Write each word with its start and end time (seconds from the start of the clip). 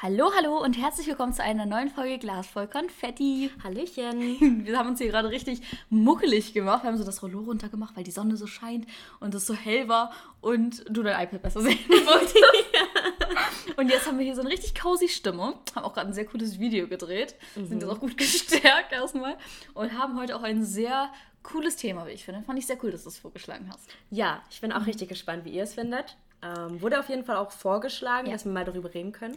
Hallo, 0.00 0.30
hallo 0.32 0.62
und 0.62 0.78
herzlich 0.78 1.08
willkommen 1.08 1.32
zu 1.32 1.42
einer 1.42 1.66
neuen 1.66 1.88
Folge 1.88 2.18
Glas 2.18 2.46
voll 2.46 2.68
Konfetti. 2.68 3.50
Hallöchen. 3.64 4.64
Wir 4.64 4.78
haben 4.78 4.90
uns 4.90 5.00
hier 5.00 5.08
gerade 5.08 5.28
richtig 5.28 5.60
muckelig 5.90 6.54
gemacht. 6.54 6.84
Wir 6.84 6.90
haben 6.90 6.98
so 6.98 7.02
das 7.02 7.20
Rollo 7.20 7.40
runtergemacht, 7.40 7.96
weil 7.96 8.04
die 8.04 8.12
Sonne 8.12 8.36
so 8.36 8.46
scheint 8.46 8.86
und 9.18 9.34
es 9.34 9.44
so 9.44 9.54
hell 9.54 9.88
war 9.88 10.12
und 10.40 10.84
du 10.88 11.02
dein 11.02 11.20
iPad 11.20 11.42
besser 11.42 11.60
sehen 11.62 11.80
wolltest. 11.88 12.36
und 13.76 13.90
jetzt 13.90 14.06
haben 14.06 14.18
wir 14.18 14.24
hier 14.24 14.36
so 14.36 14.42
eine 14.42 14.50
richtig 14.50 14.80
cozy 14.80 15.08
Stimme. 15.08 15.54
Haben 15.74 15.84
auch 15.84 15.94
gerade 15.94 16.06
ein 16.06 16.14
sehr 16.14 16.26
cooles 16.26 16.60
Video 16.60 16.86
gedreht. 16.86 17.34
Sind 17.56 17.82
jetzt 17.82 17.90
auch 17.90 17.98
gut 17.98 18.16
gestärkt 18.16 18.92
erstmal. 18.92 19.36
Und 19.74 19.98
haben 19.98 20.16
heute 20.16 20.36
auch 20.36 20.44
ein 20.44 20.62
sehr 20.62 21.10
cooles 21.42 21.74
Thema, 21.74 22.06
wie 22.06 22.12
ich 22.12 22.24
finde. 22.24 22.42
Fand 22.42 22.56
ich 22.56 22.68
sehr 22.68 22.78
cool, 22.84 22.92
dass 22.92 23.02
du 23.02 23.08
es 23.08 23.18
vorgeschlagen 23.18 23.68
hast. 23.72 23.90
Ja, 24.10 24.44
ich 24.48 24.60
bin 24.60 24.70
auch 24.70 24.86
richtig 24.86 25.08
gespannt, 25.08 25.44
wie 25.44 25.50
ihr 25.50 25.64
es 25.64 25.74
findet. 25.74 26.16
Ähm, 26.42 26.80
wurde 26.80 27.00
auf 27.00 27.08
jeden 27.08 27.24
Fall 27.24 27.36
auch 27.36 27.50
vorgeschlagen, 27.50 28.26
Ja. 28.28 28.32
dass 28.34 28.44
wir 28.44 28.52
mal 28.52 28.64
darüber 28.64 28.92
reden 28.94 29.12
können. 29.12 29.36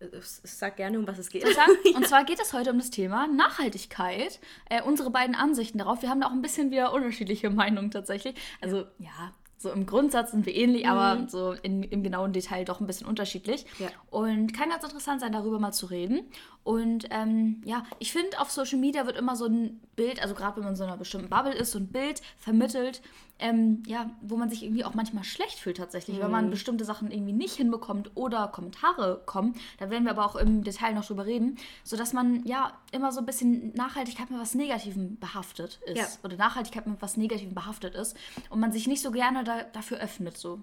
Ich, 0.00 0.08
ich 0.42 0.50
sag 0.50 0.76
gerne, 0.76 0.98
um 0.98 1.06
was 1.06 1.18
es 1.18 1.28
geht. 1.30 1.44
Und 1.94 2.06
zwar 2.06 2.24
geht 2.24 2.40
es 2.40 2.52
heute 2.52 2.70
um 2.70 2.78
das 2.78 2.90
Thema 2.90 3.26
Nachhaltigkeit. 3.26 4.40
Äh, 4.68 4.82
unsere 4.82 5.10
beiden 5.10 5.34
Ansichten 5.34 5.78
darauf. 5.78 6.02
Wir 6.02 6.10
haben 6.10 6.20
da 6.20 6.26
auch 6.28 6.32
ein 6.32 6.42
bisschen 6.42 6.70
wieder 6.70 6.92
unterschiedliche 6.92 7.50
Meinungen 7.50 7.90
tatsächlich. 7.90 8.34
Also 8.60 8.84
ja, 8.98 9.32
so 9.58 9.70
im 9.70 9.86
Grundsatz 9.86 10.32
sind 10.32 10.44
wir 10.44 10.54
ähnlich, 10.54 10.86
aber 10.86 11.26
so 11.28 11.52
in, 11.52 11.82
im 11.84 12.02
genauen 12.02 12.32
Detail 12.34 12.64
doch 12.64 12.80
ein 12.80 12.86
bisschen 12.86 13.06
unterschiedlich. 13.06 13.64
Ja. 13.78 13.88
Und 14.10 14.52
kann 14.52 14.68
ganz 14.68 14.84
interessant 14.84 15.20
sein, 15.22 15.32
darüber 15.32 15.58
mal 15.58 15.72
zu 15.72 15.86
reden. 15.86 16.20
Und 16.64 17.06
ähm, 17.10 17.62
ja, 17.64 17.84
ich 17.98 18.12
finde, 18.12 18.40
auf 18.40 18.50
Social 18.50 18.78
Media 18.78 19.06
wird 19.06 19.16
immer 19.16 19.36
so 19.36 19.46
ein 19.46 19.80
Bild, 19.96 20.20
also 20.22 20.34
gerade 20.34 20.56
wenn 20.56 20.64
man 20.64 20.72
in 20.72 20.76
so 20.76 20.84
einer 20.84 20.96
bestimmten 20.98 21.30
Bubble 21.30 21.54
ist, 21.54 21.72
so 21.72 21.78
ein 21.78 21.88
Bild 21.88 22.20
vermittelt, 22.38 23.00
ähm, 23.44 23.82
ja, 23.86 24.10
wo 24.22 24.38
man 24.38 24.48
sich 24.48 24.62
irgendwie 24.62 24.86
auch 24.86 24.94
manchmal 24.94 25.22
schlecht 25.22 25.58
fühlt 25.58 25.76
tatsächlich, 25.76 26.18
wenn 26.18 26.30
man 26.30 26.48
bestimmte 26.48 26.86
Sachen 26.86 27.10
irgendwie 27.10 27.34
nicht 27.34 27.56
hinbekommt 27.56 28.12
oder 28.14 28.48
Kommentare 28.48 29.20
kommen. 29.26 29.54
Da 29.78 29.90
werden 29.90 30.04
wir 30.04 30.12
aber 30.12 30.24
auch 30.24 30.36
im 30.36 30.64
Detail 30.64 30.94
noch 30.94 31.04
drüber 31.04 31.26
reden, 31.26 31.58
sodass 31.82 32.14
man 32.14 32.42
ja 32.46 32.72
immer 32.90 33.12
so 33.12 33.20
ein 33.20 33.26
bisschen 33.26 33.74
Nachhaltigkeit 33.74 34.30
mit 34.30 34.40
was 34.40 34.54
Negativem 34.54 35.18
behaftet 35.20 35.78
ist. 35.84 35.98
Ja. 35.98 36.06
Oder 36.22 36.38
Nachhaltigkeit 36.38 36.86
mit 36.86 37.02
was 37.02 37.18
Negativem 37.18 37.54
behaftet 37.54 37.94
ist 37.94 38.16
und 38.48 38.60
man 38.60 38.72
sich 38.72 38.86
nicht 38.86 39.02
so 39.02 39.10
gerne 39.10 39.44
da, 39.44 39.64
dafür 39.64 39.98
öffnet. 39.98 40.38
So. 40.38 40.60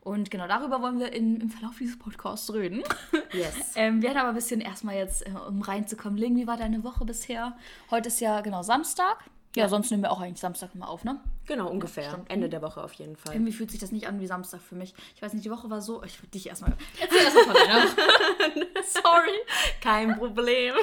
Und 0.00 0.32
genau 0.32 0.48
darüber 0.48 0.82
wollen 0.82 0.98
wir 0.98 1.12
in, 1.12 1.40
im 1.40 1.50
Verlauf 1.50 1.78
dieses 1.78 1.98
Podcasts 1.98 2.52
reden. 2.52 2.82
Yes. 3.32 3.54
Ähm, 3.76 4.00
wir 4.00 4.10
hatten 4.10 4.18
aber 4.18 4.28
ein 4.28 4.34
bisschen 4.34 4.60
erstmal 4.60 4.94
jetzt, 4.94 5.26
äh, 5.26 5.30
um 5.48 5.60
reinzukommen. 5.60 6.16
Ling, 6.16 6.36
wie 6.36 6.46
war 6.46 6.56
deine 6.56 6.84
Woche 6.84 7.04
bisher? 7.04 7.56
Heute 7.90 8.08
ist 8.08 8.20
ja 8.20 8.40
genau 8.42 8.62
Samstag. 8.62 9.24
Ja, 9.56 9.68
sonst 9.68 9.90
nehmen 9.90 10.02
wir 10.02 10.10
auch 10.10 10.20
eigentlich 10.20 10.40
Samstag 10.40 10.70
immer 10.74 10.88
auf, 10.88 11.04
ne? 11.04 11.20
Genau, 11.46 11.68
ungefähr. 11.70 12.10
stimmt. 12.10 12.30
Ende 12.30 12.48
der 12.48 12.60
Woche 12.62 12.82
auf 12.82 12.92
jeden 12.94 13.16
Fall. 13.16 13.34
Irgendwie 13.34 13.52
fühlt 13.52 13.70
sich 13.70 13.78
das 13.78 13.92
nicht 13.92 14.08
an 14.08 14.20
wie 14.20 14.26
Samstag 14.26 14.60
für 14.60 14.74
mich. 14.74 14.94
Ich 15.14 15.22
weiß 15.22 15.32
nicht, 15.32 15.44
die 15.44 15.50
Woche 15.50 15.70
war 15.70 15.80
so. 15.80 16.02
Ich 16.02 16.20
würde 16.20 16.30
dich 16.32 16.48
erstmal. 16.48 16.72
Erzähl 17.00 17.18
erstmal 17.18 17.44
von 17.44 17.54
deiner 17.54 17.84
Woche. 17.84 17.96
Sorry. 18.86 19.38
Kein 19.80 20.18
Problem. 20.18 20.74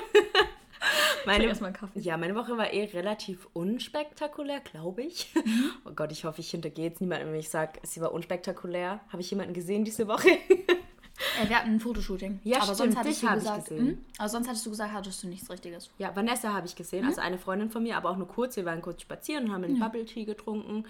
Meine, 1.26 1.46
erstmal 1.46 1.68
einen 1.68 1.78
Kaffee. 1.78 2.00
ja, 2.00 2.18
meine 2.18 2.34
Woche 2.34 2.58
war 2.58 2.74
eh 2.74 2.86
relativ 2.86 3.48
unspektakulär, 3.54 4.62
glaube 4.62 5.04
ich. 5.04 5.32
Mhm. 5.36 5.72
Oh 5.86 5.92
Gott, 5.96 6.12
ich 6.12 6.26
hoffe, 6.26 6.42
ich 6.42 6.50
hintergehe 6.50 6.86
jetzt 6.86 7.02
niemandem, 7.02 7.30
wenn 7.32 7.40
ich 7.40 7.50
sage, 7.50 7.80
sie 7.84 8.02
war 8.02 8.12
unspektakulär. 8.14 9.00
Habe 9.10 9.22
ich 9.22 9.30
jemanden 9.30 9.54
gesehen 9.54 9.86
diese 9.86 10.08
Woche? 10.08 10.30
Äh, 11.40 11.48
wir 11.50 11.58
hatten 11.58 11.76
ein 11.76 11.80
Fotoshooting. 11.80 12.40
Ja, 12.44 12.58
aber 12.58 12.66
stimmt, 12.74 12.78
sonst 12.78 12.98
hattest 12.98 13.22
dich 13.22 13.30
du 13.30 13.36
gesagt. 13.36 13.70
gesehen. 13.70 13.88
Hm? 13.88 14.06
Aber 14.18 14.30
sonst 14.30 14.48
hattest 14.48 14.66
du 14.66 14.70
gesagt, 14.72 14.94
hattest 14.94 15.24
du 15.24 15.28
nichts 15.28 15.50
Richtiges. 15.50 15.90
Ja, 16.00 16.16
Vanessa 16.16 16.54
habe 16.54 16.66
ich 16.66 16.76
gesehen, 16.76 17.04
Mhm. 17.04 17.10
also 17.10 17.22
eine 17.22 17.38
Freundin 17.38 17.70
von 17.70 17.84
mir, 17.84 17.98
aber 17.98 18.10
auch 18.10 18.18
nur 18.18 18.28
kurz. 18.28 18.56
Wir 18.56 18.66
waren 18.66 18.82
kurz 18.82 19.02
spazieren 19.02 19.46
und 19.46 19.54
haben 19.54 19.64
einen 19.64 19.80
Bubble 19.80 20.06
Tea 20.06 20.26
getrunken. 20.26 20.86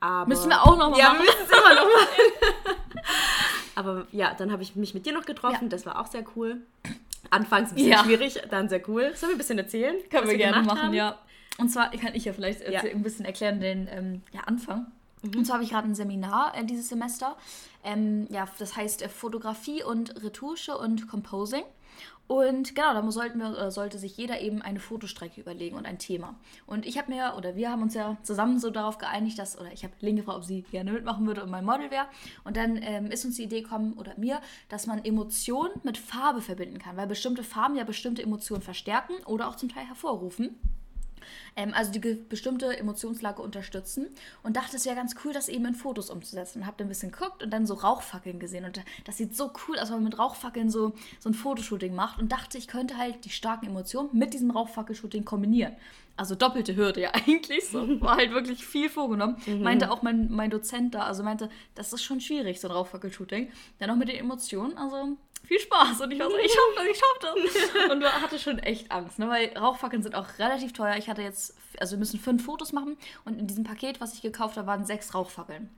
Aber 0.00 0.28
Müssen 0.28 0.48
wir 0.50 0.62
auch 0.62 0.76
noch 0.76 0.90
mal 0.90 0.98
Ja, 0.98 1.08
machen. 1.14 1.18
wir 1.20 1.24
müssen 1.24 1.42
es 1.44 1.58
immer 1.58 1.74
noch 1.74 1.84
machen. 1.84 2.66
aber 3.74 4.06
ja, 4.12 4.34
dann 4.34 4.52
habe 4.52 4.62
ich 4.62 4.76
mich 4.76 4.94
mit 4.94 5.06
dir 5.06 5.12
noch 5.12 5.24
getroffen. 5.24 5.58
Ja. 5.64 5.68
Das 5.68 5.86
war 5.86 6.00
auch 6.00 6.06
sehr 6.06 6.24
cool. 6.36 6.58
Anfangs 7.30 7.70
ein 7.70 7.74
bisschen 7.76 7.90
Ja. 7.92 8.04
schwierig, 8.04 8.40
dann 8.50 8.68
sehr 8.68 8.86
cool. 8.88 9.12
Sollen 9.14 9.30
wir 9.30 9.36
ein 9.36 9.38
bisschen 9.38 9.58
erzählen? 9.58 9.96
Können 10.10 10.28
wir 10.28 10.36
gerne 10.36 10.62
machen, 10.62 10.82
haben? 10.82 10.94
ja. 10.94 11.18
Und 11.58 11.70
zwar 11.70 11.90
kann 11.92 12.14
ich 12.14 12.24
ja 12.26 12.32
vielleicht 12.32 12.68
Ja. 12.68 12.82
ein 12.82 13.02
bisschen 13.02 13.24
erklären 13.24 13.60
den 13.60 13.88
ähm, 13.90 14.22
ja, 14.32 14.40
Anfang. 14.42 14.86
Mhm. 15.26 15.38
Und 15.38 15.44
zwar 15.44 15.54
habe 15.54 15.64
ich 15.64 15.70
gerade 15.70 15.88
ein 15.88 15.94
Seminar 15.94 16.56
äh, 16.56 16.64
dieses 16.64 16.88
Semester. 16.88 17.36
Ähm, 17.84 18.26
ja, 18.30 18.46
das 18.58 18.76
heißt 18.76 19.02
äh, 19.02 19.08
Fotografie 19.08 19.82
und 19.82 20.22
Retusche 20.22 20.76
und 20.76 21.08
Composing. 21.08 21.64
Und 22.28 22.74
genau, 22.74 22.92
da 22.92 23.08
sollten 23.10 23.38
wir, 23.38 23.50
oder 23.50 23.70
sollte 23.70 23.98
sich 23.98 24.16
jeder 24.16 24.40
eben 24.40 24.60
eine 24.60 24.80
Fotostrecke 24.80 25.40
überlegen 25.40 25.76
und 25.76 25.86
ein 25.86 25.98
Thema. 25.98 26.34
Und 26.66 26.84
ich 26.84 26.98
habe 26.98 27.12
mir, 27.12 27.34
oder 27.36 27.54
wir 27.54 27.70
haben 27.70 27.82
uns 27.82 27.94
ja 27.94 28.16
zusammen 28.24 28.58
so 28.58 28.70
darauf 28.70 28.98
geeinigt, 28.98 29.38
dass, 29.38 29.58
oder 29.58 29.72
ich 29.72 29.84
habe 29.84 29.94
Link 30.00 30.18
gefragt, 30.18 30.38
ob 30.38 30.44
sie 30.44 30.62
gerne 30.62 30.90
mitmachen 30.90 31.26
würde 31.26 31.44
und 31.44 31.50
mein 31.50 31.64
Model 31.64 31.90
wäre. 31.92 32.06
Und 32.42 32.56
dann 32.56 32.80
ähm, 32.82 33.12
ist 33.12 33.24
uns 33.24 33.36
die 33.36 33.44
Idee 33.44 33.62
gekommen, 33.62 33.92
oder 33.92 34.12
mir, 34.16 34.40
dass 34.68 34.88
man 34.88 35.04
Emotionen 35.04 35.74
mit 35.84 35.98
Farbe 35.98 36.40
verbinden 36.40 36.78
kann, 36.78 36.96
weil 36.96 37.06
bestimmte 37.06 37.44
Farben 37.44 37.76
ja 37.76 37.84
bestimmte 37.84 38.22
Emotionen 38.22 38.62
verstärken 38.62 39.14
oder 39.26 39.48
auch 39.48 39.54
zum 39.54 39.68
Teil 39.68 39.86
hervorrufen. 39.86 40.58
Ähm, 41.56 41.72
also 41.74 41.92
die 41.92 42.00
bestimmte 42.14 42.76
Emotionslage 42.76 43.42
unterstützen. 43.42 44.08
Und 44.42 44.56
dachte, 44.56 44.76
es 44.76 44.86
wäre 44.86 44.96
ganz 44.96 45.14
cool, 45.24 45.32
das 45.32 45.48
eben 45.48 45.66
in 45.66 45.74
Fotos 45.74 46.10
umzusetzen. 46.10 46.60
Und 46.60 46.66
habe 46.66 46.76
dann 46.78 46.86
ein 46.86 46.90
bisschen 46.90 47.12
geguckt 47.12 47.42
und 47.42 47.50
dann 47.50 47.66
so 47.66 47.74
Rauchfackeln 47.74 48.38
gesehen. 48.38 48.64
Und 48.64 48.80
das 49.04 49.16
sieht 49.16 49.36
so 49.36 49.52
cool 49.66 49.78
aus, 49.78 49.88
wenn 49.88 49.96
man 49.96 50.04
mit 50.04 50.18
Rauchfackeln 50.18 50.70
so, 50.70 50.94
so 51.18 51.30
ein 51.30 51.34
Fotoshooting 51.34 51.94
macht. 51.94 52.20
Und 52.20 52.32
dachte, 52.32 52.58
ich 52.58 52.68
könnte 52.68 52.96
halt 52.96 53.24
die 53.24 53.30
starken 53.30 53.66
Emotionen 53.66 54.10
mit 54.12 54.34
diesem 54.34 54.50
Rauchfackelshooting 54.50 55.24
kombinieren. 55.24 55.76
Also 56.16 56.34
doppelte 56.34 56.76
Hürde 56.76 57.00
ja 57.02 57.10
eigentlich 57.12 57.68
so. 57.68 58.00
War 58.00 58.16
halt 58.16 58.32
wirklich 58.32 58.66
viel 58.66 58.88
vorgenommen. 58.88 59.36
Meinte 59.60 59.90
auch 59.90 60.02
mein, 60.02 60.30
mein 60.30 60.50
Dozent 60.50 60.94
da, 60.94 61.02
also 61.02 61.22
meinte, 61.22 61.50
das 61.74 61.92
ist 61.92 62.02
schon 62.02 62.20
schwierig, 62.20 62.60
so 62.60 62.68
ein 62.68 62.72
Rauchfackelshooting. 62.72 63.50
Dann 63.78 63.88
noch 63.88 63.96
mit 63.96 64.08
den 64.08 64.16
Emotionen, 64.16 64.76
also 64.78 65.16
viel 65.46 65.60
Spaß. 65.60 66.00
Und 66.00 66.10
ich 66.10 66.18
war 66.18 66.30
so, 66.30 66.36
ich 66.36 66.52
schaff 66.52 66.74
das, 66.76 66.86
ich 66.86 66.98
schaff 66.98 67.18
das. 67.20 67.90
Und 67.90 68.04
hatte 68.04 68.38
schon 68.38 68.58
echt 68.58 68.90
Angst, 68.90 69.18
ne? 69.18 69.28
weil 69.28 69.56
Rauchfackeln 69.56 70.02
sind 70.02 70.14
auch 70.14 70.26
relativ 70.38 70.72
teuer. 70.72 70.96
Ich 70.96 71.08
hatte 71.08 71.22
jetzt, 71.22 71.56
also 71.78 71.92
wir 71.92 71.98
müssen 71.98 72.20
fünf 72.20 72.44
Fotos 72.44 72.72
machen 72.72 72.96
und 73.24 73.38
in 73.38 73.46
diesem 73.46 73.64
Paket, 73.64 74.00
was 74.00 74.14
ich 74.14 74.22
gekauft 74.22 74.56
habe, 74.56 74.66
waren 74.66 74.84
sechs 74.84 75.14
Rauchfackeln. 75.14 75.70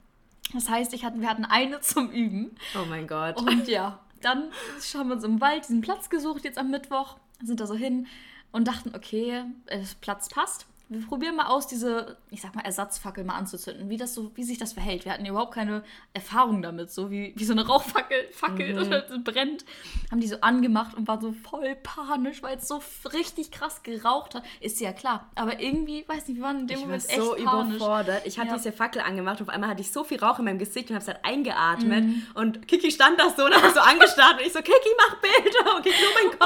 Das 0.53 0.69
heißt, 0.69 0.93
ich 0.93 1.05
hatte, 1.05 1.21
wir 1.21 1.29
hatten 1.29 1.45
eine 1.45 1.79
zum 1.81 2.09
Üben. 2.11 2.55
Oh 2.75 2.85
mein 2.87 3.07
Gott. 3.07 3.37
Und 3.37 3.67
ja, 3.67 3.99
dann 4.21 4.51
haben 4.93 5.09
wir 5.09 5.15
uns 5.15 5.23
im 5.23 5.41
Wald 5.41 5.63
diesen 5.63 5.81
Platz 5.81 6.09
gesucht, 6.09 6.43
jetzt 6.43 6.57
am 6.57 6.71
Mittwoch, 6.71 7.17
sind 7.43 7.59
da 7.59 7.67
so 7.67 7.75
hin 7.75 8.07
und 8.51 8.67
dachten, 8.67 8.93
okay, 8.95 9.43
äh, 9.67 9.83
Platz 10.01 10.29
passt. 10.29 10.65
Wir 10.91 11.05
probieren 11.05 11.35
mal 11.35 11.45
aus, 11.45 11.67
diese, 11.67 12.17
ich 12.31 12.41
sag 12.41 12.55
mal, 12.55 12.61
Ersatzfackel 12.65 13.23
mal 13.23 13.35
anzuzünden, 13.35 13.89
wie, 13.89 13.97
das 13.97 14.15
so, 14.15 14.31
wie 14.35 14.43
sich 14.43 14.57
das 14.57 14.73
verhält. 14.73 15.05
Wir 15.05 15.13
hatten 15.13 15.25
überhaupt 15.25 15.53
keine 15.53 15.83
Erfahrung 16.13 16.63
damit, 16.63 16.89
so 16.91 17.11
wie, 17.11 17.31
wie 17.35 17.43
so 17.45 17.53
eine 17.53 17.67
Rauchfackel 17.67 18.17
fackelt 18.31 18.75
oder 18.75 19.01
brennt. 19.23 19.65
Haben 20.09 20.19
die 20.19 20.27
so 20.27 20.37
angemacht 20.41 20.97
und 20.97 21.07
waren 21.07 21.21
so 21.21 21.31
voll 21.31 21.75
panisch, 21.83 22.41
weil 22.41 22.57
es 22.57 22.67
so 22.67 22.81
richtig 23.13 23.51
krass 23.51 23.83
geraucht 23.83 24.33
hat. 24.33 24.43
Ist 24.61 24.79
ja 24.79 24.91
klar. 24.91 25.29
Aber 25.35 25.59
irgendwie, 25.59 26.03
weiß 26.07 26.27
nicht, 26.27 26.37
wir 26.37 26.43
waren 26.43 26.61
in 26.61 26.67
dem 26.67 26.77
Ich 26.77 26.81
war 26.81 26.87
Moment 26.87 27.03
so 27.03 27.35
echt 27.35 27.45
panisch. 27.45 27.75
überfordert. 27.75 28.25
Ich 28.25 28.39
hatte 28.39 28.49
Ja. 28.49 28.55
diese 28.57 28.71
Fackel 28.71 29.01
angemacht 29.03 29.39
und 29.41 29.47
auf 29.47 29.53
einmal 29.53 29.69
hatte 29.69 29.81
ich 29.81 29.91
so 29.91 30.03
viel 30.03 30.19
Rauch 30.19 30.39
in 30.39 30.45
meinem 30.45 30.57
Gesicht 30.57 30.89
und 30.89 30.95
habe 30.95 31.03
es 31.03 31.07
halt 31.07 31.23
eingeatmet. 31.23 32.03
Mhm. 32.03 32.23
Und 32.33 32.67
Kiki 32.67 32.89
stand 32.89 33.19
da 33.19 33.29
so 33.29 33.45
und 33.45 33.53
hat 33.53 33.61
mich 33.63 33.73
so 33.73 33.79
angestarrt 33.79 34.39
und 34.39 34.47
ich 34.47 34.53
so, 34.53 34.59
Kiki, 34.59 34.89
mach 34.97 35.17
Bilder. 35.21 35.75
Und 35.77 35.83
Kiki. 35.83 35.95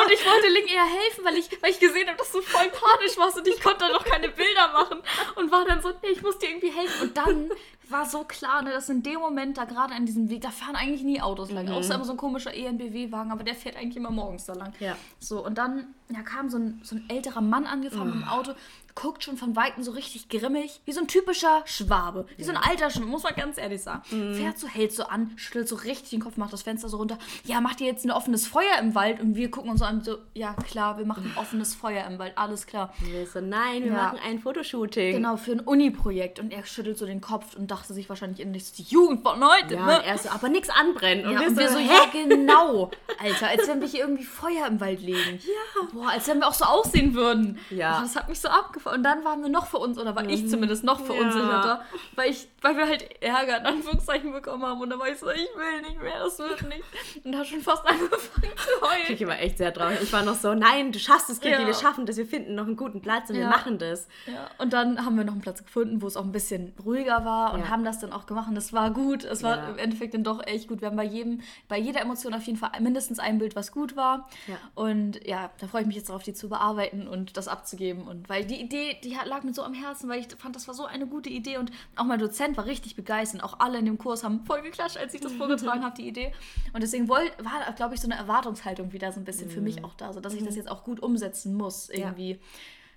Und 0.04 0.12
ich 0.12 0.26
wollte 0.26 0.48
Link 0.50 0.72
eher 0.72 0.86
helfen, 0.86 1.24
weil 1.24 1.36
ich, 1.38 1.50
weil 1.62 1.72
ich 1.72 1.80
gesehen 1.80 2.08
habe, 2.08 2.18
dass 2.18 2.32
du 2.32 2.42
voll 2.42 2.70
panisch 2.70 3.18
warst 3.18 3.38
und 3.38 3.48
ich 3.48 3.62
konnte 3.62 3.80
da 3.80 3.90
noch 3.90 4.04
keine 4.04 4.30
Bilder 4.30 4.72
machen. 4.74 5.00
Und 5.36 5.52
war 5.52 5.66
dann 5.66 5.82
so, 5.82 5.90
nee, 6.02 6.10
ich 6.12 6.22
muss 6.22 6.38
dir 6.40 6.50
irgendwie 6.50 6.72
helfen. 6.72 7.10
Und 7.10 7.18
dann 7.18 7.52
war 7.90 8.06
so 8.06 8.24
klar, 8.24 8.62
ne, 8.62 8.72
dass 8.72 8.90
in 8.90 9.04
dem 9.04 9.20
Moment 9.20 9.58
da 9.58 9.66
gerade 9.66 9.94
an 9.94 10.06
diesem 10.06 10.30
Weg, 10.30 10.42
da 10.42 10.52
fahren 10.52 10.76
eigentlich 10.76 11.04
nie 11.04 11.22
Autos 11.22 11.52
lang. 11.52 11.70
Außer 11.70 11.96
immer 11.96 12.06
so 12.06 12.12
ein 12.12 12.18
komischer 12.18 12.54
ENBW-Wagen, 12.54 13.32
aber 13.32 13.44
der 13.44 13.56
fährt 13.56 13.78
eigentlich 13.78 13.98
immer 13.98 14.12
morgens 14.12 14.46
da 14.46 14.54
lang. 14.54 14.74
Ja. 14.80 14.96
So, 15.20 15.46
und 15.46 15.58
dann 15.58 15.94
ja, 16.10 16.22
kam 16.22 16.50
so 16.50 16.58
ein, 16.58 16.82
so 16.84 16.96
ein 16.96 17.06
älterer 17.10 17.42
Mann 17.42 17.66
angefahren 17.66 18.10
mit 18.10 18.16
dem 18.16 18.28
Auto, 18.28 18.54
guckt 18.96 19.24
schon 19.24 19.38
von 19.38 19.56
Weitem 19.56 19.84
so 19.84 19.92
richtig 19.92 20.30
grimmig, 20.30 20.82
wie 20.86 20.92
so 20.92 21.00
ein 21.02 21.08
typischer 21.08 21.62
Schwabe. 21.66 22.26
Wie 22.38 22.44
so 22.44 22.52
ein 22.52 22.58
alter 22.58 22.90
Schwabe, 22.90 23.08
muss 23.08 23.24
man 23.24 23.34
ganz 23.36 23.58
ehrlich 23.58 23.82
sagen. 23.82 24.04
Fährt 24.36 24.60
so, 24.60 24.68
hält 24.68 24.94
so 24.94 25.04
an, 25.06 25.32
schüttelt 25.36 25.68
so 25.68 25.76
richtig 25.76 26.12
den 26.12 26.20
Kopf, 26.20 26.38
macht 26.38 26.54
das 26.54 26.62
Fenster 26.64 26.90
so 26.90 26.98
runter. 26.98 27.18
Ja, 27.46 27.60
macht 27.62 27.82
ihr 27.82 27.88
jetzt 27.88 28.06
ein 28.06 28.12
offenes 28.12 28.46
Feuer 28.48 28.78
im 28.80 28.94
Wald? 28.96 29.20
Und 29.20 29.36
wir 29.36 29.50
gucken 29.50 29.72
uns 29.72 29.80
so 29.80 29.86
an, 29.86 30.02
so, 30.04 30.18
ja 30.34 30.54
klar, 30.54 30.98
wir 30.98 31.06
machen 31.06 31.24
ein 31.34 31.38
offenes 31.40 31.74
Feuer 31.76 32.06
im 32.06 32.20
Wald, 32.20 32.38
alles 32.38 32.68
klar. 32.68 32.94
Und 33.02 33.12
wir 33.12 33.26
so, 33.26 33.42
nein, 33.42 33.84
wir 33.84 33.92
Ja. 33.92 34.04
machen 34.04 34.20
ein 34.24 34.40
Fotoshooting. 34.40 35.14
Genau, 35.16 35.38
für 35.38 35.54
ein 35.54 35.60
Uni-Projekt. 35.62 36.40
Und 36.40 36.52
er 36.54 36.66
schüttelt 36.66 36.98
so 36.98 37.06
den 37.06 37.22
Kopf 37.22 37.56
und 37.56 37.72
dachte 37.72 37.94
sich 37.94 38.10
wahrscheinlich 38.10 38.46
so, 38.46 38.76
die 38.78 38.84
Jugend 38.84 39.24
von 39.24 39.44
heute, 39.44 39.76
Ja, 39.76 39.86
ne? 39.86 39.98
und 40.00 40.06
er 40.06 40.18
so, 40.18 40.30
aber 40.30 40.50
nichts 40.50 40.70
anbrennen. 40.70 41.32
Ja, 41.32 41.42
und 41.42 41.58
wir 41.58 41.70
so, 41.70 41.80
ja, 41.80 42.06
genau. 42.12 42.92
Alter, 43.20 43.48
als 43.48 43.68
wenn 43.68 43.82
wir 43.82 43.88
hier 43.88 44.02
irgendwie 44.02 44.24
Feuer 44.24 44.68
im 44.68 44.80
Wald 44.80 45.02
legen. 45.02 45.40
Ja. 45.54 45.88
Boah, 45.92 46.10
als 46.10 46.28
wenn 46.28 46.40
wir 46.40 46.48
auch 46.48 46.54
so 46.54 46.66
aussehen 46.66 47.14
würden. 47.14 47.58
Ja. 47.70 47.94
Boah, 47.98 48.02
das 48.04 48.16
hat 48.16 48.30
mich 48.30 48.40
so 48.40 48.48
abgefahren. 48.48 48.83
Und 48.86 49.04
dann 49.04 49.24
waren 49.24 49.42
wir 49.42 49.50
noch 49.50 49.68
für 49.68 49.78
uns, 49.78 49.98
oder 49.98 50.16
war 50.16 50.28
ich 50.28 50.50
zumindest 50.50 50.84
noch 50.84 51.00
verunsicherter, 51.00 51.82
weil 52.16 52.32
ich 52.32 52.48
weil 52.64 52.76
wir 52.78 52.88
halt 52.88 53.22
Ärger 53.22 53.60
in 53.60 53.66
Anführungszeichen 53.68 54.32
bekommen 54.32 54.64
haben. 54.64 54.82
Und 54.82 54.90
dann 54.90 54.98
war 55.00 55.08
ich 55.10 55.20
so, 55.20 55.30
ich 55.30 55.38
will 55.56 55.82
nicht 55.82 56.02
mehr, 56.02 56.18
das 56.24 56.40
wird 56.40 56.62
nicht. 56.70 56.84
Und 57.24 57.32
da 57.34 57.46
schon 57.46 57.62
fast 57.62 57.86
angefangen 57.88 58.54
zu 58.58 58.82
heulen. 58.82 59.04
Ich 59.20 59.28
war 59.28 59.40
echt 59.40 59.58
sehr 59.60 59.72
traurig. 59.74 60.00
Ich 60.02 60.12
war 60.12 60.24
noch 60.24 60.36
so, 60.36 60.54
nein, 60.56 60.92
du 60.92 60.98
schaffst 61.00 61.30
es, 61.30 61.40
Kiki, 61.40 61.54
Ja. 61.54 61.68
wir 61.68 61.74
schaffen 61.76 62.06
das, 62.08 62.18
wir 62.18 62.26
finden 62.26 62.56
noch 62.56 62.66
einen 62.66 62.76
guten 62.78 63.02
Platz 63.02 63.30
und 63.30 63.36
wir 63.36 63.44
Ja. 63.44 63.50
machen 63.50 63.78
das. 63.78 64.08
Ja, 64.26 64.50
und 64.58 64.74
dann 64.74 65.06
haben 65.06 65.16
wir 65.18 65.24
noch 65.26 65.34
einen 65.34 65.42
Platz 65.42 65.64
gefunden, 65.64 66.02
wo 66.02 66.08
es 66.08 66.18
auch 66.18 66.24
ein 66.24 66.32
bisschen 66.32 66.74
ruhiger 66.84 67.26
war 67.26 67.54
und 67.54 67.60
Ja. 67.62 67.70
haben 67.70 67.84
das 67.84 68.00
dann 68.00 68.12
auch 68.14 68.26
gemacht. 68.26 68.48
Und 68.50 68.56
das 68.56 68.74
war 68.74 68.90
gut. 68.92 69.24
Es 69.24 69.44
war 69.44 69.70
im 69.70 69.78
Endeffekt 69.78 70.14
dann 70.14 70.24
doch 70.24 70.42
echt 70.48 70.68
gut. 70.70 70.82
Wir 70.82 70.88
haben 70.88 70.98
bei 70.98 71.04
jedem, 71.04 71.42
bei 71.68 71.78
jeder 71.78 72.02
Emotion 72.02 72.34
auf 72.34 72.44
jeden 72.44 72.58
Fall 72.58 72.72
mindestens 72.80 73.20
ein 73.20 73.38
Bild, 73.40 73.56
was 73.56 73.72
gut 73.72 73.96
war. 73.96 74.30
Und 74.76 75.26
ja, 75.28 75.52
da 75.60 75.68
freue 75.68 75.82
ich 75.82 75.88
mich 75.88 75.96
jetzt 75.98 76.10
darauf, 76.10 76.24
die 76.24 76.34
zu 76.34 76.50
bearbeiten 76.50 77.08
und 77.08 77.36
das 77.38 77.48
abzugeben. 77.48 78.04
Und 78.08 78.30
weil 78.30 78.46
die 78.46 78.60
Idee, 78.62 78.98
die 79.04 79.18
lag 79.26 79.44
mir 79.44 79.54
so 79.54 79.64
am 79.64 79.74
Herzen, 79.74 80.10
weil 80.10 80.20
ich 80.20 80.28
fand, 80.38 80.56
das 80.56 80.68
war 80.68 80.74
so 80.76 80.86
eine 80.86 81.06
gute 81.08 81.30
Idee. 81.30 81.58
Und 81.58 81.72
auch 81.98 82.06
mein 82.06 82.20
Dozent 82.20 82.53
war 82.58 82.66
richtig 82.66 82.96
begeistert. 82.96 83.44
Auch 83.44 83.60
alle 83.60 83.80
in 83.80 83.86
dem 83.86 83.98
Kurs 83.98 84.24
haben 84.24 84.46
voll 84.46 84.62
geklatscht, 84.62 84.98
als 84.98 85.14
ich 85.14 85.22
das 85.22 85.34
vorgetragen 85.34 85.84
habe, 85.84 85.96
die 85.96 86.08
Idee. 86.08 86.34
Und 86.74 86.82
deswegen 86.82 87.08
wollt, 87.08 87.32
war, 87.44 87.72
glaube 87.74 87.96
ich, 87.96 88.02
so 88.02 88.08
eine 88.08 88.16
Erwartungshaltung 88.16 88.94
wieder 88.94 89.12
so 89.12 89.20
ein 89.20 89.26
bisschen 89.26 89.50
für 89.50 89.62
mich 89.62 89.84
auch 89.84 89.94
da, 89.96 90.14
so 90.14 90.20
dass 90.20 90.34
ich 90.34 90.44
das 90.44 90.56
jetzt 90.56 90.70
auch 90.70 90.84
gut 90.84 91.00
umsetzen 91.02 91.56
muss 91.56 91.90
irgendwie. 91.90 92.40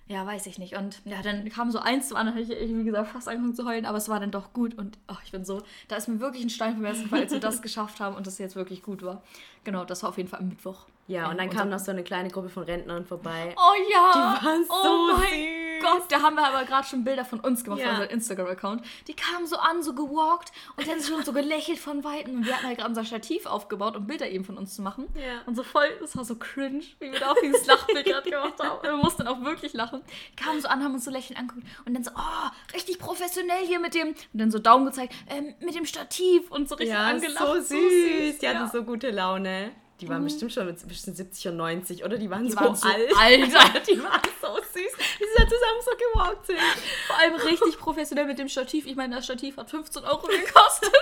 Ja, 0.09 0.25
weiß 0.25 0.45
ich 0.45 0.57
nicht. 0.57 0.77
Und 0.77 1.01
ja, 1.03 1.21
dann 1.21 1.49
kam 1.49 1.69
so 1.69 1.79
eins 1.79 2.07
zum 2.07 2.17
anderen, 2.17 2.39
habe 2.39 2.53
ich, 2.53 2.69
wie 2.73 2.83
gesagt, 2.83 3.09
fast 3.09 3.27
angefangen 3.27 3.55
zu 3.55 3.65
heulen, 3.65 3.85
aber 3.85 3.97
es 3.97 4.07
war 4.07 4.21
dann 4.21 4.31
doch 4.31 4.53
gut. 4.53 4.77
Und 4.77 4.97
oh, 5.09 5.17
ich 5.25 5.31
bin 5.31 5.43
so, 5.43 5.61
da 5.89 5.97
ist 5.97 6.07
mir 6.07 6.21
wirklich 6.21 6.43
ein 6.43 6.49
Stein 6.49 6.75
vom 6.75 6.85
Herzen 6.85 7.03
gefallen, 7.03 7.23
als 7.23 7.33
wir 7.33 7.39
das 7.41 7.61
geschafft 7.61 7.99
haben 7.99 8.15
und 8.15 8.25
das 8.25 8.37
jetzt 8.37 8.55
wirklich 8.55 8.83
gut 8.83 9.03
war. 9.03 9.21
Genau, 9.65 9.83
das 9.83 10.03
war 10.03 10.09
auf 10.09 10.17
jeden 10.17 10.29
Fall 10.29 10.39
am 10.39 10.47
Mittwoch. 10.47 10.85
Ja, 11.07 11.29
und 11.29 11.37
dann 11.39 11.49
kam 11.49 11.69
noch 11.69 11.79
so 11.79 11.91
eine 11.91 12.03
kleine 12.03 12.29
Gruppe 12.29 12.49
von 12.49 12.63
Rentnern 12.63 13.05
vorbei. 13.05 13.55
Oh 13.57 13.73
ja! 13.91 14.37
Die 14.39 14.45
waren 14.45 14.65
oh 14.69 14.83
so 14.83 15.13
mein 15.17 15.29
süß. 15.29 15.67
Gott, 15.81 16.11
da 16.11 16.21
haben 16.21 16.35
wir 16.35 16.45
aber 16.45 16.65
gerade 16.65 16.85
schon 16.87 17.03
Bilder 17.03 17.23
von 17.23 17.39
uns 17.39 17.63
gemacht, 17.63 17.79
Ja. 17.79 17.85
von 17.87 17.95
unserem 17.97 18.13
Instagram-Account. 18.15 18.81
Die 19.07 19.13
kamen 19.15 19.45
so 19.47 19.57
an, 19.57 19.81
so 19.83 19.93
gewalkt 19.93 20.51
und 20.75 20.87
dann 20.87 20.99
schon 21.01 21.23
so 21.23 21.31
gelächelt 21.33 21.77
von 21.79 22.03
Weitem. 22.03 22.37
Und 22.37 22.45
wir 22.45 22.55
hatten 22.55 22.65
halt 22.67 22.77
gerade 22.79 22.89
unser 22.89 23.05
Stativ 23.05 23.45
aufgebaut, 23.45 23.95
um 23.95 24.05
Bilder 24.07 24.27
eben 24.29 24.43
von 24.43 24.57
uns 24.57 24.75
zu 24.75 24.81
machen. 24.81 25.07
Ja. 25.15 25.41
Und 25.45 25.55
so 25.55 25.63
voll, 25.63 25.85
das 26.01 26.17
war 26.17 26.25
so 26.25 26.35
cringe, 26.35 26.83
wie 26.99 27.11
wir 27.11 27.19
da 27.19 27.31
auch 27.31 27.37
dieses 27.41 27.65
Lachbild 27.67 28.05
gerade 28.05 28.29
gemacht 28.29 28.55
haben. 28.59 28.83
Wir 28.83 28.97
mussten 28.97 29.23
dann 29.23 29.33
auch 29.33 29.41
wirklich 29.45 29.73
lachen. 29.73 30.01
Die 30.31 30.35
kamen 30.43 30.59
so 30.59 30.67
an, 30.67 30.83
haben 30.83 30.93
uns 30.95 31.05
so 31.05 31.11
lächelnd 31.11 31.39
angeguckt 31.39 31.65
und 31.85 31.93
dann 31.93 32.03
so, 32.03 32.11
oh, 32.15 32.49
richtig 32.73 32.99
professionell 32.99 33.65
hier 33.65 33.79
mit 33.79 33.93
dem, 33.93 34.09
und 34.09 34.17
dann 34.33 34.51
so 34.51 34.59
Daumen 34.59 34.87
gezeigt, 34.87 35.13
ähm, 35.29 35.53
mit 35.61 35.75
dem 35.75 35.85
Stativ 35.85 36.49
und 36.51 36.67
so 36.67 36.75
richtig 36.75 36.95
Ja, 36.95 37.05
angelacht. 37.05 37.45
so 37.47 37.53
süß. 37.61 38.39
Die 38.39 38.47
hatten 38.47 38.57
ja. 38.57 38.67
So 38.67 38.83
gute 38.83 39.11
Laune. 39.11 39.71
Die 39.99 40.07
waren 40.09 40.23
bestimmt 40.23 40.53
schon 40.53 40.65
mit 40.67 40.79
zwischen 40.79 41.15
70 41.15 41.47
und 41.47 41.57
90, 41.57 42.03
oder? 42.05 42.17
Die 42.17 42.29
waren, 42.29 42.43
Die 42.45 42.51
so, 42.51 42.57
waren 42.57 42.75
so 42.75 42.87
alt. 42.87 43.11
alt. 43.17 43.87
die 43.87 43.97
waren 44.03 44.21
so 44.41 44.47
süß, 44.55 44.73
wie 44.75 45.23
sie 45.23 45.37
da 45.37 45.43
zusammen 45.43 45.81
so 45.83 45.91
gewalkt 46.13 46.45
sind. 46.45 46.59
Vor 47.07 47.17
allem 47.17 47.35
richtig 47.35 47.77
professionell 47.79 48.25
mit 48.27 48.37
dem 48.37 48.47
Stativ. 48.47 48.85
Ich 48.85 48.95
meine, 48.95 49.15
das 49.15 49.25
Stativ 49.25 49.57
hat 49.57 49.69
15 49.71 50.03
Euro 50.03 50.27
gekostet. 50.27 50.93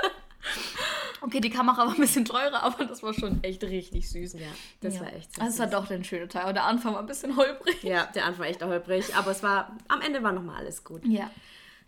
Okay, 1.22 1.40
die 1.42 1.50
Kamera 1.50 1.80
war 1.88 1.94
ein 1.94 2.00
bisschen 2.00 2.24
teurer, 2.24 2.62
aber 2.64 2.86
das 2.86 3.02
war 3.02 3.14
schon 3.14 3.44
echt 3.44 3.64
richtig 3.64 4.10
süß. 4.10 4.34
Ja, 4.34 4.48
das 4.82 4.96
Ja. 4.96 5.02
war 5.02 5.14
echt 5.14 5.34
süß. 5.34 5.42
Also 5.44 5.54
es 5.54 5.60
war 5.60 5.82
doch 5.82 5.88
der 5.88 6.04
schöne 6.04 6.28
Teil. 6.28 6.44
Aber 6.44 6.54
der 6.54 6.66
Anfang 6.66 6.94
war 6.94 7.00
ein 7.00 7.06
bisschen 7.08 7.36
holprig. 7.36 7.82
ja, 7.84 8.06
der 8.14 8.26
Anfang 8.26 8.42
war 8.42 8.48
echt 8.48 8.64
holprig, 8.64 9.16
aber 9.16 9.32
es 9.32 9.42
war, 9.44 9.76
am 9.88 10.02
Ende 10.02 10.22
war 10.24 10.32
nochmal 10.32 10.58
alles 10.58 10.84
gut. 10.84 11.02
Ja. 11.06 11.30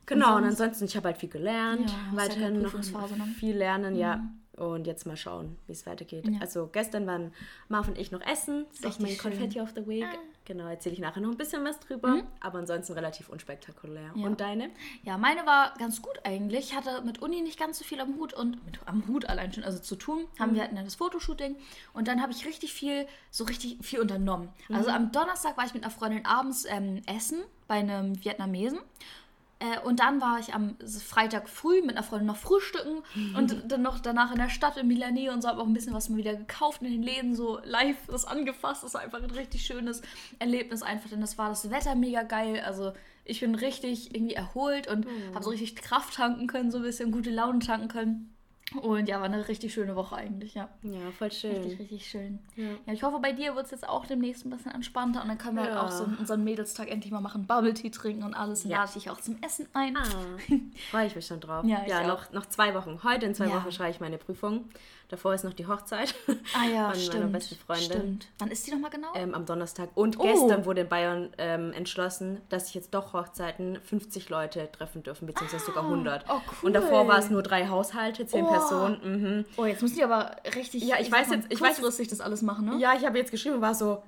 Genau, 0.07 0.37
und 0.37 0.45
ansonsten, 0.45 0.85
ich 0.85 0.95
habe 0.95 1.09
halt 1.09 1.17
viel 1.17 1.29
gelernt, 1.29 1.89
Ja, 1.89 2.17
weiterhin 2.17 2.61
noch 2.61 2.73
ne? 2.73 3.35
viel 3.39 3.55
lernen, 3.57 3.95
ja. 3.95 4.21
Und 4.57 4.87
jetzt 4.87 5.05
mal 5.05 5.15
schauen, 5.15 5.55
wie 5.67 5.73
es 5.73 5.85
weitergeht. 5.85 6.27
Ja. 6.27 6.39
Also 6.41 6.67
gestern 6.71 7.05
waren 7.05 7.31
Marv 7.69 7.87
und 7.87 7.97
ich 7.97 8.11
noch 8.11 8.21
essen. 8.21 8.65
Das 8.69 8.79
ist 8.79 8.85
auch 8.85 8.99
mein 8.99 9.11
schön. 9.11 9.31
Confetti 9.31 9.61
of 9.61 9.69
the 9.75 9.87
Week. 9.87 10.03
Ah. 10.03 10.17
Genau, 10.45 10.67
erzähle 10.67 10.93
ich 10.93 10.99
nachher 10.99 11.19
noch 11.19 11.29
ein 11.29 11.37
bisschen 11.37 11.63
was 11.65 11.77
drüber. 11.79 12.23
Aber 12.39 12.59
ansonsten 12.59 12.93
relativ 12.93 13.27
unspektakulär. 13.27 14.11
Ja. 14.15 14.25
Und 14.25 14.39
deine? 14.39 14.69
Ja, 15.03 15.17
meine 15.17 15.45
war 15.45 15.73
ganz 15.77 16.01
gut 16.01 16.21
eigentlich. 16.23 16.69
Ich 16.69 16.75
hatte 16.75 17.01
mit 17.01 17.21
Uni 17.21 17.41
nicht 17.41 17.59
ganz 17.59 17.77
so 17.77 17.83
viel 17.83 17.99
am 17.99 18.15
Hut 18.15 18.33
und 18.33 18.65
mit, 18.65 18.79
am 18.85 19.05
Hut 19.07 19.25
allein 19.25 19.51
schon, 19.51 19.63
also 19.65 19.77
zu 19.77 19.95
tun. 19.97 20.25
Haben 20.39 20.55
wir 20.55 20.63
hatten 20.63 20.77
ja 20.77 20.83
das 20.83 20.95
Fotoshooting 20.95 21.57
und 21.93 22.07
dann 22.07 22.21
habe 22.21 22.31
ich 22.31 22.45
richtig 22.45 22.73
viel, 22.73 23.07
so 23.29 23.43
richtig 23.43 23.77
viel 23.81 23.99
unternommen. 23.99 24.49
Also 24.73 24.89
am 24.89 25.11
Donnerstag 25.11 25.57
war 25.57 25.65
ich 25.65 25.73
mit 25.73 25.83
einer 25.83 25.91
Freundin 25.91 26.25
abends 26.25 26.65
ähm, 26.67 27.01
essen 27.05 27.41
bei 27.67 27.75
einem 27.75 28.23
Vietnamesen. 28.23 28.79
Äh, 29.59 29.79
und 29.85 29.99
dann 29.99 30.21
war 30.21 30.39
ich 30.39 30.53
am 30.53 30.75
Freitag 31.05 31.49
früh 31.49 31.81
mit 31.81 31.91
einer 31.91 32.03
Freundin 32.03 32.27
noch 32.27 32.37
frühstücken 32.37 33.03
und 33.35 33.71
dann 33.71 33.81
noch 33.81 33.99
danach 33.99 34.31
in 34.31 34.37
der 34.37 34.49
Stadt 34.49 34.77
in 34.77 34.87
Milanee 34.87 35.29
und 35.29 35.41
so 35.41 35.47
habe 35.47 35.61
auch 35.61 35.67
ein 35.67 35.73
bisschen 35.73 35.93
was 35.93 36.09
mal 36.09 36.17
wieder 36.17 36.35
gekauft 36.35 36.81
in 36.81 36.91
den 36.91 37.03
Läden, 37.03 37.35
so 37.35 37.59
live 37.63 37.97
das 38.07 38.25
angefasst. 38.25 38.83
Das 38.83 38.93
war 38.93 39.01
einfach 39.01 39.21
ein 39.21 39.31
richtig 39.31 39.65
schönes 39.65 40.01
Erlebnis 40.39 40.83
einfach, 40.83 41.09
denn 41.09 41.21
das 41.21 41.37
war 41.37 41.49
das 41.49 41.69
Wetter 41.71 41.95
mega 41.95 42.23
geil. 42.23 42.61
Also 42.65 42.93
ich 43.25 43.39
bin 43.39 43.55
richtig 43.55 44.15
irgendwie 44.15 44.35
erholt 44.35 44.87
und 44.87 45.07
habe 45.33 45.43
so 45.43 45.49
richtig 45.49 45.75
Kraft 45.75 46.15
tanken 46.15 46.47
können, 46.47 46.71
so 46.71 46.77
ein 46.77 46.83
bisschen 46.83 47.11
gute 47.11 47.31
Laune 47.31 47.59
tanken 47.59 47.87
können. 47.87 48.36
Und 48.81 49.07
ja, 49.07 49.17
war 49.19 49.25
eine 49.25 49.47
richtig 49.47 49.73
schöne 49.73 49.95
Woche 49.95 50.17
eigentlich, 50.17 50.53
ja. 50.53 50.67
Ja, 50.83 51.09
voll 51.17 51.31
schön. 51.31 51.53
Richtig, 51.55 51.79
richtig 51.79 52.07
schön. 52.09 52.39
Ja. 52.57 52.71
Ja, 52.85 52.93
ich 52.93 53.01
hoffe, 53.01 53.19
bei 53.19 53.31
dir 53.31 53.55
wird 53.55 53.65
es 53.65 53.71
jetzt 53.71 53.87
auch 53.87 54.05
demnächst 54.05 54.45
ein 54.45 54.49
bisschen 54.49 54.73
entspannter 54.73 55.21
und 55.21 55.29
dann 55.29 55.37
können 55.37 55.55
wir 55.55 55.63
halt 55.63 55.73
Ja. 55.75 55.85
auch 55.85 55.91
so 55.91 56.03
unseren 56.03 56.43
Mädelstag 56.43 56.89
endlich 56.91 57.11
mal 57.13 57.21
machen, 57.21 57.47
Bubble 57.47 57.73
Tea 57.73 57.89
trinken 57.91 58.23
und 58.23 58.33
alles. 58.33 58.65
Und 58.65 58.71
Ja. 58.71 58.79
lade 58.79 58.91
ich 58.97 59.09
auch 59.09 59.21
zum 59.21 59.37
Essen 59.41 59.67
ein. 59.73 59.95
Ah, 59.95 60.03
freue 60.91 61.07
ich 61.07 61.15
mich 61.15 61.25
schon 61.25 61.39
drauf. 61.39 61.63
Ja, 61.65 61.83
ich 61.83 61.89
ja 61.89 62.05
noch, 62.05 62.31
noch 62.33 62.45
zwei 62.47 62.73
Wochen. 62.75 62.99
Heute 63.03 63.25
in 63.25 63.33
zwei. 63.35 63.49
Wochen 63.49 63.71
schreibe 63.71 63.91
ich 63.91 64.01
meine 64.01 64.17
Prüfung. 64.17 64.65
Davor 65.09 65.33
ist 65.33 65.45
noch 65.45 65.53
die 65.53 65.65
Hochzeit 65.67 66.13
Ah 66.53 66.65
ja, 66.67 66.91
von 66.91 66.99
stimmt. 66.99 67.13
meiner 67.19 67.31
besten 67.31 67.55
Freundin. 67.55 67.85
Stimmt. 67.85 68.27
Wann 68.39 68.51
ist 68.51 68.67
die 68.67 68.71
nochmal 68.71 68.89
genau? 68.91 69.07
Ähm, 69.15 69.33
am 69.33 69.45
Donnerstag. 69.45 69.89
Und 69.95 70.19
Oh. 70.19 70.23
gestern 70.23 70.65
wurde 70.65 70.81
in 70.81 70.89
Bayern 70.89 71.29
ähm, 71.37 71.71
entschlossen, 71.71 72.41
dass 72.49 72.65
sich 72.65 72.75
jetzt 72.75 72.93
doch 72.93 73.13
Hochzeiten 73.13 73.79
50 73.81 74.29
Leute 74.29 74.69
treffen 74.71 75.03
dürfen, 75.03 75.25
beziehungsweise 75.25 75.63
sogar 75.65 75.83
100. 75.85 76.25
oh, 76.27 76.33
cool. 76.33 76.41
Und 76.67 76.73
davor 76.73 77.07
war 77.07 77.19
es 77.19 77.29
nur 77.29 77.41
drei 77.41 77.67
Haushalte, 77.69 78.27
zehn 78.27 78.43
Oh. 78.43 78.49
Personen. 78.51 78.99
Mhm. 79.37 79.45
oh, 79.55 79.65
jetzt 79.65 79.81
müssen 79.81 79.95
die 79.95 80.03
aber 80.03 80.35
richtig 80.55 80.83
Ja, 80.83 80.97
ich 80.99 81.09
sag 81.09 81.19
weiß 81.21 81.29
jetzt- 81.31 81.47
ich 81.53 81.61
weiß 81.61 81.75
kurzfristig 81.79 82.09
das 82.09 82.19
alles 82.19 82.41
machen, 82.41 82.65
ne? 82.65 82.77
Ja, 82.77 82.93
ich 82.97 83.05
habe 83.05 83.17
jetzt 83.17 83.31
geschrieben 83.31 83.55
und 83.55 83.61
war 83.61 83.75
so, 83.75 84.03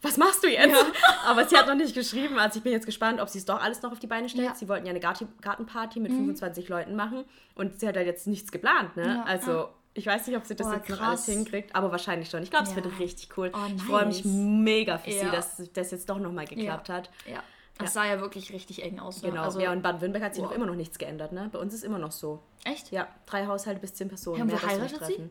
was 0.00 0.16
machst 0.18 0.42
du 0.44 0.48
jetzt? 0.48 0.74
Aber 1.26 1.46
sie 1.46 1.56
hat 1.56 1.66
noch 1.66 1.74
nicht 1.74 1.94
geschrieben. 1.94 2.38
Also 2.38 2.58
ich 2.58 2.62
bin 2.62 2.72
jetzt 2.72 2.84
gespannt, 2.84 3.22
ob 3.22 3.30
sie 3.30 3.38
es 3.38 3.46
doch 3.46 3.62
alles 3.62 3.80
noch 3.80 3.90
auf 3.92 3.98
die 3.98 4.06
Beine 4.06 4.28
stellt. 4.28 4.44
Ja. 4.44 4.50
Mhm. 4.52 4.56
Sie 4.56 4.68
wollten 4.68 4.84
ja 4.86 4.90
eine 4.90 5.00
Gartenparty 5.00 5.98
mit 5.98 6.12
25 6.12 6.68
Leuten 6.68 6.94
machen 6.94 7.24
und 7.54 7.80
sie 7.80 7.88
hat 7.88 7.96
halt 7.96 8.06
jetzt 8.06 8.26
nichts 8.26 8.52
geplant. 8.52 8.94
Ne? 8.98 9.06
Ja, 9.06 9.22
also 9.24 9.68
ich 9.94 10.06
weiß 10.06 10.26
nicht, 10.26 10.36
ob 10.36 10.44
sie 10.44 10.54
das 10.56 10.66
Oh, 10.66 10.72
jetzt 10.72 10.88
noch 10.88 10.96
krass. 10.98 11.08
alles 11.08 11.26
hinkriegt, 11.26 11.74
aber 11.74 11.90
wahrscheinlich 11.92 12.28
schon. 12.28 12.42
Ich 12.42 12.50
glaube, 12.50 12.64
es 12.64 12.70
Ja. 12.74 12.76
wird 12.84 12.98
richtig 12.98 13.28
cool. 13.36 13.50
Oh, 13.54 13.58
Ich 13.74 13.82
freue 13.82 14.06
mich 14.06 14.24
nice. 14.24 14.34
mega 14.34 14.98
für 14.98 15.10
sie, 15.10 15.18
Ja. 15.18 15.30
dass 15.30 15.56
das 15.72 15.90
jetzt 15.90 16.08
doch 16.10 16.18
nochmal 16.18 16.46
geklappt 16.46 16.88
hat. 16.88 17.10
Ja. 17.30 17.42
Das 17.78 17.92
sah 17.94 18.04
ja 18.06 18.20
wirklich 18.20 18.52
richtig 18.52 18.84
eng 18.84 19.00
aus. 19.00 19.22
Ne? 19.22 19.30
Genau. 19.30 19.42
Also, 19.42 19.58
ja, 19.58 19.72
und 19.72 19.82
Baden-Württemberg 19.82 20.22
hat 20.22 20.34
sich 20.34 20.44
Wow. 20.44 20.50
noch 20.50 20.56
immer 20.56 20.66
noch 20.66 20.76
nichts 20.76 20.96
geändert. 20.98 21.32
Ne? 21.32 21.48
Bei 21.52 21.58
uns 21.58 21.74
ist 21.74 21.82
immer 21.84 21.98
noch 21.98 22.12
so. 22.12 22.40
echt? 22.64 22.90
Ja, 22.92 23.08
drei 23.26 23.46
Haushalte 23.46 23.80
bis 23.80 23.94
zehn 23.94 24.08
Personen. 24.08 24.38
Ja, 24.38 24.44
und 24.44 24.52
nicht 24.52 24.66
heiratet 24.66 25.04
sie? 25.06 25.28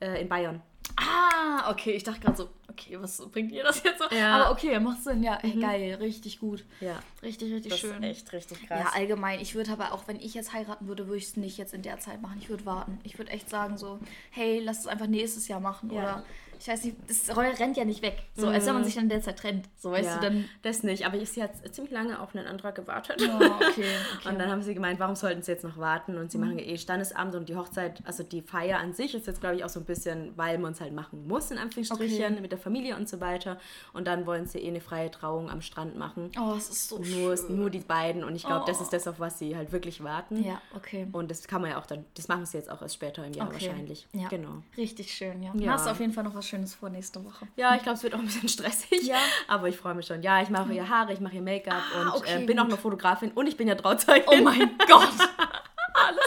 Äh, 0.00 0.20
in 0.22 0.28
Bayern. 0.28 0.62
Ah, 0.96 1.70
okay. 1.70 1.92
Ich 1.92 2.04
dachte 2.04 2.20
gerade 2.20 2.36
so, 2.36 2.48
okay, 2.68 2.96
was 3.00 3.18
bringt 3.30 3.52
ihr 3.52 3.62
das 3.64 3.82
jetzt 3.82 3.98
so? 3.98 4.04
Ja. 4.14 4.36
Aber 4.36 4.52
okay, 4.52 4.78
macht 4.78 5.02
Sinn. 5.02 5.22
Ja, 5.22 5.38
ey, 5.42 5.52
geil. 5.60 5.94
Richtig 6.00 6.38
gut. 6.38 6.64
Ja. 6.80 7.00
Richtig, 7.22 7.52
richtig 7.52 7.72
Das 7.72 7.80
schön. 7.80 8.02
ist 8.02 8.08
echt 8.10 8.32
richtig 8.32 8.66
krass. 8.66 8.80
Ja, 8.80 8.90
allgemein. 8.94 9.40
Ich 9.40 9.54
würde 9.54 9.72
aber 9.72 9.92
auch, 9.92 10.06
wenn 10.08 10.20
ich 10.20 10.34
jetzt 10.34 10.52
heiraten 10.52 10.86
würde, 10.86 11.06
würde 11.06 11.18
ich 11.18 11.24
es 11.24 11.36
nicht 11.36 11.58
jetzt 11.58 11.74
in 11.74 11.82
der 11.82 11.98
Zeit 11.98 12.22
machen. 12.22 12.38
Ich 12.40 12.48
würde 12.48 12.64
warten. 12.64 12.98
Ich 13.02 13.18
würde 13.18 13.30
echt 13.32 13.50
sagen 13.50 13.76
so, 13.76 13.98
hey, 14.30 14.60
lass 14.60 14.80
es 14.80 14.86
einfach 14.86 15.06
nächstes 15.06 15.48
Jahr 15.48 15.60
machen. 15.60 15.90
Ja. 15.90 15.98
Oder 15.98 16.24
ich 16.58 16.68
weiß 16.68 16.84
nicht, 16.84 16.96
das 17.08 17.36
rennt 17.36 17.76
ja 17.76 17.84
nicht 17.84 18.02
weg. 18.02 18.22
So, 18.34 18.48
als 18.48 18.66
wenn 18.66 18.74
man 18.74 18.84
sich 18.84 18.94
dann 18.94 19.04
in 19.04 19.08
der 19.10 19.20
Zeit 19.22 19.38
trennt. 19.38 19.68
So, 19.76 19.90
weißt 19.90 20.04
ja, 20.04 20.16
du, 20.16 20.20
dann. 20.22 20.44
das 20.62 20.82
nicht. 20.82 21.06
Aber 21.06 21.24
sie 21.24 21.42
hat 21.42 21.52
ziemlich 21.74 21.92
lange 21.92 22.20
auf 22.20 22.34
einen 22.34 22.46
Antrag 22.46 22.74
gewartet. 22.74 23.20
Oh, 23.22 23.44
okay, 23.44 23.84
okay. 24.18 24.28
Und 24.28 24.38
dann 24.38 24.50
haben 24.50 24.62
sie 24.62 24.74
gemeint, 24.74 24.98
warum 25.00 25.16
sollten 25.16 25.42
sie 25.42 25.52
jetzt 25.52 25.64
noch 25.64 25.76
warten? 25.78 26.16
Und 26.18 26.30
sie 26.32 26.38
machen 26.38 26.58
ja 26.58 26.64
eh 26.64 26.76
Standesamt 26.78 27.34
und 27.34 27.48
die 27.48 27.56
Hochzeit, 27.56 28.00
also 28.04 28.22
die 28.22 28.42
Feier 28.42 28.78
an 28.78 28.92
sich 28.92 29.14
ist 29.14 29.26
jetzt, 29.26 29.40
glaube 29.40 29.56
ich, 29.56 29.64
auch 29.64 29.68
so 29.68 29.80
ein 29.80 29.86
bisschen, 29.86 30.32
weil 30.36 30.58
man 30.58 30.72
es 30.72 30.80
halt 30.80 30.92
machen 30.92 31.26
muss, 31.26 31.50
in 31.50 31.58
Anführungsstrichen, 31.58 32.32
Okay. 32.32 32.40
mit 32.40 32.50
der 32.52 32.58
Familie 32.58 32.96
und 32.96 33.08
so 33.08 33.20
weiter. 33.20 33.58
Und 33.92 34.06
dann 34.06 34.26
wollen 34.26 34.46
sie 34.46 34.58
eh 34.58 34.68
eine 34.68 34.80
freie 34.80 35.10
Trauung 35.10 35.50
am 35.50 35.60
Strand 35.60 35.96
machen. 35.96 36.30
Oh, 36.40 36.54
es 36.56 36.68
ist 36.68 36.88
so 36.88 36.98
Nur, 36.98 37.36
schön. 37.36 37.56
nur 37.56 37.70
die 37.70 37.80
beiden. 37.80 38.24
Und 38.24 38.34
ich 38.36 38.44
glaube, 38.44 38.64
das 38.66 38.78
Oh. 38.80 38.82
ist 38.82 38.92
das, 38.92 39.06
auf 39.08 39.20
was 39.20 39.38
sie 39.38 39.56
halt 39.56 39.72
wirklich 39.72 40.02
warten. 40.02 40.44
Ja, 40.44 40.60
okay. 40.74 41.06
Und 41.12 41.30
das 41.30 41.46
kann 41.46 41.60
man 41.62 41.70
ja 41.70 41.78
auch 41.78 41.86
dann, 41.86 42.04
das 42.14 42.28
machen 42.28 42.46
sie 42.46 42.56
jetzt 42.58 42.70
auch 42.70 42.82
erst 42.82 42.94
später 42.94 43.24
im 43.24 43.32
Jahr 43.32 43.46
Okay. 43.48 43.66
wahrscheinlich. 43.66 44.06
Ja. 44.12 44.28
Genau. 44.28 44.62
Richtig 44.76 45.12
schön, 45.12 45.42
ja. 45.42 45.52
Ja. 45.54 45.72
Hast 45.72 45.86
du 45.86 45.90
auf 45.90 46.00
jeden 46.00 46.12
Fall 46.12 46.24
noch 46.24 46.34
was 46.34 46.45
Schönes 46.46 46.74
vor 46.74 46.88
nächste 46.90 47.24
Woche. 47.24 47.46
Ja, 47.56 47.74
ich 47.74 47.82
glaube, 47.82 47.96
es 47.98 48.02
wird 48.02 48.14
auch 48.14 48.18
ein 48.18 48.26
bisschen 48.26 48.48
stressig. 48.48 49.02
Ja. 49.02 49.18
Aber 49.48 49.68
ich 49.68 49.76
freue 49.76 49.94
mich 49.94 50.06
schon. 50.06 50.22
Ja, 50.22 50.40
ich 50.42 50.48
mache 50.48 50.72
ihr 50.72 50.88
Haare, 50.88 51.12
ich 51.12 51.20
mache 51.20 51.34
ihr 51.36 51.42
Make-up 51.42 51.82
Ah, 51.94 52.02
und 52.02 52.08
okay, 52.16 52.42
äh, 52.42 52.46
bin 52.46 52.58
auch 52.58 52.64
gut. 52.64 52.72
noch 52.72 52.78
Fotografin 52.80 53.30
und 53.32 53.46
ich 53.46 53.56
bin 53.56 53.68
ja 53.68 53.74
Trauzeugin. 53.74 54.24
Oh 54.26 54.36
mein 54.42 54.76
Gott! 54.88 55.08
Alles. 55.94 56.24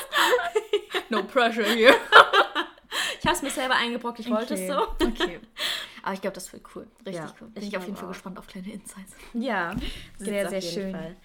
No 1.10 1.24
pressure 1.24 1.64
here. 1.66 1.96
Ich 3.20 3.26
habe 3.26 3.36
es 3.36 3.42
mir 3.42 3.50
selber 3.50 3.76
eingebrockt, 3.76 4.20
ich 4.20 4.30
wollte 4.30 4.54
es 4.54 4.68
so. 4.68 4.88
Okay. 5.06 5.40
Aber 6.04 6.14
ich 6.14 6.22
glaube, 6.22 6.36
das 6.36 6.52
wird 6.54 6.64
cool. 6.76 6.88
Richtig 7.06 7.16
Ja, 7.16 7.34
cool. 7.42 7.50
Bin 7.50 7.64
ich 7.64 7.70
ich 7.70 7.78
auf 7.78 7.84
jeden 7.86 7.98
Fall 7.98 8.06
auch. 8.06 8.12
gespannt 8.14 8.38
auf 8.40 8.48
kleine 8.48 8.72
Insights. 8.72 9.14
Ja, 9.34 9.76
Sehr, 10.18 10.50
sehr 10.50 10.62
schön. 10.62 10.92
Fall. 10.96 11.16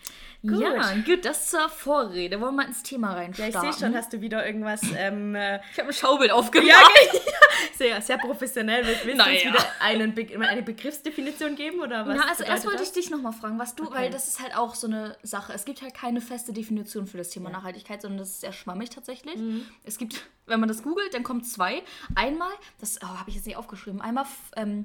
Gut. 0.46 0.60
Ja, 0.60 0.92
gut, 1.06 1.24
das 1.24 1.48
zur 1.48 1.68
Vorrede. 1.70 2.38
Wollen 2.40 2.54
wir 2.56 2.62
mal 2.64 2.68
ins 2.68 2.82
Thema 2.82 3.12
Ja, 3.12 3.14
reinstarten? 3.18 3.70
ich 3.70 3.76
sehe 3.76 3.86
schon, 3.88 3.96
hast 3.96 4.12
du 4.12 4.20
wieder 4.20 4.44
irgendwas. 4.46 4.82
Ähm, 4.96 5.34
äh, 5.34 5.60
Ich 5.72 5.78
habe 5.78 5.88
ein 5.88 5.94
Schaubild 5.94 6.30
aufgemacht. 6.32 6.68
ja, 6.68 7.20
sehr, 7.76 8.02
sehr 8.02 8.18
professionell. 8.18 8.86
Willst, 8.86 9.06
willst 9.06 9.20
du 9.20 9.24
uns 9.30 9.42
Naja. 9.44 9.52
wieder 9.54 9.66
einen 9.80 10.14
Be 10.14 10.26
eine 10.46 10.62
Begriffsdefinition 10.62 11.56
geben? 11.56 11.80
Oder 11.80 12.06
was 12.06 12.16
Na, 12.18 12.28
also 12.28 12.44
erst 12.44 12.66
wollte 12.66 12.82
ich 12.82 12.92
dich 12.92 13.10
nochmal 13.10 13.32
fragen, 13.32 13.58
was 13.58 13.74
du, 13.74 13.84
Okay. 13.84 13.94
weil 13.94 14.10
das 14.10 14.28
ist 14.28 14.40
halt 14.40 14.54
auch 14.56 14.74
so 14.74 14.86
eine 14.86 15.16
Sache. 15.22 15.52
Es 15.54 15.64
gibt 15.64 15.80
halt 15.80 15.94
keine 15.94 16.20
feste 16.20 16.52
Definition 16.52 17.06
für 17.06 17.16
das 17.16 17.30
Thema 17.30 17.48
Nachhaltigkeit, 17.48 18.02
sondern 18.02 18.18
das 18.18 18.28
ist 18.30 18.40
sehr 18.42 18.52
schwammig 18.52 18.90
tatsächlich. 18.90 19.36
Mhm. 19.36 19.66
Es 19.84 19.96
gibt, 19.98 20.26
wenn 20.46 20.60
man 20.60 20.68
das 20.68 20.82
googelt, 20.82 21.14
dann 21.14 21.22
kommen 21.22 21.42
zwei. 21.42 21.82
Einmal, 22.14 22.52
das 22.80 22.98
oh, 23.02 23.06
habe 23.06 23.30
ich 23.30 23.36
jetzt 23.36 23.46
nicht 23.46 23.56
aufgeschrieben, 23.56 24.00
einmal 24.02 24.26
ähm, 24.56 24.84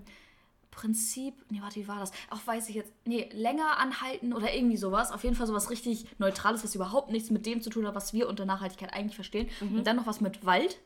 Prinzip, 0.79 1.33
nee, 1.49 1.61
warte, 1.61 1.75
wie 1.75 1.87
war 1.89 1.99
das? 1.99 2.11
Auch 2.29 2.39
weiß 2.45 2.69
ich 2.69 2.75
jetzt, 2.75 2.93
nee, 3.05 3.29
länger 3.33 3.77
anhalten 3.79 4.31
oder 4.33 4.53
irgendwie 4.53 4.77
sowas. 4.77 5.11
Auf 5.11 5.23
jeden 5.25 5.35
Fall 5.35 5.45
sowas 5.47 5.69
richtig 5.69 6.05
Neutrales, 6.19 6.63
was 6.63 6.73
überhaupt 6.73 7.11
nichts 7.11 7.29
mit 7.31 7.45
dem 7.45 7.61
zu 7.61 7.69
tun 7.69 7.85
hat, 7.85 7.95
was 7.95 8.13
wir 8.13 8.29
unter 8.29 8.45
Nachhaltigkeit 8.45 8.93
eigentlich 8.93 9.15
verstehen. 9.15 9.49
Und 9.59 9.85
dann 9.85 9.97
noch 9.97 10.07
was 10.07 10.21
mit 10.21 10.45
Wald. 10.45 10.79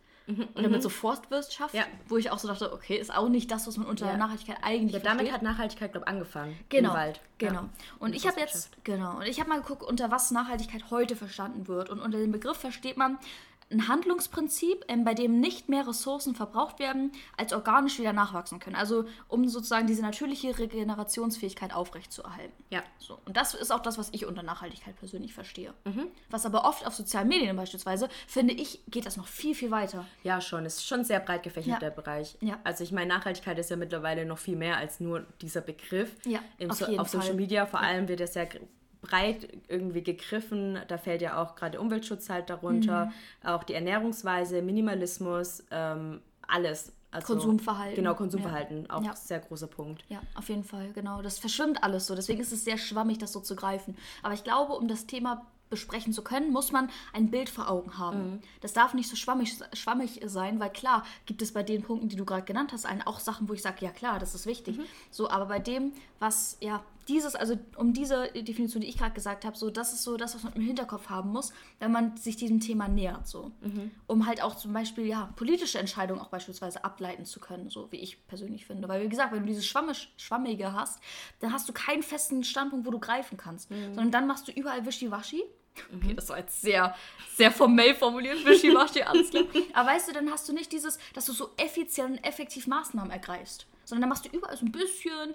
Oder 0.56 0.70
mit 0.70 0.82
so 0.82 0.88
Forstwirtschaft, 0.88 1.74
Mhm. 1.74 1.80
Ja. 1.82 1.86
wo 2.08 2.16
ich 2.16 2.32
auch 2.32 2.40
so 2.40 2.48
dachte, 2.48 2.72
okay, 2.72 2.96
ist 2.96 3.14
auch 3.14 3.28
nicht 3.28 3.52
das, 3.52 3.68
was 3.68 3.76
man 3.76 3.86
unter 3.86 4.06
Ja. 4.08 4.16
Nachhaltigkeit 4.16 4.56
eigentlich 4.62 4.94
Ja, 4.94 5.00
versteht. 5.02 5.20
damit 5.20 5.34
hat 5.34 5.42
Nachhaltigkeit, 5.42 5.92
glaube 5.92 6.06
ich, 6.08 6.12
angefangen. 6.14 6.58
Genau, 6.70 6.92
Im 6.92 6.96
Wald. 6.96 7.20
genau. 7.40 7.54
Ja. 7.64 7.70
Und 8.00 8.16
ich 8.16 8.26
habe 8.26 8.40
jetzt, 8.40 8.70
genau, 8.86 9.18
und 9.18 9.24
ich 9.28 9.42
habe 9.42 9.50
mal 9.50 9.60
geguckt, 9.60 9.84
unter 9.84 10.12
was 10.12 10.32
Nachhaltigkeit 10.32 10.90
heute 10.92 11.18
verstanden 11.18 11.68
wird. 11.68 11.90
Und 11.90 12.00
unter 12.00 12.20
dem 12.20 12.32
Begriff 12.32 12.56
versteht 12.56 12.96
man 12.96 13.18
ein 13.74 13.88
Handlungsprinzip, 13.88 14.86
ähm, 14.88 15.04
bei 15.04 15.14
dem 15.14 15.40
nicht 15.40 15.68
mehr 15.70 15.88
Ressourcen 15.88 16.36
verbraucht 16.36 16.80
werden, 16.80 17.12
als 17.38 17.52
organisch 17.54 18.00
wieder 18.00 18.14
nachwachsen 18.14 18.60
können. 18.60 18.76
Also 18.76 19.06
um 19.28 19.48
sozusagen 19.48 19.88
diese 19.88 20.02
natürliche 20.02 20.58
Regenerationsfähigkeit 20.58 21.74
aufrechtzuerhalten. 21.74 22.54
Ja. 22.70 22.84
So, 23.00 23.18
und 23.26 23.36
das 23.38 23.54
ist 23.54 23.72
auch 23.72 23.82
das, 23.82 23.98
was 23.98 24.10
ich 24.12 24.26
unter 24.26 24.44
Nachhaltigkeit 24.44 24.96
persönlich 24.98 25.34
verstehe. 25.34 25.74
Mhm. 25.86 26.08
Was 26.30 26.46
aber 26.46 26.66
oft 26.66 26.86
auf 26.86 26.94
sozialen 26.94 27.28
Medien 27.28 27.56
beispielsweise, 27.56 28.10
finde 28.28 28.54
ich, 28.54 28.82
geht 28.88 29.06
das 29.06 29.18
noch 29.18 29.28
viel, 29.28 29.56
viel 29.56 29.72
weiter. 29.72 30.06
Ja, 30.24 30.40
schon. 30.42 30.66
Es 30.66 30.76
ist 30.76 30.88
schon 30.88 31.04
sehr 31.04 31.20
breit 31.20 31.44
gefächert, 31.44 31.74
Ja. 31.74 31.80
der 31.80 31.90
Bereich. 31.92 32.38
Ja. 32.42 32.60
Also 32.64 32.84
ich 32.84 32.92
meine, 32.92 33.08
Nachhaltigkeit 33.14 33.58
ist 33.60 33.70
ja 33.70 33.76
mittlerweile 33.76 34.26
noch 34.26 34.38
viel 34.38 34.56
mehr 34.56 34.78
als 34.78 35.00
nur 35.00 35.26
dieser 35.42 35.62
Begriff. 35.62 36.16
Ja, 36.26 36.40
auf 36.70 36.78
so 36.78 36.86
auf 36.98 37.10
Social. 37.10 37.34
Media 37.34 37.66
vor 37.66 37.80
allem 37.82 38.08
wird 38.08 38.20
ja 38.36 38.46
gr- 38.46 38.60
breit 39.04 39.48
irgendwie 39.68 40.02
gegriffen. 40.02 40.80
Da 40.88 40.98
fällt 40.98 41.22
ja 41.22 41.40
auch 41.42 41.56
gerade 41.56 41.80
Umweltschutz 41.80 42.30
halt 42.30 42.50
darunter, 42.50 43.06
Mhm. 43.44 43.50
auch 43.50 43.64
die 43.64 43.74
Ernährungsweise, 43.76 44.62
Minimalismus, 44.64 45.64
ähm, 45.72 46.22
alles. 46.48 46.92
Also, 47.12 47.28
Konsumverhalten. 47.34 47.96
Genau, 47.96 48.16
Konsumverhalten, 48.16 48.90
auch 48.90 49.04
Ja. 49.04 49.16
sehr 49.16 49.40
großer 49.40 49.68
Punkt. 49.68 50.04
Ja, 50.10 50.20
auf 50.34 50.50
jeden 50.50 50.64
Fall, 50.64 50.92
genau. 50.94 51.22
Das 51.22 51.38
verschwimmt 51.38 51.84
alles 51.84 52.08
so. 52.08 52.16
Deswegen 52.16 52.42
ist 52.42 52.52
es 52.52 52.64
sehr 52.66 52.80
schwammig, 52.80 53.20
das 53.20 53.32
so 53.34 53.40
zu 53.40 53.56
greifen. 53.56 53.96
Aber 54.24 54.34
ich 54.34 54.44
glaube, 54.44 54.74
um 54.74 54.88
das 54.88 55.06
Thema 55.06 55.46
besprechen 55.70 56.12
zu 56.14 56.24
können, 56.24 56.52
muss 56.52 56.72
man 56.72 56.90
ein 57.14 57.30
Bild 57.32 57.50
vor 57.50 57.70
Augen 57.70 57.98
haben. 58.00 58.42
Das 58.62 58.74
darf 58.74 58.94
nicht 58.96 59.10
so 59.10 59.16
schwammig, 59.16 59.56
schwammig 59.74 60.22
sein, 60.26 60.60
weil 60.60 60.72
klar 60.72 61.04
gibt 61.26 61.42
es 61.44 61.52
bei 61.52 61.62
den 61.64 61.82
Punkten, 61.84 62.10
die 62.10 62.16
du 62.16 62.26
gerade 62.26 62.44
genannt 62.44 62.74
hast, 62.74 62.86
einen 62.86 63.02
auch 63.04 63.20
Sachen, 63.20 63.48
wo 63.50 63.54
ich 63.54 63.62
sage, 63.64 63.84
ja 63.86 63.92
klar, 63.92 64.18
das 64.20 64.34
ist 64.36 64.46
wichtig. 64.46 64.80
So, 65.12 65.30
aber 65.30 65.46
bei 65.48 65.60
dem, 65.60 65.94
was 66.20 66.58
ja 66.62 66.84
dieses, 67.08 67.36
also 67.36 67.58
um 67.78 67.94
diese 67.94 68.30
Definition, 68.32 68.82
die 68.82 68.88
ich 68.88 68.98
gerade 68.98 69.14
gesagt 69.14 69.46
habe, 69.46 69.58
so 69.58 69.70
das 69.70 69.94
ist 69.94 70.04
so 70.04 70.18
das, 70.18 70.36
was 70.36 70.44
man 70.44 70.54
im 70.54 70.62
Hinterkopf 70.62 71.10
haben 71.10 71.32
muss, 71.32 71.54
wenn 71.80 71.92
man 71.92 72.18
sich 72.18 72.36
diesem 72.36 72.60
Thema 72.60 72.88
nähert, 72.88 73.28
so, 73.28 73.52
um 74.08 74.26
halt 74.28 74.42
auch 74.42 74.56
zum 74.56 74.74
Beispiel 74.74 75.06
ja 75.06 75.32
politische 75.36 75.80
Entscheidungen 75.80 76.22
auch 76.22 76.30
beispielsweise 76.30 76.84
ableiten 76.84 77.26
zu 77.26 77.40
können, 77.40 77.70
so 77.70 77.92
wie 77.92 77.98
ich 77.98 78.26
persönlich 78.28 78.66
finde, 78.66 78.88
weil 78.88 79.04
wie 79.04 79.10
gesagt, 79.10 79.34
wenn 79.34 79.42
du 79.42 79.48
dieses 79.48 79.66
Schwammisch, 79.66 80.14
schwammige 80.18 80.74
hast, 80.74 81.02
dann 81.40 81.52
hast 81.52 81.68
du 81.68 81.74
keinen 81.74 82.04
festen 82.04 82.44
Standpunkt, 82.44 82.86
wo 82.86 82.92
du 82.92 83.00
greifen 83.00 83.38
kannst, 83.38 83.70
sondern 83.70 84.12
dann 84.12 84.28
machst 84.28 84.48
du 84.48 84.52
überall 84.52 84.86
wischiwaschi. 84.86 85.44
Okay, 85.96 86.14
das 86.14 86.30
war 86.30 86.38
jetzt 86.38 86.62
sehr, 86.62 86.96
sehr 87.36 87.52
formell 87.52 87.96
formuliert, 87.96 88.46
wischiwaschi, 88.46 89.02
alles 89.04 89.32
klar. 89.32 89.44
Aber 89.74 89.90
weißt 89.90 90.08
du, 90.10 90.14
dann 90.14 90.32
hast 90.32 90.48
du 90.48 90.54
nicht 90.54 90.72
dieses, 90.72 91.00
dass 91.14 91.26
du 91.26 91.34
so 91.34 91.50
effizient 91.58 92.12
und 92.12 92.24
effektiv 92.24 92.68
Maßnahmen 92.68 93.12
ergreifst, 93.12 93.66
sondern 93.84 94.02
dann 94.02 94.10
machst 94.10 94.26
du 94.26 94.30
überall 94.30 94.56
so 94.56 94.66
ein 94.66 94.72
bisschen 94.72 95.34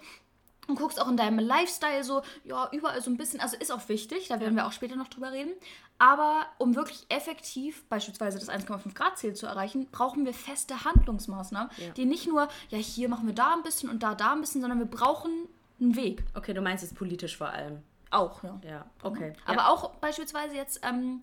und 0.68 0.76
guckst 0.76 1.00
auch 1.00 1.08
in 1.08 1.16
deinem 1.16 1.38
Lifestyle 1.38 2.04
so, 2.04 2.22
ja, 2.44 2.68
überall 2.72 3.02
so 3.02 3.10
ein 3.10 3.16
bisschen, 3.16 3.40
also 3.40 3.56
ist 3.56 3.72
auch 3.72 3.88
wichtig, 3.88 4.28
da 4.28 4.38
werden 4.38 4.54
wir 4.54 4.66
auch 4.66 4.72
später 4.72 4.96
noch 4.96 5.08
drüber 5.08 5.32
reden. 5.32 5.50
Aber 5.98 6.46
um 6.58 6.76
wirklich 6.76 7.04
effektiv 7.08 7.84
beispielsweise 7.86 8.38
das 8.38 8.48
1,5 8.48 8.94
Grad 8.94 9.18
Ziel 9.18 9.34
zu 9.34 9.46
erreichen, 9.46 9.88
brauchen 9.90 10.24
wir 10.24 10.32
feste 10.34 10.84
Handlungsmaßnahmen, 10.84 11.70
Ja. 11.78 11.90
die 11.90 12.04
nicht 12.04 12.28
nur, 12.28 12.48
ja, 12.68 12.78
hier 12.78 13.08
machen 13.08 13.26
wir 13.26 13.34
da 13.34 13.54
ein 13.54 13.62
bisschen 13.62 13.90
und 13.90 14.02
da 14.02 14.14
da 14.14 14.32
ein 14.32 14.40
bisschen, 14.40 14.60
sondern 14.60 14.78
wir 14.78 14.86
brauchen 14.86 15.32
einen 15.80 15.96
Weg. 15.96 16.22
Okay, 16.34 16.54
du 16.54 16.60
meinst 16.60 16.84
es 16.84 16.94
politisch 16.94 17.36
vor 17.36 17.48
allem. 17.48 17.82
Auch, 18.10 18.42
ja. 18.44 18.60
Ja, 18.64 18.86
okay. 19.02 19.32
Aber 19.44 19.56
ja. 19.62 19.68
auch 19.68 19.94
beispielsweise 19.96 20.54
jetzt 20.54 20.80
ähm, 20.84 21.22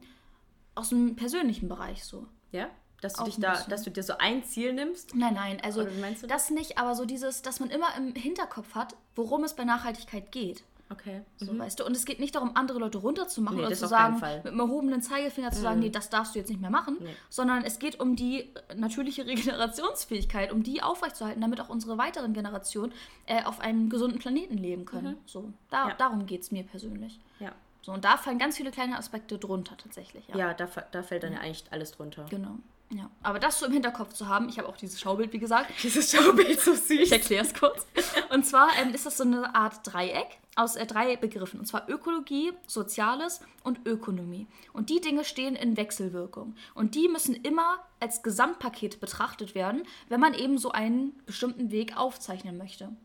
aus 0.76 0.90
dem 0.90 1.16
persönlichen 1.16 1.70
Bereich 1.70 2.04
so. 2.04 2.28
Ja? 2.52 2.68
Dass 3.06 3.14
du 3.14 3.24
dich 3.26 3.40
da, 3.40 3.52
bisschen. 3.52 3.70
dass 3.70 3.84
du 3.84 3.92
dir 3.92 4.04
so 4.04 4.14
ein 4.18 4.44
Ziel 4.44 4.74
nimmst. 4.74 5.16
Nein, 5.16 5.34
nein, 5.34 5.62
also 5.64 5.82
Oder 5.82 5.92
meinst 6.02 6.24
du 6.24 6.28
das 6.28 6.50
nicht, 6.50 6.78
aber 6.78 6.96
so 6.96 7.06
dieses, 7.06 7.42
dass 7.42 7.60
man 7.60 7.70
immer 7.70 7.88
im 7.98 8.14
Hinterkopf 8.16 8.76
hat, 8.76 8.96
worum 9.16 9.44
es 9.44 9.54
bei 9.54 9.64
Nachhaltigkeit 9.64 10.32
geht. 10.32 10.64
Okay. 10.92 11.22
So, 11.38 11.58
weißt 11.58 11.80
du? 11.80 11.84
Und 11.86 11.98
es 11.98 12.06
geht 12.06 12.20
nicht 12.20 12.36
darum, 12.36 12.52
andere 12.56 12.78
Leute 12.78 13.00
runterzumachen 13.00 13.58
Nee, 13.58 13.66
oder 13.66 13.76
zu 13.76 13.88
sagen, 13.88 14.16
mit 14.18 14.46
einem 14.46 14.60
erhobenen 14.60 15.02
Zeigefinger 15.02 15.50
zu 15.52 15.60
sagen, 15.60 15.80
nee, 15.80 15.90
das 15.90 16.12
darfst 16.12 16.36
du 16.36 16.40
jetzt 16.40 16.50
nicht 16.50 16.62
mehr 16.62 16.70
machen, 16.70 16.98
Nee. 17.00 17.10
sondern 17.28 17.64
es 17.64 17.80
geht 17.80 18.00
um 18.00 18.16
die 18.16 18.42
äh, 18.42 18.76
natürliche 18.76 19.26
Regenerationsfähigkeit, 19.76 20.52
um 20.52 20.62
die 20.62 20.84
aufrechtzuerhalten, 20.84 21.42
damit 21.42 21.60
auch 21.60 21.70
unsere 21.70 21.98
weiteren 21.98 22.34
Generationen 22.34 22.92
äh, 23.26 23.44
auf 23.46 23.60
einem 23.62 23.90
gesunden 23.90 24.20
Planeten 24.20 24.58
leben 24.60 24.86
können. 24.86 25.18
So, 25.26 25.52
da, 25.72 25.90
Ja. 25.90 25.96
darum 25.96 26.28
geht 26.28 26.42
es 26.44 26.52
mir 26.52 26.64
persönlich. 26.64 27.20
Ja. 27.40 27.52
So, 27.82 27.92
und 27.92 28.04
da 28.06 28.18
fallen 28.18 28.38
ganz 28.40 28.58
viele 28.58 28.70
kleine 28.72 28.98
Aspekte 28.98 29.38
drunter 29.40 29.76
tatsächlich. 29.78 30.28
Ja, 30.28 30.38
Ja, 30.38 30.54
da, 30.54 30.68
da 30.92 31.04
fällt 31.04 31.24
dann 31.24 31.34
ja 31.34 31.40
eigentlich 31.40 31.64
alles 31.72 31.92
drunter. 31.92 32.26
genau. 32.30 32.58
Ja. 32.92 33.10
Aber 33.24 33.40
das 33.40 33.60
so 33.60 33.66
im 33.66 33.72
Hinterkopf 33.72 34.14
zu 34.14 34.28
haben, 34.28 34.48
ich 34.48 34.60
habe 34.60 34.68
auch 34.70 34.78
dieses 34.78 35.00
Schaubild, 35.00 35.34
wie 35.34 35.40
gesagt, 35.40 35.72
Dieses 35.84 36.12
Schaubild 36.12 36.60
so 36.60 36.74
süß. 36.74 36.92
ich 36.92 37.12
erkläre 37.12 37.44
es 37.44 37.54
kurz. 37.54 37.86
Und 38.32 38.46
zwar 38.46 38.70
ähm, 38.80 38.94
ist 38.94 39.06
das 39.06 39.18
so 39.18 39.24
eine 39.24 39.56
Art 39.56 39.80
Dreieck 39.84 40.38
aus 40.56 40.76
äh, 40.76 40.86
drei 40.86 41.16
Begriffen. 41.16 41.60
Und 41.60 41.66
zwar 41.66 41.90
Ökologie, 41.90 42.54
Soziales 42.68 43.42
und 43.64 43.86
Ökonomie. 43.86 44.48
Und 44.72 44.90
die 44.90 45.02
Dinge 45.02 45.26
stehen 45.26 45.56
in 45.56 45.78
Wechselwirkung. 45.78 46.56
Und 46.74 46.96
die 46.96 47.08
müssen 47.10 47.36
immer 47.36 47.80
als 48.00 48.24
Gesamtpaket 48.24 49.00
betrachtet 49.00 49.56
werden, 49.56 49.84
wenn 50.08 50.20
man 50.20 50.34
eben 50.34 50.58
so 50.58 50.72
einen 50.72 51.14
bestimmten 51.26 51.72
Weg 51.72 51.98
aufzeichnen 51.98 52.58
möchte. 52.58 52.96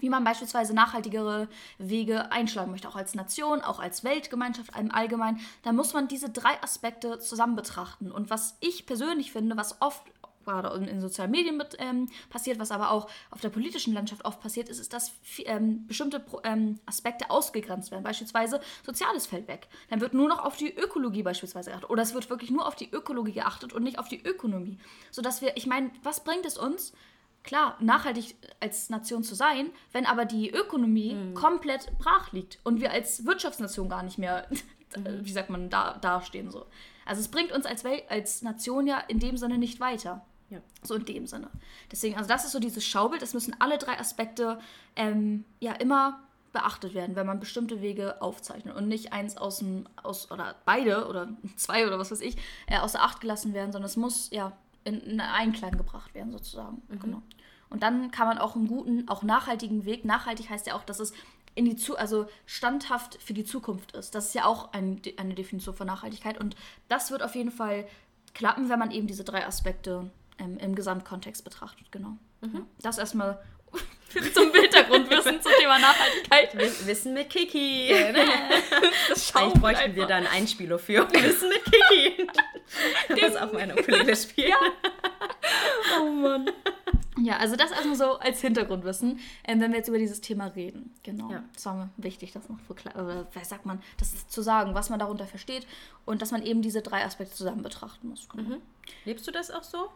Wie 0.00 0.10
man 0.10 0.24
beispielsweise 0.24 0.74
nachhaltigere 0.74 1.48
Wege 1.78 2.32
einschlagen 2.32 2.70
möchte, 2.70 2.88
auch 2.88 2.96
als 2.96 3.14
Nation, 3.14 3.60
auch 3.60 3.80
als 3.80 4.04
Weltgemeinschaft 4.04 4.76
im 4.78 4.92
Allgemeinen, 4.92 5.40
da 5.62 5.72
muss 5.72 5.92
man 5.92 6.08
diese 6.08 6.30
drei 6.30 6.60
Aspekte 6.62 7.18
zusammen 7.18 7.56
betrachten. 7.56 8.10
Und 8.10 8.30
was 8.30 8.56
ich 8.60 8.86
persönlich 8.86 9.32
finde, 9.32 9.56
was 9.56 9.80
oft 9.80 10.02
gerade 10.44 10.68
in, 10.84 11.00
sozialen 11.00 11.30
Medien 11.30 11.56
mit, 11.56 11.76
ähm, 11.78 12.08
passiert, 12.28 12.58
was 12.58 12.70
aber 12.70 12.90
auch 12.90 13.08
auf 13.30 13.40
der 13.40 13.50
politischen 13.50 13.92
Landschaft 13.92 14.24
oft 14.24 14.40
passiert 14.40 14.68
ist, 14.68 14.78
ist, 14.78 14.92
dass 14.92 15.12
ähm, 15.44 15.86
bestimmte 15.86 16.20
Pro 16.20 16.40
ähm, 16.44 16.78
Aspekte 16.86 17.30
ausgegrenzt 17.30 17.90
werden. 17.90 18.02
Beispielsweise 18.02 18.60
Soziales 18.84 19.26
fällt 19.26 19.48
weg. 19.48 19.68
Dann 19.90 20.00
wird 20.00 20.14
nur 20.14 20.28
noch 20.28 20.44
auf 20.44 20.56
die 20.56 20.74
Ökologie 20.74 21.22
beispielsweise 21.22 21.70
geachtet. 21.70 21.90
Oder 21.90 22.02
es 22.02 22.14
wird 22.14 22.30
wirklich 22.30 22.50
nur 22.50 22.66
auf 22.66 22.74
die 22.74 22.90
Ökologie 22.90 23.32
geachtet 23.32 23.72
und 23.72 23.82
nicht 23.82 23.98
auf 23.98 24.08
die 24.08 24.22
Ökonomie. 24.24 24.78
Sodass 25.10 25.42
wir, 25.42 25.56
ich 25.56 25.66
meine, 25.66 25.90
was 26.02 26.24
bringt 26.24 26.46
es 26.46 26.58
uns, 26.58 26.92
klar, 27.42 27.76
nachhaltig 27.80 28.36
als 28.60 28.90
Nation 28.90 29.22
zu 29.22 29.34
sein, 29.34 29.70
wenn 29.92 30.06
aber 30.06 30.24
die 30.24 30.50
Ökonomie 30.50 31.16
komplett 31.34 31.96
brach 31.98 32.32
liegt 32.32 32.58
und 32.64 32.80
wir 32.80 32.90
als 32.92 33.24
Wirtschaftsnation 33.24 33.88
gar 33.88 34.02
nicht 34.02 34.18
mehr, 34.18 34.46
wie 34.96 35.32
sagt 35.32 35.50
man, 35.50 35.70
da, 35.70 35.98
dastehen 35.98 36.50
so. 36.50 36.66
Also 37.06 37.20
es 37.20 37.28
bringt 37.28 37.52
uns 37.52 37.66
als, 37.66 37.82
Wel 37.84 38.02
als 38.08 38.42
Nation 38.42 38.86
ja 38.86 38.98
in 38.98 39.18
dem 39.18 39.36
Sinne 39.36 39.58
nicht 39.58 39.80
weiter. 39.80 40.24
Ja. 40.48 40.60
So 40.82 40.94
in 40.94 41.04
dem 41.04 41.26
Sinne. 41.26 41.48
Deswegen, 41.90 42.16
also 42.16 42.28
das 42.28 42.44
ist 42.44 42.52
so 42.52 42.58
dieses 42.58 42.84
Schaubild, 42.84 43.22
es 43.22 43.34
müssen 43.34 43.54
alle 43.60 43.78
drei 43.78 43.98
Aspekte 43.98 44.58
ähm, 44.96 45.44
ja 45.60 45.72
immer 45.72 46.20
beachtet 46.52 46.94
werden, 46.94 47.14
wenn 47.14 47.26
man 47.26 47.38
bestimmte 47.38 47.80
Wege 47.80 48.20
aufzeichnet 48.20 48.76
und 48.76 48.88
nicht 48.88 49.12
eins 49.12 49.36
aus 49.36 49.58
dem, 49.58 49.88
aus, 50.02 50.30
oder 50.30 50.56
beide 50.64 51.06
oder 51.06 51.28
zwei 51.56 51.86
oder 51.86 51.98
was 51.98 52.10
weiß 52.10 52.20
ich, 52.20 52.36
äh, 52.66 52.78
außer 52.78 53.00
Acht 53.02 53.20
gelassen 53.20 53.54
werden, 53.54 53.72
sondern 53.72 53.88
es 53.88 53.96
muss 53.96 54.30
ja 54.30 54.52
in, 54.84 55.00
in 55.00 55.20
Einklang 55.20 55.76
gebracht 55.76 56.14
werden 56.14 56.32
sozusagen. 56.32 56.82
Genau. 57.00 57.22
Und 57.68 57.82
dann 57.82 58.10
kann 58.10 58.26
man 58.26 58.38
auch 58.38 58.56
einen 58.56 58.66
guten, 58.66 59.08
auch 59.08 59.22
nachhaltigen 59.22 59.84
Weg, 59.84 60.04
nachhaltig 60.04 60.50
heißt 60.50 60.66
ja 60.66 60.74
auch, 60.74 60.82
dass 60.84 60.98
es 61.00 61.12
in 61.54 61.64
die 61.64 61.76
zu 61.76 61.96
also 61.98 62.26
standhaft 62.46 63.18
für 63.22 63.34
die 63.34 63.44
Zukunft 63.44 63.92
ist. 63.92 64.14
Das 64.14 64.26
ist 64.28 64.34
ja 64.34 64.44
auch 64.44 64.72
ein, 64.72 65.00
eine 65.16 65.34
Definition 65.34 65.74
von 65.74 65.86
Nachhaltigkeit 65.86 66.38
und 66.38 66.54
das 66.88 67.10
wird 67.10 67.22
auf 67.22 67.34
jeden 67.34 67.50
Fall 67.50 67.86
klappen, 68.34 68.68
wenn 68.68 68.78
man 68.78 68.90
eben 68.90 69.06
diese 69.06 69.24
drei 69.24 69.44
Aspekte 69.46 70.10
ähm, 70.38 70.58
im 70.58 70.74
Gesamtkontext 70.74 71.44
betrachtet, 71.44 71.90
genau. 71.92 72.16
Ja, 72.42 72.60
das 72.82 72.98
erstmal 72.98 73.42
zum 74.34 74.52
Hintergrundwissen 74.52 75.42
zum 75.42 75.52
Thema 75.60 75.78
Nachhaltigkeit. 75.78 76.56
Wiss- 76.56 76.86
Wissen 76.86 77.14
mit 77.14 77.28
Kiki. 77.30 77.92
Das 79.08 79.34
Eigentlich 79.34 79.60
bräuchten 79.60 79.94
wir 79.96 80.06
da 80.06 80.16
einen 80.16 80.26
Einspieler 80.28 80.78
für. 80.78 81.06
Wissen 81.12 81.48
mit 81.50 81.64
Kiki. 81.64 82.26
Das 83.20 83.36
auf 83.36 83.52
meiner 83.52 83.78
Ukulele 83.78 84.16
spielen. 84.16 84.52
Oh 86.00 86.04
Mann. 86.04 86.48
Ja, 87.18 87.38
also 87.38 87.56
das 87.56 87.70
erstmal 87.72 87.96
so 87.96 88.18
als 88.18 88.40
Hintergrundwissen, 88.40 89.18
ähm, 89.44 89.60
wenn 89.60 89.72
wir 89.72 89.78
jetzt 89.78 89.88
über 89.88 89.98
dieses 89.98 90.20
Thema 90.20 90.46
reden. 90.46 90.94
Genau. 91.02 91.30
Ja. 91.30 91.42
Das 91.52 91.66
war 91.66 91.74
mir 91.74 91.90
wichtig, 91.96 92.32
das 92.32 92.48
noch 92.48 92.60
für 92.60 92.74
klar, 92.74 92.94
oder 92.94 93.26
was 93.34 93.48
sagt 93.48 93.66
man, 93.66 93.82
das 93.98 94.28
zu 94.28 94.42
sagen, 94.42 94.74
was 94.74 94.88
man 94.90 94.98
darunter 94.98 95.26
versteht 95.26 95.66
und 96.06 96.22
dass 96.22 96.30
man 96.30 96.42
eben 96.42 96.62
diese 96.62 96.82
drei 96.82 97.04
Aspekte 97.04 97.34
zusammen 97.34 97.62
betrachten 97.62 98.08
muss. 98.08 98.28
Genau. 98.28 98.58
Lebst 99.04 99.26
du 99.26 99.32
das 99.32 99.50
auch 99.50 99.64
so? 99.64 99.88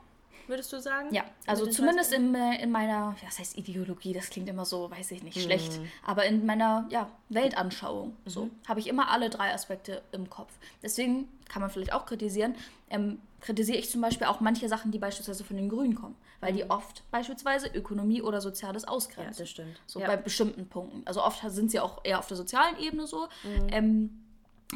Würdest 0.47 0.73
du 0.73 0.81
sagen? 0.81 1.13
Ja, 1.15 1.25
also 1.47 1.67
zumindest 1.67 2.13
in, 2.13 2.35
in 2.35 2.71
meiner, 2.71 3.17
ja, 3.21 3.27
das 3.27 3.39
heißt 3.39 3.57
Ideologie, 3.59 4.13
das 4.13 4.31
klingt 4.31 4.49
immer 4.49 4.65
so, 4.65 4.91
weiß 4.91 5.11
ich 5.13 5.23
nicht, 5.23 5.41
schlecht, 5.41 5.81
aber 6.05 6.25
in 6.27 6.45
meiner 6.45 6.87
ja, 6.91 7.09
Weltanschauung 7.29 8.17
so 8.27 8.51
habe 8.69 8.81
ich 8.81 8.87
immer 8.87 9.11
alle 9.11 9.31
drei 9.31 9.53
Aspekte 9.53 10.03
im 10.13 10.29
Kopf. 10.31 10.53
Deswegen 10.83 11.29
kann 11.49 11.63
man 11.63 11.71
vielleicht 11.71 11.93
auch 11.93 12.07
kritisieren, 12.07 12.55
ähm, 12.91 13.19
kritisiere 13.41 13.79
ich 13.79 13.91
zum 13.91 14.01
Beispiel 14.01 14.27
auch 14.27 14.41
manche 14.41 14.69
Sachen, 14.69 14.91
die 14.91 14.99
beispielsweise 14.99 15.45
von 15.45 15.57
den 15.57 15.69
Grünen 15.69 15.95
kommen, 15.95 16.17
weil 16.41 16.53
die 16.53 16.69
oft 16.71 17.03
beispielsweise 17.11 17.69
Ökonomie 17.69 18.23
oder 18.23 18.41
Soziales 18.41 18.85
Ja, 18.85 18.89
ausgrenzen. 18.89 19.43
das 19.43 19.51
stimmt. 19.51 19.81
So 19.87 20.01
ja. 20.01 20.07
bei 20.07 20.17
bestimmten 20.17 20.67
Punkten. 20.69 21.03
Also 21.05 21.23
oft 21.23 21.43
sind 21.51 21.71
sie 21.71 21.81
auch 21.81 22.01
eher 22.05 22.19
auf 22.19 22.27
der 22.27 22.37
sozialen 22.37 22.79
Ebene 22.79 23.07
so. 23.07 23.29
Mhm. 23.43 23.69
Ähm, 23.71 24.21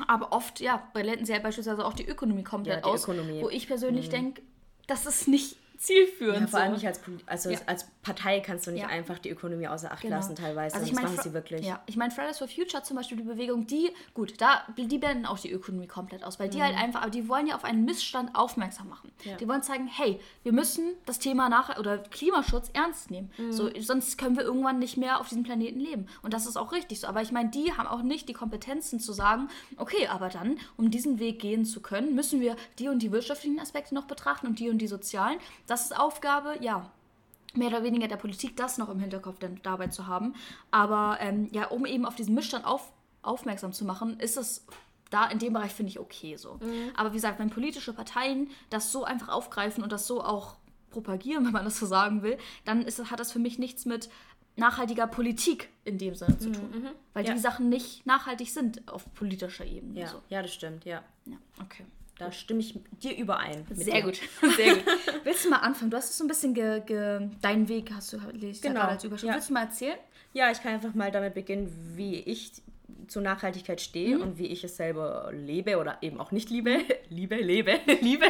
aber 0.06 0.32
oft, 0.32 0.60
ja, 0.60 0.82
blenden 0.92 1.24
sie 1.24 1.32
halt 1.32 1.42
beispielsweise 1.42 1.84
auch 1.84 1.94
die 1.94 2.06
Ökonomie 2.06 2.44
komplett 2.44 2.76
Ja, 2.76 2.80
die 2.82 2.88
aus. 2.88 3.04
Ökonomie. 3.04 3.38
Mhm. 3.38 3.42
Wo 3.42 3.48
ich 3.48 3.66
persönlich 3.66 4.10
denke, 4.10 4.42
das 4.88 5.06
ist 5.06 5.28
nicht 5.28 5.56
zielführend. 5.78 6.40
Ja, 6.40 6.46
vor 6.48 6.60
allem 6.60 6.70
so. 6.72 6.74
nicht 6.76 6.86
als, 6.86 7.00
also 7.26 7.50
Ja. 7.50 7.58
als 7.66 7.86
Partei 8.02 8.40
kannst 8.40 8.66
du 8.66 8.72
nicht 8.72 8.82
Ja. 8.82 8.88
einfach 8.88 9.18
die 9.18 9.30
Ökonomie 9.30 9.68
außer 9.68 9.92
Acht 9.92 10.02
Genau. 10.02 10.16
lassen 10.16 10.34
teilweise. 10.34 10.74
Also 10.74 10.86
ich 10.86 10.92
das 10.92 11.00
meine, 11.02 11.14
machen 11.14 11.22
sie 11.22 11.32
wirklich. 11.32 11.64
Ja, 11.66 11.80
ich 11.86 11.96
meine, 11.96 12.10
Fridays 12.10 12.38
for 12.38 12.48
Future 12.48 12.82
zum 12.82 12.96
Beispiel, 12.96 13.16
die 13.18 13.22
Bewegung, 13.24 13.66
die, 13.66 13.90
gut, 14.14 14.34
da, 14.40 14.62
die 14.76 14.98
blenden 14.98 15.24
auch 15.26 15.38
die 15.38 15.50
Ökonomie 15.52 15.86
komplett 15.86 16.24
aus, 16.24 16.38
weil 16.40 16.48
die 16.48 16.62
halt 16.62 16.76
einfach, 16.76 17.02
aber 17.02 17.10
die 17.10 17.28
wollen 17.28 17.46
ja 17.46 17.54
auf 17.54 17.64
einen 17.64 17.84
Missstand 17.84 18.34
aufmerksam 18.34 18.88
machen. 18.88 19.12
Mhm. 19.24 19.36
Die 19.38 19.48
wollen 19.48 19.62
zeigen, 19.62 19.86
hey, 19.86 20.18
wir 20.42 20.52
müssen 20.52 20.94
das 21.06 21.18
Thema 21.18 21.48
nach 21.48 21.78
oder 21.78 21.98
Klimaschutz 21.98 22.70
ernst 22.72 23.10
nehmen. 23.10 23.30
Mhm. 23.38 23.52
So, 23.52 23.70
sonst 23.80 24.18
können 24.18 24.36
wir 24.36 24.44
irgendwann 24.44 24.78
nicht 24.78 24.96
mehr 24.96 25.20
auf 25.20 25.28
diesem 25.28 25.44
Planeten 25.44 25.80
leben. 25.80 26.06
Und 26.22 26.34
das 26.34 26.46
ist 26.46 26.56
auch 26.56 26.72
richtig 26.72 27.00
so. 27.00 27.06
Aber 27.06 27.22
ich 27.22 27.30
meine, 27.32 27.50
die 27.50 27.72
haben 27.72 27.86
auch 27.86 28.02
nicht 28.02 28.28
die 28.28 28.32
Kompetenzen 28.32 29.00
zu 29.00 29.12
sagen, 29.12 29.48
okay, 29.76 30.08
aber 30.08 30.28
dann, 30.28 30.58
um 30.76 30.90
diesen 30.90 31.18
Weg 31.18 31.38
gehen 31.40 31.64
zu 31.64 31.80
können, 31.80 32.14
müssen 32.14 32.40
wir 32.40 32.56
die 32.78 32.88
und 32.88 33.00
die 33.02 33.12
wirtschaftlichen 33.12 33.60
Aspekte 33.60 33.94
noch 33.94 34.04
betrachten 34.06 34.46
und 34.46 34.58
die 34.58 34.70
und 34.70 34.78
die 34.78 34.88
sozialen. 34.88 35.38
Das 35.68 35.84
ist 35.84 35.96
Aufgabe, 35.96 36.56
ja, 36.60 36.90
mehr 37.54 37.68
oder 37.68 37.84
weniger 37.84 38.08
der 38.08 38.16
Politik 38.16 38.56
das 38.56 38.78
noch 38.78 38.88
im 38.88 38.98
Hinterkopf 38.98 39.38
dann 39.38 39.60
dabei 39.62 39.86
zu 39.88 40.06
haben. 40.06 40.34
Aber 40.70 41.18
ähm, 41.20 41.48
ja, 41.52 41.68
um 41.68 41.86
eben 41.86 42.04
auf 42.04 42.16
diesen 42.16 42.34
Missstand 42.34 42.64
auf, 42.64 42.92
aufmerksam 43.22 43.72
zu 43.72 43.84
machen, 43.84 44.18
ist 44.18 44.36
es 44.36 44.66
da 45.10 45.26
in 45.26 45.38
dem 45.38 45.54
Bereich 45.54 45.72
finde 45.72 45.90
ich 45.90 45.98
okay 45.98 46.36
so. 46.36 46.58
Aber 46.94 47.12
wie 47.12 47.16
gesagt, 47.16 47.38
wenn 47.38 47.48
politische 47.50 47.92
Parteien 47.94 48.50
das 48.68 48.92
so 48.92 49.04
einfach 49.04 49.28
aufgreifen 49.28 49.82
und 49.82 49.90
das 49.92 50.06
so 50.06 50.22
auch 50.22 50.56
propagieren, 50.90 51.44
wenn 51.46 51.52
man 51.52 51.64
das 51.64 51.78
so 51.78 51.86
sagen 51.86 52.22
will, 52.22 52.36
dann 52.64 52.82
ist, 52.82 53.10
hat 53.10 53.20
das 53.20 53.32
für 53.32 53.38
mich 53.38 53.58
nichts 53.58 53.86
mit 53.86 54.10
nachhaltiger 54.56 55.06
Politik 55.06 55.68
in 55.84 55.98
dem 55.98 56.14
Sinne 56.14 56.36
zu 56.38 56.50
tun. 56.52 56.88
Weil 57.14 57.24
Ja. 57.26 57.32
die 57.32 57.38
Sachen 57.38 57.68
nicht 57.68 58.04
nachhaltig 58.06 58.50
sind 58.50 58.86
auf 58.88 59.12
politischer 59.14 59.64
Ebene. 59.64 60.00
Ja. 60.00 60.08
So. 60.08 60.22
ja, 60.28 60.42
das 60.42 60.52
stimmt, 60.52 60.84
ja. 60.84 61.02
Ja, 61.26 61.36
okay. 61.62 61.86
Da 62.18 62.32
stimme 62.32 62.60
ich 62.60 62.74
dir 63.02 63.16
überein. 63.16 63.64
mit 63.68 63.78
Sehr 63.78 63.94
dir. 63.94 64.02
gut, 64.02 64.20
sehr 64.56 64.74
gut. 64.74 64.84
Willst 65.24 65.44
du 65.44 65.50
mal 65.50 65.58
anfangen? 65.58 65.90
Du 65.90 65.96
hast 65.96 66.10
es 66.10 66.18
so 66.18 66.24
ein 66.24 66.28
bisschen 66.28 66.52
ge, 66.54 66.80
ge, 66.84 67.28
deinen 67.40 67.68
Weg 67.68 67.90
hast 67.94 68.12
du 68.12 68.16
lese 68.32 68.46
ich 68.48 68.56
ja 68.64 68.68
Genau, 68.70 68.80
gerade 68.80 68.92
als 68.94 69.04
Überschrift. 69.04 69.28
ja. 69.28 69.34
Willst 69.34 69.48
du 69.50 69.52
mal 69.54 69.64
erzählen? 69.64 69.98
Ja, 70.32 70.50
ich 70.50 70.60
kann 70.62 70.74
einfach 70.74 70.94
mal 70.94 71.10
damit 71.10 71.34
beginnen, 71.34 71.72
wie 71.96 72.16
ich 72.16 72.52
zur 73.06 73.22
Nachhaltigkeit 73.22 73.80
stehe 73.80 74.18
und 74.18 74.36
wie 74.38 74.46
ich 74.48 74.64
es 74.64 74.76
selber 74.76 75.30
lebe 75.32 75.78
oder 75.78 75.98
eben 76.02 76.20
auch 76.20 76.30
nicht 76.32 76.50
liebe. 76.50 76.78
Liebe, 77.08 77.36
lebe, 77.36 77.78
liebe. 78.02 78.26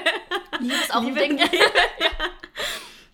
Liebe 0.61 0.75
ist 0.75 0.95
auch 0.95 1.03
Liebe, 1.03 1.21
ein 1.21 1.37
Ding. 1.39 1.49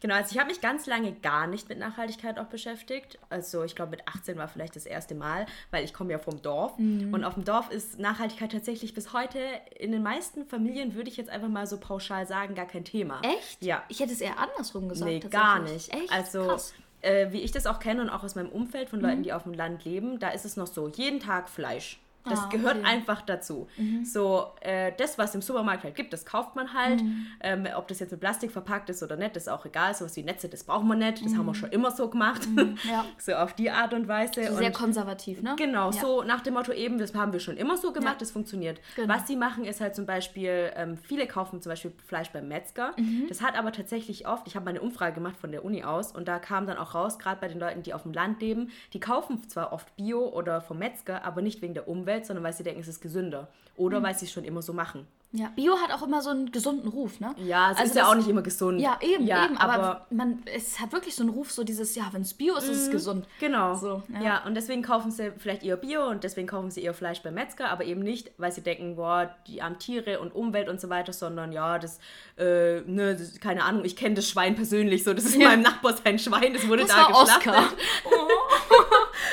Genau, 0.05 0.17
also 0.17 0.33
ich 0.33 0.39
habe 0.39 0.51
mich 0.51 0.61
ganz 0.61 0.85
lange 0.85 1.13
gar 1.13 1.47
nicht 1.47 1.71
mit 1.71 1.79
Nachhaltigkeit 1.79 2.39
auch 2.39 2.45
beschäftigt. 2.45 3.19
Also 3.31 3.63
ich 3.63 3.75
glaube 3.75 3.93
mit 3.93 4.07
18 4.07 4.37
war 4.37 4.49
vielleicht 4.49 4.77
das 4.77 4.85
erste 4.85 5.15
Mal, 5.15 5.47
weil 5.71 5.83
ich 5.83 5.95
komme 5.95 6.13
ja 6.13 6.19
vom 6.19 6.43
Dorf. 6.43 6.77
Mhm. 6.77 7.15
Und 7.15 7.25
auf 7.25 7.33
dem 7.33 7.47
Dorf 7.47 7.71
ist 7.71 7.99
Nachhaltigkeit 7.99 8.53
tatsächlich 8.53 8.93
bis 8.93 9.15
heute 9.15 9.39
in 9.79 9.93
den 9.93 10.03
meisten 10.03 10.45
Familien, 10.45 10.95
würde 10.95 11.09
ich 11.09 11.17
jetzt 11.17 11.31
einfach 11.31 11.49
mal 11.49 11.67
so 11.67 11.79
pauschal 11.79 12.27
sagen, 12.27 12.55
gar 12.55 12.67
kein 12.67 12.85
Thema. 12.85 13.23
Echt? 13.23 13.65
Ja. 13.65 13.83
Ich 13.89 13.99
hätte 14.01 14.13
es 14.13 14.21
eher 14.21 14.39
andersrum 14.39 14.91
gesagt. 14.91 15.11
Nee, 15.11 15.21
gar 15.21 15.61
nicht. 15.61 15.91
Echt? 15.95 16.13
Also, 16.13 16.49
Krass. 16.49 16.75
äh, 17.01 17.33
wie 17.33 17.41
ich 17.41 17.53
das 17.53 17.67
auch 17.67 17.79
kenne 17.79 18.03
und 18.03 18.11
auch 18.11 18.25
aus 18.25 18.35
meinem 18.35 18.51
Umfeld 18.51 18.91
von 18.91 19.01
Leuten, 19.01 19.23
die 19.23 19.33
auf 19.33 19.45
dem 19.45 19.55
Land 19.55 19.87
leben, 19.87 20.19
da 20.19 20.29
ist 20.29 20.45
es 20.45 20.59
noch 20.59 20.67
so, 20.67 20.87
jeden 20.87 21.19
Tag 21.19 21.49
Fleisch. 21.49 21.99
Das 22.29 22.39
Ah, 22.41 22.49
gehört 22.51 22.77
okay. 22.79 22.87
einfach 22.87 23.23
dazu. 23.23 23.69
So, 24.03 24.47
äh, 24.61 24.93
das, 24.97 25.19
was 25.19 25.35
im 25.35 25.43
Supermarkt 25.43 25.85
halt 25.85 25.95
gibt, 25.95 26.13
das 26.13 26.25
kauft 26.25 26.57
man 26.57 26.73
halt. 26.73 27.03
Ähm, 27.41 27.67
ob 27.77 27.89
das 27.89 28.01
jetzt 28.01 28.11
mit 28.13 28.21
Plastik 28.21 28.51
verpackt 28.51 28.89
ist 28.91 29.03
oder 29.03 29.17
nicht, 29.17 29.37
ist 29.37 29.49
auch 29.49 29.65
egal. 29.67 29.95
Sowas 29.95 30.17
wie 30.17 30.23
Netze, 30.23 30.49
das 30.49 30.65
braucht 30.65 30.85
man 30.85 30.99
nicht. 30.99 31.25
Das 31.25 31.35
haben 31.37 31.47
wir 31.47 31.55
schon 31.55 31.71
immer 31.71 31.91
so 31.91 32.09
gemacht. 32.09 32.47
Ja. 32.89 33.05
so 33.19 33.35
auf 33.35 33.53
die 33.55 33.71
Art 33.71 33.93
und 33.95 34.09
Weise. 34.09 34.33
Sehr 34.35 34.53
und 34.53 34.73
konservativ, 34.75 35.43
ne? 35.43 35.55
Genau, 35.59 35.91
Ja. 35.91 36.01
so 36.01 36.23
nach 36.23 36.41
dem 36.41 36.55
Motto 36.55 36.73
eben, 36.73 36.99
das 36.99 37.15
haben 37.15 37.33
wir 37.33 37.41
schon 37.41 37.57
immer 37.57 37.77
so 37.77 37.93
gemacht, 37.93 38.15
Ja. 38.15 38.19
das 38.21 38.31
funktioniert. 38.31 38.81
Genau. 38.97 39.13
Was 39.15 39.27
sie 39.27 39.37
machen, 39.37 39.65
ist 39.65 39.81
halt 39.81 39.95
zum 39.95 40.07
Beispiel, 40.07 40.73
ähm, 40.77 40.97
viele 40.97 41.27
kaufen 41.27 41.61
zum 41.61 41.71
Beispiel 41.71 41.93
Fleisch 42.07 42.31
beim 42.31 42.49
Metzger. 42.49 42.93
Mhm. 42.97 43.27
Das 43.29 43.43
hat 43.43 43.57
aber 43.59 43.73
tatsächlich 43.73 44.27
oft, 44.27 44.47
ich 44.47 44.57
habe 44.57 44.65
mal 44.65 44.71
eine 44.71 44.81
Umfrage 44.81 45.15
gemacht 45.15 45.37
von 45.37 45.53
der 45.53 45.65
Uni 45.65 45.85
aus 45.85 46.13
und 46.13 46.27
da 46.29 46.39
kam 46.39 46.67
dann 46.67 46.79
auch 46.79 46.95
raus, 46.95 47.19
gerade 47.19 47.41
bei 47.41 47.49
den 47.49 47.59
Leuten, 47.61 47.83
die 47.83 47.93
auf 47.95 48.03
dem 48.03 48.13
Land 48.13 48.41
leben, 48.41 48.71
die 48.93 49.01
kaufen 49.01 49.47
zwar 49.49 49.73
oft 49.73 49.95
Bio 49.97 50.29
oder 50.29 50.61
vom 50.61 50.79
Metzger, 50.79 51.25
aber 51.25 51.43
nicht 51.43 51.61
wegen 51.63 51.75
der 51.75 51.89
Umwelt, 51.89 52.14
sondern 52.23 52.45
weil 52.45 52.53
sie 52.53 52.63
denken, 52.63 52.81
es 52.81 52.89
ist 52.89 53.01
gesünder. 53.01 53.49
Oder 53.77 53.99
Mhm. 54.01 54.05
weil 54.05 54.15
sie 54.17 54.27
es 54.27 54.33
schon 54.33 54.45
immer 54.45 54.63
so 54.63 54.73
machen. 54.73 55.07
Ja. 55.37 55.49
Bio 55.57 55.77
hat 55.79 55.91
auch 55.93 56.07
immer 56.07 56.23
so 56.23 56.31
einen 56.31 56.53
gesunden 56.53 56.89
Ruf, 56.89 57.19
ne? 57.19 57.35
Ja, 57.45 57.73
es 57.73 57.79
Also 57.79 57.91
ist 57.91 57.97
ja 57.97 58.09
auch 58.09 58.15
nicht 58.15 58.29
immer 58.29 58.43
gesund. 58.43 58.81
Ja, 58.81 58.99
eben, 59.01 59.27
Ja, 59.27 59.47
eben. 59.47 59.57
Aber, 59.57 60.07
man, 60.11 60.41
es 60.55 60.79
hat 60.79 60.93
wirklich 60.93 61.17
so 61.17 61.25
einen 61.25 61.31
Ruf, 61.31 61.51
so 61.51 61.65
dieses, 61.65 61.97
ja, 61.97 62.05
wenn 62.13 62.23
es 62.23 62.35
Bio 62.35 62.55
ist, 62.55 62.69
ist 62.69 62.83
es 62.83 62.91
gesund. 62.93 63.27
Genau. 63.41 63.75
So, 63.75 64.05
ja. 64.15 64.21
ja. 64.23 64.43
und 64.47 64.55
deswegen 64.55 64.83
kaufen 64.83 65.11
sie 65.11 65.33
vielleicht 65.37 65.65
eher 65.65 65.77
Bio 65.77 66.07
und 66.09 66.23
deswegen 66.23 66.47
kaufen 66.47 66.71
sie 66.71 66.83
eher 66.85 66.95
Fleisch 66.95 67.21
beim 67.21 67.35
Metzger, 67.35 67.69
aber 67.71 67.83
eben 67.85 68.01
nicht, 68.03 68.31
weil 68.39 68.53
sie 68.53 68.61
denken, 68.61 68.95
boah, 68.95 69.29
die 69.49 69.61
armen 69.61 69.81
Tiere 69.81 70.21
und 70.21 70.33
Umwelt 70.37 70.69
und 70.69 70.81
so 70.81 70.89
weiter, 70.89 71.13
sondern 71.13 71.51
ja, 71.51 71.81
das, 71.81 71.99
äh, 72.39 72.83
ne, 72.83 73.17
das, 73.17 73.41
keine 73.41 73.65
Ahnung, 73.65 73.85
ich 73.85 73.97
kenne 73.97 74.15
das 74.15 74.29
Schwein 74.29 74.55
persönlich 74.55 75.03
so, 75.03 75.15
das 75.15 75.25
ist 75.25 75.35
Ja. 75.35 75.49
meinem 75.49 75.63
Nachbar 75.63 75.97
sein 75.97 76.17
Schwein, 76.21 76.55
das 76.55 76.69
wurde 76.69 76.83
Das 76.83 76.93
da 76.93 77.13
war 77.13 77.25
geschlachtet. 77.25 77.53
Oscar. 77.55 77.65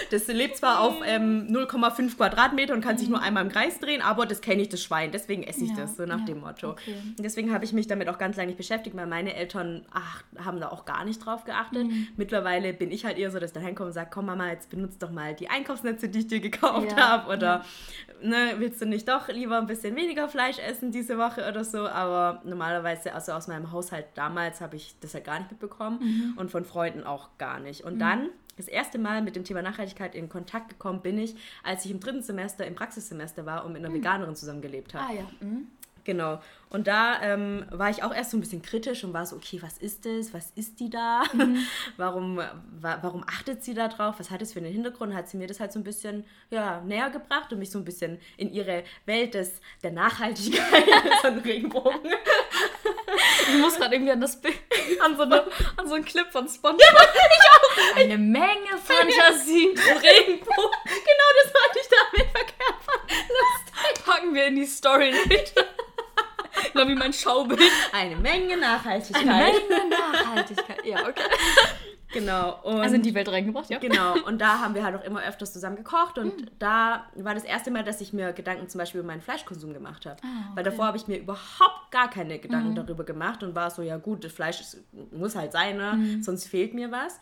Das 0.10 0.28
lebt 0.28 0.58
zwar 0.58 0.80
auf 0.82 0.96
ähm, 1.06 1.48
0,5 1.50 2.18
Quadratmeter 2.18 2.74
und 2.74 2.82
kann 2.82 2.98
sich 2.98 3.08
nur 3.10 3.22
einmal 3.22 3.44
im 3.46 3.52
Kreis 3.52 3.80
drehen, 3.80 4.02
aber 4.02 4.26
das 4.26 4.42
kenne 4.42 4.62
ich, 4.62 4.70
das 4.70 4.82
Schwein, 4.82 5.12
deswegen 5.12 5.44
esse 5.44 5.64
ich 5.64 5.70
Ja, 5.72 5.78
das, 5.78 5.98
so 5.98 6.06
nach 6.06 6.20
ja, 6.20 6.26
dem 6.26 6.40
Motto. 6.42 6.72
okay. 6.72 6.96
Deswegen 7.20 7.54
habe 7.54 7.64
ich 7.66 7.74
mich 7.74 7.88
damit 7.88 8.10
auch 8.10 8.18
ganz 8.18 8.36
lange 8.38 8.48
nicht 8.48 8.58
beschäftigt, 8.58 8.96
weil 8.96 9.08
meine 9.08 9.36
Eltern 9.36 9.86
ach, 9.92 10.24
haben 10.44 10.60
da 10.60 10.70
auch 10.70 10.86
gar 10.86 11.06
nicht 11.06 11.26
drauf 11.26 11.44
geachtet. 11.46 11.88
Mhm. 11.88 12.08
Mittlerweile 12.18 12.74
bin 12.74 12.92
ich 12.92 13.06
halt 13.06 13.18
eher 13.18 13.32
so, 13.32 13.40
dass 13.40 13.52
ich 13.52 13.54
dann 13.54 13.64
hinkomme 13.64 13.88
und 13.88 13.94
sage, 13.94 14.10
komm 14.14 14.26
Mama, 14.26 14.50
jetzt 14.50 14.70
benutzt 14.70 15.02
doch 15.04 15.12
mal 15.12 15.34
die 15.36 15.50
Einkaufsnetze, 15.50 16.10
die 16.10 16.20
ich 16.20 16.28
dir 16.28 16.40
gekauft 16.40 16.92
Ja, 16.92 17.10
habe. 17.10 17.32
Oder 17.36 17.64
ne, 18.22 18.54
willst 18.58 18.82
du 18.82 18.86
nicht 18.86 19.08
doch 19.08 19.28
lieber 19.28 19.58
ein 19.58 19.68
bisschen 19.68 19.96
weniger 19.96 20.30
Fleisch 20.30 20.58
essen 20.60 20.92
diese 20.92 21.18
Woche 21.18 21.48
oder 21.48 21.64
so? 21.64 21.88
Aber 21.88 22.42
normalerweise, 22.46 23.14
also 23.14 23.32
aus 23.34 23.48
meinem 23.48 23.72
Haushalt 23.72 24.06
damals, 24.16 24.62
habe 24.62 24.76
ich 24.76 24.96
das 25.00 25.14
halt 25.14 25.26
gar 25.26 25.40
nicht 25.40 25.52
mitbekommen 25.52 26.00
Mhm. 26.02 26.34
und 26.38 26.52
von 26.52 26.66
Freunden 26.66 27.04
auch 27.04 27.30
gar 27.38 27.60
nicht. 27.60 27.82
Und 27.84 28.00
dann 28.00 28.30
das 28.62 28.68
erste 28.68 29.00
Mal 29.00 29.22
mit 29.22 29.36
dem 29.36 29.44
Thema 29.44 29.62
Nachhaltigkeit 29.62 30.16
in 30.16 30.30
Kontakt 30.30 30.70
gekommen 30.70 31.02
bin 31.02 31.18
ich, 31.18 31.36
als 31.64 31.86
ich 31.86 31.92
im 31.92 32.00
dritten 32.00 32.22
Semester 32.22 32.66
im 32.66 32.76
Praxissemester 32.76 33.46
war 33.46 33.66
und 33.66 33.74
mit 33.74 33.84
einer 33.84 33.94
Veganerin 33.94 34.36
zusammengelebt 34.36 34.94
habe. 34.94 35.06
Ah 35.06 35.14
ja. 35.14 35.28
Mhm. 35.40 35.68
Genau. 36.04 36.40
Und 36.70 36.88
da 36.88 37.22
ähm, 37.22 37.66
war 37.70 37.90
ich 37.90 38.02
auch 38.02 38.14
erst 38.14 38.32
so 38.32 38.38
ein 38.38 38.40
bisschen 38.40 38.62
kritisch 38.62 39.04
und 39.04 39.14
war 39.14 39.26
so, 39.26 39.36
okay, 39.36 39.62
was 39.62 39.78
ist 39.78 40.06
das? 40.06 40.34
Was 40.34 40.52
ist 40.56 40.80
die 40.80 40.90
da? 40.90 41.24
warum, 41.98 42.38
wa 42.38 43.00
warum 43.02 43.24
achtet 43.28 43.64
sie 43.64 43.74
da 43.74 43.90
drauf? 43.90 44.16
Was 44.20 44.32
hat 44.32 44.42
es 44.42 44.54
für 44.54 44.60
einen 44.60 44.72
Hintergrund? 44.72 45.14
Hat 45.14 45.28
sie 45.28 45.38
mir 45.38 45.48
das 45.48 45.60
halt 45.60 45.74
so 45.74 45.80
ein 45.80 45.84
bisschen 45.84 46.24
ja, 46.50 46.82
näher 46.82 47.10
gebracht 47.10 47.52
und 47.52 47.60
mich 47.60 47.72
so 47.72 47.78
ein 47.78 47.86
bisschen 47.86 48.20
in 48.38 48.52
ihre 48.54 48.84
Welt 49.06 49.34
des, 49.34 49.60
der 49.84 49.92
Nachhaltigkeit, 49.92 50.86
so 51.22 51.28
ein 51.28 51.40
Regenbogen. 51.40 52.12
Ich 53.50 53.60
muss 53.60 53.76
gerade 53.76 53.96
irgendwie 53.96 54.14
an 54.14 54.22
das 54.22 54.40
Bild, 54.40 54.56
an 55.02 55.16
so, 55.18 55.24
eine, 55.24 55.44
an 55.78 55.88
so 55.88 55.96
einen 55.96 56.06
Clip 56.06 56.32
von 56.32 56.48
SpongeBob. 56.48 56.86
Eine 57.96 58.18
Menge 58.18 58.78
Fantasie. 58.84 59.68
Regenbogen. 59.68 60.80
Genau 60.86 61.30
das 61.44 61.54
wollte 61.54 61.80
ich 61.80 61.88
damit 61.90 62.32
verkörpern. 62.32 64.06
Packen 64.06 64.34
wir 64.36 64.46
in 64.46 64.56
die 64.56 64.66
Story. 64.66 65.14
Genau 66.74 66.88
wie 66.88 66.96
mein 66.96 67.14
Schaubild. 67.14 67.62
Eine 67.92 68.16
Menge 68.16 68.58
Nachhaltigkeit. 68.58 69.26
Eine 69.26 69.60
Menge 69.70 69.90
Nachhaltigkeit. 69.90 70.86
Ja, 70.86 71.08
okay. 71.08 71.24
Genau. 72.14 72.60
Und 72.64 72.82
Also 72.82 72.96
in 72.96 73.02
die 73.02 73.14
Welt 73.14 73.30
reingebracht, 73.30 73.70
ja? 73.70 73.80
Genau, 73.80 74.16
und 74.26 74.40
da 74.40 74.60
haben 74.60 74.76
wir 74.76 74.84
halt 74.84 74.96
auch 74.96 75.04
immer 75.04 75.22
öfters 75.24 75.54
zusammen 75.54 75.78
gekocht 75.78 76.18
und 76.18 76.52
da 76.60 77.06
war 77.16 77.34
das 77.34 77.44
erste 77.44 77.72
Mal, 77.72 77.84
dass 77.84 78.02
ich 78.02 78.14
mir 78.14 78.34
Gedanken 78.34 78.68
zum 78.70 78.80
Beispiel 78.80 79.00
über 79.00 79.08
meinen 79.08 79.22
Fleischkonsum 79.22 79.74
gemacht 79.74 80.06
habe. 80.06 80.18
Weil 80.56 80.64
davor 80.64 80.86
habe 80.86 80.98
ich 80.98 81.08
mir 81.08 81.18
überhaupt 81.18 81.92
gar 81.92 82.10
keine 82.10 82.40
Gedanken 82.40 82.76
darüber 82.76 83.04
gemacht 83.04 83.44
und 83.44 83.56
war 83.56 83.70
so, 83.72 83.82
ja 83.82 83.98
gut, 83.98 84.24
das 84.24 84.32
Fleisch 84.32 84.60
ist, 84.62 84.78
muss 85.12 85.36
halt 85.36 85.52
sein, 85.52 85.78
ne? 85.78 85.94
sonst 86.22 86.48
fehlt 86.48 86.74
mir 86.74 86.92
was. 86.92 87.20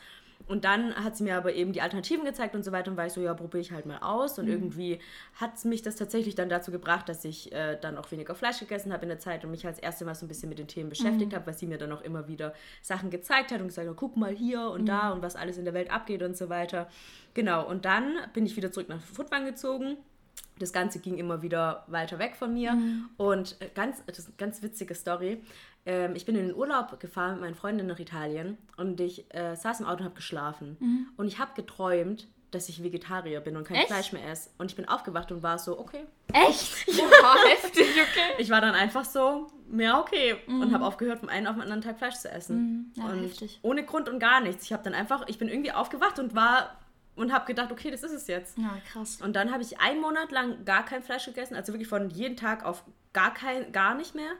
Und 0.47 0.65
dann 0.65 0.95
hat 0.95 1.15
sie 1.15 1.23
mir 1.23 1.37
aber 1.37 1.53
eben 1.53 1.73
die 1.73 1.81
Alternativen 1.81 2.25
gezeigt 2.25 2.55
und 2.55 2.63
so 2.65 2.71
weiter 2.71 2.89
und 2.89 2.97
war 2.97 3.05
ich 3.05 3.13
so, 3.13 3.21
ja, 3.21 3.33
probiere 3.33 3.61
ich 3.61 3.71
halt 3.71 3.85
mal 3.85 3.99
aus. 3.99 4.39
Und 4.39 4.45
mhm. 4.45 4.53
irgendwie 4.53 4.99
hat 5.35 5.63
mich 5.65 5.83
das 5.83 5.95
tatsächlich 5.95 6.33
dann 6.33 6.49
dazu 6.49 6.71
gebracht, 6.71 7.07
dass 7.07 7.23
ich 7.23 7.51
äh, 7.51 7.77
dann 7.79 7.97
auch 7.97 8.09
weniger 8.11 8.33
Fleisch 8.33 8.59
gegessen 8.59 8.91
habe 8.91 9.03
in 9.03 9.09
der 9.09 9.19
Zeit 9.19 9.45
und 9.45 9.51
mich 9.51 9.67
als 9.67 9.77
erste 9.77 10.05
Mal 10.05 10.15
so 10.15 10.25
ein 10.25 10.27
bisschen 10.27 10.49
mit 10.49 10.57
den 10.57 10.67
Themen 10.67 10.89
beschäftigt 10.89 11.31
mhm. 11.31 11.35
habe, 11.35 11.47
weil 11.47 11.53
sie 11.53 11.67
mir 11.67 11.77
dann 11.77 11.91
auch 11.91 12.01
immer 12.01 12.27
wieder 12.27 12.53
Sachen 12.81 13.11
gezeigt 13.11 13.51
hat 13.51 13.61
und 13.61 13.67
gesagt 13.67 13.87
hat, 13.87 13.95
guck 13.95 14.17
mal 14.17 14.31
hier 14.31 14.69
und 14.71 14.81
mhm. 14.81 14.87
da 14.87 15.11
und 15.11 15.21
was 15.21 15.35
alles 15.35 15.57
in 15.57 15.65
der 15.65 15.73
Welt 15.75 15.91
abgeht 15.91 16.23
und 16.23 16.35
so 16.35 16.49
weiter. 16.49 16.89
Genau, 17.35 17.67
und 17.67 17.85
dann 17.85 18.15
bin 18.33 18.45
ich 18.45 18.55
wieder 18.55 18.71
zurück 18.71 18.89
nach 18.89 19.01
Futwang 19.01 19.45
gezogen 19.45 19.97
das 20.59 20.73
Ganze 20.73 20.99
ging 20.99 21.17
immer 21.17 21.41
wieder 21.41 21.85
weiter 21.87 22.19
weg 22.19 22.35
von 22.35 22.53
mir. 22.53 22.73
Mhm. 22.73 23.09
Und 23.17 23.55
äh, 23.61 23.69
ganz, 23.73 24.03
das 24.05 24.19
ist 24.19 24.27
eine 24.27 24.35
ganz 24.37 24.61
witzige 24.61 24.93
Story. 24.93 25.41
Ähm, 25.85 26.15
ich 26.15 26.25
bin 26.25 26.35
in 26.35 26.47
den 26.47 26.55
Urlaub 26.55 26.99
gefahren 26.99 27.33
mit 27.33 27.41
meinen 27.41 27.55
Freundinnen 27.55 27.87
nach 27.87 27.99
Italien 27.99 28.57
und 28.77 28.99
ich 28.99 29.33
äh, 29.33 29.55
saß 29.55 29.79
im 29.81 29.85
Auto 29.85 29.99
und 29.99 30.05
habe 30.05 30.15
geschlafen. 30.15 30.77
Mhm. 30.79 31.07
Und 31.17 31.27
ich 31.27 31.39
habe 31.39 31.51
geträumt, 31.55 32.27
dass 32.51 32.67
ich 32.67 32.83
Vegetarier 32.83 33.41
bin 33.41 33.55
und 33.57 33.67
kein 33.67 33.77
Echt? 33.77 33.87
Fleisch 33.87 34.11
mehr 34.11 34.27
esse. 34.27 34.49
Und 34.57 34.71
ich 34.71 34.75
bin 34.75 34.87
aufgewacht 34.87 35.31
und 35.31 35.43
war 35.43 35.59
so, 35.59 35.79
okay. 35.79 36.05
Echt? 36.33 36.87
Ja, 36.97 37.35
heftig, 37.47 37.87
okay. 37.91 38.33
Ich 38.39 38.49
war 38.49 38.61
dann 38.61 38.75
einfach 38.75 39.05
so, 39.05 39.47
ja, 39.77 39.99
okay. 39.99 40.35
Mhm. 40.47 40.61
Und 40.61 40.73
habe 40.73 40.85
aufgehört, 40.85 41.19
vom 41.19 41.29
einen 41.29 41.47
auf 41.47 41.55
den 41.55 41.63
anderen 41.63 41.81
Tag 41.81 41.97
Fleisch 41.97 42.15
zu 42.15 42.29
essen. 42.29 42.57
Mhm. 42.57 42.91
Ja, 42.95 43.09
und 43.09 43.23
heftig. 43.23 43.59
ohne 43.61 43.85
Grund 43.85 44.09
und 44.09 44.19
gar 44.19 44.41
nichts. 44.41 44.65
Ich 44.65 44.73
habe 44.73 44.83
dann 44.83 44.93
einfach, 44.93 45.27
ich 45.27 45.37
bin 45.37 45.47
irgendwie 45.47 45.71
aufgewacht 45.71 46.17
und 46.19 46.35
war 46.35 46.75
und 47.15 47.33
habe 47.33 47.45
gedacht, 47.45 47.71
okay, 47.71 47.91
das 47.91 48.03
ist 48.03 48.13
es 48.13 48.27
jetzt. 48.27 48.57
Ja, 48.57 48.77
krass. 48.91 49.19
Und 49.21 49.35
dann 49.35 49.51
habe 49.51 49.61
ich 49.61 49.79
einen 49.79 50.01
Monat 50.01 50.31
lang 50.31 50.63
gar 50.65 50.85
kein 50.85 51.03
Fleisch 51.03 51.25
gegessen, 51.25 51.55
also 51.55 51.73
wirklich 51.73 51.89
von 51.89 52.09
jeden 52.09 52.37
Tag 52.37 52.65
auf 52.65 52.83
gar 53.13 53.33
kein, 53.33 53.71
gar 53.71 53.93
nicht 53.93 54.15
mehr. 54.15 54.31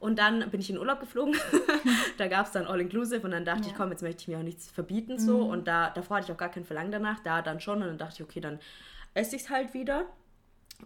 Und 0.00 0.18
dann 0.18 0.48
bin 0.50 0.60
ich 0.60 0.70
in 0.70 0.78
Urlaub 0.78 1.00
geflogen. 1.00 1.34
da 2.18 2.28
gab 2.28 2.46
es 2.46 2.52
dann 2.52 2.66
All-Inclusive 2.66 3.22
und 3.22 3.32
dann 3.32 3.44
dachte 3.44 3.62
ja. 3.62 3.68
ich, 3.68 3.74
komm, 3.74 3.90
jetzt 3.90 4.02
möchte 4.02 4.22
ich 4.22 4.28
mir 4.28 4.38
auch 4.38 4.42
nichts 4.42 4.70
verbieten 4.70 5.18
so. 5.18 5.44
Mhm. 5.44 5.50
Und 5.50 5.68
da, 5.68 5.90
davor 5.90 6.18
hatte 6.18 6.26
ich 6.26 6.32
auch 6.32 6.38
gar 6.38 6.50
kein 6.50 6.64
Verlangen 6.64 6.92
danach, 6.92 7.20
da 7.20 7.42
dann 7.42 7.60
schon. 7.60 7.82
Und 7.82 7.88
dann 7.88 7.98
dachte 7.98 8.14
ich, 8.16 8.22
okay, 8.22 8.40
dann 8.40 8.60
esse 9.14 9.34
ich 9.34 9.42
es 9.42 9.50
halt 9.50 9.74
wieder. 9.74 10.06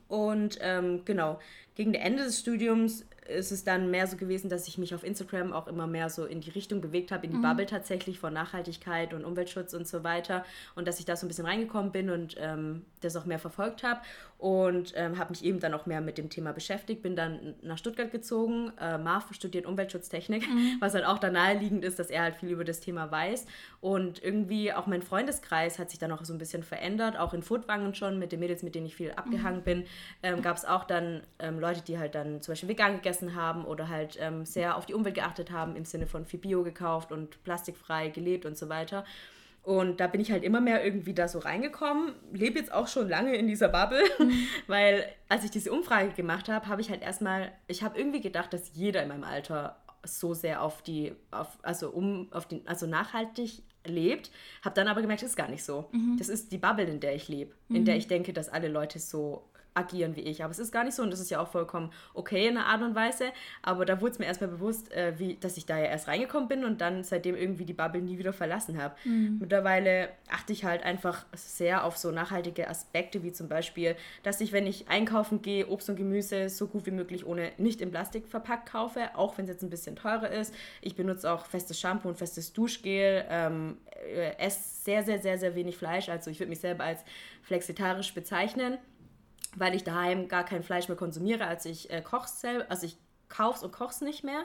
Und 0.09 0.59
ähm, 0.61 1.05
genau, 1.05 1.39
gegen 1.75 1.93
Ende 1.93 2.25
des 2.25 2.41
Studiums 2.41 3.05
ist 3.29 3.53
es 3.53 3.65
dann 3.65 3.91
mehr 3.91 4.07
so 4.07 4.17
gewesen, 4.17 4.49
dass 4.49 4.67
ich 4.67 4.79
mich 4.79 4.95
auf 4.95 5.05
Instagram 5.05 5.53
auch 5.53 5.69
immer 5.69 5.87
mehr 5.87 6.11
so 6.11 6.25
in 6.25 6.41
die 6.41 6.51
Richtung 6.51 6.81
bewegt 6.81 7.13
habe, 7.13 7.27
in 7.27 7.33
die 7.33 7.39
mhm. 7.39 7.43
Bubble 7.43 7.67
tatsächlich 7.67 8.19
von 8.19 8.33
Nachhaltigkeit 8.33 9.15
und 9.15 9.25
Umweltschutz 9.25 9.75
und 9.75 9.87
so 9.87 10.03
weiter. 10.03 10.45
Und 10.75 10.89
dass 10.89 10.99
ich 10.99 11.05
da 11.05 11.17
so 11.17 11.27
ein 11.27 11.29
bisschen 11.29 11.47
reingekommen 11.47 11.93
bin 11.93 12.11
und 12.11 12.37
ähm, 12.39 12.85
das 13.01 13.17
auch 13.17 13.25
mehr 13.25 13.39
verfolgt 13.39 13.83
habe. 13.83 14.01
Und 14.39 14.93
ähm, 14.97 15.19
habe 15.19 15.31
mich 15.31 15.45
eben 15.45 15.61
dann 15.61 15.73
auch 15.73 15.87
mehr 15.87 16.01
mit 16.01 16.19
dem 16.19 16.29
Thema 16.29 16.53
beschäftigt. 16.53 17.03
Bin 17.03 17.15
dann 17.15 17.55
nach 17.63 17.79
Stuttgart 17.79 18.11
gezogen. 18.11 18.73
Äh, 18.81 18.99
Marv 18.99 19.33
studiert 19.33 19.67
Umweltschutztechnik, 19.67 20.49
mhm. 20.49 20.77
was 20.81 20.95
halt 20.95 21.05
auch 21.05 21.19
da 21.19 21.31
naheliegend 21.31 21.85
ist, 21.85 22.01
dass 22.01 22.11
er 22.11 22.23
halt 22.23 22.37
viel 22.37 22.51
über 22.51 22.65
das 22.65 22.81
Thema 22.81 23.09
weiß. 23.09 23.47
Und 23.81 24.23
irgendwie 24.23 24.73
auch 24.73 24.89
mein 24.89 25.03
Freundeskreis 25.03 25.79
hat 25.79 25.91
sich 25.91 26.01
dann 26.01 26.11
auch 26.11 26.25
so 26.25 26.33
ein 26.33 26.39
bisschen 26.39 26.65
verändert. 26.65 27.17
Auch 27.17 27.35
in 27.35 27.43
Furtwangen 27.43 27.95
schon 27.95 28.19
mit 28.19 28.33
den 28.33 28.41
Mädels, 28.41 28.65
mit 28.65 28.75
denen 28.75 28.87
ich 28.87 28.97
viel 28.97 29.13
abgehangen 29.13 29.61
mhm. 29.61 29.65
bin, 29.65 29.85
ähm, 30.25 30.43
gab 30.43 30.57
es 30.57 30.65
auch 30.65 30.85
dann 30.85 31.23
ähm, 31.39 31.61
Leute, 31.61 31.83
die 31.83 31.99
halt 31.99 32.17
dann 32.17 32.43
zum 32.43 32.53
Beispiel 32.53 32.69
vegan 32.69 32.95
gegessen 32.97 33.12
gegessen 33.13 33.35
haben 33.35 33.65
oder 33.65 33.89
halt 33.89 34.19
ähm, 34.21 34.45
sehr 34.45 34.77
auf 34.77 34.87
die 34.87 34.95
Umwelt 34.95 35.15
geachtet 35.15 35.51
haben, 35.51 35.77
im 35.77 35.85
Sinne 35.85 36.07
von 36.07 36.25
viel 36.25 36.41
Bio 36.41 36.63
gekauft 36.63 37.13
und 37.13 37.43
plastikfrei 37.45 38.09
gelebt 38.09 38.47
und 38.47 38.57
so 38.57 38.69
weiter. 38.69 39.05
Und 39.63 40.01
da 40.01 40.09
bin 40.09 40.21
ich 40.21 40.33
halt 40.33 40.43
immer 40.43 40.61
mehr 40.61 40.85
irgendwie 40.85 41.15
da 41.15 41.29
so 41.29 41.39
reingekommen. 41.39 42.15
Lebe 42.33 42.59
jetzt 42.59 42.73
auch 42.73 42.89
schon 42.89 43.09
lange 43.09 43.37
in 43.37 43.47
dieser 43.47 43.69
Bubble, 43.69 44.03
mhm. 44.19 44.47
weil 44.67 45.05
als 45.29 45.45
ich 45.45 45.51
diese 45.51 45.71
Umfrage 45.71 46.11
gemacht 46.11 46.49
habe, 46.49 46.67
habe 46.67 46.81
ich 46.81 46.91
halt 46.91 47.03
erstmal, 47.03 47.53
ich 47.69 47.83
habe 47.83 47.99
irgendwie 47.99 48.21
gedacht, 48.21 48.53
dass 48.53 48.73
jeder 48.75 49.03
in 49.03 49.09
meinem 49.09 49.25
Alter 49.25 49.77
so 50.05 50.35
sehr 50.35 50.63
auf 50.63 50.83
die, 50.83 51.13
auf, 51.31 51.59
also 51.63 51.91
um, 51.91 52.27
auf 52.33 52.49
den, 52.49 52.67
also 52.67 52.87
nachhaltig 52.87 53.63
lebt. 53.87 54.33
Habe 54.65 54.75
dann 54.75 54.89
aber 54.89 55.01
gemerkt, 55.01 55.23
das 55.23 55.31
ist 55.31 55.37
gar 55.37 55.49
nicht 55.49 55.63
so. 55.63 55.89
Mhm. 55.93 56.17
Das 56.19 56.29
ist 56.29 56.51
die 56.51 56.59
Bubble, 56.59 56.87
in 56.87 56.99
der 56.99 57.15
ich 57.15 57.29
lebe, 57.29 57.55
mhm. 57.69 57.77
in 57.77 57.85
der 57.85 57.97
ich 57.97 58.09
denke, 58.09 58.33
dass 58.33 58.49
alle 58.49 58.69
Leute 58.69 58.99
so 58.99 59.49
agieren 59.75 60.17
wie 60.17 60.21
ich. 60.21 60.43
Aber 60.43 60.51
es 60.51 60.59
ist 60.59 60.73
gar 60.73 60.85
nicht 60.85 60.95
so 60.95 61.03
und 61.03 61.11
das 61.11 61.21
ist 61.21 61.31
ja 61.31 61.41
auch 61.41 61.49
vollkommen 61.49 61.91
okay 62.15 62.49
in 62.49 62.57
einer 62.57 62.67
Art 62.67 62.83
und 62.83 62.95
Weise. 62.95 63.27
Aber 63.63 63.85
da 63.85 64.01
wurde 64.01 64.13
es 64.13 64.19
mir 64.19 64.27
erstmal 64.27 64.51
bewusst, 64.51 64.93
äh, 64.93 65.19
wie, 65.19 65.37
dass 65.37 65.57
ich 65.57 65.67
da 65.67 65.79
ja 65.79 65.85
erst 65.85 66.09
reingekommen 66.09 66.49
bin 66.49 66.65
und 66.65 66.81
dann 66.81 67.05
seitdem 67.05 67.35
irgendwie 67.35 67.65
die 67.65 67.73
Bubble 67.73 68.03
nie 68.03 68.19
wieder 68.19 68.33
verlassen 68.33 68.81
habe. 68.81 68.95
Mhm. 69.05 69.39
Mittlerweile 69.41 70.11
achte 70.31 70.53
ich 70.53 70.65
halt 70.65 70.83
einfach 70.83 71.25
sehr 71.35 71.85
auf 71.85 71.97
so 71.97 72.11
nachhaltige 72.11 72.69
Aspekte, 72.69 73.23
wie 73.23 73.33
zum 73.33 73.49
Beispiel, 73.49 73.97
dass 74.23 74.41
ich, 74.41 74.53
wenn 74.53 74.67
ich 74.67 74.89
einkaufen 74.89 75.43
gehe, 75.43 75.69
Obst 75.69 75.89
und 75.89 75.97
Gemüse 75.97 76.49
so 76.49 76.67
gut 76.67 76.87
wie 76.87 76.91
möglich 76.91 77.27
ohne 77.27 77.53
nicht 77.59 77.81
in 77.81 77.91
Plastik 77.91 78.29
verpackt 78.29 78.71
kaufe, 78.71 79.11
auch 79.15 79.39
wenn 79.39 79.45
es 79.45 79.51
jetzt 79.51 79.63
ein 79.63 79.71
bisschen 79.71 79.97
teurer 79.97 80.31
ist. 80.31 80.55
Ich 80.81 80.97
benutze 80.97 81.31
auch 81.33 81.47
festes 81.47 81.81
Shampoo 81.81 82.09
und 82.09 82.19
festes 82.19 82.53
Duschgel, 82.53 83.25
ähm, 83.29 83.79
äh, 84.15 84.37
esse 84.39 84.61
sehr, 84.85 85.03
sehr, 85.03 85.19
sehr, 85.19 85.39
sehr 85.39 85.55
wenig 85.55 85.77
Fleisch. 85.77 86.09
Also 86.09 86.31
ich 86.31 86.41
würde 86.41 86.51
mich 86.51 86.61
selber 86.61 86.85
als 86.85 87.05
flexitarisch 87.43 88.15
bezeichnen 88.15 88.79
weil 89.57 89.75
ich 89.75 89.85
daheim 89.85 90.29
gar 90.29 90.45
kein 90.45 90.63
Fleisch 90.63 90.89
mehr 90.89 90.97
konsumiere. 90.97 91.47
Also 91.47 91.69
ich 91.69 91.91
äh, 91.91 92.01
koche 92.03 92.29
selber, 92.29 92.67
also 92.69 92.87
ich 92.87 92.97
kaufe 93.29 93.59
es 93.59 93.63
und 93.63 93.73
koche 93.73 93.91
es 93.91 94.01
nicht 94.01 94.25
mehr. 94.25 94.43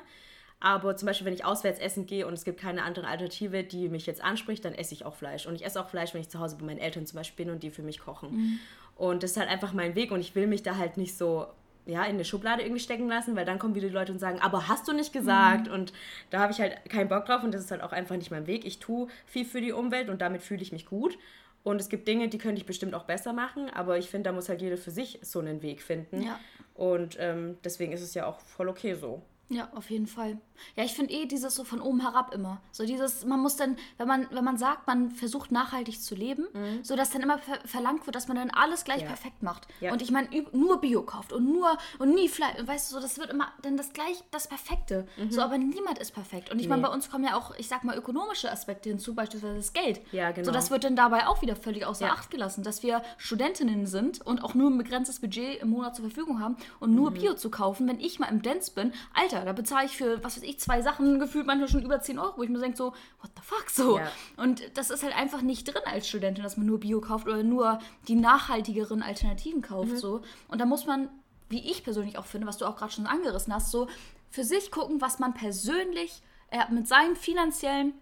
Aber 0.59 0.95
zum 0.95 1.05
Beispiel, 1.05 1.25
wenn 1.25 1.33
ich 1.33 1.45
auswärts 1.45 1.79
essen 1.79 2.07
gehe 2.07 2.25
und 2.25 2.33
es 2.33 2.43
gibt 2.43 2.59
keine 2.59 2.81
andere 2.83 3.07
Alternative, 3.07 3.63
die 3.63 3.89
mich 3.89 4.07
jetzt 4.07 4.23
anspricht, 4.23 4.65
dann 4.65 4.73
esse 4.73 4.93
ich 4.93 5.05
auch 5.05 5.13
Fleisch. 5.13 5.45
Und 5.45 5.53
ich 5.53 5.63
esse 5.63 5.79
auch 5.79 5.89
Fleisch, 5.89 6.13
wenn 6.15 6.21
ich 6.21 6.29
zu 6.29 6.39
Hause 6.39 6.57
bei 6.57 6.65
meinen 6.65 6.79
Eltern 6.79 7.05
zum 7.05 7.17
Beispiel 7.17 7.45
bin 7.45 7.53
und 7.53 7.61
die 7.61 7.69
für 7.69 7.83
mich 7.83 7.99
kochen. 7.99 8.31
Mhm. 8.31 8.59
Und 8.95 9.21
das 9.21 9.31
ist 9.31 9.37
halt 9.37 9.49
einfach 9.49 9.73
mein 9.73 9.93
Weg 9.93 10.11
und 10.11 10.19
ich 10.19 10.33
will 10.33 10.47
mich 10.47 10.63
da 10.63 10.77
halt 10.77 10.97
nicht 10.97 11.15
so 11.15 11.47
ja, 11.85 12.03
in 12.03 12.15
eine 12.15 12.25
Schublade 12.25 12.63
irgendwie 12.63 12.81
stecken 12.81 13.07
lassen, 13.07 13.35
weil 13.35 13.45
dann 13.45 13.59
kommen 13.59 13.75
wieder 13.75 13.87
die 13.87 13.93
Leute 13.93 14.11
und 14.11 14.19
sagen, 14.19 14.39
aber 14.41 14.67
hast 14.67 14.87
du 14.87 14.93
nicht 14.93 15.13
gesagt? 15.13 15.67
Mhm. 15.67 15.73
Und 15.73 15.93
da 16.31 16.39
habe 16.39 16.51
ich 16.51 16.59
halt 16.59 16.89
keinen 16.89 17.07
Bock 17.07 17.25
drauf 17.25 17.43
und 17.43 17.53
das 17.53 17.61
ist 17.61 17.71
halt 17.71 17.81
auch 17.81 17.93
einfach 17.93 18.17
nicht 18.17 18.31
mein 18.31 18.47
Weg. 18.47 18.65
Ich 18.65 18.79
tue 18.79 19.07
viel 19.25 19.45
für 19.45 19.61
die 19.61 19.71
Umwelt 19.71 20.09
und 20.09 20.21
damit 20.21 20.41
fühle 20.41 20.61
ich 20.61 20.71
mich 20.71 20.85
gut. 20.85 21.17
Und 21.63 21.81
es 21.81 21.89
gibt 21.89 22.07
Dinge, 22.07 22.29
die 22.29 22.37
könnte 22.37 22.59
ich 22.61 22.65
bestimmt 22.65 22.93
auch 22.95 23.03
besser 23.03 23.33
machen, 23.33 23.69
aber 23.69 23.97
ich 23.97 24.09
finde, 24.09 24.29
da 24.29 24.33
muss 24.33 24.47
halt 24.47 24.61
jeder 24.61 24.77
für 24.77 24.91
sich 24.91 25.19
so 25.21 25.39
einen 25.39 25.61
Weg 25.61 25.81
finden. 25.81 26.21
Ja. 26.21 26.39
Und 26.73 27.17
ähm, 27.19 27.57
deswegen 27.63 27.91
ist 27.91 28.01
es 28.01 28.13
ja 28.13 28.25
auch 28.25 28.39
voll 28.39 28.69
okay 28.69 28.93
so. 28.93 29.21
Ja, 29.49 29.69
auf 29.73 29.89
jeden 29.89 30.07
Fall. 30.07 30.37
Ja, 30.75 30.83
ich 30.83 30.93
finde 30.93 31.13
eh 31.13 31.25
dieses 31.25 31.55
so 31.55 31.63
von 31.63 31.81
oben 31.81 32.01
herab 32.01 32.33
immer. 32.33 32.61
So 32.71 32.85
dieses, 32.85 33.25
man 33.25 33.39
muss 33.39 33.55
dann, 33.55 33.77
wenn 33.97 34.07
man, 34.07 34.27
wenn 34.31 34.43
man 34.43 34.57
sagt, 34.57 34.87
man 34.87 35.11
versucht 35.11 35.51
nachhaltig 35.51 36.01
zu 36.01 36.15
leben, 36.15 36.47
mhm. 36.53 36.83
so 36.83 36.95
dass 36.95 37.09
dann 37.09 37.21
immer 37.21 37.37
ver 37.37 37.59
verlangt 37.65 38.05
wird, 38.05 38.15
dass 38.15 38.27
man 38.27 38.37
dann 38.37 38.49
alles 38.51 38.83
gleich 38.83 39.01
ja. 39.01 39.07
perfekt 39.07 39.43
macht. 39.43 39.67
Ja. 39.81 39.91
Und 39.91 40.01
ich 40.01 40.11
meine, 40.11 40.29
nur 40.51 40.79
Bio 40.81 41.03
kauft 41.03 41.33
und 41.33 41.51
nur 41.51 41.77
und 41.99 42.13
nie 42.13 42.29
Fleisch. 42.29 42.59
Und 42.59 42.67
weißt 42.67 42.91
du, 42.91 42.95
so, 42.95 43.01
das 43.01 43.17
wird 43.17 43.29
immer 43.29 43.51
dann 43.61 43.77
das 43.77 43.93
gleich 43.93 44.23
das 44.31 44.47
Perfekte. 44.47 45.07
Mhm. 45.17 45.31
So, 45.31 45.41
aber 45.41 45.57
niemand 45.57 45.99
ist 45.99 46.13
perfekt. 46.13 46.51
Und 46.51 46.59
ich 46.59 46.65
nee. 46.65 46.69
meine, 46.69 46.81
bei 46.81 46.93
uns 46.93 47.09
kommen 47.09 47.23
ja 47.23 47.35
auch, 47.35 47.55
ich 47.57 47.67
sag 47.67 47.83
mal, 47.83 47.97
ökonomische 47.97 48.51
Aspekte 48.51 48.89
hinzu, 48.89 49.15
beispielsweise 49.15 49.57
das 49.57 49.73
Geld. 49.73 50.01
Ja, 50.11 50.31
genau. 50.31 50.45
So, 50.45 50.51
das 50.51 50.71
wird 50.71 50.83
dann 50.83 50.95
dabei 50.95 51.27
auch 51.27 51.41
wieder 51.41 51.55
völlig 51.55 51.85
außer 51.85 52.07
ja. 52.07 52.13
Acht 52.13 52.31
gelassen, 52.31 52.63
dass 52.63 52.83
wir 52.83 53.01
Studentinnen 53.17 53.85
sind 53.85 54.25
und 54.25 54.43
auch 54.43 54.53
nur 54.53 54.69
ein 54.69 54.77
begrenztes 54.77 55.19
Budget 55.19 55.61
im 55.61 55.69
Monat 55.69 55.95
zur 55.95 56.05
Verfügung 56.05 56.39
haben 56.39 56.57
und 56.79 56.95
nur 56.95 57.11
mhm. 57.11 57.15
Bio 57.15 57.33
zu 57.33 57.49
kaufen, 57.49 57.87
wenn 57.87 57.99
ich 57.99 58.19
mal 58.19 58.27
im 58.27 58.41
Dance 58.41 58.71
bin. 58.73 58.93
Alter, 59.13 59.43
da 59.45 59.53
bezahle 59.53 59.85
ich 59.85 59.97
für, 59.97 60.23
was 60.23 60.37
weiß 60.37 60.43
ich, 60.43 60.46
zwei 60.55 60.81
Sachen 60.81 61.19
gefühlt 61.19 61.45
manchmal 61.45 61.67
schon 61.67 61.83
über 61.83 61.99
10 61.99 62.17
Euro, 62.19 62.37
wo 62.37 62.43
ich 62.43 62.49
mir 62.49 62.59
denke 62.59 62.77
so, 62.77 62.93
what 63.21 63.31
the 63.35 63.41
fuck 63.41 63.69
so. 63.69 63.97
Ja. 63.97 64.09
Und 64.37 64.61
das 64.77 64.89
ist 64.89 65.03
halt 65.03 65.15
einfach 65.15 65.41
nicht 65.41 65.67
drin 65.67 65.81
als 65.85 66.07
Studentin, 66.07 66.43
dass 66.43 66.55
man 66.55 66.65
nur 66.65 66.79
Bio 66.79 67.01
kauft 67.01 67.27
oder 67.27 67.43
nur 67.43 67.79
die 68.07 68.15
nachhaltigeren 68.15 69.03
Alternativen 69.03 69.61
kauft. 69.61 69.91
Mhm. 69.91 69.97
So. 69.97 70.21
Und 70.47 70.61
da 70.61 70.65
muss 70.65 70.85
man, 70.85 71.09
wie 71.49 71.69
ich 71.69 71.83
persönlich 71.83 72.17
auch 72.17 72.25
finde, 72.25 72.47
was 72.47 72.57
du 72.57 72.65
auch 72.65 72.77
gerade 72.77 72.93
schon 72.93 73.07
angerissen 73.07 73.53
hast, 73.53 73.71
so 73.71 73.87
für 74.29 74.45
sich 74.45 74.71
gucken, 74.71 75.01
was 75.01 75.19
man 75.19 75.33
persönlich 75.33 76.21
äh, 76.51 76.71
mit 76.71 76.87
seinem 76.87 77.15
finanziellen 77.15 77.93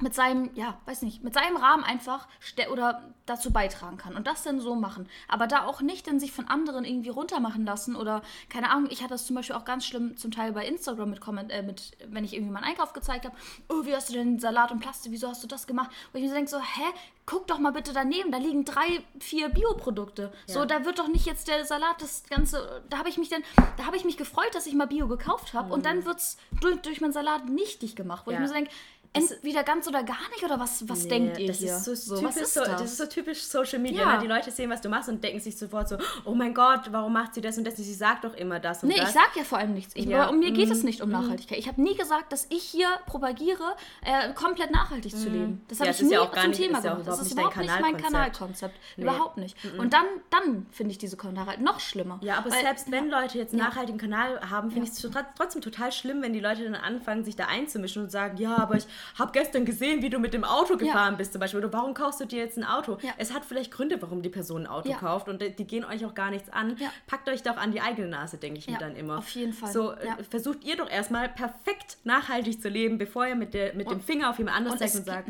mit 0.00 0.14
seinem, 0.14 0.50
ja, 0.54 0.78
weiß 0.86 1.02
nicht, 1.02 1.22
mit 1.22 1.34
seinem 1.34 1.56
Rahmen 1.56 1.84
einfach 1.84 2.26
oder 2.72 3.02
dazu 3.26 3.52
beitragen 3.52 3.96
kann 3.96 4.16
und 4.16 4.26
das 4.26 4.42
dann 4.42 4.60
so 4.60 4.74
machen. 4.74 5.08
Aber 5.28 5.46
da 5.46 5.66
auch 5.66 5.82
nicht 5.82 6.06
dann 6.06 6.18
sich 6.18 6.32
von 6.32 6.48
anderen 6.48 6.84
irgendwie 6.84 7.10
runtermachen 7.10 7.64
lassen 7.64 7.96
oder, 7.96 8.22
keine 8.48 8.70
Ahnung, 8.70 8.88
ich 8.90 9.00
hatte 9.00 9.14
das 9.14 9.26
zum 9.26 9.36
Beispiel 9.36 9.56
auch 9.56 9.64
ganz 9.64 9.84
schlimm 9.84 10.16
zum 10.16 10.30
Teil 10.30 10.52
bei 10.52 10.66
Instagram 10.66 11.10
mit, 11.10 11.20
Comment, 11.20 11.50
äh, 11.50 11.62
mit 11.62 11.96
wenn 12.06 12.24
ich 12.24 12.34
irgendwie 12.34 12.52
meinen 12.52 12.64
Einkauf 12.64 12.92
gezeigt 12.92 13.26
habe, 13.26 13.36
oh, 13.68 13.84
wie 13.84 13.94
hast 13.94 14.08
du 14.08 14.14
denn 14.14 14.38
Salat 14.38 14.72
und 14.72 14.80
Plastik, 14.80 15.12
wieso 15.12 15.28
hast 15.28 15.42
du 15.42 15.46
das 15.46 15.66
gemacht? 15.66 15.90
Wo 16.12 16.18
ich 16.18 16.24
mir 16.24 16.32
denke 16.32 16.50
so, 16.50 16.58
hä, 16.58 16.82
guck 17.26 17.46
doch 17.46 17.58
mal 17.58 17.72
bitte 17.72 17.92
daneben, 17.92 18.32
da 18.32 18.38
liegen 18.38 18.64
drei, 18.64 19.04
vier 19.20 19.48
Bioprodukte. 19.50 20.32
Ja. 20.46 20.54
So, 20.54 20.64
da 20.64 20.84
wird 20.84 20.98
doch 20.98 21.08
nicht 21.08 21.26
jetzt 21.26 21.46
der 21.46 21.64
Salat, 21.64 22.00
das 22.00 22.24
Ganze, 22.28 22.82
da 22.88 22.98
habe 22.98 23.08
ich 23.08 23.18
mich 23.18 23.28
dann, 23.28 23.42
da 23.76 23.86
habe 23.86 23.96
ich 23.96 24.04
mich 24.04 24.16
gefreut, 24.16 24.54
dass 24.54 24.66
ich 24.66 24.74
mal 24.74 24.86
Bio 24.86 25.06
gekauft 25.06 25.54
habe 25.54 25.68
mhm. 25.68 25.72
und 25.74 25.86
dann 25.86 26.04
wird 26.04 26.18
es 26.18 26.38
durch, 26.60 26.80
durch 26.80 27.00
meinen 27.00 27.12
Salat 27.12 27.48
nichtig 27.48 27.94
gemacht, 27.94 28.26
wo 28.26 28.30
ja. 28.30 28.36
ich 28.36 28.40
mir 28.40 28.48
so 28.48 28.54
denke, 28.54 28.70
entweder 29.12 29.64
ganz 29.64 29.88
oder 29.88 30.04
gar 30.04 30.28
nicht 30.30 30.44
oder 30.44 30.60
was, 30.60 30.88
was 30.88 31.04
nee, 31.04 31.08
denkt 31.08 31.38
ihr 31.38 31.48
das 31.48 31.58
hier? 31.58 31.76
Ist 31.76 31.84
so, 31.84 31.94
so 31.94 32.16
typisch, 32.20 32.36
ist 32.36 32.56
das? 32.56 32.68
das? 32.68 32.82
ist 32.82 32.96
so 32.98 33.06
typisch 33.06 33.42
Social 33.42 33.78
Media. 33.80 34.02
Ja. 34.02 34.16
Ne? 34.16 34.22
Die 34.22 34.28
Leute 34.28 34.50
sehen, 34.50 34.70
was 34.70 34.80
du 34.80 34.88
machst 34.88 35.08
und 35.08 35.22
denken 35.22 35.40
sich 35.40 35.56
sofort 35.56 35.88
so, 35.88 35.96
oh 36.24 36.34
mein 36.34 36.54
Gott, 36.54 36.82
warum 36.90 37.12
macht 37.12 37.34
sie 37.34 37.40
das 37.40 37.58
und 37.58 37.64
das? 37.66 37.76
Sie 37.76 37.94
sagt 37.94 38.24
doch 38.24 38.34
immer 38.34 38.60
das 38.60 38.82
und 38.82 38.88
nee, 38.88 38.96
das. 38.96 39.14
Nee, 39.14 39.20
ich 39.20 39.26
sag 39.26 39.36
ja 39.36 39.42
vor 39.42 39.58
allem 39.58 39.74
nichts. 39.74 39.94
Ich, 39.96 40.04
ja. 40.04 40.28
Um 40.28 40.38
mir 40.38 40.52
geht 40.52 40.68
mm. 40.68 40.72
es 40.72 40.82
nicht 40.84 41.00
um 41.00 41.08
mhm. 41.08 41.14
Nachhaltigkeit. 41.14 41.58
Ich 41.58 41.66
habe 41.66 41.82
nie 41.82 41.96
gesagt, 41.96 42.32
dass 42.32 42.46
ich 42.50 42.62
hier 42.62 42.88
propagiere, 43.06 43.76
äh, 44.04 44.32
komplett 44.34 44.70
nachhaltig 44.70 45.12
mm. 45.12 45.16
zu 45.16 45.28
mhm. 45.28 45.34
leben. 45.34 45.64
Das 45.68 45.80
habe 45.80 45.90
ja, 45.90 45.96
ich 45.96 46.02
nie 46.02 46.12
ja 46.12 46.30
zum 46.32 46.50
nicht, 46.50 46.60
Thema 46.60 46.80
gemacht. 46.80 47.02
Das 47.04 47.20
ist 47.20 47.32
überhaupt 47.32 47.56
nicht 47.56 47.80
mein 47.80 47.96
Kanalkonzept. 47.96 48.78
Nee. 48.96 49.04
Überhaupt 49.04 49.36
nicht. 49.36 49.56
Mm 49.64 49.80
und 49.80 49.94
dann, 49.94 50.04
dann 50.28 50.66
finde 50.70 50.92
ich 50.92 50.98
diese 50.98 51.16
Kommentare 51.16 51.50
halt 51.50 51.60
noch 51.60 51.80
schlimmer. 51.80 52.18
Ja, 52.22 52.38
aber 52.38 52.50
Weil, 52.50 52.60
selbst 52.60 52.90
wenn 52.90 53.08
Leute 53.08 53.38
jetzt 53.38 53.54
einen 53.54 53.62
nachhaltigen 53.62 53.98
Kanal 53.98 54.40
haben, 54.50 54.70
finde 54.70 54.88
ich 54.88 54.92
es 54.92 55.10
trotzdem 55.36 55.62
total 55.62 55.90
schlimm, 55.90 56.22
wenn 56.22 56.32
die 56.32 56.40
Leute 56.40 56.64
dann 56.64 56.74
anfangen, 56.74 57.24
sich 57.24 57.34
da 57.34 57.46
einzumischen 57.46 58.02
und 58.02 58.10
sagen, 58.10 58.36
ja, 58.36 58.56
aber 58.58 58.76
ich 58.76 58.86
hab 59.18 59.32
gestern 59.32 59.64
gesehen, 59.64 60.02
wie 60.02 60.10
du 60.10 60.18
mit 60.18 60.34
dem 60.34 60.44
Auto 60.44 60.76
gefahren 60.76 61.12
ja. 61.12 61.18
bist 61.18 61.32
zum 61.32 61.40
Beispiel. 61.40 61.60
Oder 61.60 61.72
warum 61.72 61.94
kaufst 61.94 62.20
du 62.20 62.24
dir 62.24 62.38
jetzt 62.38 62.56
ein 62.56 62.64
Auto? 62.64 62.98
Ja. 63.02 63.12
Es 63.18 63.32
hat 63.32 63.44
vielleicht 63.44 63.70
Gründe, 63.70 64.00
warum 64.00 64.22
die 64.22 64.28
Person 64.28 64.62
ein 64.62 64.66
Auto 64.66 64.92
kauft 64.92 65.28
und 65.28 65.42
die, 65.42 65.64
gehen 65.64 65.84
euch 65.84 66.04
auch 66.04 66.14
gar 66.14 66.30
nichts 66.30 66.50
an. 66.50 66.76
Packt 67.06 67.28
euch 67.28 67.42
doch 67.42 67.56
an 67.56 67.72
die 67.72 67.80
eigene 67.80 68.08
Nase, 68.08 68.38
denke 68.38 68.58
ich 68.58 68.68
mir 68.68 68.78
dann 68.78 68.96
immer. 68.96 69.18
Auf 69.18 69.28
jeden 69.30 69.52
Fall. 69.52 69.72
So, 69.72 69.92
äh, 69.92 70.22
versucht 70.28 70.64
ihr 70.64 70.76
doch 70.76 70.90
erstmal 70.90 71.28
perfekt 71.28 71.98
nachhaltig 72.04 72.60
zu 72.60 72.68
leben, 72.68 72.98
bevor 72.98 73.26
ihr 73.26 73.34
mit, 73.34 73.54
der, 73.54 73.74
mit 73.74 73.90
dem 73.90 74.00
Finger 74.00 74.30
auf 74.30 74.38
jemand 74.38 74.56
anderes 74.56 74.78
zeigt 74.78 74.96
und 74.96 75.04
sagt, 75.04 75.28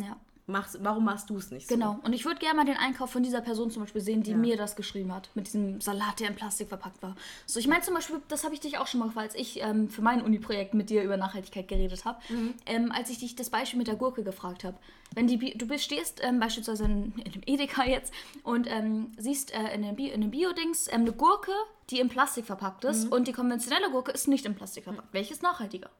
machst, 0.50 0.78
warum 0.82 1.04
machst 1.04 1.30
du 1.30 1.36
es 1.36 1.50
nicht 1.50 1.68
so? 1.68 1.74
Genau. 1.74 1.98
Und 2.02 2.12
ich 2.12 2.24
würde 2.24 2.38
gerne 2.40 2.56
mal 2.56 2.64
den 2.64 2.76
Einkauf 2.76 3.10
von 3.10 3.22
dieser 3.22 3.40
Person 3.40 3.70
zum 3.70 3.82
Beispiel 3.82 4.00
sehen, 4.00 4.22
die 4.22 4.32
ja. 4.32 4.36
mir 4.36 4.56
das 4.56 4.76
geschrieben 4.76 5.14
hat, 5.14 5.30
mit 5.34 5.46
diesem 5.46 5.80
Salat, 5.80 6.20
der 6.20 6.28
in 6.28 6.34
Plastik 6.34 6.68
verpackt 6.68 7.02
war. 7.02 7.16
So, 7.46 7.58
ich 7.60 7.68
meine 7.68 7.82
zum 7.82 7.94
Beispiel, 7.94 8.20
das 8.28 8.44
habe 8.44 8.54
ich 8.54 8.60
dich 8.60 8.78
auch 8.78 8.86
schon 8.86 9.00
mal 9.00 9.06
gefragt, 9.06 9.30
als 9.30 9.34
ich 9.34 9.62
ähm, 9.62 9.88
für 9.88 10.02
mein 10.02 10.22
Uni-Projekt 10.22 10.74
mit 10.74 10.90
dir 10.90 11.02
über 11.02 11.16
Nachhaltigkeit 11.16 11.68
geredet 11.68 12.04
habe, 12.04 12.20
mhm. 12.28 12.54
ähm, 12.66 12.92
als 12.92 13.10
ich 13.10 13.18
dich 13.18 13.36
das 13.36 13.50
Beispiel 13.50 13.78
mit 13.78 13.88
der 13.88 13.96
Gurke 13.96 14.22
gefragt 14.22 14.64
habe. 14.64 14.76
Wenn 15.14 15.26
die, 15.26 15.56
du 15.56 15.66
bist, 15.66 15.84
stehst 15.84 16.20
ähm, 16.22 16.38
beispielsweise 16.38 16.84
in, 16.84 17.12
in 17.16 17.32
einem 17.32 17.42
Edeka 17.46 17.84
jetzt 17.84 18.12
und 18.44 18.70
ähm, 18.70 19.12
siehst 19.18 19.52
äh, 19.52 19.74
in 19.74 19.82
dem 19.82 20.30
Bio-Dings 20.30 20.88
ähm, 20.88 21.02
eine 21.02 21.12
Gurke, 21.12 21.52
die 21.90 21.98
in 21.98 22.08
Plastik 22.08 22.46
verpackt 22.46 22.84
ist 22.84 23.06
mhm. 23.06 23.12
und 23.12 23.28
die 23.28 23.32
konventionelle 23.32 23.90
Gurke 23.90 24.12
ist 24.12 24.28
nicht 24.28 24.46
in 24.46 24.54
Plastik 24.54 24.84
verpackt. 24.84 25.08
Mhm. 25.08 25.14
Welches 25.14 25.42
nachhaltiger? 25.42 25.90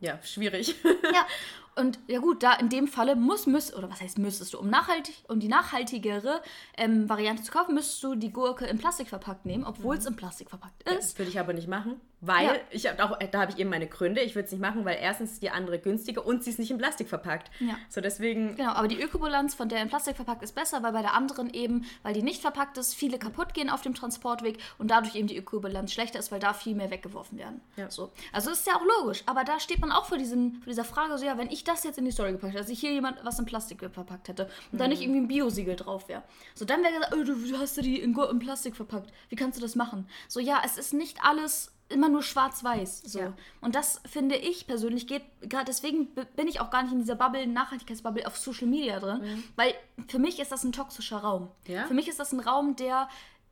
Ja, 0.00 0.18
schwierig. 0.22 0.74
ja, 0.84 1.26
und 1.76 1.98
ja 2.06 2.18
gut, 2.18 2.42
da 2.42 2.54
in 2.54 2.68
dem 2.68 2.88
Falle 2.88 3.16
muss, 3.16 3.46
müsst, 3.46 3.76
oder 3.76 3.90
was 3.90 4.00
heißt 4.00 4.18
müsstest 4.18 4.54
du, 4.54 4.58
um, 4.58 4.68
nachhaltig, 4.68 5.14
um 5.28 5.40
die 5.40 5.48
nachhaltigere 5.48 6.42
ähm, 6.76 7.08
Variante 7.08 7.42
zu 7.42 7.52
kaufen, 7.52 7.74
müsstest 7.74 8.02
du 8.02 8.14
die 8.14 8.32
Gurke 8.32 8.66
in 8.66 8.78
Plastik 8.78 9.08
verpackt 9.08 9.46
nehmen, 9.46 9.64
obwohl 9.64 9.96
es 9.96 10.04
mhm. 10.04 10.10
in 10.10 10.16
Plastik 10.16 10.50
verpackt 10.50 10.82
ist. 10.82 10.98
Das 10.98 11.18
würde 11.18 11.30
ich 11.30 11.38
aber 11.38 11.52
nicht 11.52 11.68
machen, 11.68 12.00
weil, 12.20 12.46
ja. 12.46 12.54
ich 12.70 12.86
hab 12.86 13.00
auch, 13.00 13.18
da 13.18 13.40
habe 13.40 13.52
ich 13.52 13.58
eben 13.58 13.70
meine 13.70 13.86
Gründe, 13.86 14.20
ich 14.20 14.34
würde 14.34 14.46
es 14.46 14.52
nicht 14.52 14.60
machen, 14.60 14.84
weil 14.84 14.98
erstens 15.00 15.40
die 15.40 15.50
andere 15.50 15.78
günstiger 15.78 16.26
und 16.26 16.44
sie 16.44 16.50
ist 16.50 16.58
nicht 16.58 16.70
in 16.70 16.78
Plastik 16.78 17.08
verpackt. 17.08 17.50
Ja. 17.60 17.76
So 17.88 18.00
deswegen... 18.00 18.56
Genau, 18.56 18.72
aber 18.72 18.88
die 18.88 19.00
Ökobilanz 19.00 19.54
von 19.54 19.68
der 19.68 19.80
in 19.80 19.88
Plastik 19.88 20.16
verpackt 20.16 20.42
ist 20.42 20.54
besser, 20.54 20.82
weil 20.82 20.92
bei 20.92 21.02
der 21.02 21.14
anderen 21.14 21.52
eben, 21.54 21.86
weil 22.02 22.12
die 22.12 22.22
nicht 22.22 22.42
verpackt 22.42 22.76
ist, 22.76 22.94
viele 22.94 23.18
kaputt 23.18 23.54
gehen 23.54 23.70
auf 23.70 23.80
dem 23.80 23.94
Transportweg 23.94 24.58
und 24.78 24.90
dadurch 24.90 25.14
eben 25.14 25.28
die 25.28 25.36
Ökobilanz 25.36 25.92
schlechter 25.92 26.18
ist, 26.18 26.30
weil 26.30 26.40
da 26.40 26.52
viel 26.52 26.74
mehr 26.74 26.90
weggeworfen 26.90 27.38
werden. 27.38 27.60
Ja. 27.76 27.90
So. 27.90 28.10
Also 28.32 28.50
ist 28.50 28.66
ja 28.66 28.76
auch 28.76 28.84
logisch, 29.00 29.22
aber 29.26 29.44
da 29.44 29.58
steht 29.60 29.80
man 29.80 29.92
auch 29.92 30.04
vor, 30.04 30.18
diesen, 30.18 30.54
vor 30.56 30.66
dieser 30.66 30.84
Frage, 30.84 31.16
so 31.16 31.24
ja, 31.24 31.38
wenn 31.38 31.50
ich 31.50 31.59
das 31.64 31.84
jetzt 31.84 31.98
in 31.98 32.04
die 32.04 32.10
Story 32.10 32.32
gepackt 32.32 32.52
hätte, 32.52 32.62
dass 32.62 32.70
ich 32.70 32.80
hier 32.80 32.92
jemand 32.92 33.24
was 33.24 33.38
in 33.38 33.46
Plastik 33.46 33.80
verpackt 33.80 34.28
hätte 34.28 34.44
und 34.44 34.74
mhm. 34.74 34.78
da 34.78 34.88
nicht 34.88 35.02
irgendwie 35.02 35.20
ein 35.20 35.28
Biosiegel 35.28 35.76
drauf 35.76 36.08
wäre. 36.08 36.22
So, 36.54 36.64
dann 36.64 36.82
wäre 36.82 36.94
gesagt, 36.94 37.14
oh, 37.14 37.24
du 37.24 37.58
hast 37.58 37.76
du 37.76 37.82
die 37.82 38.00
in, 38.00 38.16
in 38.16 38.38
Plastik 38.38 38.76
verpackt. 38.76 39.12
Wie 39.28 39.36
kannst 39.36 39.58
du 39.58 39.62
das 39.62 39.76
machen? 39.76 40.08
So, 40.28 40.40
ja, 40.40 40.62
es 40.64 40.78
ist 40.78 40.94
nicht 40.94 41.22
alles 41.22 41.72
immer 41.90 42.08
nur 42.08 42.22
schwarz-weiß. 42.22 43.02
So. 43.04 43.18
Ja. 43.18 43.32
Und 43.60 43.74
das 43.74 44.00
finde 44.06 44.36
ich 44.36 44.66
persönlich 44.66 45.06
geht, 45.06 45.22
gerade 45.42 45.66
deswegen 45.66 46.08
bin 46.36 46.48
ich 46.48 46.60
auch 46.60 46.70
gar 46.70 46.82
nicht 46.82 46.92
in 46.92 47.00
dieser 47.00 47.16
Bubble, 47.16 47.46
Nachhaltigkeitsbubble 47.46 48.26
auf 48.26 48.36
Social 48.38 48.68
Media 48.68 48.98
drin, 49.00 49.20
mhm. 49.20 49.44
weil 49.56 49.74
für 50.08 50.18
mich 50.18 50.38
ist 50.38 50.52
das 50.52 50.64
ein 50.64 50.72
toxischer 50.72 51.18
Raum. 51.18 51.48
Ja? 51.66 51.86
Für 51.86 51.94
mich 51.94 52.08
ist 52.08 52.20
das 52.20 52.32
ein 52.32 52.40
Raum, 52.40 52.76
der 52.76 53.08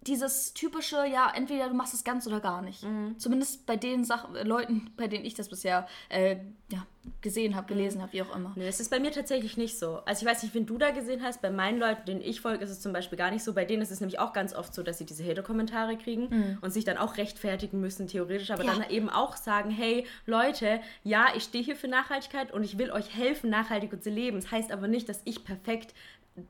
dieses 0.06 0.54
typische, 0.54 1.06
ja, 1.06 1.30
entweder 1.34 1.68
du 1.68 1.74
machst 1.74 1.92
es 1.92 2.04
ganz 2.04 2.26
oder 2.26 2.40
gar 2.40 2.62
nicht. 2.62 2.82
Mhm. 2.84 3.18
Zumindest 3.18 3.66
bei 3.66 3.76
den 3.76 4.04
Sach 4.04 4.28
Leuten, 4.44 4.90
bei 4.96 5.08
denen 5.08 5.24
ich 5.24 5.34
das 5.34 5.48
bisher 5.48 5.87
äh, 6.08 6.37
ja, 6.70 6.87
gesehen 7.20 7.56
habe, 7.56 7.66
gelesen 7.66 8.00
habe, 8.00 8.12
wie 8.12 8.22
auch 8.22 8.34
immer. 8.34 8.52
Nee, 8.54 8.68
es 8.68 8.80
ist 8.80 8.90
bei 8.90 9.00
mir 9.00 9.11
tatsächlich 9.11 9.56
nicht 9.56 9.78
so. 9.78 10.00
Also 10.04 10.24
ich 10.24 10.30
weiß 10.30 10.42
nicht, 10.42 10.54
wen 10.54 10.66
du 10.66 10.78
da 10.78 10.90
gesehen 10.90 11.22
hast. 11.22 11.42
Bei 11.42 11.50
meinen 11.50 11.78
Leuten, 11.78 12.04
denen 12.06 12.20
ich 12.20 12.40
folge, 12.40 12.64
ist 12.64 12.70
es 12.70 12.80
zum 12.80 12.92
Beispiel 12.92 13.18
gar 13.18 13.30
nicht 13.30 13.42
so. 13.42 13.54
Bei 13.54 13.64
denen 13.64 13.82
ist 13.82 13.90
es 13.90 14.00
nämlich 14.00 14.18
auch 14.18 14.32
ganz 14.32 14.54
oft 14.54 14.72
so, 14.72 14.82
dass 14.82 14.98
sie 14.98 15.04
diese 15.04 15.24
Hater-Kommentare 15.24 15.96
kriegen 15.96 16.28
mhm. 16.30 16.58
und 16.61 16.70
sich 16.70 16.84
dann 16.84 16.96
auch 16.96 17.16
rechtfertigen 17.16 17.80
müssen, 17.80 18.06
theoretisch, 18.06 18.50
aber 18.50 18.64
ja. 18.64 18.74
dann 18.74 18.90
eben 18.90 19.08
auch 19.08 19.37
sagen, 19.37 19.70
hey 19.70 20.06
Leute, 20.26 20.80
ja, 21.02 21.26
ich 21.34 21.44
stehe 21.44 21.64
hier 21.64 21.76
für 21.76 21.88
Nachhaltigkeit 21.88 22.52
und 22.52 22.62
ich 22.62 22.78
will 22.78 22.90
euch 22.90 23.14
helfen, 23.16 23.50
nachhaltig 23.50 24.02
zu 24.02 24.11
leben. 24.11 24.40
Das 24.40 24.50
heißt 24.50 24.70
aber 24.70 24.87
nicht, 24.87 25.08
dass 25.08 25.22
ich 25.24 25.44
perfekt 25.44 25.94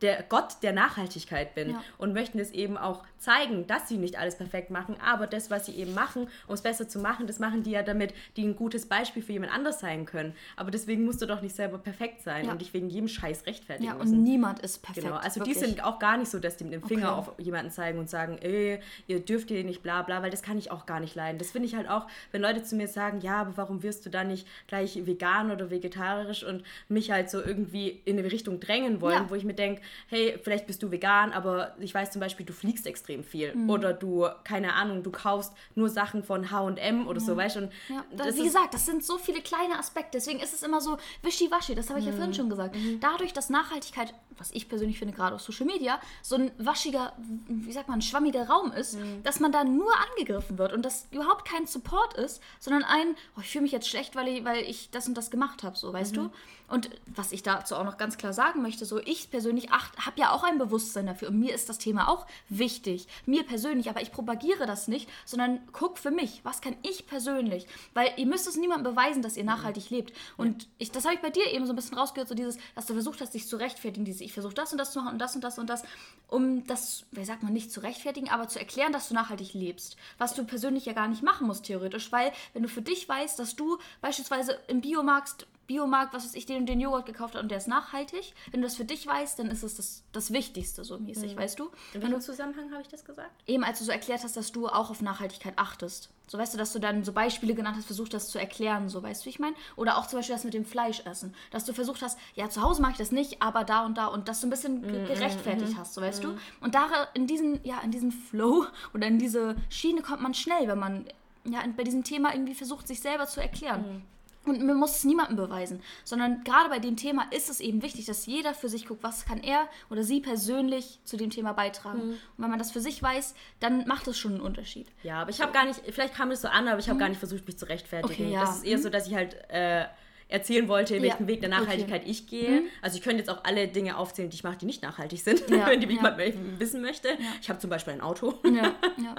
der 0.03 0.23
Gott 0.23 0.63
der 0.63 0.73
Nachhaltigkeit 0.73 1.55
bin 1.55 1.71
ja. 1.71 1.83
und 1.99 2.13
möchten 2.13 2.39
es 2.39 2.51
eben 2.51 2.77
auch 2.77 3.05
zeigen, 3.19 3.67
dass 3.67 3.89
sie 3.89 3.97
nicht 3.97 4.19
alles 4.19 4.37
perfekt 4.37 4.71
machen, 4.71 4.97
aber 5.05 5.27
das, 5.27 5.51
was 5.51 5.67
sie 5.67 5.73
eben 5.73 5.95
machen, 5.95 6.29
um 6.47 6.55
es 6.55 6.63
besser 6.63 6.89
zu 6.89 6.99
machen, 6.99 7.27
das 7.27 7.39
machen 7.39 7.63
die 7.63 7.73
ja 7.73 7.83
damit, 7.83 8.15
die 8.37 8.45
ein 8.45 8.57
gutes 8.57 8.87
Beispiel 8.87 9.23
für 9.23 9.33
jemand 9.33 9.53
anders 9.53 9.81
sein 9.81 10.05
können. 10.05 10.35
Aber 10.57 10.71
deswegen 10.71 11.05
musst 11.05 11.21
du 11.21 11.27
doch 11.27 11.43
nicht 11.43 11.55
selber 11.55 11.79
perfekt 11.79 12.23
sein 12.23 12.47
ja. 12.47 12.53
und 12.53 12.61
dich 12.61 12.73
wegen 12.73 12.89
jedem 12.89 13.09
Scheiß 13.09 13.47
rechtfertigen 13.47 13.89
ja, 13.89 13.95
müssen. 13.95 14.17
und 14.17 14.23
niemand 14.23 14.61
ist 14.61 14.83
perfekt. 14.83 15.07
Genau, 15.07 15.19
also 15.19 15.41
wirklich. 15.41 15.59
die 15.59 15.65
sind 15.65 15.85
auch 15.85 15.99
gar 15.99 16.17
nicht 16.17 16.31
so, 16.31 16.39
dass 16.39 16.57
die 16.57 16.65
mit 16.65 16.75
dem 16.75 16.83
Finger 16.83 17.19
okay. 17.19 17.31
auf 17.31 17.33
jemanden 17.39 17.71
zeigen 17.71 17.99
und 17.99 18.09
sagen, 18.09 18.39
ey, 18.41 18.81
ihr 19.07 19.21
dürft 19.21 19.49
hier 19.49 19.65
nicht 19.65 19.83
bla 19.83 20.03
bla, 20.03 20.23
weil 20.23 20.31
das 20.31 20.43
kann 20.43 20.59
ich 20.59 20.71
auch 20.71 20.87
gar 20.87 21.01
nicht 21.01 21.15
leiden. 21.15 21.39
Das 21.39 21.51
finde 21.51 21.67
ich 21.67 21.75
halt 21.75 21.89
auch, 21.89 22.07
wenn 22.31 22.43
Leute 22.43 22.63
zu 22.63 22.77
mir 22.77 22.89
sagen, 22.89 23.21
ja, 23.21 23.41
aber 23.41 23.57
warum 23.57 23.83
wirst 23.83 24.07
du 24.07 24.11
da 24.11 24.25
nicht 24.25 24.47
gleich 24.67 25.07
vegan 25.07 25.51
oder 25.51 25.71
vegetarisch 25.71 26.45
und 26.45 26.63
mich 26.89 27.11
halt 27.11 27.31
so 27.31 27.43
irgendwie 27.43 28.01
in 28.05 28.19
eine 28.19 28.31
Richtung 28.31 28.61
drängen 28.61 29.01
wollen, 29.01 29.29
wo 29.29 29.35
ich 29.35 29.45
mir 29.45 29.55
denke, 29.55 29.78
hey, 30.09 30.39
vielleicht 30.43 30.67
bist 30.67 30.83
du 30.83 30.91
vegan, 30.91 31.33
aber 31.33 31.75
ich 31.79 31.95
weiß 31.95 32.11
zum 32.11 32.21
Beispiel, 32.21 32.47
du 32.47 32.53
fliegst 32.53 32.87
extrem 32.87 33.25
viel. 33.25 33.55
Mhm. 33.55 33.71
Oder 33.71 33.93
du, 33.93 34.27
keine 34.45 34.75
Ahnung, 34.75 35.03
du 35.03 35.11
kaufst 35.11 35.53
nur 35.75 35.89
Sachen 35.89 36.23
von 36.23 36.51
HM 36.51 37.07
oder 37.07 37.21
ja. 37.21 37.27
so, 37.27 37.37
weißt 37.37 37.57
du? 37.57 37.71
Ja. 37.89 38.05
wie 38.35 38.45
gesagt, 38.45 38.75
das 38.75 38.87
sind 38.87 39.05
so 39.05 39.19
viele 39.19 39.41
kleine 39.41 39.79
Aspekte. 39.79 40.11
Deswegen 40.13 40.41
ist 40.41 40.55
es 40.55 40.63
immer 40.63 40.81
so 40.81 40.99
wischiwaschi, 41.23 41.75
das 41.75 41.91
habe 41.91 42.01
ich 42.01 42.07
mhm. 42.07 42.13
ja 42.13 42.17
vorhin 42.17 42.35
schon 42.35 42.51
gesagt. 42.51 42.77
Mhm. 42.77 43.01
Dadurch, 43.01 43.33
dass 43.33 43.51
Nachhaltigkeit, 43.51 44.15
was 44.37 44.51
ich 44.53 44.69
persönlich 44.69 44.99
finde, 44.99 45.15
gerade 45.15 45.35
auf 45.35 45.43
Social 45.43 45.67
Media, 45.67 46.01
so 46.23 46.37
ein 46.37 46.51
waschiger, 46.59 47.13
wie 47.49 47.73
sagt 47.73 47.89
man, 47.89 48.03
schwammiger 48.03 48.49
Raum 48.49 48.73
ist, 48.73 48.99
mhm. 48.99 49.23
dass 49.23 49.41
man 49.41 49.53
da 49.53 49.65
nur 49.65 49.93
angegriffen 50.11 50.59
wird 50.59 50.73
und 50.73 50.85
das 50.85 51.07
überhaupt 51.11 51.47
kein 51.47 51.67
Support 51.67 52.15
ist, 52.15 52.43
sondern 52.61 52.85
ein, 52.85 53.15
oh, 53.37 53.41
ich 53.41 53.51
fühle 53.51 53.63
mich 53.63 53.73
jetzt 53.73 53.89
schlecht, 53.89 54.17
weil 54.17 54.29
ich, 54.29 54.45
weil 54.45 54.63
ich 54.63 54.91
das 54.91 55.09
und 55.09 55.15
das 55.15 55.31
gemacht 55.31 55.63
habe, 55.63 55.77
so, 55.77 55.93
weißt 55.93 56.17
du? 56.17 56.31
Und 56.69 56.91
was 57.07 57.33
ich 57.33 57.43
dazu 57.43 57.77
auch 57.77 57.85
noch 57.85 57.97
ganz 57.97 58.19
klar 58.19 58.33
sagen 58.33 58.63
möchte, 58.63 58.85
so 58.85 58.99
ich 58.99 59.31
persönlich 59.31 59.71
habe 59.71 60.21
ja 60.21 60.33
auch 60.33 60.45
ein 60.45 60.59
Bewusstsein 60.59 61.07
dafür 61.07 61.29
und 61.29 61.41
mir 61.41 61.55
ist 61.55 61.69
das 61.69 61.79
Thema 61.79 62.09
auch 62.09 62.27
wichtig, 62.49 63.09
mir 63.27 63.45
persönlich, 63.45 63.89
aber 63.89 64.03
ich 64.03 64.13
propagiere 64.13 64.67
das 64.67 64.87
nicht, 64.87 65.09
sondern 65.25 65.61
guck 65.73 65.99
für 65.99 66.11
mich, 66.11 66.41
was 66.45 66.61
kann 66.61 66.77
ich 66.83 67.07
persönlich, 67.07 67.67
weil 67.95 68.11
ihr 68.17 68.27
müsst 68.27 68.47
es 68.47 68.57
niemandem 68.57 68.93
beweisen, 68.93 69.23
dass 69.23 69.37
ihr 69.37 69.45
nachhaltig 69.45 69.91
lebt. 69.91 70.13
Und 70.37 70.69
ich, 70.79 70.91
das 70.91 71.05
habe 71.05 71.15
ich 71.15 71.21
bei 71.21 71.31
dir 71.31 71.51
eben 71.53 71.67
so 71.67 71.73
ein 71.73 71.77
bisschen 71.77 71.97
rausgehört, 71.97 72.29
so 72.29 72.35
dieses, 72.35 72.59
dass 72.75 72.87
du 72.87 72.93
versucht 72.93 73.21
hast, 73.21 73.33
dich 73.33 73.49
zu 73.49 73.57
rechtfertigen, 73.57 74.05
dieses, 74.05 74.21
ich 74.21 74.33
versuche 74.33 74.55
das 74.55 74.73
und 74.73 74.79
das 74.79 74.93
zu 74.93 75.01
machen 75.01 75.13
und 75.13 75.19
das 75.19 75.35
und 75.35 75.43
das 75.43 75.59
und 75.59 75.71
das, 75.71 75.83
um 76.29 76.67
das, 76.67 77.05
wie 77.13 77.25
sagt 77.25 77.43
man, 77.43 77.53
nicht 77.53 77.73
zu 77.73 77.81
rechtfertigen, 77.81 78.29
aber 78.29 78.49
zu 78.49 78.59
erklären, 78.59 78.93
dass 78.93 79.09
du 79.09 79.15
nachhaltig 79.15 79.55
lebst, 79.55 79.97
was 80.19 80.35
du 80.35 80.45
persönlich 80.45 80.85
ja 80.85 80.93
gar 80.93 81.09
nicht 81.09 81.23
machen 81.23 81.47
musst, 81.47 81.65
theoretisch, 81.65 82.13
weil 82.13 82.33
wenn 82.53 82.63
du 82.63 82.69
für 82.69 82.83
dich 82.83 83.09
weißt, 83.09 83.39
dass 83.39 83.57
du 83.57 83.79
beispielsweise 84.03 84.59
im 84.69 84.83
Biomarkt 84.83 85.47
Biomarkt, 85.69 86.15
was 86.15 86.25
weiß 86.25 86.35
ich, 86.35 86.47
den 86.47 86.57
und 86.57 86.67
den 86.67 86.81
Joghurt 86.81 87.07
gekauft 87.07 87.35
hat 87.35 87.43
und 87.43 87.51
der 87.51 87.59
ist 87.59 87.69
nachhaltig. 87.69 88.33
Wenn 88.51 88.63
du 88.63 88.67
das 88.67 88.75
für 88.75 88.87
dich 88.87 89.07
weißt, 89.07 89.39
dann 89.39 89.49
ist 89.49 89.63
es 89.63 89.77
das, 89.77 90.03
das 90.13 90.33
Wichtigste 90.33 90.83
so 90.83 90.99
mäßig, 90.99 91.35
mhm. 91.35 91.39
weißt 91.39 91.59
du? 91.61 91.71
In 91.93 92.03
welchem 92.03 92.21
Zusammenhang 92.21 92.73
habe 92.73 92.83
ich 92.83 92.89
das 92.89 93.05
gesagt? 93.05 93.31
Eben, 93.47 93.63
als 93.63 93.79
du 93.79 93.85
so 93.85 93.93
erklärt 93.93 94.25
hast, 94.25 94.37
dass 94.37 94.51
du 94.51 94.67
auch 94.67 94.91
auf 94.91 95.03
Nachhaltigkeit 95.03 95.53
achtest. 95.57 96.11
So 96.27 96.39
weißt 96.39 96.55
du, 96.55 96.59
dass 96.59 96.73
du 96.73 96.79
dann 96.79 97.05
so 97.05 97.13
Beispiele 97.13 97.55
genannt 97.55 97.77
hast, 97.77 97.85
versucht 97.85 98.15
das 98.15 98.29
zu 98.29 98.39
erklären, 98.39 98.89
so 98.89 99.03
weißt 99.03 99.23
du, 99.23 99.27
wie 99.27 99.31
ich 99.31 99.39
meine? 99.39 99.57
Oder 99.77 99.99
auch 99.99 100.07
zum 100.07 100.19
Beispiel 100.19 100.35
das 100.35 100.45
mit 100.45 100.55
dem 100.55 100.65
Fleischessen. 100.65 101.35
Dass 101.51 101.65
du 101.67 101.75
versucht 101.75 102.03
hast, 102.03 102.19
ja, 102.35 102.49
zu 102.49 102.63
Hause 102.63 102.81
mache 102.81 102.93
ich 102.93 102.99
das 102.99 103.13
nicht, 103.13 103.43
aber 103.43 103.65
da 103.65 103.85
und 103.85 103.97
da 103.99 104.07
und 104.07 104.29
dass 104.29 104.41
du 104.41 104.47
ein 104.47 104.51
bisschen 104.51 104.81
mm, 104.81 105.07
gerechtfertigt 105.07 105.75
mm, 105.75 105.79
hast, 105.79 105.95
so 105.95 106.01
weißt 106.01 106.23
mm. 106.23 106.27
du? 106.27 106.39
Und 106.61 106.75
da 106.75 107.09
in 107.15 107.27
diesen, 107.27 107.63
ja, 107.65 107.81
in 107.81 107.91
diesen 107.91 108.13
Flow 108.13 108.67
oder 108.95 109.07
in 109.07 109.19
diese 109.19 109.57
Schiene 109.69 110.01
kommt 110.01 110.23
man 110.23 110.35
schnell, 110.35 110.67
wenn 110.69 110.79
man 110.79 111.07
ja 111.45 111.63
bei 111.77 111.85
diesem 111.85 112.05
Thema 112.05 112.33
irgendwie 112.33 112.55
versucht, 112.55 112.89
sich 112.89 113.01
selber 113.01 113.27
zu 113.27 113.41
erklären. 113.41 114.03
Und 114.49 114.65
man 114.65 114.77
muss 114.77 114.97
es 114.97 115.05
niemandem 115.05 115.37
beweisen, 115.37 115.81
sondern 116.05 116.45
gerade 116.45 116.69
bei 116.69 116.79
dem 116.79 116.97
Thema 116.97 117.27
ist 117.31 117.51
es 117.51 117.61
eben 117.61 117.83
wichtig, 117.83 118.07
dass 118.07 118.27
jeder 118.27 118.55
für 118.55 118.69
sich 118.69 118.87
guckt, 118.87 119.03
was 119.03 119.25
kann 119.25 119.43
er 119.43 119.69
oder 119.91 120.03
sie 120.03 120.21
persönlich 120.21 121.01
zu 121.05 121.17
dem 121.17 121.31
Thema 121.31 121.53
beitragen. 121.53 121.99
Mhm. 121.99 122.11
Und 122.13 122.21
wenn 122.39 122.51
man 122.51 122.59
das 122.59 122.71
für 122.71 122.81
sich 122.81 123.03
weiß, 123.03 123.35
dann 123.61 123.87
macht 123.87 124.07
es 124.09 124.19
schon 124.19 124.33
einen 124.33 124.41
Unterschied. 124.41 124.89
Ja, 125.03 125.23
aber 125.23 125.31
ich 125.31 125.41
habe 125.41 125.53
gar 125.53 125.65
nicht, 125.65 125.81
vielleicht 125.91 126.15
kam 126.15 126.31
es 126.31 126.43
so 126.43 126.49
an, 126.49 126.69
aber 126.69 126.79
ich 126.79 126.89
habe 126.89 126.97
mhm. 126.97 127.01
gar 127.01 127.09
nicht 127.09 127.19
versucht, 127.19 127.47
mich 127.47 127.59
zu 127.59 127.69
rechtfertigen. 127.69 128.27
Okay, 128.27 128.33
ja. 128.33 128.41
Das 128.41 128.59
ist 128.59 128.65
eher 128.65 128.79
mhm. 128.79 128.83
so, 128.83 128.89
dass 128.91 129.07
ich 129.07 129.15
halt 129.15 129.35
äh, 129.51 129.87
erzählen 130.29 130.69
wollte, 130.69 130.95
in 130.95 131.03
welchen 131.03 131.23
ja. 131.23 131.29
Weg 131.29 131.41
der 131.41 131.49
Nachhaltigkeit 131.49 132.03
okay. 132.03 132.11
ich 132.11 132.27
gehe. 132.27 132.61
Mhm. 132.61 132.67
Also 132.83 132.99
ich 132.99 133.03
könnte 133.03 133.19
jetzt 133.19 133.31
auch 133.31 133.45
alle 133.45 133.67
Dinge 133.67 133.97
aufzählen, 133.97 134.29
die 134.29 134.37
ich 134.37 134.45
mache, 134.45 134.59
die 134.59 134.67
nicht 134.67 134.83
nachhaltig 134.83 135.23
sind, 135.23 135.49
ja. 135.49 135.67
wenn 135.71 135.81
die 135.81 135.87
ja. 135.87 135.93
jemand 135.93 136.19
wissen 136.59 136.83
möchte. 136.83 137.09
Ich 137.41 137.49
habe 137.49 137.59
zum 137.59 137.71
Beispiel 137.71 137.95
ein 137.95 138.03
Auto. 138.03 138.35
Ja. 138.45 138.75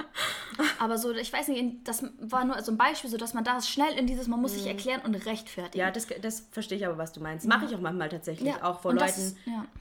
Aber 0.80 0.98
so, 0.98 1.12
ich 1.12 1.34
weiß 1.34 1.48
nicht, 1.48 1.88
das 1.88 2.04
war 2.20 2.46
nur 2.46 2.62
so 2.62 2.72
ein 2.72 2.78
Beispiel, 2.78 3.10
so 3.10 3.18
dass 3.18 3.34
man 3.34 3.44
da 3.44 3.60
schnell 3.62 3.98
in 3.98 4.06
dieses, 4.06 4.28
man 4.28 4.40
muss 4.40 4.54
sich 4.54 4.64
mhm. 4.64 4.70
erklären 4.70 5.02
und 5.04 5.16
rechtfertigen. 5.26 5.80
Ja, 5.80 5.90
das, 5.90 6.08
das 6.22 6.48
verstehe 6.52 6.78
ich 6.78 6.86
aber, 6.86 6.98
was 6.98 7.12
du 7.12 7.22
meinst. 7.22 7.48
Mache 7.48 7.66
ich 7.66 7.76
auch 7.76 7.80
manchmal 7.80 8.10
tatsächlich, 8.10 8.54
auch 8.62 8.82
vor 8.82 8.92
und 8.92 9.00
Leuten, 9.00 9.08
das, 9.08 9.36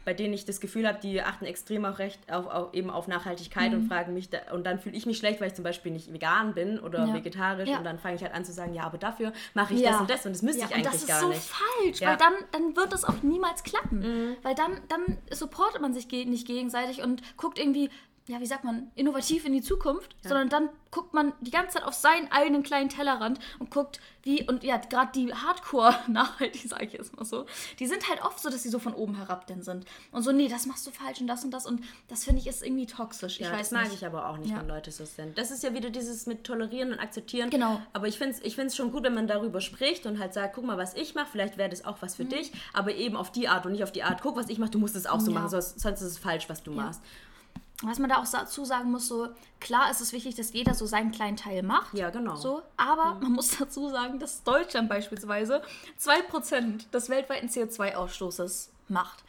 bei 0.07 0.15
denen 0.15 0.33
ich 0.33 0.47
das 0.47 0.61
Gefühl 0.61 0.89
habe, 0.89 0.99
die 1.01 1.21
achten 1.21 1.45
extrem 1.45 1.85
auch 1.85 1.99
recht 1.99 2.19
auf, 2.33 2.47
auf 2.47 2.75
eben 2.75 2.91
auf 2.91 3.07
Nachhaltigkeit 3.07 3.73
mhm. 3.73 3.79
und 3.79 3.89
fragen 3.89 4.15
mich, 4.15 4.31
da, 4.31 4.39
und 4.53 4.65
dann 4.65 4.79
fühle 4.79 4.97
ich 4.97 5.05
mich 5.05 5.19
schlecht, 5.19 5.41
weil 5.41 5.49
ich 5.49 5.55
zum 5.55 5.65
Beispiel 5.65 5.93
nicht 5.93 6.13
vegan 6.13 6.55
bin 6.55 6.79
oder 6.79 7.13
vegetarisch 7.13 7.69
und 7.69 7.85
dann 7.85 7.99
fange 7.99 8.17
ich 8.17 8.23
halt 8.23 8.33
an 8.33 8.45
zu 8.45 8.53
sagen, 8.53 8.73
ja, 8.73 8.85
aber 8.85 8.97
dafür 8.99 9.33
mache 9.53 9.75
ich 9.75 9.83
das 9.83 10.01
und 10.01 10.09
das 10.09 10.25
und 10.25 10.33
das 10.33 10.43
müsste 10.43 10.65
ich 10.65 10.75
eigentlich 10.75 11.07
gar 11.07 11.18
so 11.21 11.29
nicht. 11.29 11.43
falsch, 11.43 12.01
ja. 12.01 12.11
weil 12.11 12.17
dann, 12.17 12.35
dann 12.53 12.77
wird 12.77 12.93
es 12.93 13.05
auch 13.05 13.23
niemals 13.23 13.63
klappen. 13.63 13.99
Mhm. 14.01 14.37
Weil 14.43 14.55
dann, 14.55 14.81
dann 14.89 15.19
supportet 15.31 15.81
man 15.81 15.95
sich 15.95 16.09
ge 16.09 16.25
nicht 16.25 16.47
gegenseitig 16.47 17.03
und 17.03 17.23
guckt 17.37 17.59
irgendwie, 17.59 17.91
ja, 18.29 18.41
wie 18.41 18.47
sagt 18.47 18.63
man, 18.63 18.91
innovativ 18.95 19.47
in 19.47 19.55
die 19.55 19.63
Zukunft, 19.63 20.15
ja. 20.23 20.29
sondern 20.29 20.51
dann 20.51 20.69
guckt 20.91 21.15
man 21.15 21.33
die 21.41 21.51
ganze 21.51 21.79
Zeit 21.79 21.85
auf 21.85 21.95
seinen 21.95 22.31
eigenen 22.31 22.63
kleinen 22.63 22.91
Tellerrand 22.91 23.41
und 23.59 23.71
guckt, 23.71 24.01
wie, 24.23 24.47
und 24.47 24.65
ja, 24.65 24.77
gerade 24.77 25.11
die 25.15 25.33
Hardcore-nachhaltig, 25.33 26.63
sage 26.69 26.87
ich 26.87 26.93
jetzt 26.93 27.17
mal 27.17 27.25
so, 27.25 27.47
die 27.79 27.87
sind 27.87 28.09
halt 28.09 28.23
oft 28.23 28.39
so, 28.39 28.51
dass 28.51 28.63
sie 28.63 28.69
so 28.69 28.79
von 28.79 28.93
oben 28.93 29.17
herab 29.17 29.47
denn 29.47 29.63
sind. 29.63 29.87
Und 30.13 30.23
so, 30.23 30.33
nee, 30.33 30.49
das 30.49 30.67
machst 30.67 30.87
du 30.87 30.91
falsch 30.91 31.21
und 31.23 31.27
das 31.27 31.43
und 31.45 31.53
das 31.53 31.67
und 31.67 31.83
das 32.09 32.25
finde 32.25 32.41
ich 32.41 32.47
ist 32.47 32.63
irgendwie 32.63 32.87
toxisch. 32.87 33.41
Ich 33.41 33.47
ja, 33.47 33.53
weiß 33.53 33.71
das 33.71 33.73
mag 33.73 33.93
ich 33.93 34.05
aber 34.05 34.29
auch 34.29 34.37
nicht, 34.37 34.51
ja. 34.51 34.59
wenn 34.59 34.69
Leute 34.69 34.93
so 34.93 35.07
sind. 35.07 35.39
Das 35.39 35.51
ist 35.51 35.63
ja 35.63 35.73
wieder 35.73 35.89
dieses 35.89 36.27
mit 36.27 36.45
tolerieren 36.45 36.93
und 36.93 36.99
akzeptieren. 36.99 37.49
Genau. 37.49 37.81
Aber 37.95 38.09
ich 38.09 38.19
finde 38.19 38.35
es 38.35 38.45
ich 38.45 38.75
schon 38.75 38.93
gut, 38.93 39.05
wenn 39.05 39.15
man 39.15 39.27
darüber 39.27 39.63
spricht 39.63 40.05
und 40.05 40.19
halt 40.19 40.35
sagt, 40.35 40.55
guck 40.55 40.65
mal, 40.65 40.77
was 40.77 40.95
ich 40.95 41.15
mache, 41.15 41.29
vielleicht 41.33 41.57
wäre 41.57 41.71
das 41.71 41.87
auch 41.87 42.03
was 42.03 42.17
für 42.17 42.25
mhm. 42.25 42.31
dich, 42.31 42.53
aber 42.75 42.95
eben 42.95 43.17
auf 43.17 43.33
die 43.33 43.49
Art 43.49 43.65
und 43.65 43.73
nicht 43.73 43.85
auf 43.85 43.93
die 43.93 44.03
Art, 44.03 44.21
guck, 44.23 44.37
was 44.37 44.51
ich 44.51 44.59
mache, 44.59 44.71
du 44.71 44.79
musst 44.79 44.97
es 44.97 45.07
auch 45.07 45.21
so 45.21 45.31
machen, 45.31 45.49
sonst, 45.49 45.81
sonst 45.81 46.03
ist 46.03 46.09
es 46.09 46.19
falsch, 46.19 46.49
was 46.51 46.63
du 46.63 46.73
machst 46.73 47.01
was 47.83 47.99
man 47.99 48.11
da 48.11 48.21
auch 48.21 48.29
dazu 48.29 48.65
sagen 48.65 48.91
muss, 48.91 49.07
so 49.07 49.29
klar 49.61 49.91
ist 49.91 50.01
es 50.01 50.13
wichtig, 50.13 50.35
dass 50.35 50.53
jeder 50.53 50.75
so 50.75 50.87
seinen 50.87 51.13
kleinen 51.13 51.37
Teil 51.37 51.63
macht. 51.63 51.95
Ja, 51.95 52.11
genau. 52.11 52.35
So, 52.35 52.63
aber 52.77 53.15
mhm. 53.15 53.23
man 53.23 53.33
muss 53.33 53.57
dazu 53.59 53.89
sagen, 53.89 54.19
dass 54.19 54.43
Deutschland 54.43 54.89
beispielsweise 54.89 55.63
2% 56.01 56.91
des 56.91 57.09
weltweiten 57.09 57.49
CO2-Ausstoßes 57.49 58.71
macht. 58.89 59.23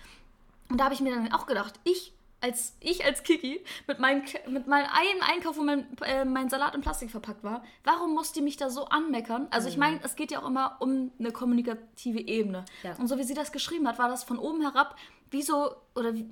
Und 0.69 0.79
da 0.79 0.85
habe 0.85 0.93
ich 0.93 1.01
mir 1.01 1.13
dann 1.13 1.31
auch 1.31 1.45
gedacht, 1.45 1.79
ich 1.83 2.13
als 2.41 2.73
ich 2.79 3.03
als 3.03 3.23
Kiki 3.23 3.61
mit 3.85 3.99
meinem 3.99 4.23
mit 4.47 4.65
meinem 4.65 4.87
einen 4.91 5.21
Einkauf, 5.21 5.57
wo 5.57 5.61
mein, 5.61 5.85
äh, 6.03 6.23
mein 6.23 6.49
Salat 6.49 6.73
in 6.73 6.81
Plastik 6.81 7.11
verpackt 7.11 7.43
war, 7.43 7.63
warum 7.83 8.13
muss 8.13 8.31
die 8.31 8.41
mich 8.41 8.55
da 8.55 8.69
so 8.69 8.85
anmeckern? 8.85 9.47
Also 9.51 9.67
ich 9.67 9.75
mhm. 9.75 9.81
meine, 9.81 9.99
es 10.03 10.15
geht 10.15 10.31
ja 10.31 10.41
auch 10.41 10.47
immer 10.47 10.77
um 10.79 11.11
eine 11.19 11.31
kommunikative 11.31 12.19
Ebene. 12.19 12.63
Ja. 12.83 12.95
Und 12.95 13.07
so 13.07 13.17
wie 13.17 13.23
sie 13.23 13.33
das 13.33 13.51
geschrieben 13.51 13.87
hat, 13.87 13.99
war 13.99 14.07
das 14.07 14.23
von 14.23 14.39
oben 14.39 14.61
herab 14.61 14.95
wie 15.31 15.41
so 15.41 15.75
oder 15.95 16.13
wie, 16.13 16.29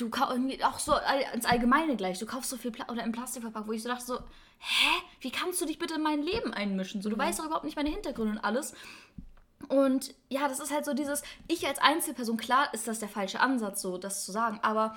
du 0.00 0.10
auch 0.64 0.78
so 0.78 0.94
ins 1.34 1.46
Allgemeine 1.46 1.96
gleich, 1.96 2.18
du 2.18 2.26
kaufst 2.26 2.50
so 2.50 2.56
viel 2.56 2.70
Pla 2.70 2.86
oder 2.88 3.04
im 3.04 3.12
Plastikverpack, 3.12 3.66
wo 3.66 3.72
ich 3.72 3.82
so 3.82 3.88
dachte 3.88 4.04
so, 4.04 4.18
hä, 4.58 5.02
wie 5.20 5.30
kannst 5.30 5.60
du 5.60 5.66
dich 5.66 5.78
bitte 5.78 5.94
in 5.94 6.02
mein 6.02 6.22
Leben 6.22 6.52
einmischen? 6.52 7.02
So, 7.02 7.10
du 7.10 7.16
mhm. 7.16 7.20
weißt 7.20 7.38
doch 7.38 7.46
überhaupt 7.46 7.64
nicht 7.64 7.76
meine 7.76 7.90
Hintergründe 7.90 8.32
und 8.32 8.44
alles. 8.44 8.74
Und 9.68 10.14
ja, 10.28 10.48
das 10.48 10.60
ist 10.60 10.72
halt 10.72 10.84
so 10.84 10.94
dieses, 10.94 11.22
ich 11.48 11.66
als 11.66 11.78
Einzelperson, 11.78 12.36
klar 12.36 12.72
ist 12.72 12.88
das 12.88 12.98
der 12.98 13.08
falsche 13.08 13.40
Ansatz, 13.40 13.82
so 13.82 13.98
das 13.98 14.24
zu 14.24 14.32
sagen, 14.32 14.58
aber 14.62 14.96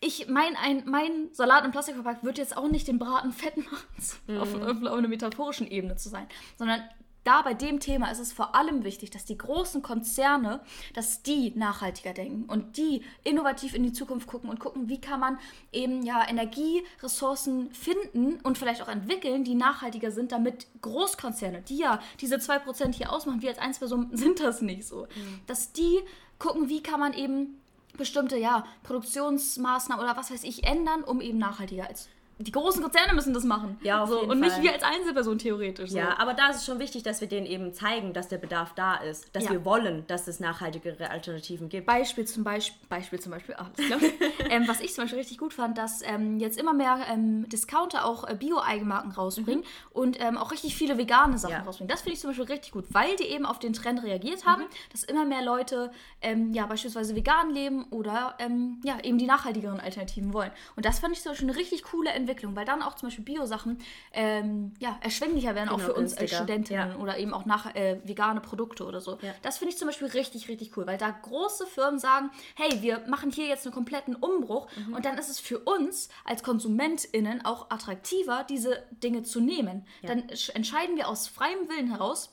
ich, 0.00 0.28
mein, 0.28 0.56
ein, 0.56 0.84
mein 0.86 1.28
Salat 1.32 1.64
im 1.64 1.72
Plastikverpack 1.72 2.24
wird 2.24 2.38
jetzt 2.38 2.56
auch 2.56 2.68
nicht 2.68 2.88
den 2.88 2.98
Braten 2.98 3.32
fett 3.32 3.56
machen, 3.58 3.86
mhm. 4.26 4.40
auf, 4.40 4.54
auf 4.54 4.82
einer 4.82 5.08
metaphorischen 5.08 5.70
Ebene 5.70 5.96
zu 5.96 6.08
sein, 6.08 6.26
sondern 6.56 6.82
da 7.24 7.42
bei 7.42 7.54
dem 7.54 7.80
Thema 7.80 8.10
ist 8.10 8.18
es 8.18 8.32
vor 8.32 8.54
allem 8.54 8.84
wichtig, 8.84 9.10
dass 9.10 9.24
die 9.24 9.36
großen 9.36 9.82
Konzerne, 9.82 10.60
dass 10.94 11.22
die 11.22 11.52
nachhaltiger 11.54 12.12
denken 12.12 12.44
und 12.50 12.76
die 12.76 13.02
innovativ 13.24 13.74
in 13.74 13.82
die 13.82 13.92
Zukunft 13.92 14.26
gucken 14.26 14.48
und 14.48 14.60
gucken, 14.60 14.88
wie 14.88 15.00
kann 15.00 15.20
man 15.20 15.38
eben 15.72 16.02
ja 16.02 16.26
Energieressourcen 16.26 17.72
finden 17.72 18.40
und 18.40 18.58
vielleicht 18.58 18.82
auch 18.82 18.88
entwickeln, 18.88 19.44
die 19.44 19.54
nachhaltiger 19.54 20.10
sind, 20.10 20.32
damit 20.32 20.66
Großkonzerne, 20.80 21.62
die 21.62 21.78
ja 21.78 22.00
diese 22.20 22.36
2% 22.36 22.94
hier 22.94 23.12
ausmachen, 23.12 23.42
wir 23.42 23.50
als 23.50 23.58
Einzelperson 23.58 24.10
sind 24.16 24.40
das 24.40 24.62
nicht 24.62 24.86
so, 24.86 25.02
mhm. 25.02 25.40
dass 25.46 25.72
die 25.72 26.00
gucken, 26.38 26.68
wie 26.68 26.82
kann 26.82 27.00
man 27.00 27.12
eben 27.12 27.60
bestimmte 27.96 28.38
ja, 28.38 28.64
Produktionsmaßnahmen 28.82 30.02
oder 30.02 30.16
was 30.16 30.30
weiß 30.30 30.44
ich 30.44 30.64
ändern, 30.64 31.02
um 31.02 31.20
eben 31.20 31.38
nachhaltiger 31.38 31.86
als 31.86 32.08
die 32.40 32.52
großen 32.52 32.82
Konzerne 32.82 33.12
müssen 33.12 33.34
das 33.34 33.44
machen. 33.44 33.78
Ja, 33.82 34.02
auf 34.02 34.08
so, 34.08 34.20
jeden 34.20 34.30
Und 34.30 34.40
Fall. 34.40 34.48
nicht 34.48 34.62
wir 34.62 34.72
als 34.72 34.82
Einzelperson 34.82 35.38
theoretisch. 35.38 35.90
So. 35.90 35.98
Ja, 35.98 36.18
aber 36.18 36.32
da 36.32 36.48
ist 36.48 36.56
es 36.56 36.64
schon 36.64 36.78
wichtig, 36.78 37.02
dass 37.02 37.20
wir 37.20 37.28
denen 37.28 37.46
eben 37.46 37.74
zeigen, 37.74 38.14
dass 38.14 38.28
der 38.28 38.38
Bedarf 38.38 38.72
da 38.74 38.96
ist. 38.96 39.34
Dass 39.36 39.44
ja. 39.44 39.50
wir 39.50 39.64
wollen, 39.66 40.06
dass 40.06 40.26
es 40.26 40.40
nachhaltigere 40.40 41.10
Alternativen 41.10 41.68
gibt. 41.68 41.86
Beispiel 41.86 42.24
zum 42.24 42.42
Beispiel, 42.42 42.78
Beispiel 42.88 43.20
zum 43.20 43.32
Beispiel, 43.32 43.54
ach, 43.58 43.68
ähm, 44.50 44.66
was 44.66 44.80
ich 44.80 44.94
zum 44.94 45.04
Beispiel 45.04 45.18
richtig 45.18 45.36
gut 45.36 45.52
fand, 45.52 45.76
dass 45.76 46.00
ähm, 46.02 46.38
jetzt 46.38 46.58
immer 46.58 46.72
mehr 46.72 47.00
ähm, 47.12 47.46
Discounter 47.48 48.06
auch 48.06 48.26
äh, 48.26 48.34
Bio-Eigenmarken 48.34 49.12
rausbringen 49.12 49.60
mhm. 49.60 49.92
und 49.92 50.20
ähm, 50.20 50.38
auch 50.38 50.50
richtig 50.50 50.76
viele 50.76 50.96
vegane 50.96 51.36
Sachen 51.36 51.52
ja. 51.52 51.62
rausbringen. 51.62 51.88
Das 51.88 52.00
finde 52.00 52.14
ich 52.14 52.20
zum 52.20 52.30
Beispiel 52.30 52.46
richtig 52.46 52.72
gut, 52.72 52.86
weil 52.90 53.16
die 53.16 53.24
eben 53.24 53.44
auf 53.44 53.58
den 53.58 53.74
Trend 53.74 54.02
reagiert 54.02 54.46
haben, 54.46 54.62
mhm. 54.62 54.68
dass 54.92 55.04
immer 55.04 55.26
mehr 55.26 55.42
Leute 55.42 55.90
ähm, 56.22 56.54
ja 56.54 56.64
beispielsweise 56.64 57.14
vegan 57.14 57.50
leben 57.50 57.84
oder 57.90 58.36
ähm, 58.38 58.80
ja 58.82 58.98
eben 59.02 59.18
die 59.18 59.26
nachhaltigeren 59.26 59.78
Alternativen 59.78 60.32
wollen. 60.32 60.50
Und 60.76 60.86
das 60.86 61.00
fand 61.00 61.14
ich 61.14 61.22
zum 61.22 61.32
Beispiel 61.32 61.50
eine 61.50 61.58
richtig 61.58 61.82
coole 61.82 62.10
Entwicklung, 62.10 62.29
weil 62.56 62.64
dann 62.64 62.82
auch 62.82 62.94
zum 62.94 63.08
Beispiel 63.08 63.24
Bio-Sachen 63.24 63.78
ähm, 64.12 64.74
ja, 64.78 64.98
erschwinglicher 65.00 65.54
werden, 65.54 65.68
genau, 65.68 65.80
auch 65.80 65.84
für 65.84 65.94
uns 65.94 66.16
als 66.16 66.34
Studentinnen 66.34 66.92
ja. 66.92 66.96
oder 66.96 67.18
eben 67.18 67.32
auch 67.32 67.44
nach 67.44 67.74
äh, 67.74 68.00
vegane 68.04 68.40
Produkte 68.40 68.84
oder 68.84 69.00
so. 69.00 69.18
Ja. 69.22 69.34
Das 69.42 69.58
finde 69.58 69.72
ich 69.72 69.78
zum 69.78 69.88
Beispiel 69.88 70.08
richtig, 70.08 70.48
richtig 70.48 70.76
cool, 70.76 70.86
weil 70.86 70.98
da 70.98 71.10
große 71.10 71.66
Firmen 71.66 71.98
sagen, 71.98 72.30
hey, 72.56 72.82
wir 72.82 73.00
machen 73.08 73.30
hier 73.30 73.46
jetzt 73.46 73.66
einen 73.66 73.74
kompletten 73.74 74.14
Umbruch 74.14 74.68
mhm. 74.76 74.94
und 74.94 75.04
dann 75.04 75.18
ist 75.18 75.28
es 75.28 75.40
für 75.40 75.58
uns 75.58 76.08
als 76.24 76.42
KonsumentInnen 76.42 77.44
auch 77.44 77.70
attraktiver, 77.70 78.44
diese 78.48 78.82
Dinge 78.90 79.22
zu 79.22 79.40
nehmen. 79.40 79.86
Dann 80.02 80.28
entscheiden 80.28 80.96
wir 80.96 81.08
aus 81.08 81.28
freiem 81.28 81.68
Willen 81.68 81.90
heraus, 81.90 82.30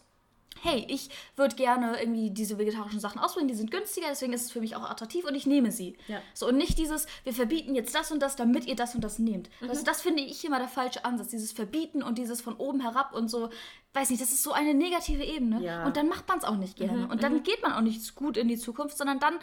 hey, 0.61 0.85
ich 0.89 1.09
würde 1.35 1.55
gerne 1.55 1.99
irgendwie 1.99 2.31
diese 2.31 2.57
vegetarischen 2.57 2.99
Sachen 2.99 3.19
ausprobieren, 3.19 3.47
die 3.47 3.55
sind 3.55 3.71
günstiger, 3.71 4.07
deswegen 4.09 4.33
ist 4.33 4.45
es 4.45 4.51
für 4.51 4.61
mich 4.61 4.75
auch 4.75 4.89
attraktiv 4.89 5.25
und 5.25 5.35
ich 5.35 5.45
nehme 5.45 5.71
sie. 5.71 5.97
Ja. 6.07 6.21
So, 6.33 6.47
und 6.47 6.57
nicht 6.57 6.77
dieses, 6.77 7.07
wir 7.23 7.33
verbieten 7.33 7.75
jetzt 7.75 7.93
das 7.95 8.11
und 8.11 8.19
das, 8.21 8.35
damit 8.35 8.65
ihr 8.65 8.75
das 8.75 8.95
und 8.95 9.03
das 9.03 9.19
nehmt. 9.19 9.49
Mhm. 9.61 9.69
Also 9.69 9.83
das 9.83 10.01
finde 10.01 10.23
ich 10.23 10.43
immer 10.45 10.59
der 10.59 10.67
falsche 10.67 11.05
Ansatz, 11.05 11.29
dieses 11.29 11.51
Verbieten 11.51 12.03
und 12.03 12.17
dieses 12.17 12.41
von 12.41 12.55
oben 12.55 12.81
herab 12.81 13.13
und 13.13 13.29
so, 13.29 13.49
weiß 13.93 14.09
nicht, 14.09 14.21
das 14.21 14.31
ist 14.31 14.43
so 14.43 14.51
eine 14.51 14.73
negative 14.73 15.23
Ebene. 15.23 15.61
Ja. 15.61 15.85
Und 15.85 15.97
dann 15.97 16.07
macht 16.07 16.27
man 16.27 16.37
es 16.37 16.43
auch 16.43 16.57
nicht 16.57 16.77
gerne. 16.77 17.05
Mhm. 17.05 17.11
Und 17.11 17.23
dann 17.23 17.35
mhm. 17.35 17.43
geht 17.43 17.61
man 17.61 17.73
auch 17.73 17.81
nicht 17.81 18.15
gut 18.15 18.37
in 18.37 18.47
die 18.47 18.57
Zukunft, 18.57 18.97
sondern 18.97 19.19
dann 19.19 19.39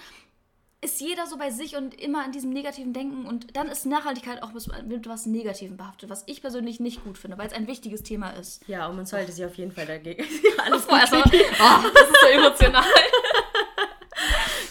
ist 0.85 1.01
jeder 1.01 1.27
so 1.27 1.38
bei 1.38 1.51
sich 1.51 1.77
und 1.77 2.01
immer 2.01 2.25
in 2.25 2.33
diesem 2.33 2.51
negativen 2.51 2.92
Denken 2.92 3.27
und 3.27 3.57
dann 3.57 3.68
ist 3.68 3.87
Nachhaltigkeit 3.87 4.42
auch 4.42 4.53
mit 4.53 5.09
was 5.09 5.27
Negativen 5.27 5.77
behaftet, 5.77 6.11
was 6.11 6.25
ich 6.27 6.42
persönlich 6.42 6.79
nicht 6.79 7.03
gut 7.03 7.16
finde, 7.16 7.38
weil 7.38 7.47
es 7.47 7.55
ein 7.55 7.66
wichtiges 7.66 8.03
Thema 8.03 8.31
ist. 8.31 8.62
Ja, 8.68 8.87
und 8.88 8.97
man 8.97 9.07
sollte 9.07 9.33
sich 9.33 9.44
auf 9.44 9.55
jeden 9.57 9.73
Fall 9.73 9.87
dagegen. 9.87 10.25
Alles 10.64 10.87
gut. 10.87 11.01
Also, 11.01 11.16
oh, 11.16 11.90
das 11.94 12.11
ist 12.11 12.20
so 12.20 12.27
emotional. 12.27 12.85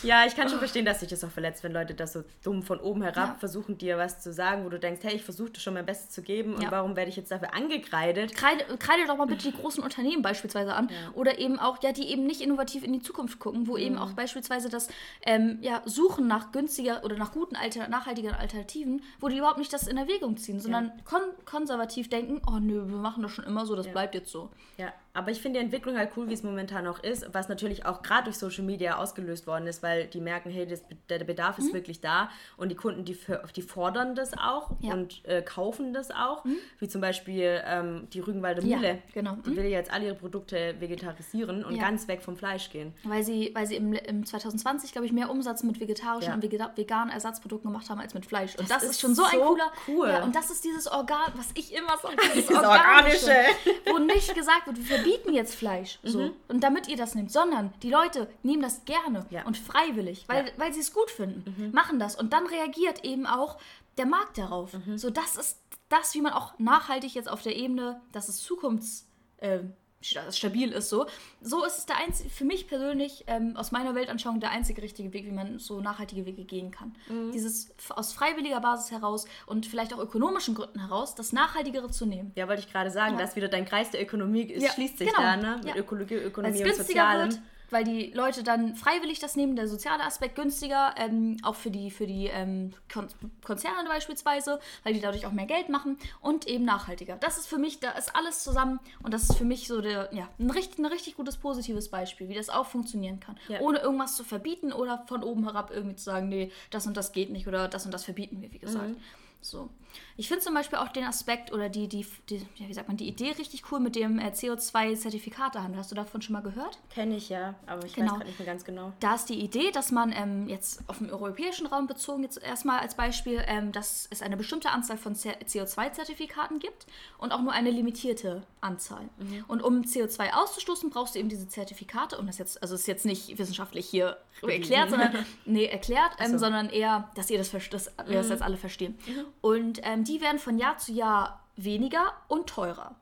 Ja, 0.03 0.25
ich 0.25 0.35
kann 0.35 0.49
schon 0.49 0.59
verstehen, 0.59 0.85
dass 0.85 0.99
sich 0.99 1.09
das 1.09 1.23
auch 1.23 1.29
verletzt, 1.29 1.63
wenn 1.63 1.71
Leute 1.71 1.93
das 1.93 2.13
so 2.13 2.23
dumm 2.43 2.63
von 2.63 2.79
oben 2.79 3.01
herab 3.01 3.29
ja. 3.29 3.35
versuchen, 3.35 3.77
dir 3.77 3.97
was 3.97 4.21
zu 4.21 4.33
sagen, 4.33 4.65
wo 4.65 4.69
du 4.69 4.79
denkst, 4.79 5.01
hey, 5.03 5.15
ich 5.15 5.23
versuche 5.23 5.59
schon 5.59 5.73
mein 5.73 5.85
Bestes 5.85 6.09
zu 6.09 6.21
geben 6.21 6.55
und 6.55 6.69
warum 6.71 6.95
werde 6.95 7.09
ich 7.09 7.15
jetzt 7.15 7.31
dafür 7.31 7.53
angekreidet? 7.53 8.35
Kreide, 8.35 8.63
kreide 8.77 9.07
doch 9.07 9.17
mal 9.17 9.25
bitte 9.25 9.49
die 9.49 9.55
großen 9.55 9.83
Unternehmen 9.83 10.21
beispielsweise 10.21 10.73
an 10.73 10.89
ja. 10.89 11.13
oder 11.13 11.39
eben 11.39 11.59
auch, 11.59 11.81
ja, 11.81 11.91
die 11.91 12.09
eben 12.09 12.25
nicht 12.25 12.41
innovativ 12.41 12.83
in 12.83 12.93
die 12.93 13.01
Zukunft 13.01 13.39
gucken, 13.39 13.67
wo 13.67 13.73
mhm. 13.73 13.79
eben 13.83 13.97
auch 13.97 14.13
beispielsweise 14.13 14.69
das 14.69 14.89
ähm, 15.25 15.57
ja, 15.61 15.81
Suchen 15.85 16.27
nach 16.27 16.51
günstiger 16.51 17.03
oder 17.03 17.17
nach 17.17 17.31
guten, 17.31 17.55
alter, 17.55 17.87
nachhaltigen 17.87 18.33
Alternativen, 18.33 19.01
wo 19.19 19.29
die 19.29 19.37
überhaupt 19.37 19.57
nicht 19.57 19.73
das 19.73 19.87
in 19.87 19.97
Erwägung 19.97 20.37
ziehen, 20.37 20.59
sondern 20.59 20.91
kon 21.05 21.21
konservativ 21.45 22.09
denken, 22.09 22.41
oh 22.47 22.59
nö, 22.59 22.87
wir 22.87 22.97
machen 22.97 23.23
das 23.23 23.31
schon 23.31 23.45
immer 23.45 23.65
so, 23.65 23.75
das 23.75 23.87
bleibt 23.87 24.15
jetzt 24.15 24.31
so. 24.31 24.49
Ja, 24.77 24.93
aber 25.15 25.29
ich 25.29 25.41
finde 25.41 25.59
die 25.59 25.65
Entwicklung 25.65 25.95
halt 25.95 26.09
cool, 26.17 26.27
wie 26.27 26.33
es 26.33 26.41
momentan 26.41 26.87
auch 26.87 26.97
ist, 26.97 27.31
was 27.33 27.47
natürlich 27.47 27.85
auch 27.85 28.01
gerade 28.01 28.25
durch 28.25 28.37
Social 28.37 28.63
Media 28.63 28.97
ausgelöst 28.97 29.45
worden 29.45 29.67
ist, 29.67 29.83
weil 29.83 30.07
die 30.07 30.19
merken, 30.19 30.49
hey, 30.49 30.65
das, 30.65 30.81
der 31.07 31.23
Bedarf 31.23 31.59
ist 31.59 31.69
mhm. 31.69 31.73
wirklich 31.73 32.01
da 32.01 32.31
und 32.57 32.69
die 32.69 32.75
Kunden, 32.75 33.05
die, 33.05 33.15
die 33.55 33.61
fordern 33.61 34.15
das 34.15 34.33
auch 34.33 34.71
ja. 34.79 34.93
und 34.93 35.23
äh, 35.25 35.43
kaufen 35.43 35.93
das 35.93 36.09
auch, 36.09 36.43
mhm. 36.45 36.55
wie 36.79 36.87
zum 36.87 36.99
Beispiel 36.99 37.61
ähm, 37.63 38.07
die 38.11 38.21
Rügenwalder 38.21 38.63
Mühle. 38.63 38.87
Ja, 38.87 38.97
genau. 39.13 39.35
Die 39.45 39.51
mhm. 39.51 39.57
will 39.57 39.65
jetzt 39.65 39.93
alle 39.93 40.05
ihre 40.05 40.15
Produkte 40.15 40.75
vegetarisieren 40.79 41.63
und 41.63 41.75
ja. 41.75 41.83
ganz 41.83 42.07
weg 42.07 42.23
vom 42.23 42.35
Fleisch 42.35 42.71
gehen. 42.71 42.95
Weil 43.03 43.23
sie, 43.23 43.51
weil 43.53 43.67
sie 43.67 43.75
im, 43.75 43.93
im 43.93 44.25
2020, 44.25 44.93
glaube 44.93 45.05
ich, 45.05 45.13
mehr 45.13 45.29
Umsatz 45.29 45.61
mit 45.61 45.79
vegetarischen 45.79 46.33
und 46.33 46.41
veganen 46.41 47.13
Ersatzprodukten 47.13 47.71
gemacht 47.71 47.87
haben 47.91 47.99
als 47.99 48.15
mit 48.15 48.25
Fleisch. 48.25 48.55
Und 48.55 48.67
das, 48.67 48.77
das 48.77 48.83
ist, 48.85 48.89
ist 48.91 49.01
schon 49.01 49.13
so, 49.13 49.23
so, 49.23 49.29
ein 49.29 49.39
cooler... 49.39 49.71
Cool. 49.87 50.21
und 50.23 50.35
das 50.35 50.49
ist 50.49 50.63
dieses 50.63 50.87
Organ, 50.87 51.31
was 51.35 51.49
ich 51.53 51.71
immer 51.75 51.97
sage, 52.01 52.15
das 52.35 52.49
Organische, 52.49 53.29
Organische. 53.29 53.91
wo 53.91 53.99
nicht 53.99 54.33
gesagt 54.33 54.65
wird, 54.65 54.89
wir 54.89 55.02
verbieten 55.03 55.33
jetzt 55.33 55.55
Fleisch. 55.55 55.99
So. 56.03 56.19
Mhm. 56.19 56.33
Und 56.47 56.63
damit 56.63 56.87
ihr 56.87 56.97
das 56.97 57.15
nehmt, 57.15 57.31
sondern 57.31 57.73
die 57.81 57.89
Leute 57.89 58.29
nehmen 58.43 58.61
das 58.61 58.85
gerne 58.85 59.25
ja. 59.29 59.45
und 59.45 59.57
freiwillig, 59.57 60.25
weil, 60.27 60.47
ja. 60.47 60.51
weil 60.57 60.73
sie 60.73 60.79
es 60.79 60.93
gut 60.93 61.11
finden, 61.11 61.55
mhm. 61.57 61.71
machen 61.71 61.99
das. 61.99 62.15
Und 62.15 62.33
dann 62.33 62.45
reagiert 62.47 63.03
eben 63.03 63.25
auch 63.25 63.57
der 63.97 64.05
Markt 64.05 64.37
darauf. 64.37 64.73
Mhm. 64.73 64.97
So, 64.97 65.09
das 65.09 65.35
ist 65.35 65.59
das, 65.89 66.13
wie 66.15 66.21
man 66.21 66.33
auch 66.33 66.57
nachhaltig 66.59 67.13
jetzt 67.13 67.29
auf 67.29 67.41
der 67.41 67.55
Ebene, 67.55 68.01
dass 68.11 68.29
es 68.29 68.41
Zukunfts. 68.41 69.07
Äh, 69.37 69.59
stabil 70.03 70.71
ist 70.71 70.89
so. 70.89 71.05
So 71.41 71.63
ist 71.65 71.79
es 71.79 71.85
der 71.85 71.97
einzige, 71.97 72.29
für 72.29 72.45
mich 72.45 72.67
persönlich, 72.67 73.23
ähm, 73.27 73.55
aus 73.55 73.71
meiner 73.71 73.95
Weltanschauung, 73.95 74.39
der 74.39 74.51
einzige 74.51 74.81
richtige 74.81 75.13
Weg, 75.13 75.25
wie 75.25 75.31
man 75.31 75.59
so 75.59 75.81
nachhaltige 75.81 76.25
Wege 76.25 76.43
gehen 76.43 76.71
kann. 76.71 76.95
Mhm. 77.07 77.31
Dieses 77.31 77.73
aus 77.89 78.13
freiwilliger 78.13 78.59
Basis 78.59 78.91
heraus 78.91 79.25
und 79.45 79.65
vielleicht 79.65 79.93
auch 79.93 79.99
ökonomischen 79.99 80.55
Gründen 80.55 80.79
heraus, 80.79 81.15
das 81.15 81.33
Nachhaltigere 81.33 81.89
zu 81.89 82.05
nehmen. 82.05 82.31
Ja, 82.35 82.47
wollte 82.47 82.61
ich 82.61 82.71
gerade 82.71 82.91
sagen, 82.91 83.13
ja. 83.13 83.21
dass 83.21 83.35
wieder 83.35 83.47
dein 83.47 83.65
Kreis 83.65 83.91
der 83.91 84.01
Ökonomie 84.01 84.43
ist, 84.43 84.63
ja, 84.63 84.71
schließt 84.71 84.97
sich 84.97 85.09
genau. 85.09 85.21
da, 85.21 85.37
ne? 85.37 85.57
Mit 85.63 85.75
ja. 85.75 85.75
Ökologie, 85.75 86.15
Ökonomie 86.15 86.63
und 86.63 86.75
Sozialem. 86.75 87.31
Wird, 87.31 87.41
weil 87.73 87.83
die 87.83 88.11
Leute 88.11 88.43
dann 88.43 88.75
freiwillig 88.75 89.19
das 89.19 89.35
nehmen, 89.35 89.55
der 89.55 89.67
soziale 89.67 90.03
Aspekt 90.03 90.35
günstiger, 90.35 90.95
ähm, 90.97 91.37
auch 91.43 91.55
für 91.55 91.71
die, 91.71 91.91
für 91.91 92.07
die 92.07 92.27
ähm, 92.27 92.73
Kon 92.91 93.07
Konzerne 93.43 93.89
beispielsweise, 93.89 94.59
weil 94.83 94.93
die 94.93 95.01
dadurch 95.01 95.25
auch 95.25 95.31
mehr 95.31 95.45
Geld 95.45 95.69
machen 95.69 95.97
und 96.21 96.47
eben 96.47 96.63
nachhaltiger. 96.63 97.17
Das 97.17 97.37
ist 97.37 97.47
für 97.47 97.57
mich, 97.57 97.79
da 97.79 97.91
ist 97.91 98.15
alles 98.15 98.43
zusammen 98.43 98.79
und 99.01 99.13
das 99.13 99.23
ist 99.23 99.37
für 99.37 99.45
mich 99.45 99.67
so 99.67 99.81
der, 99.81 100.09
ja, 100.13 100.29
ein 100.39 100.49
richtig, 100.49 100.79
ein 100.79 100.85
richtig 100.85 101.17
gutes 101.17 101.37
positives 101.37 101.89
Beispiel, 101.89 102.29
wie 102.29 102.35
das 102.35 102.49
auch 102.49 102.67
funktionieren 102.67 103.19
kann. 103.19 103.37
Ja. 103.49 103.59
Ohne 103.59 103.79
irgendwas 103.79 104.15
zu 104.15 104.23
verbieten 104.23 104.71
oder 104.71 105.03
von 105.07 105.23
oben 105.23 105.43
herab 105.43 105.71
irgendwie 105.73 105.95
zu 105.95 106.05
sagen, 106.05 106.29
nee, 106.29 106.51
das 106.69 106.87
und 106.87 106.95
das 106.95 107.11
geht 107.11 107.31
nicht 107.31 107.47
oder 107.47 107.67
das 107.67 107.85
und 107.85 107.93
das 107.93 108.05
verbieten 108.05 108.41
wir, 108.41 108.51
wie 108.51 108.59
gesagt. 108.59 108.89
Mhm. 108.89 108.97
So. 109.41 109.69
Ich 110.17 110.27
finde 110.27 110.43
zum 110.43 110.53
Beispiel 110.53 110.77
auch 110.79 110.89
den 110.89 111.03
Aspekt 111.05 111.51
oder 111.51 111.69
die, 111.69 111.87
die, 111.87 112.05
die 112.29 112.45
wie 112.57 112.73
sagt 112.73 112.87
man, 112.87 112.97
die 112.97 113.07
Idee 113.07 113.31
richtig 113.31 113.71
cool 113.71 113.79
mit 113.79 113.95
dem 113.95 114.19
äh, 114.19 114.29
CO2-Zertifikatehandel. 114.29 115.77
Hast 115.79 115.91
du 115.91 115.95
davon 115.95 116.21
schon 116.21 116.33
mal 116.33 116.41
gehört? 116.41 116.77
Kenne 116.93 117.15
ich 117.15 117.29
ja, 117.29 117.55
aber 117.65 117.85
ich 117.85 117.93
Genau. 117.93 118.11
weiß 118.11 118.17
grad 118.19 118.27
nicht 118.27 118.39
mehr 118.39 118.45
ganz 118.45 118.63
genau. 118.65 118.93
Da 118.99 119.15
ist 119.15 119.25
die 119.29 119.39
Idee, 119.39 119.71
dass 119.71 119.91
man 119.91 120.11
ähm, 120.11 120.47
jetzt 120.47 120.81
auf 120.87 120.99
den 120.99 121.09
europäischen 121.11 121.67
Raum 121.67 121.87
bezogen, 121.87 122.23
jetzt 122.23 122.41
erstmal 122.41 122.79
als 122.79 122.95
Beispiel, 122.95 123.43
ähm, 123.47 123.71
dass 123.71 124.07
es 124.11 124.21
eine 124.21 124.37
bestimmte 124.37 124.69
Anzahl 124.69 124.97
von 124.97 125.15
CO2-Zertifikaten 125.15 126.59
gibt 126.59 126.85
und 127.17 127.31
auch 127.31 127.41
nur 127.41 127.51
eine 127.53 127.71
limitierte 127.71 128.43
Anzahl. 128.61 129.09
Und 129.47 129.61
um 129.61 129.81
CO2 129.81 130.33
auszustoßen, 130.33 130.89
brauchst 130.89 131.15
du 131.15 131.19
eben 131.19 131.29
diese 131.29 131.47
Zertifikate. 131.47 132.17
Und 132.17 132.27
das 132.27 132.37
jetzt, 132.37 132.61
also 132.61 132.75
ist 132.75 132.87
jetzt 132.87 133.05
nicht 133.05 133.37
wissenschaftlich 133.37 133.85
hier 133.87 134.17
erklärt, 134.41 134.89
sondern 134.89 135.25
nee, 135.45 135.65
erklärt, 135.65 136.11
ähm, 136.19 136.31
so. 136.33 136.37
sondern 136.37 136.69
eher, 136.69 137.09
dass 137.15 137.29
ihr 137.29 137.37
das, 137.37 137.51
dass 137.51 137.91
wir 138.07 138.17
das 138.17 138.29
jetzt 138.29 138.41
alle 138.41 138.57
verstehen. 138.57 138.97
Und 139.41 139.82
ähm, 139.83 140.03
die 140.03 140.21
werden 140.21 140.39
von 140.39 140.57
Jahr 140.57 140.77
zu 140.77 140.91
Jahr 140.91 141.41
weniger 141.55 142.13
und 142.27 142.47
teurer. 142.47 142.95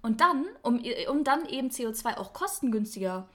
Und 0.00 0.22
dann, 0.22 0.46
um, 0.62 0.82
um 1.10 1.22
dann 1.22 1.44
eben 1.46 1.68
CO2 1.68 2.16
auch 2.16 2.32
kostengünstiger 2.32 3.28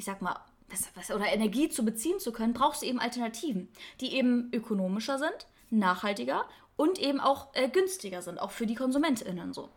ich 0.00 0.06
sag 0.06 0.22
mal, 0.22 0.36
was, 0.70 0.88
was, 0.94 1.10
oder 1.10 1.26
Energie 1.26 1.68
zu 1.68 1.84
beziehen 1.84 2.18
zu 2.18 2.32
können, 2.32 2.54
brauchst 2.54 2.82
du 2.82 2.86
eben 2.86 2.98
Alternativen, 2.98 3.68
die 4.00 4.14
eben 4.14 4.50
ökonomischer 4.52 5.18
sind, 5.18 5.46
nachhaltiger 5.68 6.46
und 6.76 6.98
eben 6.98 7.20
auch 7.20 7.48
äh, 7.52 7.68
günstiger 7.68 8.22
sind, 8.22 8.38
auch 8.38 8.50
für 8.50 8.66
die 8.66 8.74
KonsumentInnen 8.74 9.52
so. 9.52 9.68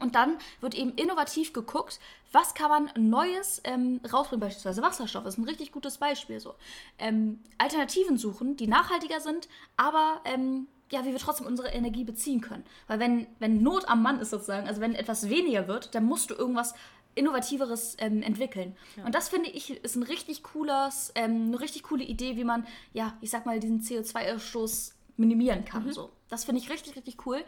Und 0.00 0.14
dann 0.14 0.36
wird 0.60 0.74
eben 0.74 0.92
innovativ 0.92 1.54
geguckt, 1.54 1.98
was 2.32 2.52
kann 2.52 2.68
man 2.68 2.90
Neues 3.08 3.62
ähm, 3.64 4.00
rausbringen, 4.12 4.40
beispielsweise 4.40 4.82
Wasserstoff 4.82 5.24
ist 5.24 5.38
ein 5.38 5.44
richtig 5.44 5.72
gutes 5.72 5.96
Beispiel 5.96 6.38
so. 6.38 6.54
Ähm, 6.98 7.42
Alternativen 7.56 8.18
suchen, 8.18 8.56
die 8.56 8.66
nachhaltiger 8.66 9.20
sind, 9.20 9.48
aber 9.78 10.20
ähm, 10.24 10.66
ja, 10.90 11.04
wie 11.04 11.12
wir 11.12 11.18
trotzdem 11.18 11.46
unsere 11.46 11.68
Energie 11.68 12.04
beziehen 12.04 12.40
können. 12.40 12.64
Weil 12.86 13.00
wenn, 13.00 13.26
wenn 13.38 13.62
Not 13.62 13.88
am 13.88 14.02
Mann 14.02 14.20
ist 14.20 14.30
sozusagen, 14.30 14.68
also 14.68 14.80
wenn 14.80 14.94
etwas 14.94 15.28
weniger 15.28 15.68
wird, 15.68 15.94
dann 15.94 16.04
musst 16.04 16.30
du 16.30 16.34
irgendwas 16.34 16.74
Innovativeres 17.14 17.96
ähm, 17.98 18.22
entwickeln. 18.22 18.76
Und 19.04 19.14
das 19.14 19.30
finde 19.30 19.48
ich 19.48 19.70
ist 19.70 19.96
ein 19.96 20.02
richtig 20.02 20.42
cooles, 20.42 21.12
ähm, 21.14 21.46
eine 21.46 21.60
richtig 21.60 21.82
coole 21.84 22.04
Idee, 22.04 22.36
wie 22.36 22.44
man, 22.44 22.66
ja, 22.92 23.16
ich 23.22 23.30
sag 23.30 23.46
mal, 23.46 23.58
diesen 23.58 23.80
CO2-Ausstoß 23.80 24.92
minimieren 25.16 25.64
kann. 25.64 25.90
So. 25.92 26.10
Das 26.28 26.44
finde 26.44 26.60
ich 26.60 26.70
richtig, 26.70 26.94
richtig 26.94 27.26
cool. 27.26 27.42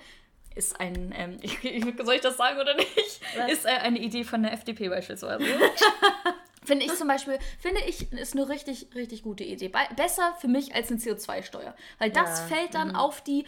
Ist 0.55 0.81
ein, 0.81 1.13
ähm, 1.15 1.39
soll 2.05 2.15
ich 2.15 2.23
das 2.23 2.39
sagen 2.39 2.59
oder 2.59 2.75
nicht? 2.75 3.21
Was? 3.37 3.53
Ist 3.53 3.67
äh, 3.67 3.69
eine 3.69 3.99
Idee 3.99 4.25
von 4.25 4.43
der 4.43 4.55
FDP 4.55 4.89
beispielsweise. 4.89 5.45
Finde 6.69 6.87
ich 6.87 6.95
zum 6.95 7.09
Beispiel, 7.09 7.39
finde 7.59 7.81
ich, 7.87 8.13
ist 8.13 8.35
eine 8.35 8.49
richtig, 8.49 8.89
richtig 8.95 9.23
gute 9.23 9.45
Idee. 9.45 9.69
Be 9.69 9.79
besser 9.97 10.37
für 10.41 10.49
mich 10.49 10.75
als 10.75 10.91
eine 10.91 11.01
CO2-Steuer. 11.01 11.75
Weil 11.99 12.11
das 12.11 12.41
Ja, 12.41 12.47
fällt 12.47 12.75
dann 12.75 12.95
auf 12.95 13.23
die, 13.23 13.45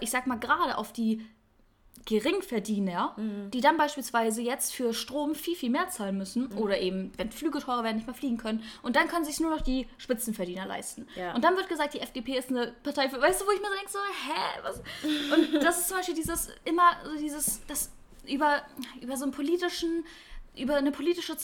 ich 0.00 0.10
sag 0.10 0.26
mal 0.26 0.38
gerade 0.38 0.76
auf 0.78 0.92
die 0.92 1.24
Geringverdiener, 2.06 3.14
die 3.52 3.60
dann 3.60 3.76
beispielsweise 3.76 4.40
jetzt 4.40 4.72
für 4.72 4.94
Strom 4.94 5.34
viel, 5.34 5.54
viel 5.54 5.70
mehr 5.70 5.88
zahlen 5.90 6.16
müssen 6.16 6.50
oder 6.52 6.78
eben, 6.80 7.12
wenn 7.16 7.30
Flüge 7.30 7.58
teurer 7.60 7.84
werden, 7.84 7.96
nicht 7.96 8.06
mehr 8.06 8.14
fliegen 8.14 8.38
können. 8.38 8.62
Und 8.82 8.96
dann 8.96 9.06
können 9.06 9.24
sich 9.24 9.38
nur 9.38 9.50
noch 9.50 9.60
die 9.60 9.86
Spitzenverdiener 9.98 10.66
leisten. 10.66 11.06
Ja. 11.14 11.34
Und 11.34 11.44
dann 11.44 11.56
wird 11.56 11.68
gesagt, 11.68 11.94
die 11.94 12.00
FDP 12.00 12.38
ist 12.38 12.48
eine 12.48 12.72
Partei 12.82 13.08
für, 13.08 13.20
weißt 13.20 13.42
du, 13.42 13.46
wo 13.46 13.50
ich 13.50 13.60
mir 13.60 13.68
so 13.68 13.74
denke, 13.74 13.90
so, 13.90 13.98
hä, 13.98 14.60
was? 14.62 14.82
Und 15.52 15.54
das 15.62 15.80
ist 15.80 15.88
zum 15.88 15.98
Beispiel 15.98 16.14
dieses, 16.14 16.48
immer 16.64 16.96
so 17.04 17.16
dieses, 17.18 17.64
das 17.66 17.90
über, 18.26 18.62
über 19.00 19.16
so 19.16 19.24
einen 19.24 19.32
politischen, 19.32 20.04
über 20.56 20.76
eine 20.76 20.92
politische 20.92 21.36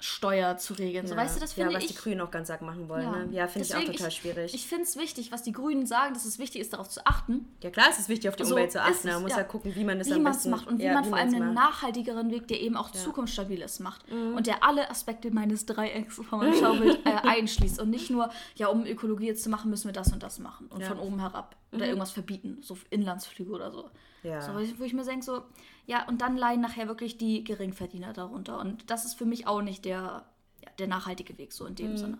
Zwangssteuer 0.00 0.56
zu 0.56 0.74
regeln. 0.74 1.06
So, 1.06 1.16
weißt 1.16 1.36
du, 1.36 1.40
das 1.40 1.52
finde 1.54 1.72
ja, 1.72 1.76
was 1.76 1.84
ich. 1.84 1.90
die 1.90 1.96
Grünen 1.96 2.20
auch 2.20 2.30
ganz 2.30 2.50
arg 2.50 2.62
machen 2.62 2.88
wollen. 2.88 3.02
Ja. 3.04 3.10
Ne? 3.24 3.28
Ja, 3.32 3.46
finde 3.48 3.66
ich 3.66 3.74
auch 3.74 3.82
total 3.84 4.08
ich- 4.08 4.14
schwierig. 4.14 4.54
Ich 4.54 4.66
finde 4.66 4.84
es 4.84 4.96
wichtig, 4.96 5.32
was 5.32 5.42
die 5.42 5.52
Grünen 5.52 5.86
sagen, 5.86 6.14
dass 6.14 6.24
es 6.24 6.38
wichtig 6.38 6.60
ist, 6.60 6.72
darauf 6.72 6.88
zu 6.88 7.04
achten, 7.06 7.46
ja, 7.62 7.70
klar, 7.70 7.86
es 7.90 7.98
ist 7.98 8.08
wichtig, 8.08 8.28
auf 8.28 8.36
die 8.36 8.44
So 8.44 8.54
Umwelt 8.54 8.72
zu 8.72 8.78
ist 8.78 8.84
achten. 8.84 9.08
es, 9.08 9.14
Man 9.14 9.22
muss 9.22 9.32
ja. 9.32 9.38
ja 9.38 9.44
gucken, 9.44 9.74
wie 9.74 9.84
man 9.84 9.98
das 9.98 10.08
wie 10.08 10.14
am 10.14 10.26
es 10.26 10.36
besten 10.36 10.50
macht 10.50 10.66
und 10.66 10.78
wie 10.78 10.84
ja, 10.84 10.94
man 10.94 11.04
vor 11.04 11.16
allem 11.18 11.34
einen 11.34 11.54
macht. 11.54 11.70
nachhaltigeren 11.72 12.30
Weg, 12.30 12.48
der 12.48 12.60
eben 12.60 12.76
auch 12.76 12.90
zukunftsstabiles 12.90 13.80
macht 13.80 14.04
und 14.10 14.46
der 14.46 14.62
alle 14.64 14.90
Aspekte 14.90 15.30
meines 15.30 15.66
Dreiecks 15.66 16.16
von 16.16 16.38
meinem 16.38 16.54
Schaubild 16.54 17.00
äh, 17.06 17.10
einschließt 17.28 17.80
und 17.80 17.90
nicht 17.90 18.10
nur, 18.10 18.30
ja, 18.56 18.68
um 18.68 18.86
Ökologie 18.86 19.26
jetzt 19.26 19.42
zu 19.42 19.50
machen, 19.50 19.70
müssen 19.70 19.86
wir 19.88 19.92
das 19.92 20.12
und 20.12 20.22
das 20.22 20.38
machen 20.38 20.66
und 20.68 20.80
Ja. 20.80 20.86
von 20.88 20.98
oben 20.98 21.20
herab 21.20 21.56
oder 21.72 21.86
irgendwas 21.86 22.10
verbieten, 22.12 22.58
so 22.62 22.78
Inlandsflüge 22.90 23.50
oder 23.52 23.70
so. 23.70 23.90
Ja. 24.22 24.40
So, 24.40 24.52
wo 24.54 24.84
ich 24.84 24.92
mir 24.94 25.04
denke, 25.04 25.24
so, 25.24 25.42
ja, 25.88 26.06
und 26.06 26.20
dann 26.20 26.36
leiden 26.36 26.60
nachher 26.60 26.86
wirklich 26.86 27.16
die 27.16 27.42
Geringverdiener 27.42 28.12
darunter 28.12 28.60
und 28.60 28.90
das 28.90 29.06
ist 29.06 29.14
für 29.14 29.24
mich 29.24 29.46
auch 29.46 29.62
nicht 29.62 29.86
der, 29.86 30.26
ja, 30.62 30.70
der 30.78 30.86
nachhaltige 30.86 31.38
Weg 31.38 31.52
so 31.52 31.64
in 31.64 31.74
dem 31.74 31.96
Sinne. 31.96 32.18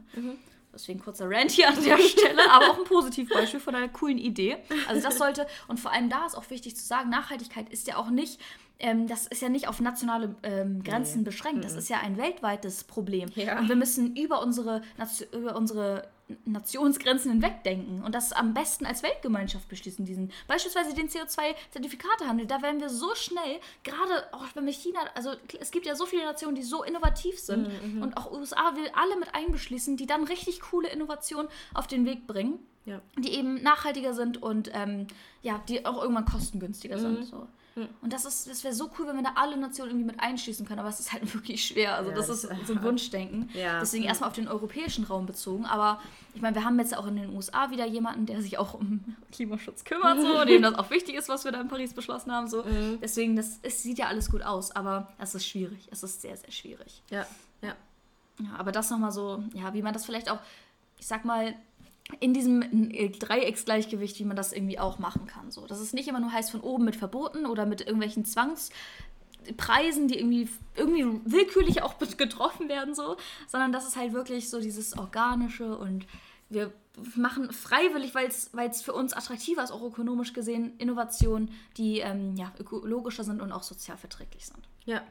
Deswegen 0.72 1.00
kurzer 1.00 1.28
Rant 1.28 1.50
hier 1.50 1.68
an 1.68 1.82
der 1.84 1.98
Stelle, 1.98 2.50
aber 2.50 2.70
auch 2.70 2.78
ein 2.78 2.84
Positivbeispiel 2.84 3.60
von 3.60 3.74
einer 3.74 3.88
coolen 3.88 4.16
Idee. 4.18 4.56
Also 4.88 5.02
das 5.02 5.18
sollte, 5.18 5.46
und 5.66 5.78
vor 5.80 5.92
allem 5.92 6.08
da 6.08 6.24
ist 6.24 6.34
auch 6.34 6.48
wichtig 6.50 6.76
zu 6.76 6.84
sagen, 6.84 7.10
Nachhaltigkeit 7.10 7.68
ist 7.68 7.86
ja 7.86 7.96
auch 7.96 8.08
nicht, 8.10 8.40
ähm, 8.78 9.06
das 9.06 9.26
ist 9.26 9.42
ja 9.42 9.50
nicht 9.50 9.68
auf 9.68 9.80
nationale 9.80 10.34
ähm, 10.42 10.82
Grenzen 10.82 11.24
beschränkt. 11.24 11.64
Das 11.64 11.74
ist 11.74 11.90
ja 11.90 11.98
ein 12.00 12.16
weltweites 12.16 12.84
Problem. 12.84 13.28
Ja. 13.34 13.58
Und 13.58 13.68
wir 13.68 13.76
müssen 13.76 14.16
über 14.16 14.40
unsere, 14.40 14.82
über 15.32 15.56
unsere 15.56 16.08
Nationsgrenzen 16.44 17.30
hinwegdenken 17.32 18.02
und 18.04 18.14
das 18.14 18.32
am 18.32 18.52
besten 18.54 18.84
als 18.86 19.02
Weltgemeinschaft 19.02 19.68
beschließen. 19.68 20.04
Diesen, 20.04 20.30
beispielsweise 20.46 20.94
den 20.94 21.08
CO2-Zertifikatehandel, 21.08 22.46
da 22.46 22.62
werden 22.62 22.80
wir 22.80 22.88
so 22.90 23.14
schnell, 23.14 23.60
gerade 23.82 24.24
auch 24.32 24.44
wenn 24.54 24.66
wir 24.66 24.72
China, 24.72 25.00
also 25.14 25.32
es 25.60 25.70
gibt 25.70 25.86
ja 25.86 25.94
so 25.94 26.06
viele 26.06 26.24
Nationen, 26.24 26.54
die 26.54 26.62
so 26.62 26.82
innovativ 26.82 27.38
sind 27.38 27.68
und 28.02 28.16
auch 28.16 28.30
USA 28.32 28.74
will 28.76 28.90
alle 28.94 29.16
mit 29.18 29.34
einbeschließen, 29.34 29.96
die 29.96 30.06
dann 30.06 30.24
richtig 30.24 30.60
coole 30.60 30.88
Innovationen 30.88 31.48
auf 31.74 31.86
den 31.86 32.04
Weg 32.04 32.26
bringen, 32.26 32.58
Ja. 32.84 33.00
die 33.16 33.32
eben 33.34 33.62
nachhaltiger 33.62 34.14
sind 34.14 34.42
und 34.42 34.70
ähm, 34.74 35.06
ja, 35.42 35.62
die 35.68 35.86
auch 35.86 36.00
irgendwann 36.02 36.24
kostengünstiger 36.26 36.98
sind. 36.98 37.24
So. 37.24 37.46
Und 38.02 38.12
das 38.12 38.24
ist, 38.24 38.48
das 38.48 38.64
wäre 38.64 38.74
so 38.74 38.90
cool, 38.98 39.06
wenn 39.06 39.16
wir 39.16 39.22
da 39.22 39.32
alle 39.36 39.56
Nationen 39.56 39.90
irgendwie 39.90 40.06
mit 40.12 40.20
einschließen 40.20 40.66
können, 40.66 40.80
aber 40.80 40.88
es 40.88 41.00
ist 41.00 41.12
halt 41.12 41.22
wirklich 41.34 41.64
schwer. 41.64 41.94
Also 41.96 42.10
Ja, 42.10 42.16
das, 42.16 42.26
das 42.28 42.44
ist 42.44 42.50
ist 42.50 42.66
so 42.66 42.72
ein 42.74 42.82
Wunschdenken. 42.82 43.50
Ja. 43.54 43.80
Deswegen 43.80 44.02
Mhm. 44.04 44.08
erstmal 44.08 44.28
auf 44.30 44.34
den 44.36 44.48
europäischen 44.48 45.04
Raum 45.04 45.26
bezogen. 45.26 45.64
Aber 45.66 46.00
ich 46.34 46.40
meine, 46.42 46.54
wir 46.56 46.64
haben 46.64 46.78
jetzt 46.78 46.96
auch 46.96 47.06
in 47.06 47.16
den 47.16 47.34
USA 47.34 47.70
wieder 47.70 47.86
jemanden, 47.86 48.26
der 48.26 48.42
sich 48.42 48.58
auch 48.58 48.74
um 48.74 49.04
Klimaschutz 49.32 49.84
kümmert, 49.84 50.20
so, 50.20 50.44
dem 50.44 50.62
das 50.62 50.74
auch 50.74 50.90
wichtig 50.90 51.14
ist, 51.14 51.28
was 51.28 51.44
wir 51.44 51.52
da 51.52 51.60
in 51.60 51.68
Paris 51.68 51.92
beschlossen 51.94 52.32
haben. 52.32 52.48
So. 52.48 52.62
Mhm. 52.64 52.98
Deswegen, 53.00 53.36
das 53.36 53.58
es 53.62 53.82
sieht 53.82 53.98
ja 53.98 54.06
alles 54.06 54.30
gut 54.30 54.42
aus, 54.42 54.70
aber 54.74 55.12
es 55.18 55.34
ist 55.34 55.46
schwierig. 55.46 55.88
Es 55.90 56.02
ist 56.02 56.20
sehr, 56.22 56.36
sehr 56.36 56.50
schwierig. 56.50 57.02
Ja, 57.10 57.26
ja. 57.62 57.74
Ja, 58.40 58.50
aber 58.56 58.70
das 58.72 58.88
nochmal 58.90 59.10
so, 59.10 59.42
ja, 59.54 59.74
wie 59.74 59.82
man 59.82 59.92
das 59.92 60.04
vielleicht 60.04 60.30
auch, 60.30 60.38
ich 60.98 61.06
sag 61.06 61.24
mal, 61.24 61.54
in 62.20 62.34
diesem 62.34 62.62
äh, 62.92 63.10
Dreiecksgleichgewicht, 63.10 64.18
wie 64.18 64.24
man 64.24 64.36
das 64.36 64.52
irgendwie 64.52 64.78
auch 64.78 64.98
machen 64.98 65.26
kann. 65.26 65.50
So. 65.50 65.66
Dass 65.66 65.80
es 65.80 65.92
nicht 65.92 66.08
immer 66.08 66.20
nur 66.20 66.32
heißt 66.32 66.50
von 66.50 66.60
oben 66.60 66.84
mit 66.84 66.96
Verboten 66.96 67.46
oder 67.46 67.66
mit 67.66 67.80
irgendwelchen 67.82 68.24
Zwangspreisen, 68.24 70.08
die 70.08 70.18
irgendwie, 70.18 70.48
irgendwie 70.74 71.20
willkürlich 71.24 71.82
auch 71.82 71.98
getroffen 71.98 72.68
werden, 72.68 72.94
so, 72.94 73.16
sondern 73.46 73.72
dass 73.72 73.86
es 73.86 73.96
halt 73.96 74.12
wirklich 74.12 74.48
so 74.48 74.60
dieses 74.60 74.96
Organische 74.96 75.76
und 75.76 76.06
wir 76.50 76.72
machen 77.14 77.52
freiwillig, 77.52 78.14
weil 78.14 78.28
es 78.28 78.82
für 78.82 78.92
uns 78.92 79.12
attraktiver 79.12 79.62
ist, 79.62 79.70
auch 79.70 79.82
ökonomisch 79.82 80.32
gesehen, 80.32 80.76
Innovationen, 80.78 81.50
die 81.76 82.00
ähm, 82.00 82.34
ja, 82.36 82.52
ökologischer 82.58 83.22
sind 83.22 83.40
und 83.40 83.52
auch 83.52 83.62
sozial 83.62 83.98
verträglich 83.98 84.46
sind. 84.46 84.68
Ja, 84.84 85.02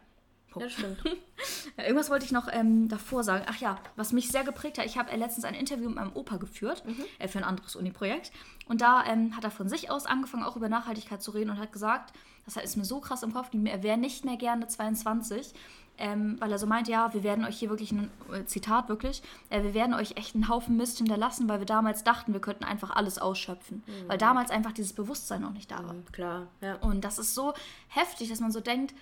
ja 0.56 0.64
das 0.64 0.74
stimmt. 0.74 0.98
Irgendwas 1.78 2.10
wollte 2.10 2.26
ich 2.26 2.32
noch 2.32 2.48
ähm, 2.52 2.88
davor 2.88 3.24
sagen. 3.24 3.46
Ach 3.48 3.58
ja, 3.58 3.80
was 3.96 4.12
mich 4.12 4.30
sehr 4.30 4.44
geprägt 4.44 4.78
hat, 4.78 4.86
ich 4.86 4.98
habe 4.98 5.12
äh, 5.12 5.18
letztens 5.18 5.46
ein 5.46 5.54
Interview 5.54 5.88
mit 5.88 5.96
meinem 5.96 6.16
Opa 6.16 6.38
geführt 6.38 6.84
äh, 7.20 7.28
für 7.28 7.38
ein 7.40 7.44
anderes 7.44 7.76
Uni-Projekt. 7.76 8.32
Und 8.68 8.82
da 8.82 9.06
ähm, 9.06 9.36
hat 9.36 9.44
er 9.44 9.52
von 9.52 9.70
sich 9.70 9.90
aus 9.92 10.06
angefangen, 10.06 10.44
auch 10.44 10.56
über 10.56 10.70
Nachhaltigkeit 10.70 11.22
zu 11.22 11.32
reden 11.32 11.50
und 11.50 11.60
hat 11.60 11.72
gesagt, 11.72 12.14
das 12.46 12.58
ist 12.58 12.78
mir 12.78 12.86
so 12.86 13.00
krass 13.00 13.24
im 13.24 13.34
Kopf, 13.34 13.50
er 13.52 13.84
wäre 13.84 13.98
nicht 13.98 14.26
mehr 14.26 14.38
gerne 14.38 14.68
22. 14.68 15.54
Ähm, 16.00 16.36
weil 16.40 16.52
er 16.52 16.60
so 16.60 16.68
meint, 16.68 16.88
ja, 16.88 17.12
wir 17.16 17.24
werden 17.24 17.44
euch 17.44 17.58
hier 17.58 17.72
wirklich, 17.72 17.92
ein 17.92 18.12
äh, 18.32 18.46
Zitat 18.46 18.88
wirklich, 18.88 19.24
äh, 19.50 19.64
wir 19.64 19.74
werden 19.74 19.96
euch 19.96 20.16
echt 20.16 20.36
einen 20.36 20.48
Haufen 20.48 20.78
Mist 20.78 21.00
hinterlassen, 21.00 21.50
weil 21.50 21.58
wir 21.58 21.66
damals 21.66 22.04
dachten, 22.04 22.34
wir 22.34 22.40
könnten 22.40 22.66
einfach 22.66 22.92
alles 22.92 23.18
ausschöpfen. 23.18 23.84
Weil 24.06 24.20
damals 24.20 24.52
einfach 24.52 24.74
dieses 24.74 24.94
Bewusstsein 24.94 25.42
noch 25.42 25.54
nicht 25.54 25.72
da 25.72 25.84
war. 25.84 25.96
Klar, 26.12 26.48
ja. 26.62 26.76
Und 26.76 27.04
das 27.04 27.18
ist 27.18 27.34
so 27.34 27.56
heftig, 27.88 28.30
dass 28.30 28.40
man 28.40 28.52
so 28.52 28.60
denkt, 28.60 28.94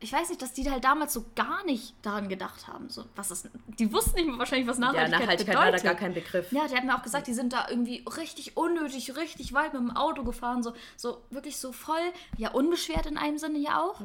ich 0.00 0.12
weiß 0.12 0.28
nicht, 0.28 0.42
dass 0.42 0.52
die 0.52 0.70
halt 0.70 0.84
damals 0.84 1.12
so 1.14 1.24
gar 1.34 1.64
nicht 1.64 1.94
daran 2.02 2.28
gedacht 2.28 2.68
haben. 2.68 2.90
So, 2.90 3.04
was 3.16 3.30
ist, 3.30 3.48
die 3.78 3.90
wussten 3.92 4.16
nicht 4.16 4.26
mehr 4.26 4.38
wahrscheinlich, 4.38 4.68
was 4.68 4.78
Ja, 4.78 4.86
Nachhaltigkeit, 4.92 5.20
Nachhaltigkeit 5.20 5.56
war 5.56 5.64
da 5.64 5.70
bedeutet. 5.70 5.84
gar 5.84 5.94
kein 5.94 6.14
Begriff. 6.14 6.52
Ja, 6.52 6.66
der 6.68 6.76
hat 6.78 6.84
mir 6.84 6.96
auch 6.96 7.02
gesagt, 7.02 7.26
die 7.26 7.32
sind 7.34 7.52
da 7.52 7.66
irgendwie 7.70 8.04
richtig 8.18 8.56
unnötig, 8.56 9.16
richtig 9.16 9.52
weit 9.54 9.72
mit 9.72 9.80
dem 9.80 9.96
Auto 9.96 10.22
gefahren, 10.24 10.62
so, 10.62 10.74
so 10.96 11.22
wirklich 11.30 11.56
so 11.56 11.72
voll, 11.72 12.12
ja, 12.36 12.50
unbeschwert 12.50 13.06
in 13.06 13.16
einem 13.16 13.38
Sinne 13.38 13.58
ja 13.58 13.80
auch, 13.80 14.00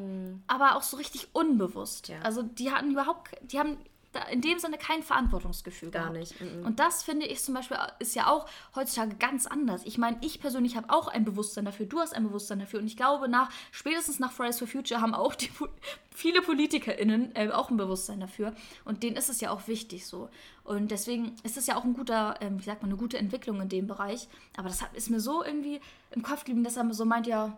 aber 0.48 0.76
auch 0.78 0.84
so 0.84 0.98
richtig 0.98 1.30
unbewusst. 1.34 2.08
Ja. 2.08 2.20
Also 2.24 2.44
die 2.44 2.72
hatten 2.72 2.92
überhaupt, 2.92 3.32
die 3.42 3.60
haben 3.60 3.78
in 4.32 4.41
dem 4.41 4.57
Sinne 4.60 4.78
kein 4.78 5.03
Verantwortungsgefühl 5.03 5.91
Gar 5.91 6.12
gehabt. 6.12 6.18
nicht, 6.18 6.41
mhm. 6.41 6.66
Und 6.66 6.80
das 6.80 7.03
finde 7.03 7.28
ich 7.28 7.43
zum 7.43 7.53
Beispiel 7.53 7.78
ist 7.99 8.16
ja 8.16 8.28
auch 8.28 8.47
heutzutage 8.76 9.16
ganz 9.16 9.45
anders. 9.45 9.84
Ich 9.86 9.97
meine, 9.97 10.18
ich 10.22 10.39
persönlich 10.39 10.76
habe 10.76 10.89
auch 10.89 11.07
ein 11.07 11.26
Bewusstsein 11.26 11.66
dafür, 11.66 11.86
du 11.86 11.99
hast 11.99 12.16
ein 12.16 12.24
Bewusstsein 12.24 12.60
dafür 12.60 12.80
und 12.80 12.88
ich 12.88 12.97
glaube, 12.97 13.28
nach 13.28 13.51
spätestens 13.72 14.20
nach 14.20 14.32
Fridays 14.32 14.60
for 14.60 14.68
Future 14.68 15.01
haben 15.01 15.14
auch 15.14 15.36
die, 15.36 15.49
viele 16.12 16.41
PolitikerInnen 16.41 17.36
äh, 17.36 17.49
auch 17.49 17.70
ein 17.70 17.78
Bewusstsein 17.78 18.20
dafür 18.20 18.53
und 18.86 19.03
denen 19.03 19.16
ist 19.16 19.30
es 19.30 19.41
ja 19.41 19.51
auch 19.51 19.68
wichtig 19.68 20.05
so. 20.05 20.30
Und 20.64 20.91
deswegen 20.91 21.36
ist 21.43 21.57
es 21.57 21.68
ja 21.68 21.78
auch 21.78 21.84
ein 21.84 21.93
guter, 21.93 22.36
ähm, 22.41 22.60
wie 22.60 22.64
sagt 22.64 22.82
man, 22.82 22.91
eine 22.91 22.99
gute 22.99 23.18
Entwicklung 23.18 23.60
in 23.60 23.70
dem 23.70 23.88
Bereich. 23.88 24.28
Aber 24.55 24.70
das 24.70 24.84
hat, 24.84 24.95
ist 24.95 25.10
mir 25.10 25.20
so 25.20 25.43
irgendwie 25.43 25.82
im 26.12 26.22
Kopf 26.22 26.41
geblieben, 26.41 26.64
dass 26.64 26.78
er 26.78 26.93
so 26.93 27.05
meint, 27.05 27.26
ja, 27.26 27.57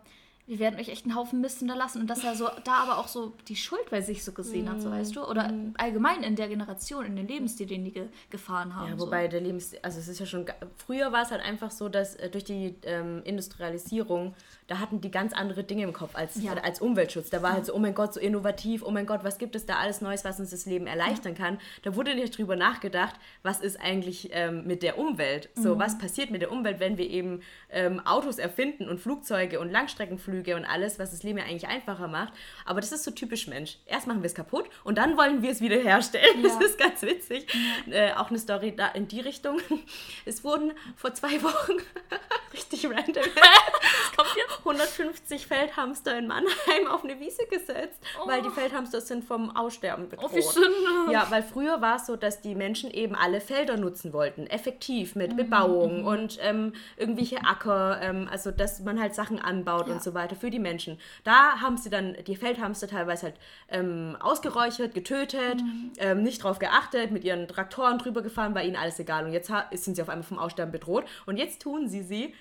wir 0.52 0.58
werden 0.58 0.78
euch 0.78 0.90
echt 0.90 1.06
einen 1.06 1.14
Haufen 1.14 1.40
Mist 1.40 1.60
hinterlassen. 1.60 2.02
Und 2.02 2.08
dass 2.08 2.22
er 2.24 2.34
so 2.34 2.46
da 2.64 2.82
aber 2.82 2.98
auch 2.98 3.08
so 3.08 3.32
die 3.48 3.56
Schuld 3.56 3.88
bei 3.88 4.02
sich 4.02 4.22
so 4.22 4.32
gesehen 4.32 4.68
hat, 4.68 4.82
so 4.82 4.90
weißt 4.90 5.16
du? 5.16 5.24
Oder 5.24 5.50
allgemein 5.78 6.22
in 6.22 6.36
der 6.36 6.48
Generation, 6.48 7.06
in 7.06 7.16
den 7.16 7.26
Lebensstil, 7.26 7.66
den 7.66 7.86
die 7.86 7.92
ge 7.92 8.08
gefahren 8.28 8.76
haben. 8.76 8.90
Ja, 8.90 8.98
so. 8.98 9.06
wobei 9.06 9.28
der 9.28 9.40
Lebens... 9.40 9.74
Also 9.80 9.98
es 9.98 10.08
ist 10.08 10.20
ja 10.20 10.26
schon... 10.26 10.44
Früher 10.76 11.10
war 11.10 11.22
es 11.22 11.30
halt 11.30 11.40
einfach 11.40 11.70
so, 11.70 11.88
dass 11.88 12.16
äh, 12.16 12.28
durch 12.28 12.44
die 12.44 12.74
ähm, 12.82 13.22
Industrialisierung, 13.24 14.34
da 14.72 14.78
hatten 14.78 15.00
die 15.02 15.10
ganz 15.10 15.34
andere 15.34 15.64
Dinge 15.64 15.82
im 15.82 15.92
Kopf 15.92 16.14
als, 16.16 16.42
Ja. 16.42 16.54
äh, 16.54 16.60
als 16.60 16.80
Umweltschutz. 16.80 17.28
Da 17.28 17.42
war 17.42 17.52
halt 17.52 17.66
so, 17.66 17.74
oh 17.74 17.78
mein 17.78 17.94
Gott, 17.94 18.14
so 18.14 18.20
innovativ, 18.20 18.82
oh 18.82 18.90
mein 18.90 19.04
Gott, 19.06 19.20
was 19.22 19.36
gibt 19.36 19.54
es 19.54 19.66
da 19.66 19.76
alles 19.76 20.00
Neues, 20.00 20.24
was 20.24 20.40
uns 20.40 20.48
das 20.50 20.64
Leben 20.64 20.86
erleichtern 20.86 21.34
kann. 21.34 21.58
Da 21.82 21.94
wurde 21.94 22.14
nicht 22.14 22.38
drüber 22.38 22.56
nachgedacht, 22.56 23.14
was 23.42 23.60
ist 23.60 23.78
eigentlich 23.80 24.30
ähm, 24.32 24.66
mit 24.66 24.82
der 24.82 24.98
Umwelt? 24.98 25.50
So, 25.54 25.78
was 25.78 25.98
passiert 25.98 26.30
mit 26.30 26.40
der 26.40 26.50
Umwelt, 26.50 26.80
wenn 26.80 26.96
wir 26.96 27.08
eben 27.10 27.42
ähm, 27.70 28.00
Autos 28.06 28.38
erfinden 28.38 28.88
und 28.88 28.98
Flugzeuge 28.98 29.60
und 29.60 29.70
Langstreckenflüge 29.70 30.56
und 30.56 30.64
alles, 30.64 30.98
was 30.98 31.10
das 31.10 31.22
Leben 31.22 31.38
ja 31.38 31.44
eigentlich 31.44 31.68
einfacher 31.68 32.08
macht. 32.08 32.32
Aber 32.64 32.80
das 32.80 32.92
ist 32.92 33.04
so 33.04 33.10
typisch 33.10 33.46
Mensch. 33.48 33.76
Erst 33.84 34.06
machen 34.06 34.22
wir 34.22 34.26
es 34.26 34.34
kaputt 34.34 34.70
und 34.84 34.96
dann 34.96 35.16
wollen 35.18 35.42
wir 35.42 35.50
es 35.50 35.60
wieder 35.60 35.76
herstellen. 35.76 36.42
Das 36.42 36.54
Ja. 36.54 36.60
ist 36.66 36.78
ganz 36.78 37.02
witzig. 37.02 37.46
Äh, 37.90 38.12
auch 38.14 38.30
eine 38.30 38.38
Story 38.38 38.74
da 38.74 38.88
in 38.88 39.06
die 39.08 39.20
Richtung. 39.20 39.58
Es 40.24 40.44
wurden 40.44 40.72
vor 40.96 41.12
zwei 41.14 41.42
Wochen 41.42 41.72
richtig 42.52 42.84
random 42.86 43.24
kommt 44.16 44.28
jetzt? 44.36 44.61
150 44.64 45.46
Feldhamster 45.46 46.18
in 46.18 46.26
Mannheim 46.26 46.86
auf 46.90 47.04
eine 47.04 47.18
Wiese 47.20 47.46
gesetzt, 47.50 48.00
weil 48.26 48.42
die 48.42 48.50
Feldhamster 48.50 49.00
sind 49.00 49.24
vom 49.24 49.54
Aussterben 49.56 50.08
bedroht. 50.08 50.30
Oh, 50.32 50.36
wie 50.36 50.42
Sünde. 50.42 51.12
Ja, 51.12 51.26
weil 51.30 51.42
früher 51.42 51.80
war 51.80 51.96
es 51.96 52.06
so, 52.06 52.16
dass 52.16 52.40
die 52.40 52.54
Menschen 52.54 52.90
eben 52.90 53.14
alle 53.14 53.40
Felder 53.40 53.76
nutzen 53.76 54.12
wollten, 54.12 54.46
effektiv 54.46 55.14
Mhm, 55.14 55.22
mit 55.22 55.36
Bebauung 55.36 56.04
und 56.04 56.38
ähm, 56.42 56.72
irgendwelche 56.96 57.38
Acker, 57.44 58.00
ähm, 58.02 58.28
also 58.30 58.50
dass 58.50 58.80
man 58.80 59.00
halt 59.00 59.14
Sachen 59.14 59.38
anbaut 59.40 59.88
Ja. 59.88 59.94
und 59.94 60.02
so 60.02 60.14
weiter 60.14 60.36
für 60.36 60.50
die 60.50 60.58
Menschen. 60.58 60.98
Da 61.24 61.60
haben 61.60 61.76
sie 61.76 61.90
dann 61.90 62.16
die 62.26 62.36
Feldhamster 62.36 62.88
teilweise 62.88 63.22
halt 63.26 63.36
ähm, 63.68 64.16
ausgeräuchert, 64.20 64.94
getötet, 64.94 65.60
Mhm. 65.62 65.92
ähm, 65.98 66.22
nicht 66.22 66.42
drauf 66.44 66.58
geachtet, 66.58 67.10
mit 67.10 67.24
ihren 67.24 67.48
Traktoren 67.48 67.98
drüber 67.98 68.22
gefahren, 68.22 68.54
war 68.54 68.62
ihnen 68.62 68.76
alles 68.76 68.98
egal. 68.98 69.24
Und 69.24 69.32
jetzt 69.32 69.50
sind 69.72 69.96
sie 69.96 70.02
auf 70.02 70.08
einmal 70.08 70.22
vom 70.26 70.38
Aussterben 70.38 70.72
bedroht. 70.72 71.04
Und 71.26 71.36
jetzt 71.36 71.62
tun 71.62 71.88
sie 71.88 72.02
sie 72.02 72.34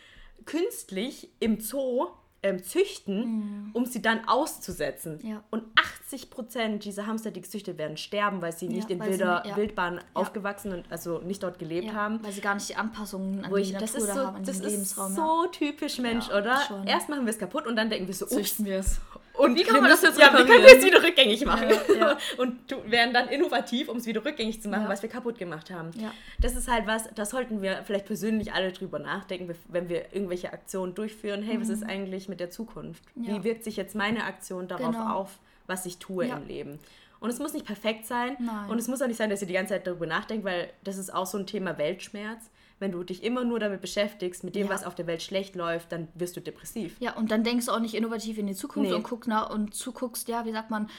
künstlich 0.45 1.29
im 1.39 1.59
Zoo 1.59 2.07
ähm, 2.43 2.63
züchten, 2.63 3.69
um 3.73 3.85
sie 3.85 4.01
dann 4.01 4.27
auszusetzen. 4.27 5.19
Mhm. 5.21 5.29
Ja. 5.29 5.43
Und 5.51 5.63
80 6.05 6.31
Prozent 6.31 6.83
dieser 6.85 7.05
Hamster, 7.05 7.29
die 7.29 7.41
gezüchtet 7.41 7.77
werden, 7.77 7.97
sterben, 7.97 8.41
weil 8.41 8.51
sie 8.51 8.67
nicht 8.67 8.89
in 8.89 8.99
sie 8.99 9.07
wilder 9.09 9.41
nicht- 9.43 9.51
ja. 9.51 9.57
Wildbahn 9.57 9.99
aufgewachsen 10.15 10.73
und 10.73 10.91
also 10.91 11.19
nicht 11.19 11.43
dort 11.43 11.59
gelebt 11.59 11.87
Ja, 11.87 11.93
haben. 11.93 12.19
weil 12.23 12.31
sie 12.31 12.41
gar 12.41 12.55
nicht 12.55 12.67
die 12.67 12.75
Anpassungen 12.75 13.45
an 13.45 13.51
Wo 13.51 13.57
die 13.57 13.61
ich, 13.61 13.73
Natur 13.73 14.07
da 14.07 14.13
so, 14.15 14.19
haben, 14.25 14.35
an 14.37 14.43
das 14.43 14.55
ist 14.57 14.63
Lebensraum. 14.65 15.13
so 15.13 15.45
typisch 15.51 15.99
Mensch, 15.99 16.29
Ja, 16.29 16.39
oder? 16.39 16.59
schon. 16.67 16.87
Erst 16.87 17.09
machen 17.09 17.25
wir 17.25 17.29
es 17.31 17.37
kaputt 17.37 17.67
und 17.67 17.75
dann 17.75 17.91
denken 17.91 18.07
wir 18.07 18.13
so, 18.15 18.25
ups, 18.25 18.63
wir 18.65 18.77
es. 18.79 18.99
Und 19.33 19.55
Wie 19.55 19.63
kann 19.63 19.75
wir 19.75 19.81
man 19.81 19.89
das 19.91 20.01
jetzt 20.01 20.19
ja, 20.19 20.31
wie 20.33 20.45
können 20.45 20.63
wir 20.63 20.77
es 20.77 20.85
wieder 20.85 21.01
rückgängig 21.03 21.45
machen? 21.45 21.69
Ja, 21.69 21.95
ja. 21.95 22.17
Und 22.37 22.59
werden 22.91 23.13
dann 23.13 23.29
innovativ, 23.29 23.87
um 23.89 23.97
es 23.97 24.05
wieder 24.05 24.23
rückgängig 24.23 24.61
zu 24.61 24.69
machen, 24.69 24.83
Ja. 24.83 24.89
was 24.89 25.01
wir 25.01 25.09
kaputt 25.09 25.37
gemacht 25.37 25.71
haben. 25.71 25.91
Das 26.39 26.55
ist 26.55 26.67
halt 26.69 26.85
was, 26.87 27.09
da 27.15 27.25
sollten 27.25 27.61
wir 27.61 27.83
vielleicht 27.85 28.05
persönlich 28.05 28.53
alle 28.53 28.71
drüber 28.71 28.99
nachdenken, 28.99 29.53
wenn 29.69 29.89
wir 29.89 30.13
irgendwelche 30.13 30.51
Aktionen 30.53 30.93
durchführen. 30.93 31.41
Hey, 31.43 31.59
was 31.59 31.69
ist 31.69 31.83
eigentlich 31.83 32.27
mit 32.29 32.39
der 32.39 32.49
Zukunft? 32.51 33.03
Mhm. 33.15 33.27
Wie 33.27 33.43
wirkt 33.43 33.63
sich 33.63 33.77
jetzt 33.77 33.95
meine 33.95 34.25
Aktion 34.25 34.67
darauf 34.67 34.91
Genau. 34.95 35.13
auf, 35.13 35.39
was 35.67 35.85
ich 35.85 35.97
tue 35.97 36.25
im 36.25 36.47
Leben? 36.47 36.79
Und 37.19 37.29
es 37.29 37.39
muss 37.39 37.53
nicht 37.53 37.65
perfekt 37.65 38.05
sein. 38.07 38.35
Nein. 38.39 38.69
Und 38.69 38.79
es 38.79 38.87
muss 38.87 39.01
auch 39.01 39.07
nicht 39.07 39.17
sein, 39.17 39.29
dass 39.29 39.41
ihr 39.41 39.47
die 39.47 39.53
ganze 39.53 39.75
Zeit 39.75 39.85
darüber 39.87 40.07
nachdenkt, 40.07 40.43
weil 40.43 40.71
das 40.83 40.97
ist 40.97 41.13
auch 41.13 41.25
so 41.27 41.37
ein 41.37 41.45
Thema 41.47 41.77
Weltschmerz. 41.77 42.49
Wenn 42.81 42.91
du 42.91 43.03
dich 43.03 43.23
immer 43.23 43.43
nur 43.45 43.59
damit 43.59 43.79
beschäftigst, 43.79 44.43
mit 44.43 44.55
dem, 44.55 44.65
Ja. 44.67 44.73
was 44.73 44.83
auf 44.83 44.95
der 44.95 45.05
Welt 45.07 45.21
schlecht 45.21 45.55
läuft, 45.55 45.91
dann 45.91 46.07
wirst 46.15 46.35
du 46.35 46.41
depressiv. 46.41 46.95
Ja, 46.99 47.13
und 47.15 47.29
dann 47.29 47.43
denkst 47.43 47.67
du 47.67 47.71
auch 47.71 47.79
nicht 47.79 47.93
innovativ 47.93 48.39
in 48.39 48.47
die 48.47 48.55
Zukunft 48.55 48.89
Nee. 48.89 48.95
und 48.95 49.03
guck 49.03 49.27
nach 49.27 49.51
und 49.51 49.75
zuguckst, 49.75 50.27
ja, 50.27 50.45
wie 50.45 50.51
sagt 50.51 50.71
man, 50.71 50.89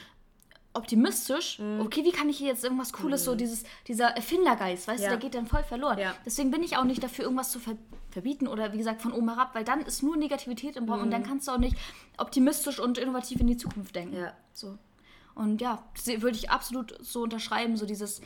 optimistisch. 0.74 1.58
Mhm. 1.58 1.80
Okay, 1.80 2.04
wie 2.04 2.12
kann 2.12 2.28
ich 2.28 2.38
hier 2.38 2.46
jetzt 2.48 2.64
irgendwas 2.64 2.92
Cooles, 2.92 3.24
so 3.24 3.34
dieses, 3.34 3.64
dieser 3.88 4.08
Erfindergeist, 4.08 4.88
weißt 4.88 5.02
Ja. 5.02 5.10
du, 5.10 5.16
der 5.16 5.20
geht 5.20 5.34
dann 5.34 5.46
voll 5.46 5.62
verloren. 5.64 5.98
Ja. 5.98 6.14
Deswegen 6.24 6.50
bin 6.50 6.62
ich 6.62 6.76
auch 6.76 6.84
nicht 6.84 7.02
dafür, 7.02 7.24
irgendwas 7.24 7.50
zu 7.50 7.58
ver 7.60 7.76
verbieten 8.10 8.46
oder 8.46 8.74
wie 8.74 8.78
gesagt 8.78 9.00
von 9.00 9.10
oben 9.12 9.30
herab, 9.30 9.54
weil 9.54 9.64
dann 9.64 9.80
ist 9.80 10.02
nur 10.02 10.18
Negativität 10.18 10.76
im 10.76 10.86
Raum 10.86 11.00
und 11.00 11.10
dann 11.10 11.22
kannst 11.22 11.48
du 11.48 11.52
auch 11.52 11.58
nicht 11.58 11.76
optimistisch 12.18 12.78
und 12.78 12.98
innovativ 12.98 13.40
in 13.40 13.46
die 13.46 13.56
Zukunft 13.56 13.96
denken. 13.96 14.16
Mhm. 14.16 14.22
Ja. 14.24 14.32
So. 14.52 14.76
Und 15.34 15.62
ja, 15.62 15.82
würde 16.18 16.36
ich 16.36 16.50
absolut 16.50 16.94
so 17.00 17.22
unterschreiben, 17.22 17.78
so 17.78 17.86
dieses, 17.86 18.20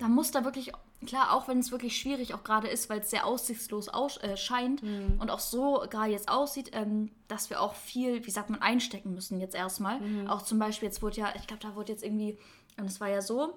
da 0.00 0.08
muss 0.08 0.30
da 0.32 0.44
wirklich, 0.44 0.72
klar, 1.06 1.32
auch 1.32 1.46
wenn 1.46 1.58
es 1.60 1.70
wirklich 1.70 1.96
schwierig 1.98 2.34
auch 2.34 2.42
gerade 2.42 2.68
ist, 2.68 2.88
weil 2.90 3.00
es 3.00 3.10
sehr 3.10 3.26
aussichtslos 3.26 3.88
aus, 3.88 4.16
äh, 4.16 4.36
scheint 4.36 4.82
Mhm. 4.82 5.20
und 5.20 5.30
auch 5.30 5.38
so 5.38 5.84
gerade 5.88 6.10
jetzt 6.10 6.28
aussieht, 6.28 6.70
ähm, 6.72 7.10
dass 7.28 7.50
wir 7.50 7.60
auch 7.60 7.74
viel, 7.74 8.26
wie 8.26 8.30
sagt 8.30 8.50
man, 8.50 8.60
einstecken 8.62 9.14
müssen 9.14 9.40
jetzt 9.40 9.54
erstmal. 9.54 10.00
Mhm. 10.00 10.26
Auch 10.28 10.42
zum 10.42 10.58
Beispiel, 10.58 10.88
jetzt 10.88 11.02
wurde 11.02 11.20
ja, 11.20 11.32
ich 11.36 11.46
glaube, 11.46 11.62
da 11.62 11.76
wurde 11.76 11.92
jetzt 11.92 12.02
irgendwie, 12.02 12.36
und 12.78 12.86
es 12.86 13.00
war 13.00 13.08
ja 13.08 13.22
so, 13.22 13.54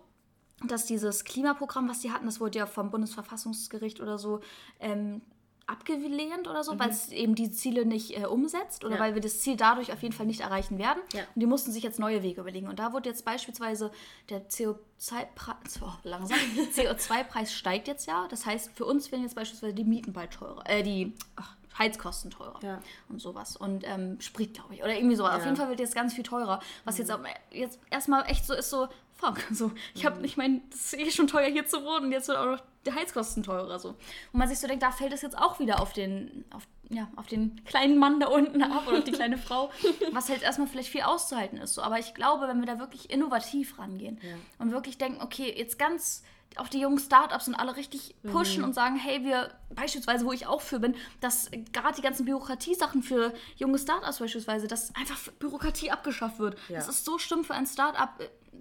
dass 0.68 0.86
dieses 0.86 1.24
Klimaprogramm, 1.26 1.90
was 1.90 2.00
die 2.02 2.12
hatten, 2.12 2.26
das 2.26 2.40
wurde 2.40 2.60
ja 2.60 2.66
vom 2.66 2.92
Bundesverfassungsgericht 2.92 4.00
oder 4.02 4.18
so 4.18 4.40
ähm, 4.80 5.22
abgelehnt 5.68 6.48
oder 6.48 6.64
so, 6.64 6.78
weil 6.78 6.90
es 6.90 7.10
eben 7.10 7.36
die 7.36 7.52
Ziele 7.52 7.86
nicht 7.86 8.18
äh, 8.18 8.26
umsetzt 8.26 8.84
oder 8.84 8.96
Mhm. 8.96 9.00
Ja. 9.00 9.06
weil 9.08 9.14
wir 9.16 9.22
das 9.22 9.40
Ziel 9.42 9.56
dadurch 9.56 9.92
auf 9.94 10.02
jeden 10.02 10.14
Fall 10.14 10.26
nicht 10.26 10.42
erreichen 10.42 10.78
werden. 10.78 11.02
Ja. 11.14 11.22
Und 11.34 11.40
die 11.40 11.46
mussten 11.46 11.72
sich 11.72 11.84
jetzt 11.84 12.00
neue 12.00 12.22
Wege 12.24 12.42
überlegen. 12.42 12.68
Und 12.68 12.80
da 12.80 12.94
wurde 12.94 13.10
jetzt 13.10 13.24
beispielsweise 13.26 13.92
der 14.30 14.48
CO2-Preis, 14.50 15.80
oh, 15.82 15.92
langsam, 16.04 16.38
CO2-Preis 16.76 17.54
steigt 17.54 17.88
jetzt 17.88 18.08
ja. 18.08 18.28
Das 18.30 18.46
heißt, 18.46 18.72
für 18.76 18.86
uns 18.86 19.12
werden 19.12 19.24
jetzt 19.24 19.36
beispielsweise 19.36 19.74
die 19.74 19.84
Mieten 19.84 20.14
bald 20.14 20.32
teurer, 20.32 20.64
äh, 20.70 20.84
die 20.84 21.14
ach, 21.36 21.56
Heizkosten 21.78 22.30
teurer 22.30 22.60
Ja. 22.62 22.82
und 23.10 23.20
sowas. 23.20 23.58
Und 23.58 23.84
ähm, 23.88 24.22
Sprit, 24.22 24.54
glaube 24.54 24.76
ich. 24.76 24.84
Oder 24.84 24.96
irgendwie 24.96 25.16
so. 25.16 25.26
Auf. 25.26 25.40
Mhm. 25.40 25.44
jeden 25.46 25.56
Fall 25.56 25.70
wird 25.70 25.80
jetzt 25.80 25.96
ganz 25.96 26.14
viel 26.14 26.24
teurer. 26.24 26.60
Was 26.86 26.98
jetzt, 27.00 27.12
auch, 27.12 27.20
jetzt 27.52 27.80
erstmal 27.90 28.30
echt 28.30 28.46
so 28.46 28.54
ist, 28.54 28.70
so, 28.70 28.88
fuck. 29.24 29.40
So, 29.52 29.72
ich 29.94 30.06
habe, 30.06 30.26
ich 30.26 30.38
meine, 30.38 30.62
das 30.70 30.94
ist 30.94 31.00
eh 31.00 31.12
schon 31.12 31.28
teuer 31.28 31.50
hier 31.50 31.66
zu 31.66 31.84
wohnen 31.84 32.06
und 32.06 32.12
jetzt 32.12 32.28
wird 32.28 32.38
auch 32.38 32.46
noch 32.46 32.62
die 32.86 32.94
Heizkosten 32.94 33.44
teurer. 33.44 33.80
So. 33.80 33.90
Und 33.90 33.98
man 34.34 34.48
sich 34.48 34.60
so 34.60 34.68
denkt, 34.68 34.84
da 34.84 34.92
fällt 34.92 35.14
es 35.14 35.22
jetzt 35.22 35.38
auch 35.38 35.60
wieder 35.60 35.82
auf 35.82 35.94
den, 35.94 36.46
auf, 36.52 36.64
ja, 36.90 37.08
auf 37.16 37.28
den 37.28 37.64
kleinen 37.66 37.98
Mann 37.98 38.20
da 38.20 38.28
unten 38.28 38.62
ab 38.62 38.88
oder 38.88 39.00
auf 39.00 39.04
die 39.04 39.12
kleine 39.12 39.38
Frau, 39.38 39.72
was 40.12 40.30
halt 40.30 40.44
erstmal 40.44 40.68
vielleicht 40.68 40.90
viel 40.90 41.02
auszuhalten 41.02 41.58
ist. 41.58 41.74
So. 41.74 41.82
Aber 41.82 42.00
ich 42.00 42.14
glaube, 42.14 42.48
wenn 42.48 42.60
wir 42.60 42.68
da 42.68 42.80
wirklich 42.80 43.10
innovativ 43.10 43.80
rangehen 43.80 44.20
und 44.60 44.72
wirklich 44.72 44.98
denken, 44.98 45.22
okay, 45.22 45.54
jetzt 45.56 45.80
ganz 45.80 46.24
auch 46.58 46.68
die 46.68 46.80
jungen 46.80 47.00
Startups 47.00 47.48
und 47.48 47.56
alle 47.56 47.76
richtig 47.76 48.16
pushen 48.32 48.64
und 48.64 48.74
sagen, 48.74 48.96
hey, 48.96 49.24
wir, 49.24 49.50
beispielsweise, 49.74 50.24
wo 50.24 50.32
ich 50.34 50.46
auch 50.46 50.62
für 50.62 50.80
bin, 50.80 50.96
dass 51.20 51.50
gerade 51.72 51.96
die 51.96 52.04
ganzen 52.04 52.26
Bürokratiesachen 52.26 53.02
für 53.02 53.34
junge 53.56 53.80
Startups 53.80 54.20
beispielsweise, 54.20 54.68
dass 54.68 54.94
einfach 54.94 55.18
Bürokratie 55.40 55.90
abgeschafft 55.90 56.38
wird. 56.38 56.56
Ja. 56.70 56.76
Das 56.76 56.88
ist 56.88 57.06
so 57.06 57.18
schlimm 57.18 57.44
für 57.44 57.56
ein 57.56 57.66
Startup, 57.66 58.10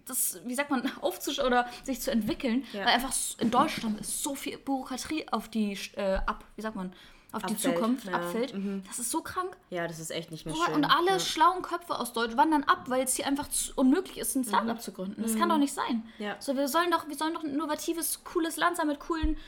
das, 0.07 0.41
wie 0.45 0.55
sagt 0.55 0.71
man, 0.71 0.91
aufzusch 1.01 1.39
oder 1.41 1.67
sich 1.85 2.01
zu 2.01 2.11
entwickeln, 2.11 2.65
Ja. 2.73 2.81
weil 2.81 2.95
einfach 2.95 3.13
in 3.39 3.51
Deutschland 3.51 4.01
ist 4.01 4.23
so 4.23 4.35
viel 4.35 4.59
Bürokratie 4.59 5.27
auf 5.31 5.49
die, 5.49 5.79
äh, 5.95 6.17
ab, 6.27 6.45
wie 6.57 6.63
sagt 6.63 6.77
man, 6.77 6.93
auf 7.33 7.43
die 7.45 7.55
Abfällt, 7.55 7.75
Zukunft 7.77 8.05
ja. 8.05 8.13
abfällt. 8.13 8.55
Das 8.87 8.99
ist 8.99 9.11
so 9.11 9.23
krank. 9.23 9.57
Ja, 9.71 9.89
das 9.89 9.99
ist 9.99 10.11
echt 10.11 10.31
nicht 10.31 10.45
mehr 10.45 10.55
Boah, 10.55 10.67
schön. 10.67 10.75
Und 10.75 10.85
alle 10.85 11.13
ja. 11.13 11.19
schlauen 11.19 11.63
Köpfe 11.63 11.99
aus 11.99 12.13
Deutschland 12.13 12.37
wandern 12.37 12.65
ab, 12.65 12.85
weil 12.89 13.05
es 13.05 13.17
hier 13.17 13.27
einfach 13.27 13.49
unmöglich 13.75 14.19
ist, 14.19 14.37
ein 14.37 14.45
Startup 14.45 14.79
zu 14.81 14.93
gründen. 14.93 15.23
Das 15.23 15.35
kann 15.37 15.49
doch 15.49 15.57
nicht 15.57 15.73
sein. 15.73 16.05
Mhm. 16.19 16.25
Ja. 16.25 16.37
So, 16.41 16.55
wir 16.57 16.69
sollen 16.69 16.91
doch, 16.91 17.09
wir 17.09 17.17
sollen 17.17 17.33
doch 17.33 17.43
ein 17.43 17.51
innovatives, 17.55 18.23
cooles 18.25 18.57
Land 18.57 18.77
sein 18.77 18.87
mit 18.87 19.01
coolen, 19.01 19.39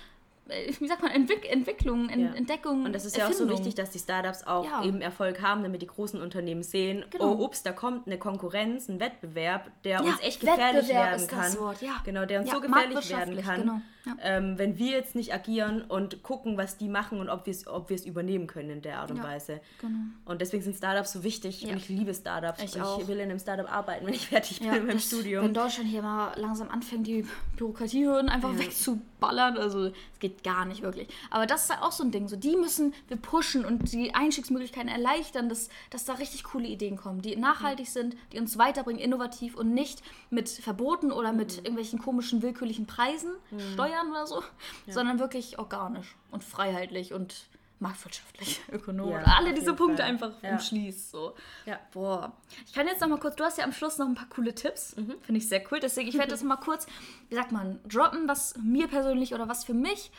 wie 0.78 0.86
sagt 0.86 1.02
man, 1.02 1.10
Entwick 1.10 1.50
Entwicklungen, 1.50 2.08
en 2.10 2.20
Ja. 2.20 2.34
Entdeckungen. 2.34 2.84
Und 2.86 2.92
das 2.94 3.04
ist 3.04 3.16
ja 3.16 3.26
auch 3.28 3.32
so 3.32 3.48
wichtig, 3.48 3.74
dass 3.74 3.90
die 3.90 3.98
Startups 3.98 4.46
auch 4.46 4.64
Ja. 4.64 4.84
eben 4.84 5.00
Erfolg 5.00 5.40
haben, 5.40 5.62
damit 5.62 5.80
die 5.82 5.86
großen 5.86 6.20
Unternehmen 6.20 6.62
sehen, 6.62 7.04
Genau. 7.10 7.32
oh 7.34 7.44
ups, 7.44 7.62
da 7.62 7.72
kommt 7.72 8.06
eine 8.06 8.18
Konkurrenz, 8.18 8.88
ein 8.88 9.00
Wettbewerb, 9.00 9.70
der 9.84 10.00
Ja, 10.02 10.10
uns 10.12 10.20
echt 10.20 10.40
gefährlich 10.40 10.88
Wettbewerb 10.88 11.20
werden 11.20 11.26
kann. 11.28 11.56
Genau, 12.04 12.24
der 12.26 12.40
uns 12.40 12.50
so 12.50 12.60
gefährlich 12.60 13.10
werden 13.10 13.40
kann, 13.42 13.82
genau, 14.04 14.16
ähm, 14.22 14.58
wenn 14.58 14.76
wir 14.78 14.90
jetzt 14.90 15.14
nicht 15.14 15.32
agieren 15.32 15.80
und 15.82 16.22
gucken, 16.22 16.58
was 16.58 16.76
die 16.76 16.88
machen 16.88 17.20
und 17.20 17.28
ob 17.30 17.46
wir 17.46 17.50
es 17.52 17.66
ob 17.66 17.88
wir 17.88 17.96
es 17.96 18.04
übernehmen 18.04 18.46
können 18.46 18.68
in 18.70 18.82
der 18.82 18.98
Art 18.98 19.10
und 19.10 19.22
Weise. 19.22 19.60
genau. 19.80 19.98
Und 20.26 20.40
deswegen 20.42 20.62
sind 20.62 20.76
Startups 20.76 21.12
so 21.12 21.24
wichtig 21.24 21.64
und 21.66 21.76
ich 21.76 21.88
liebe 21.88 22.12
Startups. 22.12 22.62
Ich 22.62 22.80
auch. 22.80 23.00
ich 23.00 23.08
will 23.08 23.16
in 23.16 23.30
einem 23.30 23.38
Startup 23.38 23.70
arbeiten, 23.70 24.06
wenn 24.06 24.12
ich 24.14 24.28
fertig 24.28 24.60
bin 24.60 24.70
mit 24.70 24.86
meinem 24.86 24.98
Studium. 24.98 25.44
Wenn 25.44 25.54
Deutschland 25.54 25.88
hier 25.88 26.02
mal 26.02 26.32
langsam 26.38 26.68
anfängt, 26.70 27.06
die 27.06 27.24
Bürokratiehürden 27.56 28.28
einfach 28.28 28.56
wegzuballern, 28.58 29.56
also 29.56 29.86
es 29.86 30.18
geht 30.18 30.33
geht 30.34 30.44
gar 30.44 30.64
nicht 30.64 30.82
wirklich. 30.82 31.08
Aber 31.30 31.46
das 31.46 31.64
ist 31.64 31.70
halt 31.70 31.82
auch 31.82 31.92
so 31.92 32.02
ein 32.04 32.10
Ding. 32.10 32.28
So, 32.28 32.36
die 32.36 32.56
müssen 32.56 32.94
wir 33.08 33.16
pushen 33.16 33.64
und 33.64 33.92
die 33.92 34.14
Einstiegsmöglichkeiten 34.14 34.88
erleichtern, 34.88 35.48
dass, 35.48 35.68
dass 35.90 36.04
da 36.04 36.14
richtig 36.14 36.44
coole 36.44 36.66
Ideen 36.66 36.96
kommen, 36.96 37.22
die 37.22 37.36
nachhaltig 37.36 37.88
sind, 37.88 38.16
die 38.32 38.38
uns 38.38 38.58
weiterbringen, 38.58 39.00
innovativ 39.00 39.56
und 39.56 39.72
nicht 39.72 40.02
mit 40.30 40.48
Verboten 40.48 41.12
oder 41.12 41.32
mit 41.32 41.58
irgendwelchen 41.58 41.98
komischen, 41.98 42.42
willkürlichen 42.42 42.86
Preisen, 42.86 43.30
Steuern 43.72 44.10
oder 44.10 44.26
so, 44.26 44.42
sondern 44.88 45.18
wirklich 45.18 45.58
organisch 45.58 46.16
und 46.30 46.44
freiheitlich 46.44 47.12
und 47.12 47.46
marktwirtschaftlich, 47.80 48.60
ökonomisch. 48.72 49.26
Ja, 49.26 49.34
alle 49.36 49.52
diese 49.54 49.74
Punkte 49.74 50.02
Fall. 50.02 50.10
einfach 50.12 50.32
Ja. 50.42 50.52
umschließt. 50.52 51.10
So. 51.10 51.34
Ja. 51.66 51.78
Boah. 51.92 52.32
Ich 52.66 52.72
kann 52.72 52.86
jetzt 52.86 53.00
noch 53.00 53.08
mal 53.08 53.18
kurz, 53.18 53.36
du 53.36 53.44
hast 53.44 53.58
ja 53.58 53.64
am 53.64 53.72
Schluss 53.72 53.98
noch 53.98 54.06
ein 54.06 54.14
paar 54.14 54.28
coole 54.28 54.54
Tipps. 54.54 54.96
Mhm. 54.96 55.14
Finde 55.22 55.38
ich 55.38 55.48
sehr 55.48 55.62
cool. 55.70 55.80
Deswegen, 55.80 56.08
ich 56.08 56.14
werde 56.16 56.30
das 56.30 56.42
mal 56.42 56.56
kurz, 56.56 56.86
wie 57.28 57.34
sagt 57.34 57.52
man, 57.52 57.80
droppen, 57.88 58.26
was 58.28 58.54
mir 58.62 58.88
persönlich 58.88 59.34
oder 59.34 59.48
was 59.48 59.64
für 59.64 59.74
mich 59.74 60.10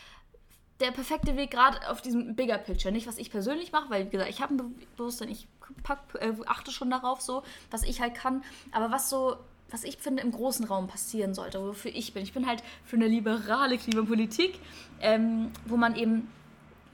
der 0.81 0.91
perfekte 0.91 1.37
Weg 1.37 1.51
gerade 1.51 1.89
auf 1.89 2.01
diesem 2.01 2.35
Bigger 2.35 2.57
Picture. 2.57 2.91
Nicht, 2.91 3.07
was 3.07 3.17
ich 3.17 3.31
persönlich 3.31 3.71
mache, 3.71 3.89
weil, 3.89 4.07
wie 4.07 4.09
gesagt, 4.09 4.29
ich 4.29 4.41
habe 4.41 4.53
ein 4.55 4.57
Be 4.57 4.65
Bewusstsein, 4.97 5.29
ich 5.29 5.47
pack, 5.83 5.99
äh, 6.19 6.33
achte 6.47 6.71
schon 6.71 6.89
darauf, 6.89 7.21
so, 7.21 7.43
was 7.71 7.83
ich 7.83 8.01
halt 8.01 8.13
kann. 8.13 8.43
Aber 8.73 8.91
was 8.91 9.09
so, 9.09 9.37
was 9.71 9.85
ich 9.85 9.97
finde, 9.97 10.21
im 10.21 10.31
großen 10.31 10.65
Raum 10.65 10.87
passieren 10.87 11.33
sollte, 11.33 11.61
wofür 11.65 11.91
ich 11.95 12.13
bin. 12.13 12.23
Ich 12.23 12.33
bin 12.33 12.45
halt 12.45 12.61
für 12.83 12.97
eine 12.97 13.07
liberale 13.07 13.77
Klimapolitik, 13.77 14.59
ähm, 14.99 15.51
wo 15.65 15.77
man 15.77 15.95
eben 15.95 16.29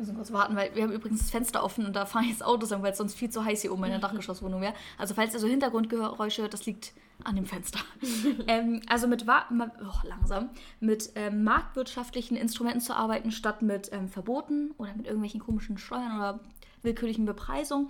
müssen 0.02 0.16
kurz 0.16 0.32
warten, 0.32 0.56
weil 0.56 0.76
wir 0.76 0.84
haben 0.84 0.92
übrigens 0.92 1.22
das 1.22 1.32
Fenster 1.32 1.64
offen 1.64 1.86
und 1.86 1.96
da 1.96 2.06
fahren 2.06 2.26
jetzt 2.28 2.44
Autos 2.44 2.72
an, 2.72 2.84
weil 2.84 2.92
es 2.92 2.98
sonst 2.98 3.16
viel 3.16 3.30
zu 3.30 3.44
heiß 3.44 3.62
hier 3.62 3.72
oben 3.72 3.84
in 3.86 3.92
der 3.92 4.00
Dachgeschosswohnung 4.00 4.62
wäre. 4.62 4.74
Also 4.98 5.14
falls 5.14 5.34
ihr 5.34 5.40
so 5.40 5.48
Hintergrundgeräusche 5.48 6.42
hört, 6.42 6.54
das 6.54 6.66
liegt 6.66 6.94
an 7.24 7.36
dem 7.36 7.46
Fenster. 7.46 7.80
ähm, 8.48 8.82
also 8.88 9.08
mit 9.08 9.26
oh, 9.28 10.08
langsam 10.08 10.50
mit 10.80 11.12
ähm, 11.16 11.44
marktwirtschaftlichen 11.44 12.36
Instrumenten 12.36 12.82
zu 12.82 12.96
arbeiten, 12.96 13.32
statt 13.32 13.62
mit 13.62 13.92
ähm, 13.94 14.10
Verboten 14.10 14.72
oder 14.78 14.94
mit 14.96 15.06
irgendwelchen 15.06 15.40
komischen 15.40 15.78
Steuern 15.78 16.18
oder 16.18 16.40
willkürlichen 16.82 17.26
Bepreisungen, 17.26 17.90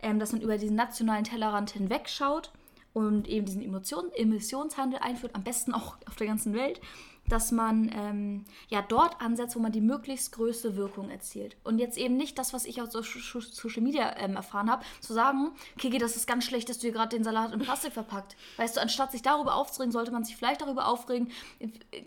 ähm, 0.00 0.18
dass 0.18 0.32
man 0.32 0.42
über 0.42 0.58
diesen 0.58 0.76
nationalen 0.76 1.24
Tellerrand 1.24 1.70
hinwegschaut 1.70 2.50
und 2.92 3.28
eben 3.28 3.46
diesen 3.46 3.62
Emotion 3.62 4.10
Emissionshandel 4.14 4.98
einführt, 5.00 5.34
am 5.34 5.44
besten 5.44 5.72
auch 5.72 5.96
auf 6.06 6.16
der 6.16 6.26
ganzen 6.26 6.54
Welt, 6.54 6.80
dass 7.32 7.50
man 7.50 7.90
ähm, 7.94 8.44
ja 8.68 8.82
dort 8.82 9.20
ansetzt, 9.22 9.56
wo 9.56 9.60
man 9.60 9.72
die 9.72 9.80
möglichst 9.80 10.32
größte 10.32 10.76
Wirkung 10.76 11.08
erzielt. 11.08 11.56
Und 11.64 11.78
jetzt 11.78 11.96
eben 11.96 12.16
nicht 12.18 12.38
das, 12.38 12.52
was 12.52 12.66
ich 12.66 12.82
aus 12.82 12.92
Social 12.92 13.82
Media 13.82 14.14
ähm, 14.18 14.36
erfahren 14.36 14.70
habe, 14.70 14.84
zu 15.00 15.14
sagen, 15.14 15.52
Kiki, 15.78 15.96
das 15.96 16.14
ist 16.16 16.26
ganz 16.26 16.44
schlecht, 16.44 16.68
dass 16.68 16.78
du 16.78 16.82
hier 16.82 16.92
gerade 16.92 17.16
den 17.16 17.24
Salat 17.24 17.54
in 17.54 17.60
Plastik 17.60 17.94
verpackt. 17.94 18.36
Weißt 18.58 18.76
du, 18.76 18.82
anstatt 18.82 19.12
sich 19.12 19.22
darüber 19.22 19.54
aufzuregen, 19.54 19.92
sollte 19.92 20.10
man 20.10 20.24
sich 20.24 20.36
vielleicht 20.36 20.60
darüber 20.60 20.86
aufregen, 20.86 21.30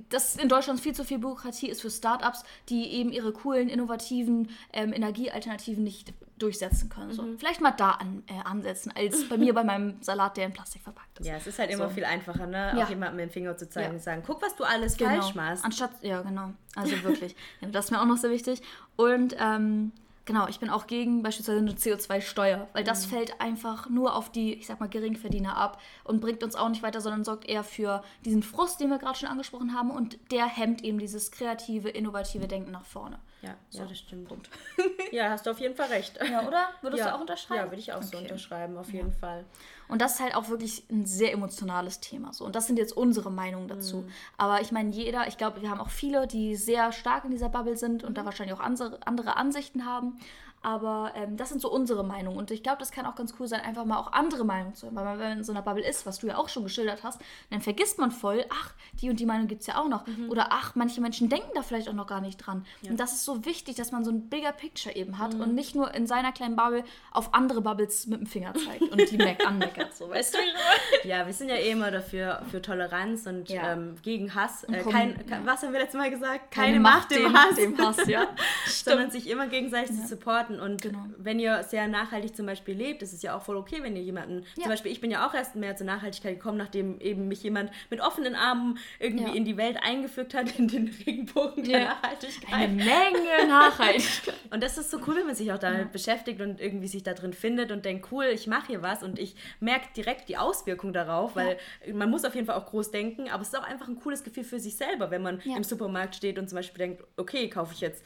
dass 0.10 0.36
in 0.36 0.48
Deutschland 0.48 0.80
viel 0.80 0.94
zu 0.94 1.04
viel 1.04 1.18
Bürokratie 1.18 1.70
ist 1.70 1.82
für 1.82 1.90
Startups, 1.90 2.44
die 2.70 2.86
eben 2.92 3.12
ihre 3.12 3.34
coolen, 3.34 3.68
innovativen 3.68 4.52
ähm, 4.74 4.94
Energiealternativen 4.94 5.84
nicht 5.84 6.14
durchsetzen 6.38 6.90
können. 6.90 7.12
So, 7.14 7.26
vielleicht 7.38 7.62
mal 7.62 7.72
da 7.72 7.92
an, 7.92 8.24
äh, 8.28 8.34
ansetzen, 8.44 8.92
als 8.96 9.28
bei 9.30 9.38
mir 9.38 9.54
bei 9.54 9.64
meinem 9.72 10.02
Salat, 10.02 10.38
der 10.38 10.46
in 10.48 10.54
Plastik 10.54 10.82
verpackt 10.82 11.20
ist. 11.20 11.26
Ja, 11.26 11.36
es 11.36 11.48
ist 11.48 11.60
halt 11.60 11.72
immer 11.72 11.88
So. 11.88 11.94
viel 11.96 12.06
einfacher, 12.06 12.46
ne? 12.46 12.74
Ja. 12.78 12.84
Auch 12.86 12.90
jemandem 12.90 13.16
mit 13.18 13.26
dem 13.26 13.32
Finger 13.32 13.56
zu 13.58 13.70
zeigen 13.70 13.88
Ja. 13.90 13.94
und 13.94 14.02
sagen, 14.02 14.24
guck, 14.26 14.42
was 14.42 14.56
du 14.56 14.64
alles 14.64 14.98
Genau. 14.98 15.12
falsch 15.22 15.36
machst. 15.36 15.64
Anstatt, 15.64 15.92
ja, 16.02 16.22
genau. 16.22 16.52
Also 16.76 17.02
wirklich. 17.04 17.36
das 17.72 17.86
ist 17.86 17.92
mir 17.92 18.02
auch 18.02 18.06
noch 18.06 18.18
sehr 18.18 18.32
wichtig. 18.32 18.62
Und 18.98 19.36
ähm, 19.40 19.92
genau, 20.26 20.48
ich 20.50 20.60
bin 20.60 20.70
auch 20.70 20.88
gegen 20.88 21.24
beispielsweise 21.24 21.60
eine 21.60 21.72
CO2-Steuer, 21.74 22.68
weil 22.74 22.82
Mhm. 22.84 22.88
das 22.88 23.06
fällt 23.06 23.40
einfach 23.40 23.90
nur 23.90 24.16
auf 24.16 24.30
die, 24.32 24.56
ich 24.56 24.68
sag 24.68 24.80
mal, 24.80 24.90
Geringverdiener 24.90 25.56
ab 25.56 25.80
und 26.04 26.20
bringt 26.20 26.44
uns 26.44 26.56
auch 26.56 26.68
nicht 26.70 26.84
weiter, 26.84 27.00
sondern 27.00 27.24
sorgt 27.24 27.48
eher 27.48 27.64
für 27.64 28.04
diesen 28.26 28.44
Frust, 28.44 28.80
den 28.82 28.90
wir 28.90 28.98
gerade 28.98 29.18
schon 29.18 29.30
angesprochen 29.30 29.74
haben 29.74 29.90
und 29.92 30.18
der 30.32 30.46
hemmt 30.48 30.84
eben 30.84 30.98
dieses 31.00 31.32
kreative, 31.32 31.90
innovative 31.90 32.48
Denken 32.48 32.72
nach 32.72 32.86
vorne. 32.86 33.20
Ja, 33.46 33.56
So, 33.70 33.80
ja, 33.80 33.86
das 33.86 33.98
stimmt. 34.00 34.32
ja, 35.12 35.30
hast 35.30 35.46
du 35.46 35.52
auf 35.52 35.60
jeden 35.60 35.76
Fall 35.76 35.88
recht. 35.88 36.20
Ja, 36.30 36.48
oder? 36.48 36.70
Würdest 36.82 37.04
ja. 37.04 37.10
du 37.10 37.16
auch 37.16 37.22
unterschreiben? 37.22 37.62
Ja, 37.66 37.72
würde 37.72 37.80
ich 37.80 37.94
auch 37.94 38.02
so 38.02 38.18
Okay. 38.18 38.26
unterschreiben, 38.26 38.78
auf 38.78 38.92
jeden 38.92 39.12
Fall. 39.12 39.46
Und 39.88 40.02
das 40.02 40.16
ist 40.16 40.20
halt 40.20 40.36
auch 40.36 40.50
wirklich 40.50 40.84
ein 40.90 41.06
sehr 41.06 41.32
emotionales 41.32 42.00
Thema. 42.00 42.34
So. 42.34 42.46
Und 42.46 42.56
das 42.56 42.66
sind 42.66 42.78
jetzt 42.78 42.98
unsere 42.98 43.30
Meinungen 43.32 43.68
dazu. 43.68 44.06
Aber 44.38 44.62
ich 44.62 44.72
meine, 44.72 44.90
jeder, 44.90 45.28
ich 45.28 45.38
glaube, 45.38 45.62
wir 45.62 45.70
haben 45.70 45.80
auch 45.80 45.90
viele, 45.92 46.26
die 46.26 46.56
sehr 46.56 46.92
stark 46.92 47.24
in 47.26 47.32
dieser 47.32 47.50
Bubble 47.50 47.78
sind 47.78 48.04
und 48.04 48.18
da 48.18 48.26
wahrscheinlich 48.26 48.56
auch 48.56 48.62
andere, 48.62 49.00
andere 49.06 49.38
Ansichten 49.38 49.86
haben. 49.86 50.20
Aber 50.66 51.12
ähm, 51.16 51.38
das 51.38 51.50
sind 51.50 51.62
so 51.62 51.72
unsere 51.72 52.04
Meinungen. 52.04 52.38
Und 52.38 52.50
ich 52.50 52.64
glaube, 52.64 52.80
das 52.80 52.90
kann 52.92 53.06
auch 53.06 53.14
ganz 53.14 53.36
cool 53.40 53.48
sein, 53.48 53.62
einfach 53.62 53.86
mal 53.86 53.98
auch 54.00 54.12
andere 54.14 54.44
Meinungen 54.46 54.74
zu 54.74 54.88
hören. 54.88 54.96
Weil 54.96 55.04
man, 55.06 55.20
wenn 55.20 55.30
man 55.30 55.38
in 55.38 55.44
so 55.44 55.52
einer 55.52 55.62
Bubble 55.62 55.88
ist, 55.88 56.08
was 56.08 56.18
du 56.18 56.28
ja 56.28 56.38
auch 56.38 56.50
schon 56.50 56.64
geschildert 56.64 57.04
hast, 57.04 57.22
dann 57.52 57.62
vergisst 57.62 58.00
man 58.00 58.10
voll, 58.10 58.44
ach, 58.50 58.72
die 59.00 59.12
und 59.12 59.20
die 59.20 59.28
Meinung 59.28 59.46
gibt 59.48 59.62
es 59.62 59.68
ja 59.68 59.78
auch 59.80 59.88
noch. 59.88 60.06
Oder 60.28 60.48
ach, 60.50 60.74
manche 60.74 61.02
Menschen 61.02 61.30
denken 61.30 61.50
da 61.54 61.62
vielleicht 61.62 61.88
auch 61.88 61.94
noch 61.94 62.08
gar 62.08 62.20
nicht 62.20 62.38
dran. 62.38 62.66
Und 62.90 63.00
das 63.00 63.14
ist 63.14 63.26
so 63.26 63.46
wichtig, 63.46 63.76
dass 63.76 63.92
man 63.92 64.04
so 64.04 64.10
ein 64.10 64.28
bigger 64.28 64.52
Picture 64.54 64.96
eben 64.96 65.20
hat 65.20 65.36
und 65.36 65.54
nicht 65.54 65.76
nur 65.76 65.94
in 65.94 66.08
seiner 66.08 66.32
kleinen 66.32 66.56
Bubble 66.56 66.84
auf 67.12 67.34
andere 67.36 67.62
Bubbles 67.62 68.08
mit 68.08 68.22
dem 68.22 68.26
Finger 68.28 68.54
zeigt 68.56 68.82
und 68.92 69.12
die 69.12 69.20
anmeckert. 69.46 69.94
So, 69.96 70.10
weißt 70.10 70.34
du? 70.34 70.38
Ja, 71.08 71.28
wir 71.28 71.34
sind 71.34 71.50
ja 71.50 71.56
eh 71.58 71.70
immer 71.72 71.92
dafür 71.92 72.42
für 72.50 72.62
Toleranz 72.62 73.28
und 73.28 73.50
Ja. 73.50 73.74
ähm, 73.74 73.96
gegen 74.02 74.34
Hass. 74.34 74.64
Äh, 74.64 74.82
komm- 74.82 74.92
kein, 74.92 75.10
ja. 75.30 75.38
ke- 75.38 75.46
Was 75.46 75.62
haben 75.62 75.74
wir 75.74 75.80
letztes 75.80 76.00
Mal 76.00 76.10
gesagt? 76.10 76.50
Keine 76.52 76.80
Macht 76.80 77.12
dem 77.12 77.32
Hass. 77.32 77.56
Dem 77.56 77.78
Hass, 77.78 78.08
ja. 78.08 78.28
sondern 78.66 79.12
sich 79.12 79.30
immer 79.30 79.46
gegenseitig 79.48 79.96
zu 79.96 80.08
supporten. 80.08 80.55
Und 80.60 80.82
Genau. 80.82 81.00
wenn 81.18 81.40
ihr 81.40 81.64
sehr 81.64 81.88
nachhaltig 81.88 82.36
zum 82.36 82.46
Beispiel 82.46 82.76
lebt, 82.76 83.02
ist 83.02 83.14
es 83.14 83.22
ja 83.22 83.36
auch 83.36 83.42
voll 83.42 83.58
okay, 83.58 83.78
wenn 83.82 83.96
ihr 83.96 84.02
jemanden, 84.04 84.44
Ja. 84.56 84.64
zum 84.64 84.70
Beispiel 84.72 84.92
ich 84.92 85.02
bin 85.02 85.12
ja 85.12 85.28
auch 85.28 85.34
erst 85.34 85.56
mehr 85.56 85.76
zur 85.76 85.86
Nachhaltigkeit 85.88 86.36
gekommen, 86.36 86.58
nachdem 86.58 87.00
eben 87.00 87.28
mich 87.28 87.44
jemand 87.44 87.72
mit 87.90 88.02
offenen 88.02 88.36
Armen 88.36 88.78
irgendwie 89.00 89.26
Ja. 89.26 89.34
in 89.34 89.46
die 89.46 89.58
Welt 89.58 89.78
eingeführt 89.82 90.34
hat, 90.34 90.58
in 90.60 90.68
den 90.68 90.88
Regenbogen 91.06 91.64
der 91.64 91.80
Ja. 91.80 91.86
Nachhaltigkeit. 91.90 92.54
Eine 92.54 92.74
Menge 92.74 93.48
Nachhaltigkeit. 93.48 94.36
Und 94.52 94.64
das 94.64 94.78
ist 94.78 94.92
so 94.92 95.00
cool, 95.08 95.16
wenn 95.18 95.26
man 95.26 95.36
sich 95.36 95.52
auch 95.52 95.58
damit 95.58 95.92
beschäftigt 95.92 96.40
und 96.42 96.62
irgendwie 96.62 96.88
sich 96.88 97.04
da 97.04 97.14
drin 97.14 97.34
findet 97.34 97.72
und 97.72 97.84
denkt, 97.86 98.08
cool, 98.12 98.26
ich 98.26 98.48
mache 98.48 98.68
hier 98.68 98.82
was 98.82 99.04
und 99.04 99.20
ich 99.20 99.36
merke 99.60 99.88
direkt 99.96 100.30
die 100.30 100.38
Auswirkung 100.38 100.94
darauf, 100.94 101.36
weil 101.36 101.58
man 101.94 102.10
muss 102.10 102.24
auf 102.26 102.36
jeden 102.36 102.48
Fall 102.48 102.56
auch 102.56 102.66
groß 102.66 102.92
denken, 102.92 103.30
aber 103.30 103.42
es 103.42 103.50
ist 103.50 103.58
auch 103.58 103.64
einfach 103.68 103.88
ein 103.88 103.96
cooles 104.00 104.24
Gefühl 104.24 104.44
für 104.44 104.60
sich 104.60 104.76
selber, 104.76 105.12
wenn 105.12 105.22
man 105.22 105.40
im 105.42 105.64
Supermarkt 105.64 106.16
steht 106.16 106.38
und 106.40 106.50
zum 106.50 106.58
Beispiel 106.58 106.78
denkt, 106.78 107.04
okay, 107.18 107.50
kaufe 107.50 107.74
ich 107.74 107.82
jetzt 107.82 108.04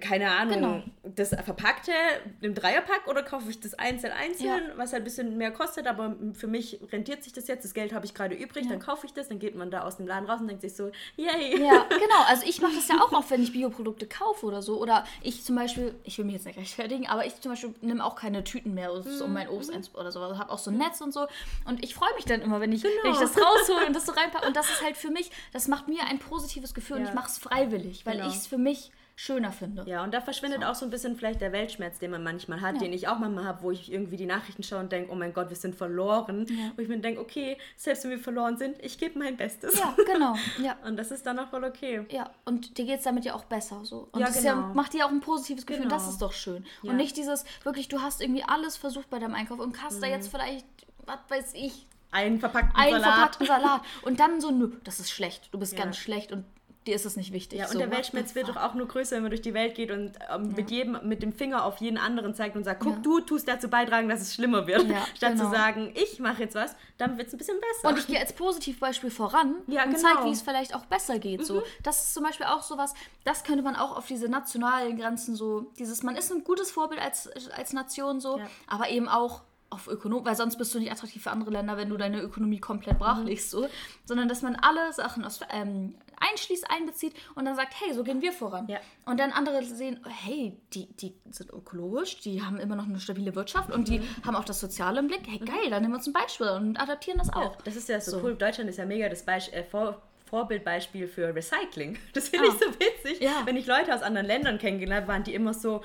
keine 0.00 0.30
Ahnung, 0.32 0.54
Genau. 0.54 0.82
das 1.14 1.28
verpackte 1.30 1.92
im 2.40 2.54
Dreierpack 2.54 3.06
oder 3.06 3.22
kaufe 3.22 3.48
ich 3.48 3.60
das 3.60 3.74
einzeln 3.74 4.12
einzeln, 4.12 4.46
Ja. 4.48 4.76
was 4.76 4.92
halt 4.92 5.02
ein 5.02 5.04
bisschen 5.04 5.38
mehr 5.38 5.52
kostet, 5.52 5.86
aber 5.86 6.16
für 6.34 6.48
mich 6.48 6.80
rentiert 6.92 7.22
sich 7.22 7.32
das 7.32 7.46
jetzt, 7.46 7.64
das 7.64 7.74
Geld 7.74 7.92
habe 7.94 8.04
ich 8.04 8.12
gerade 8.12 8.34
übrig, 8.34 8.66
dann 8.68 8.80
kaufe 8.80 9.06
ich 9.06 9.12
das, 9.14 9.28
dann 9.28 9.38
geht 9.38 9.54
man 9.54 9.70
da 9.70 9.82
aus 9.84 9.96
dem 9.96 10.06
Laden 10.06 10.28
raus 10.28 10.40
und 10.40 10.48
denkt 10.48 10.62
sich 10.62 10.74
so, 10.74 10.90
yay. 11.16 11.62
Ja, 11.64 11.86
genau. 11.88 12.22
Also 12.26 12.44
ich 12.46 12.60
mache 12.60 12.74
das 12.74 12.88
ja 12.88 12.96
auch 13.00 13.12
oft, 13.12 13.30
wenn 13.30 13.42
ich 13.42 13.52
Bioprodukte 13.52 14.06
kaufe 14.06 14.44
oder 14.46 14.62
so. 14.62 14.78
Oder 14.80 15.04
ich 15.22 15.44
zum 15.44 15.54
Beispiel, 15.56 15.94
ich 16.04 16.18
will 16.18 16.24
mich 16.24 16.34
jetzt 16.34 16.46
nicht 16.46 16.58
rechtfertigen, 16.58 17.06
aber 17.06 17.24
ich 17.24 17.40
zum 17.40 17.52
Beispiel 17.52 17.72
nehme 17.80 18.04
auch 18.04 18.16
keine 18.16 18.42
Tüten 18.44 18.74
mehr, 18.74 18.92
um 18.92 19.32
mein 19.32 19.48
Obst 19.48 19.72
einz- 19.72 19.94
oder 19.94 20.10
so. 20.12 20.20
Also 20.20 20.38
habe 20.38 20.50
auch 20.50 20.58
so 20.58 20.70
ein 20.70 20.76
Netz 20.76 21.00
und 21.00 21.14
so. 21.14 21.26
Und 21.66 21.84
ich 21.84 21.94
freue 21.94 22.12
mich 22.16 22.24
dann 22.24 22.42
immer, 22.42 22.60
wenn 22.60 22.72
ich, 22.72 22.82
wenn 22.82 23.12
ich 23.12 23.18
das 23.18 23.36
raushole 23.36 23.86
und 23.86 23.94
das 23.94 24.06
so 24.06 24.12
reinpacke. 24.16 24.46
Und 24.46 24.56
das 24.56 24.68
ist 24.68 24.82
halt 24.84 24.96
für 24.96 25.10
mich, 25.10 25.30
das 25.52 25.68
macht 25.68 25.86
mir 25.88 26.02
ein 26.10 26.18
positives 26.18 26.74
Gefühl 26.74 26.96
und 26.96 27.02
Ja. 27.04 27.08
ich 27.10 27.14
mache 27.14 27.28
es 27.28 27.38
freiwillig, 27.38 28.04
weil 28.04 28.16
Genau. 28.16 28.28
ich 28.28 28.34
es 28.34 28.46
für 28.48 28.58
mich 28.58 28.90
schöner 29.20 29.50
finde. 29.50 29.82
Ja, 29.86 30.04
und 30.04 30.14
da 30.14 30.20
verschwindet 30.20 30.64
auch 30.64 30.76
so 30.76 30.84
ein 30.86 30.90
bisschen 30.90 31.16
vielleicht 31.16 31.40
der 31.40 31.50
Weltschmerz, 31.50 31.98
den 31.98 32.12
man 32.12 32.22
manchmal 32.22 32.60
hat, 32.60 32.74
Ja. 32.76 32.82
den 32.82 32.92
ich 32.92 33.08
auch 33.08 33.18
manchmal 33.18 33.44
habe, 33.46 33.62
wo 33.64 33.72
ich 33.72 33.90
irgendwie 33.92 34.16
die 34.16 34.26
Nachrichten 34.26 34.62
schaue 34.62 34.78
und 34.78 34.92
denke, 34.92 35.10
oh 35.10 35.16
mein 35.16 35.32
Gott, 35.34 35.48
wir 35.50 35.56
sind 35.56 35.74
verloren. 35.74 36.46
Wo 36.76 36.82
ich 36.82 36.86
mir 36.88 36.98
denke, 37.00 37.20
okay, 37.20 37.58
selbst 37.76 38.04
wenn 38.04 38.12
wir 38.12 38.20
verloren 38.20 38.56
sind, 38.58 38.76
ich 38.80 38.96
gebe 38.96 39.18
mein 39.18 39.36
Bestes. 39.36 39.76
Ja, 39.76 39.92
genau. 40.06 40.36
Ja. 40.62 40.76
Und 40.86 40.96
das 40.96 41.10
ist 41.10 41.26
dann 41.26 41.36
auch 41.40 41.48
voll 41.48 41.64
okay. 41.64 42.06
Ja, 42.10 42.30
und 42.44 42.78
dir 42.78 42.84
geht 42.84 42.98
es 42.98 43.04
damit 43.04 43.24
ja 43.24 43.34
auch 43.34 43.42
besser 43.44 43.84
so. 43.84 44.08
Und 44.12 44.20
Ja, 44.20 44.26
das 44.28 44.36
ist 44.36 44.44
ja, 44.44 44.54
genau. 44.54 44.72
macht 44.74 44.92
dir 44.94 45.04
auch 45.04 45.10
ein 45.10 45.18
positives 45.20 45.66
Gefühl. 45.66 45.82
Genau. 45.82 45.96
Das 45.96 46.08
ist 46.08 46.22
doch 46.22 46.32
schön. 46.32 46.64
Ja. 46.82 46.92
Und 46.92 46.96
nicht 46.98 47.16
dieses, 47.16 47.44
wirklich, 47.64 47.88
du 47.88 48.00
hast 48.00 48.20
irgendwie 48.22 48.44
alles 48.44 48.76
versucht 48.76 49.10
bei 49.10 49.18
deinem 49.18 49.34
Einkauf 49.34 49.58
und 49.58 49.82
hast 49.82 50.00
da 50.00 50.06
Mhm. 50.06 50.12
jetzt 50.12 50.28
vielleicht, 50.28 50.64
was 51.06 51.18
weiß 51.28 51.54
ich, 51.54 51.88
Einen 52.12 52.38
verpackten 52.38 52.76
einen 52.76 53.00
Salat. 53.00 53.14
verpackten 53.34 53.46
Salat. 53.48 53.80
Und 54.02 54.20
dann 54.20 54.40
so, 54.40 54.52
nö, 54.52 54.70
das 54.84 55.00
ist 55.00 55.10
schlecht. 55.10 55.48
Du 55.52 55.58
bist 55.58 55.72
Ja. 55.76 55.82
ganz 55.82 55.96
schlecht 55.96 56.30
und 56.30 56.44
dir 56.86 56.94
ist 56.94 57.04
es 57.04 57.16
nicht 57.16 57.32
wichtig. 57.32 57.58
Ja, 57.58 57.66
und 57.66 57.72
so, 57.72 57.78
der 57.78 57.90
Weltschmerz 57.90 58.34
wird 58.34 58.48
doch 58.48 58.56
auch 58.56 58.74
nur 58.74 58.88
größer, 58.88 59.16
wenn 59.16 59.22
man 59.22 59.30
durch 59.30 59.42
die 59.42 59.52
Welt 59.52 59.74
geht 59.74 59.90
und 59.90 60.12
ähm, 60.34 60.52
mit 60.56 60.70
jedem 60.70 60.98
mit 61.06 61.22
dem 61.22 61.32
Finger 61.32 61.64
auf 61.64 61.78
jeden 61.78 61.98
anderen 61.98 62.34
zeigt 62.34 62.56
und 62.56 62.64
sagt, 62.64 62.80
guck, 62.80 62.94
Ja. 62.94 62.98
du 63.02 63.20
tust 63.20 63.46
dazu 63.46 63.68
beitragen, 63.68 64.08
dass 64.08 64.20
es 64.22 64.34
schlimmer 64.34 64.66
wird. 64.66 64.88
Ja, 64.88 65.04
Statt 65.16 65.32
genau. 65.32 65.44
zu 65.44 65.50
sagen, 65.50 65.92
ich 65.94 66.18
mache 66.18 66.42
jetzt 66.42 66.54
was, 66.54 66.74
dann 66.96 67.18
wird 67.18 67.28
es 67.28 67.34
ein 67.34 67.38
bisschen 67.38 67.58
besser. 67.60 67.88
Und 67.88 67.98
ich 67.98 68.06
gehe 68.06 68.18
als 68.18 68.32
Positivbeispiel 68.32 69.10
voran 69.10 69.56
Ja, 69.66 69.84
und 69.84 69.94
genau. 69.94 70.08
zeige, 70.08 70.24
wie 70.26 70.32
es 70.32 70.40
vielleicht 70.42 70.74
auch 70.74 70.86
besser 70.86 71.18
geht. 71.18 71.44
So. 71.44 71.62
Das 71.82 72.04
ist 72.04 72.14
zum 72.14 72.22
Beispiel 72.24 72.46
auch 72.46 72.62
sowas, 72.62 72.94
das 73.24 73.44
könnte 73.44 73.62
man 73.62 73.76
auch 73.76 73.96
auf 73.96 74.06
diese 74.06 74.28
nationalen 74.28 74.96
Grenzen 74.98 75.36
so, 75.36 75.70
dieses, 75.78 76.02
man 76.02 76.16
ist 76.16 76.32
ein 76.32 76.42
gutes 76.44 76.70
Vorbild 76.70 77.00
als, 77.02 77.28
als 77.52 77.72
Nation 77.74 78.20
so, 78.20 78.38
Ja. 78.38 78.46
aber 78.66 78.88
eben 78.88 79.08
auch 79.08 79.42
auf 79.70 79.86
Ökonom, 79.88 80.24
weil 80.24 80.34
sonst 80.34 80.56
bist 80.56 80.74
du 80.74 80.78
nicht 80.78 80.90
attraktiv 80.90 81.22
für 81.22 81.30
andere 81.30 81.50
Länder, 81.50 81.76
wenn 81.76 81.90
du 81.90 81.98
deine 81.98 82.22
Ökonomie 82.22 82.58
komplett 82.58 82.98
brach 82.98 83.22
legst, 83.22 83.50
so. 83.50 83.68
Sondern 84.06 84.26
dass 84.26 84.40
man 84.40 84.56
alle 84.56 84.90
Sachen 84.94 85.24
aus, 85.26 85.40
ähm, 85.50 85.94
einschließt, 86.20 86.70
einbezieht 86.70 87.14
und 87.34 87.44
dann 87.44 87.56
sagt, 87.56 87.74
hey, 87.80 87.92
so 87.94 88.04
gehen 88.04 88.22
wir 88.22 88.32
voran. 88.32 88.66
Ja. 88.68 88.78
Und 89.06 89.18
dann 89.20 89.32
andere 89.32 89.62
sehen, 89.64 90.00
hey, 90.08 90.56
die, 90.74 90.86
die 90.96 91.14
sind 91.30 91.50
ökologisch, 91.50 92.20
die 92.20 92.42
haben 92.42 92.58
immer 92.58 92.76
noch 92.76 92.86
eine 92.86 93.00
stabile 93.00 93.34
Wirtschaft 93.34 93.70
und 93.72 93.88
die 93.88 94.00
haben 94.26 94.36
auch 94.36 94.44
das 94.44 94.60
Soziale 94.60 94.98
im 95.00 95.06
Blick. 95.08 95.22
Hey, 95.26 95.38
geil, 95.38 95.70
dann 95.70 95.82
nehmen 95.82 95.92
wir 95.94 95.98
uns 95.98 96.06
ein 96.06 96.12
Beispiel 96.12 96.48
und 96.48 96.80
adaptieren 96.80 97.18
das 97.18 97.32
auch. 97.32 97.56
Das 97.62 97.76
ist 97.76 97.88
ja 97.88 98.00
so, 98.00 98.12
So. 98.12 98.22
cool. 98.22 98.34
Deutschland 98.34 98.68
ist 98.70 98.76
ja 98.78 98.86
mega 98.86 99.08
das 99.08 99.24
Beisch 99.24 99.52
äh, 99.52 99.64
Vor 99.64 100.02
Vorbildbeispiel 100.26 101.08
für 101.08 101.34
Recycling. 101.34 101.98
Das 102.12 102.28
finde 102.28 102.48
Ah. 102.48 102.52
ich 102.52 102.58
so 102.64 102.66
witzig. 102.78 103.20
Ja. 103.20 103.42
Wenn 103.46 103.56
ich 103.56 103.66
Leute 103.66 103.94
aus 103.94 104.02
anderen 104.02 104.26
Ländern 104.26 104.58
kennengelernt 104.58 105.02
habe, 105.02 105.12
waren 105.12 105.24
die 105.24 105.34
immer 105.34 105.54
so, 105.54 105.82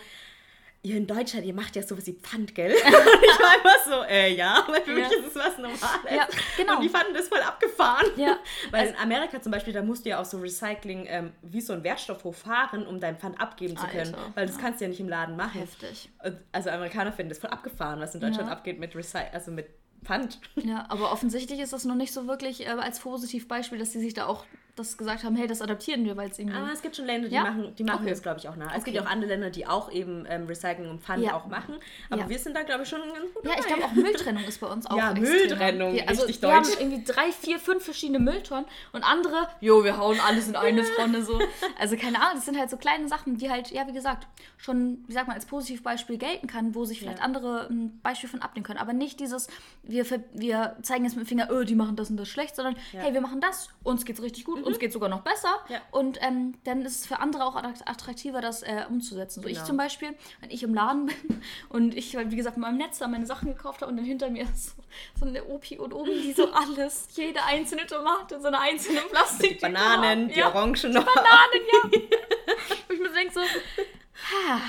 ihr 0.83 0.97
in 0.97 1.07
Deutschland, 1.07 1.45
ihr 1.45 1.53
macht 1.53 1.75
ja 1.77 1.81
sowas 1.81 2.05
wie 2.07 2.13
Pfand, 2.13 2.53
gell? 2.55 2.71
Und 2.73 2.79
ich 2.81 3.39
war 3.39 3.55
immer 3.61 3.97
so, 3.97 4.03
äh, 4.07 4.35
ja, 4.35 4.63
weil 4.67 4.81
für 4.81 4.91
Ja. 4.99 5.07
mich 5.07 5.17
ist 5.17 5.27
es 5.27 5.35
was 5.35 5.57
Normales. 5.57 5.81
Ja, 6.13 6.27
genau. 6.57 6.75
Und 6.75 6.81
die 6.83 6.89
fanden 6.89 7.13
das 7.13 7.29
voll 7.29 7.39
abgefahren. 7.41 8.05
Ja. 8.17 8.37
Weil 8.71 8.89
in 8.89 8.95
Amerika 8.97 9.41
zum 9.41 9.51
Beispiel, 9.51 9.71
da 9.73 9.81
musst 9.81 10.03
du 10.05 10.09
ja 10.09 10.19
auch 10.21 10.25
so 10.25 10.37
Recycling 10.39 11.05
ähm, 11.07 11.31
wie 11.41 11.61
so 11.61 11.71
ein 11.73 11.83
Wertstoffhof 11.83 12.37
fahren, 12.37 12.85
um 12.85 12.99
dein 12.99 13.17
Pfand 13.17 13.39
abgeben 13.39 13.77
zu 13.77 13.87
können. 13.87 14.13
Alter, 14.13 14.31
Weil 14.35 14.45
das 14.47 14.57
ja. 14.57 14.61
kannst 14.61 14.81
du 14.81 14.85
ja 14.85 14.89
nicht 14.89 14.99
im 14.99 15.07
Laden 15.09 15.37
machen. 15.37 15.61
Heftig. 15.61 16.09
Also 16.51 16.69
Amerikaner 16.69 17.13
finden 17.13 17.29
das 17.29 17.39
voll 17.39 17.49
abgefahren, 17.51 17.99
was 18.01 18.13
in 18.13 18.21
Deutschland 18.21 18.47
Ja. 18.49 18.53
abgeht 18.53 18.77
mit 18.79 18.95
Recy 18.95 19.19
also 19.31 19.51
mit 19.51 19.67
Pfand. 20.03 20.39
Ja, 20.55 20.85
aber 20.89 21.13
offensichtlich 21.13 21.61
ist 21.61 21.71
das 21.71 21.85
noch 21.85 21.95
nicht 21.95 22.11
so 22.13 22.27
wirklich 22.27 22.65
äh, 22.65 22.69
als 22.71 22.99
Positivbeispiel, 22.99 23.77
dass 23.79 23.93
sie 23.93 24.01
sich 24.01 24.13
da 24.13 24.25
auch 24.25 24.43
das 24.75 24.97
gesagt 24.97 25.23
haben, 25.23 25.35
hey, 25.35 25.45
das 25.47 25.61
adaptieren 25.61 26.03
wir, 26.03 26.17
weil 26.17 26.29
es 26.31 26.39
irgendwie. 26.39 26.57
Aber 26.57 26.71
es 26.71 26.81
gibt 26.81 26.95
schon 26.95 27.05
Länder, 27.05 27.29
die 27.29 27.35
Ja? 27.35 27.43
machen, 27.43 27.75
die 27.77 27.83
machen 27.83 28.01
Okay. 28.01 28.09
das, 28.09 28.23
glaube 28.23 28.39
ich, 28.39 28.47
auch 28.49 28.55
nach. 28.55 28.71
Es 28.71 28.81
Okay. 28.81 28.85
gibt 28.85 28.95
ja 28.95 29.03
auch 29.03 29.11
andere 29.11 29.29
Länder, 29.29 29.49
die 29.51 29.67
auch 29.67 29.91
eben 29.91 30.25
ähm, 30.27 30.47
Recycling 30.47 30.89
und 30.89 31.01
Pfand 31.03 31.23
Ja. 31.23 31.35
auch 31.35 31.45
machen. 31.45 31.75
Aber 32.09 32.21
Ja. 32.23 32.29
wir 32.29 32.39
sind 32.39 32.55
da, 32.57 32.63
glaube 32.63 32.83
ich, 32.83 32.89
schon 32.89 32.99
ganz 33.01 33.33
gut 33.35 33.45
Ja, 33.45 33.51
ich 33.59 33.65
glaube 33.67 33.85
auch 33.85 33.91
Mülltrennung 33.93 34.43
ist 34.45 34.59
bei 34.59 34.67
uns 34.67 34.85
auch 34.89 34.97
Ja, 34.97 35.11
extrem. 35.11 35.29
Mülltrennung, 35.29 35.93
wir, 35.93 36.09
also, 36.09 36.23
richtig 36.23 36.41
wir 36.41 36.55
haben 36.55 36.63
deutsch. 36.65 36.79
irgendwie 36.79 37.03
drei, 37.03 37.31
vier, 37.31 37.59
fünf 37.59 37.83
verschiedene 37.85 38.19
Mülltonnen 38.19 38.65
und 38.93 39.03
andere, 39.03 39.47
jo, 39.61 39.83
wir 39.83 39.97
hauen 39.97 40.19
alles 40.19 40.47
in 40.47 40.55
eine 40.55 40.83
Tonne 40.95 41.23
so. 41.23 41.39
Also 41.79 41.95
keine 41.95 42.17
Ahnung, 42.19 42.35
das 42.35 42.45
sind 42.45 42.57
halt 42.57 42.69
so 42.69 42.77
kleine 42.77 43.07
Sachen, 43.07 43.37
die 43.37 43.49
halt, 43.51 43.69
ja, 43.71 43.87
wie 43.87 43.93
gesagt, 43.93 44.27
schon, 44.57 45.03
wie 45.07 45.13
sagt 45.13 45.27
man, 45.27 45.35
als 45.35 45.45
Positivbeispiel 45.45 46.17
gelten 46.17 46.47
kann, 46.47 46.73
wo 46.73 46.85
sich 46.85 46.99
vielleicht 46.99 47.21
andere 47.21 47.67
ein 47.69 47.99
Beispiel 48.01 48.29
von 48.29 48.41
abnehmen 48.41 48.65
können. 48.65 48.79
Aber 48.79 48.93
nicht 48.93 49.19
dieses, 49.19 49.47
wir, 49.83 50.05
wir 50.33 50.77
zeigen 50.81 51.03
jetzt 51.05 51.15
mit 51.15 51.25
dem 51.25 51.27
Finger, 51.27 51.51
öh, 51.51 51.63
die 51.65 51.75
machen 51.75 51.95
das 51.95 52.09
und 52.09 52.17
das 52.17 52.27
schlecht, 52.27 52.55
sondern 52.55 52.75
hey, 52.91 53.13
wir 53.13 53.21
machen 53.21 53.39
das, 53.41 53.69
uns 53.83 54.05
geht's 54.05 54.21
richtig 54.21 54.45
gut, 54.45 54.62
uns 54.65 54.79
geht's 54.79 54.93
sogar 54.93 55.09
noch 55.09 55.21
besser. 55.21 55.53
Mhm. 55.67 55.73
Ja. 55.73 55.81
Und 55.91 56.19
ähm, 56.21 56.53
dann 56.63 56.81
ist 56.83 57.01
es 57.01 57.05
für 57.07 57.19
andere 57.19 57.45
auch 57.45 57.55
attrakt- 57.55 57.87
attraktiver, 57.87 58.41
das 58.41 58.63
äh, 58.63 58.85
umzusetzen. 58.89 59.41
So 59.41 59.47
ich 59.47 59.55
Genau. 59.55 59.67
zum 59.67 59.77
Beispiel, 59.77 60.15
wenn 60.41 60.49
ich 60.51 60.63
im 60.63 60.73
Laden 60.73 61.05
bin 61.27 61.41
und 61.69 61.95
ich, 61.95 62.17
wie 62.17 62.35
gesagt, 62.35 62.57
in 62.57 62.61
meinem 62.61 62.77
Netz 62.77 62.99
da 62.99 63.07
meine 63.07 63.25
Sachen 63.25 63.49
gekauft 63.55 63.81
habe 63.81 63.91
und 63.91 63.97
dann 63.97 64.05
hinter 64.05 64.29
mir 64.29 64.43
ist 64.43 64.67
so, 64.75 64.83
so 65.19 65.25
eine 65.25 65.43
Opi 65.45 65.77
und 65.79 65.93
oben, 65.93 66.11
die 66.11 66.33
so 66.33 66.51
alles, 66.51 67.07
jede 67.15 67.43
einzelne 67.43 67.85
Tomate 67.85 68.39
so 68.41 68.47
einer 68.47 68.59
einzelnen 68.61 69.03
Plastik. 69.09 69.61
Bananen, 69.61 70.29
die 70.29 70.39
ja, 70.39 70.47
Orangen 70.49 70.91
noch. 70.93 71.05
Bananen, 71.05 71.61
ja. 71.71 71.99
Wo 72.87 72.93
ich 72.93 72.99
mir 72.99 73.09
denke 73.11 73.33
so, 73.33 73.39
ha, 74.31 74.59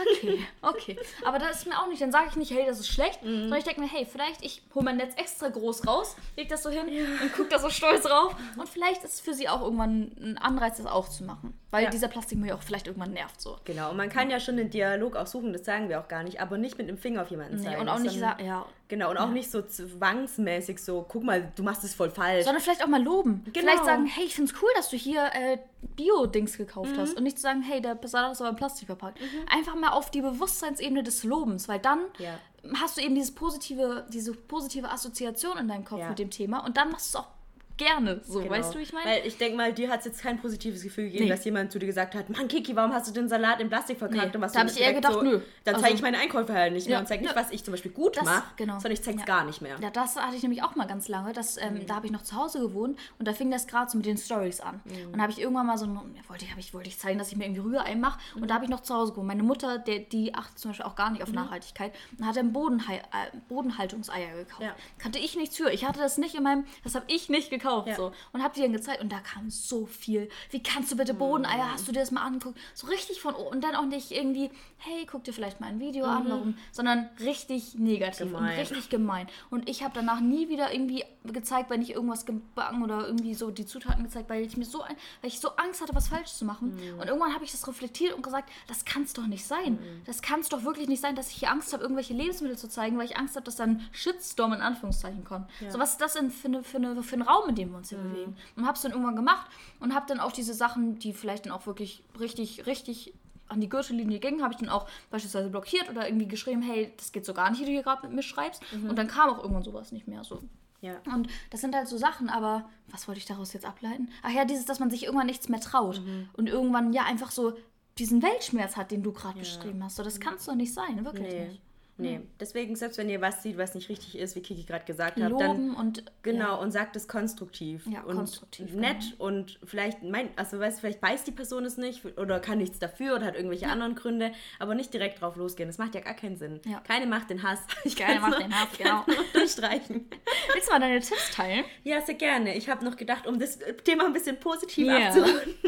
okay, 0.00 0.46
okay. 0.62 0.98
Aber 1.24 1.38
das 1.38 1.58
ist 1.58 1.66
mir 1.66 1.78
auch 1.80 1.86
nicht, 1.88 2.00
dann 2.00 2.12
sage 2.12 2.26
ich 2.30 2.36
nicht, 2.36 2.50
hey, 2.50 2.64
das 2.66 2.80
ist 2.80 2.88
schlecht, 2.88 3.22
Mhm. 3.22 3.42
sondern 3.42 3.58
ich 3.58 3.64
denke 3.64 3.80
mir, 3.80 3.88
hey, 3.88 4.06
vielleicht 4.10 4.42
ich 4.44 4.62
hole 4.74 4.84
mein 4.84 4.96
Netz 4.96 5.14
extra 5.16 5.48
groß 5.48 5.86
raus, 5.86 6.16
leg 6.36 6.48
das 6.48 6.62
so 6.62 6.70
hin 6.70 6.86
und 7.22 7.32
gucke 7.34 7.48
da 7.48 7.58
so 7.58 7.70
stolz 7.70 8.02
drauf 8.04 8.34
und 8.56 8.68
vielleicht 8.68 9.04
ist 9.04 9.14
es 9.14 9.20
für 9.20 9.34
sie 9.34 9.48
auch 9.48 9.62
irgendwann 9.62 10.12
ein 10.20 10.38
Anreiz, 10.38 10.78
das 10.78 10.86
auch 10.86 11.08
zu 11.08 11.24
machen. 11.24 11.58
Weil 11.76 11.84
Ja. 11.84 11.90
dieser 11.90 12.08
Plastikmüll 12.08 12.52
auch 12.52 12.62
vielleicht 12.62 12.86
irgendwann 12.86 13.12
nervt 13.12 13.40
so. 13.40 13.56
Genau, 13.64 13.90
und 13.90 13.96
man 13.96 14.08
kann 14.08 14.30
ja 14.30 14.40
schon 14.40 14.56
den 14.56 14.70
Dialog 14.70 15.16
auch 15.16 15.26
suchen, 15.26 15.52
das 15.52 15.64
sagen 15.64 15.88
wir 15.88 16.00
auch 16.00 16.08
gar 16.08 16.22
nicht, 16.22 16.40
aber 16.40 16.58
nicht 16.58 16.78
mit 16.78 16.88
dem 16.88 16.98
Finger 16.98 17.22
auf 17.22 17.30
jemanden 17.30 17.56
Nee, 17.56 17.64
zeigen. 17.64 17.80
und 17.80 17.88
auch 17.88 17.98
nicht 17.98 18.18
sagen, 18.18 18.44
ja. 18.44 18.64
Genau, 18.88 19.10
und 19.10 19.16
auch 19.18 19.30
nicht 19.30 19.50
so 19.50 19.62
zwangsmäßig 19.62 20.82
so, 20.82 21.04
guck 21.08 21.22
mal, 21.24 21.52
du 21.56 21.62
machst 21.62 21.82
es 21.84 21.94
voll 21.94 22.10
falsch. 22.10 22.44
Sondern 22.44 22.62
vielleicht 22.62 22.82
auch 22.84 22.88
mal 22.88 23.02
loben. 23.02 23.42
Genau. 23.46 23.58
Vielleicht 23.60 23.84
sagen, 23.84 24.06
hey, 24.06 24.24
ich 24.24 24.34
find's 24.34 24.54
cool, 24.62 24.68
dass 24.76 24.90
du 24.90 24.96
hier 24.96 25.24
äh, 25.34 25.58
Bio-Dings 25.96 26.56
gekauft 26.56 26.92
Mhm. 26.92 27.00
hast. 27.00 27.16
Und 27.16 27.22
nicht 27.24 27.36
zu 27.38 27.42
sagen, 27.42 27.62
hey, 27.62 27.80
der 27.80 27.98
Salat 28.04 28.32
ist 28.32 28.40
aber 28.40 28.50
in 28.50 28.56
Plastik 28.56 28.86
verpackt. 28.86 29.18
Einfach 29.52 29.74
mal 29.74 29.90
auf 29.90 30.10
die 30.10 30.20
Bewusstseinsebene 30.22 31.02
des 31.02 31.24
Lobens, 31.24 31.68
weil 31.68 31.78
dann 31.80 32.00
Ja. 32.18 32.38
hast 32.80 32.96
du 32.96 33.02
eben 33.02 33.14
dieses 33.14 33.34
positive, 33.34 34.06
diese 34.08 34.32
positive 34.32 34.90
Assoziation 34.90 35.58
in 35.58 35.68
deinem 35.68 35.84
Kopf 35.84 36.00
Ja. 36.00 36.08
mit 36.10 36.18
dem 36.18 36.30
Thema 36.30 36.64
und 36.64 36.76
dann 36.76 36.90
machst 36.90 37.14
du 37.14 37.18
es 37.18 37.24
auch 37.24 37.28
gerne 37.76 38.20
so. 38.24 38.38
Genau. 38.40 38.50
Weißt 38.52 38.74
du, 38.74 38.78
ich 38.78 38.92
meine? 38.92 39.06
Weil 39.10 39.26
ich 39.26 39.36
denke 39.38 39.56
mal, 39.56 39.72
dir 39.72 39.90
hat 39.90 40.00
es 40.00 40.06
jetzt 40.06 40.22
kein 40.22 40.38
positives 40.40 40.82
Gefühl 40.82 41.04
gegeben, 41.04 41.24
Nee. 41.24 41.30
dass 41.30 41.44
jemand 41.44 41.72
zu 41.72 41.78
dir 41.78 41.86
gesagt 41.86 42.14
hat, 42.14 42.28
Mann, 42.30 42.48
Kiki, 42.48 42.74
warum 42.76 42.92
hast 42.92 43.08
du 43.08 43.12
den 43.12 43.28
Salat 43.28 43.60
in 43.60 43.68
Plastik 43.68 43.98
verkackt? 43.98 44.28
Nee, 44.30 44.36
Und 44.36 44.40
was 44.42 44.52
da 44.52 44.60
du 44.62 44.68
hab 44.68 44.74
ich 44.76 44.80
eher 44.82 44.92
gedacht, 44.94 45.22
nö. 45.22 45.40
Dann 45.64 45.74
Also- 45.74 45.84
zeige 45.84 45.96
ich 45.96 46.02
meine 46.02 46.18
Einkäufe 46.18 46.52
halt 46.52 46.72
nicht 46.72 46.86
mehr 46.86 46.94
Ja, 46.94 47.00
und 47.00 47.06
zeige 47.06 47.22
nicht, 47.24 47.36
was 47.36 47.50
ich 47.50 47.64
zum 47.64 47.72
Beispiel 47.72 47.90
gut 47.92 48.16
mache, 48.24 48.42
genau. 48.56 48.74
sondern 48.74 48.92
ich 48.92 49.02
zeige 49.02 49.16
es 49.18 49.22
Ja. 49.22 49.26
gar 49.26 49.44
nicht 49.44 49.60
mehr. 49.60 49.76
Ja, 49.80 49.90
das 49.90 50.16
hatte 50.16 50.36
ich 50.36 50.42
nämlich 50.42 50.62
auch 50.62 50.74
mal 50.76 50.86
ganz 50.86 51.08
lange. 51.08 51.32
Das, 51.32 51.56
ähm, 51.56 51.74
Mhm. 51.74 51.86
Da 51.86 51.96
habe 51.96 52.06
ich 52.06 52.12
noch 52.12 52.22
zu 52.22 52.36
Hause 52.36 52.60
gewohnt 52.60 52.98
und 53.18 53.28
da 53.28 53.32
fing 53.32 53.50
das 53.50 53.66
gerade 53.66 53.90
so 53.90 53.96
mit 53.98 54.06
den 54.06 54.16
Stories 54.16 54.60
an. 54.60 54.80
Mhm. 54.84 55.06
Und 55.08 55.16
da 55.16 55.22
habe 55.22 55.32
ich 55.32 55.40
irgendwann 55.40 55.66
mal 55.66 55.76
so, 55.78 55.86
wollte, 56.28 56.44
ich, 56.58 56.72
wollte 56.74 56.88
ich 56.88 56.98
zeigen, 56.98 57.18
dass 57.18 57.30
ich 57.30 57.36
mir 57.36 57.44
irgendwie 57.44 57.60
Rührei 57.60 57.94
mache. 57.94 58.18
Mhm. 58.34 58.42
Und 58.42 58.48
da 58.50 58.54
habe 58.54 58.64
ich 58.64 58.70
noch 58.70 58.80
zu 58.80 58.94
Hause 58.94 59.12
gewohnt. 59.12 59.26
Meine 59.28 59.42
Mutter, 59.42 59.78
der, 59.78 59.98
die 60.00 60.34
achtet 60.34 60.58
zum 60.58 60.70
Beispiel 60.70 60.86
auch 60.86 60.96
gar 60.96 61.10
nicht 61.10 61.22
auf 61.22 61.32
Nachhaltigkeit 61.32 61.92
und 62.18 62.26
hat 62.26 62.36
dann 62.36 62.52
Bodenhal 62.52 62.96
äh, 62.96 63.36
Bodenhaltungseier 63.48 64.36
gekauft. 64.36 64.62
Ja. 64.62 64.74
Kannte 64.98 65.18
ich 65.18 65.36
nichts 65.36 65.56
für. 65.56 65.70
Ich 65.70 65.84
hatte 65.84 65.98
das 66.00 66.18
nicht 66.18 66.34
in 66.34 66.42
meinem, 66.42 66.64
das 66.84 66.94
habe 66.94 67.04
ich 67.08 67.28
nicht 67.28 67.50
gekauft. 67.50 67.65
Ja. 67.86 67.94
So. 67.96 68.12
Und 68.32 68.42
habe 68.42 68.54
die 68.54 68.62
dann 68.62 68.72
gezeigt 68.72 69.00
und 69.02 69.10
da 69.12 69.18
kam 69.20 69.50
so 69.50 69.86
viel. 69.86 70.28
Wie 70.50 70.62
kannst 70.62 70.92
du 70.92 70.96
bitte 70.96 71.14
Mhm. 71.14 71.18
Bodeneier? 71.18 71.72
Hast 71.72 71.86
du 71.88 71.92
dir 71.92 72.00
das 72.00 72.10
mal 72.10 72.22
angeguckt? 72.22 72.58
So 72.74 72.86
richtig 72.86 73.20
von 73.20 73.34
oben. 73.34 73.48
Und 73.56 73.64
dann 73.64 73.74
auch 73.74 73.84
nicht 73.86 74.10
irgendwie, 74.12 74.50
hey, 74.78 75.06
guck 75.10 75.24
dir 75.24 75.32
vielleicht 75.32 75.60
mal 75.60 75.66
ein 75.68 75.80
Video 75.80 76.04
an, 76.06 76.24
warum, 76.28 76.58
sondern 76.72 77.08
richtig 77.20 77.74
negativ 77.74 78.26
und 78.26 78.32
Mhm. 78.32 78.36
Gemein. 78.36 78.58
richtig 78.58 78.88
gemein. 78.88 79.26
Und 79.50 79.68
ich 79.68 79.82
habe 79.82 79.92
danach 79.94 80.20
nie 80.20 80.48
wieder 80.48 80.72
irgendwie 80.72 81.04
gezeigt, 81.24 81.70
wenn 81.70 81.82
ich 81.82 81.90
irgendwas 81.90 82.24
gebacken 82.24 82.82
oder 82.84 83.06
irgendwie 83.06 83.34
so 83.34 83.50
die 83.50 83.66
Zutaten 83.66 84.04
gezeigt, 84.04 84.30
weil 84.30 84.42
ich 84.46 84.56
mir 84.56 84.64
so, 84.64 84.78
weil 84.80 84.96
ich 85.28 85.40
so 85.40 85.50
Angst 85.56 85.80
hatte, 85.82 85.94
was 85.94 86.08
falsch 86.08 86.32
zu 86.34 86.44
machen. 86.44 86.74
Mhm. 86.76 87.00
Und 87.00 87.08
irgendwann 87.08 87.34
habe 87.34 87.44
ich 87.44 87.50
das 87.50 87.66
reflektiert 87.66 88.14
und 88.14 88.22
gesagt, 88.22 88.48
das 88.68 88.84
kann 88.84 89.02
es 89.02 89.12
doch 89.12 89.26
nicht 89.26 89.44
sein. 89.44 89.78
Das 90.04 90.22
kann 90.22 90.40
es 90.40 90.48
doch 90.48 90.62
wirklich 90.64 90.86
nicht 90.88 91.00
sein, 91.02 91.16
dass 91.16 91.30
ich 91.30 91.36
hier 91.36 91.50
Angst 91.50 91.72
habe, 91.72 91.82
irgendwelche 91.82 92.14
Lebensmittel 92.14 92.56
zu 92.56 92.68
zeigen, 92.68 92.96
weil 92.98 93.06
ich 93.06 93.16
Angst 93.16 93.34
habe, 93.34 93.44
dass 93.44 93.56
dann 93.56 93.82
Shitstorm 93.92 94.52
in 94.52 94.60
Anführungszeichen 94.60 95.24
kommt. 95.24 95.48
So 95.68 95.78
was 95.80 95.92
ist 95.92 96.00
das 96.00 96.12
denn 96.14 96.30
für, 96.30 96.46
eine, 96.48 96.62
für, 96.62 96.76
eine, 96.76 97.02
für 97.02 97.16
ein 97.16 97.22
Raum, 97.22 97.48
in 97.48 97.55
dem 97.56 97.70
wir 97.70 97.78
uns 97.78 97.90
Mhm. 97.90 97.96
hier 97.96 98.04
bewegen? 98.10 98.36
Und 98.56 98.64
habe 98.66 98.76
es 98.76 98.82
dann 98.82 98.92
irgendwann 98.92 99.16
gemacht 99.16 99.46
und 99.80 99.94
habe 99.94 100.06
dann 100.08 100.20
auch 100.20 100.32
diese 100.32 100.54
Sachen, 100.54 100.98
die 100.98 101.12
vielleicht 101.12 101.46
dann 101.46 101.52
auch 101.52 101.66
wirklich 101.66 102.02
richtig, 102.20 102.66
richtig 102.66 103.12
an 103.48 103.60
die 103.60 103.68
Gürtellinie 103.68 104.18
gingen, 104.18 104.42
habe 104.42 104.54
ich 104.54 104.58
dann 104.60 104.68
auch 104.68 104.88
beispielsweise 105.10 105.48
blockiert 105.50 105.88
oder 105.88 106.06
irgendwie 106.08 106.26
geschrieben, 106.26 106.62
hey, 106.62 106.92
das 106.96 107.12
geht 107.12 107.24
so 107.24 107.32
gar 107.34 107.50
nicht, 107.50 107.60
wie 107.60 107.64
du 107.66 107.70
hier 107.70 107.82
gerade 107.82 108.06
mit 108.06 108.14
mir 108.16 108.22
schreibst. 108.22 108.60
Mhm. 108.72 108.90
Und 108.90 108.96
dann 108.96 109.06
kam 109.08 109.30
auch 109.30 109.38
irgendwann 109.38 109.62
sowas 109.62 109.92
nicht 109.92 110.08
mehr 110.08 110.24
so. 110.24 110.40
Ja. 110.80 110.96
Und 111.14 111.28
das 111.50 111.60
sind 111.60 111.74
halt 111.74 111.88
so 111.88 111.96
Sachen, 111.96 112.28
aber 112.28 112.68
was 112.90 113.08
wollte 113.08 113.18
ich 113.18 113.24
daraus 113.26 113.52
jetzt 113.52 113.64
ableiten? 113.64 114.10
Ach 114.22 114.30
ja, 114.30 114.44
dieses, 114.44 114.64
dass 114.66 114.78
man 114.80 114.90
sich 114.90 115.04
irgendwann 115.04 115.26
nichts 115.26 115.48
mehr 115.48 115.60
traut 115.60 116.00
Mhm. 116.04 116.28
und 116.34 116.48
irgendwann 116.48 116.92
ja 116.92 117.04
einfach 117.04 117.30
so 117.30 117.54
diesen 117.98 118.20
Weltschmerz 118.22 118.76
hat, 118.76 118.90
den 118.90 119.02
du 119.02 119.12
gerade 119.12 119.38
beschrieben 119.38 119.82
hast. 119.82 119.96
So, 119.96 120.02
das 120.02 120.20
kann 120.20 120.34
es 120.34 120.44
doch 120.44 120.54
nicht 120.54 120.74
sein, 120.74 121.02
wirklich 121.04 121.32
Nee. 121.32 121.46
nicht. 121.46 121.60
Nee. 121.98 122.20
Deswegen, 122.38 122.76
selbst 122.76 122.98
wenn 122.98 123.08
ihr 123.08 123.20
was 123.22 123.42
sieht, 123.42 123.56
was 123.56 123.74
nicht 123.74 123.88
richtig 123.88 124.18
ist, 124.18 124.36
wie 124.36 124.42
Kiki 124.42 124.64
gerade 124.64 124.84
gesagt 124.84 125.18
hat, 125.20 125.32
dann 125.40 125.74
und 125.74 126.04
Genau, 126.22 126.60
und 126.60 126.70
sagt 126.70 126.94
es 126.96 127.08
konstruktiv. 127.08 127.86
Ja, 127.86 128.02
und 128.02 128.16
konstruktiv, 128.16 128.74
nett 128.74 129.14
und 129.18 129.58
vielleicht, 129.64 130.02
mein, 130.02 130.28
also 130.36 130.58
weißt 130.58 130.76
du, 130.76 130.80
vielleicht 130.82 131.02
weiß 131.02 131.24
die 131.24 131.30
Person 131.32 131.64
es 131.64 131.78
nicht 131.78 132.04
oder 132.18 132.38
kann 132.38 132.58
nichts 132.58 132.78
dafür 132.78 133.16
oder 133.16 133.26
hat 133.26 133.34
irgendwelche 133.36 133.68
anderen 133.68 133.94
Gründe, 133.94 134.32
aber 134.58 134.74
nicht 134.74 134.92
direkt 134.92 135.22
drauf 135.22 135.36
losgehen. 135.36 135.68
Das 135.68 135.78
macht 135.78 135.94
ja 135.94 136.02
gar 136.02 136.14
keinen 136.14 136.36
Sinn. 136.36 136.60
Ja. 136.66 136.80
Keine 136.80 137.06
macht 137.06 137.30
den 137.30 137.42
Hass. 137.42 137.60
Ich 137.84 137.96
Keine 137.96 138.20
macht 138.20 138.32
nur- 138.32 138.40
den 138.40 138.54
Hass, 138.54 138.68
genau. 138.78 139.04
nur 139.06 139.16
unterstreichen. 139.32 140.06
Willst 140.52 140.68
du 140.68 140.72
mal 140.72 140.80
deine 140.80 141.00
Tipps 141.00 141.30
teilen? 141.30 141.64
Ja, 141.82 142.02
sehr 142.02 142.16
gerne. 142.16 142.56
Ich 142.56 142.68
habe 142.68 142.84
noch 142.84 142.96
gedacht, 142.96 143.26
um 143.26 143.38
das 143.38 143.58
Thema 143.84 144.04
ein 144.06 144.12
bisschen 144.12 144.38
positiv 144.38 144.86
Ja. 144.86 145.06
abzurunden. 145.08 145.54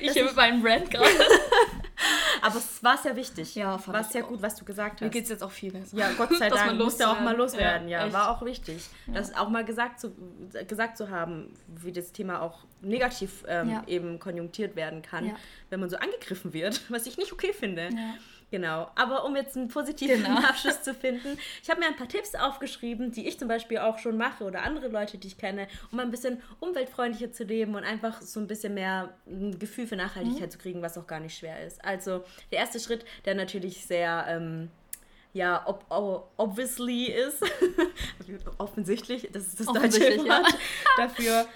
Ich 0.00 0.14
mit 0.14 0.36
meinem 0.36 0.62
Brand 0.62 0.90
gerade. 0.90 1.08
Aber 2.42 2.56
es 2.56 2.82
war 2.82 2.98
sehr 2.98 3.16
wichtig. 3.16 3.54
Ja, 3.54 3.78
fand 3.78 3.96
war 3.96 4.04
sehr 4.04 4.22
gut, 4.22 4.42
was 4.42 4.56
du 4.56 4.64
gesagt 4.64 5.00
Mir 5.00 5.06
hast. 5.06 5.12
geht 5.12 5.24
es 5.24 5.30
jetzt 5.30 5.42
auch 5.42 5.50
viel 5.50 5.72
besser. 5.72 5.96
Ja, 5.96 6.10
Gott 6.16 6.36
sei 6.36 6.48
Dank. 6.50 6.78
musste 6.78 7.08
auch 7.08 7.20
mal 7.20 7.36
loswerden. 7.36 7.88
Ja, 7.88 8.06
Ja, 8.06 8.12
war 8.12 8.30
auch 8.30 8.44
wichtig. 8.44 8.84
Das 9.06 9.34
auch 9.34 9.48
mal 9.48 9.64
gesagt 9.64 10.00
zu, 10.00 10.12
gesagt 10.68 10.96
zu 10.98 11.10
haben, 11.10 11.54
wie 11.68 11.92
das 11.92 12.12
Thema 12.12 12.42
auch 12.42 12.64
negativ 12.82 13.44
ähm, 13.48 13.70
Ja. 13.70 13.82
eben 13.86 14.18
konjunktiert 14.18 14.76
werden 14.76 15.02
kann, 15.02 15.26
Ja. 15.26 15.34
wenn 15.70 15.80
man 15.80 15.88
so 15.90 15.96
angegriffen 15.96 16.52
wird, 16.52 16.80
was 16.90 17.06
ich 17.06 17.16
nicht 17.16 17.32
okay 17.32 17.52
finde. 17.52 17.84
Ja. 17.84 18.14
Genau. 18.50 18.90
Aber 18.94 19.24
um 19.24 19.34
jetzt 19.36 19.56
einen 19.56 19.68
positiven 19.68 20.22
Genau. 20.22 20.40
Abschluss 20.48 20.82
zu 20.82 20.94
finden, 20.94 21.38
ich 21.62 21.70
habe 21.70 21.80
mir 21.80 21.86
ein 21.86 21.96
paar 21.96 22.08
Tipps 22.08 22.34
aufgeschrieben, 22.34 23.10
die 23.10 23.26
ich 23.26 23.38
zum 23.38 23.48
Beispiel 23.48 23.78
auch 23.78 23.98
schon 23.98 24.16
mache 24.16 24.44
oder 24.44 24.62
andere 24.62 24.88
Leute, 24.88 25.18
die 25.18 25.26
ich 25.28 25.38
kenne, 25.38 25.66
um 25.90 25.98
ein 25.98 26.10
bisschen 26.10 26.40
umweltfreundlicher 26.60 27.32
zu 27.32 27.44
leben 27.44 27.74
und 27.74 27.84
einfach 27.84 28.22
so 28.22 28.40
ein 28.40 28.46
bisschen 28.46 28.74
mehr 28.74 29.14
ein 29.26 29.58
Gefühl 29.58 29.86
für 29.86 29.96
Nachhaltigkeit 29.96 30.52
zu 30.52 30.58
kriegen, 30.58 30.82
was 30.82 30.96
auch 30.98 31.06
gar 31.06 31.20
nicht 31.20 31.36
schwer 31.36 31.64
ist. 31.66 31.84
Also 31.84 32.24
der 32.52 32.60
erste 32.60 32.78
Schritt, 32.80 33.04
der 33.24 33.34
natürlich 33.34 33.86
sehr 33.86 34.24
ähm, 34.28 34.70
ja, 35.34 35.62
ob, 35.66 35.84
ob, 35.90 36.30
obviously 36.38 37.04
ist, 37.12 37.42
offensichtlich, 38.58 39.28
das 39.32 39.48
ist 39.48 39.60
das 39.60 39.66
deutsche 39.66 39.78
Offensichtlich, 39.80 40.24
ja. 40.24 40.38
Wort 40.42 40.54
dafür, 40.96 41.46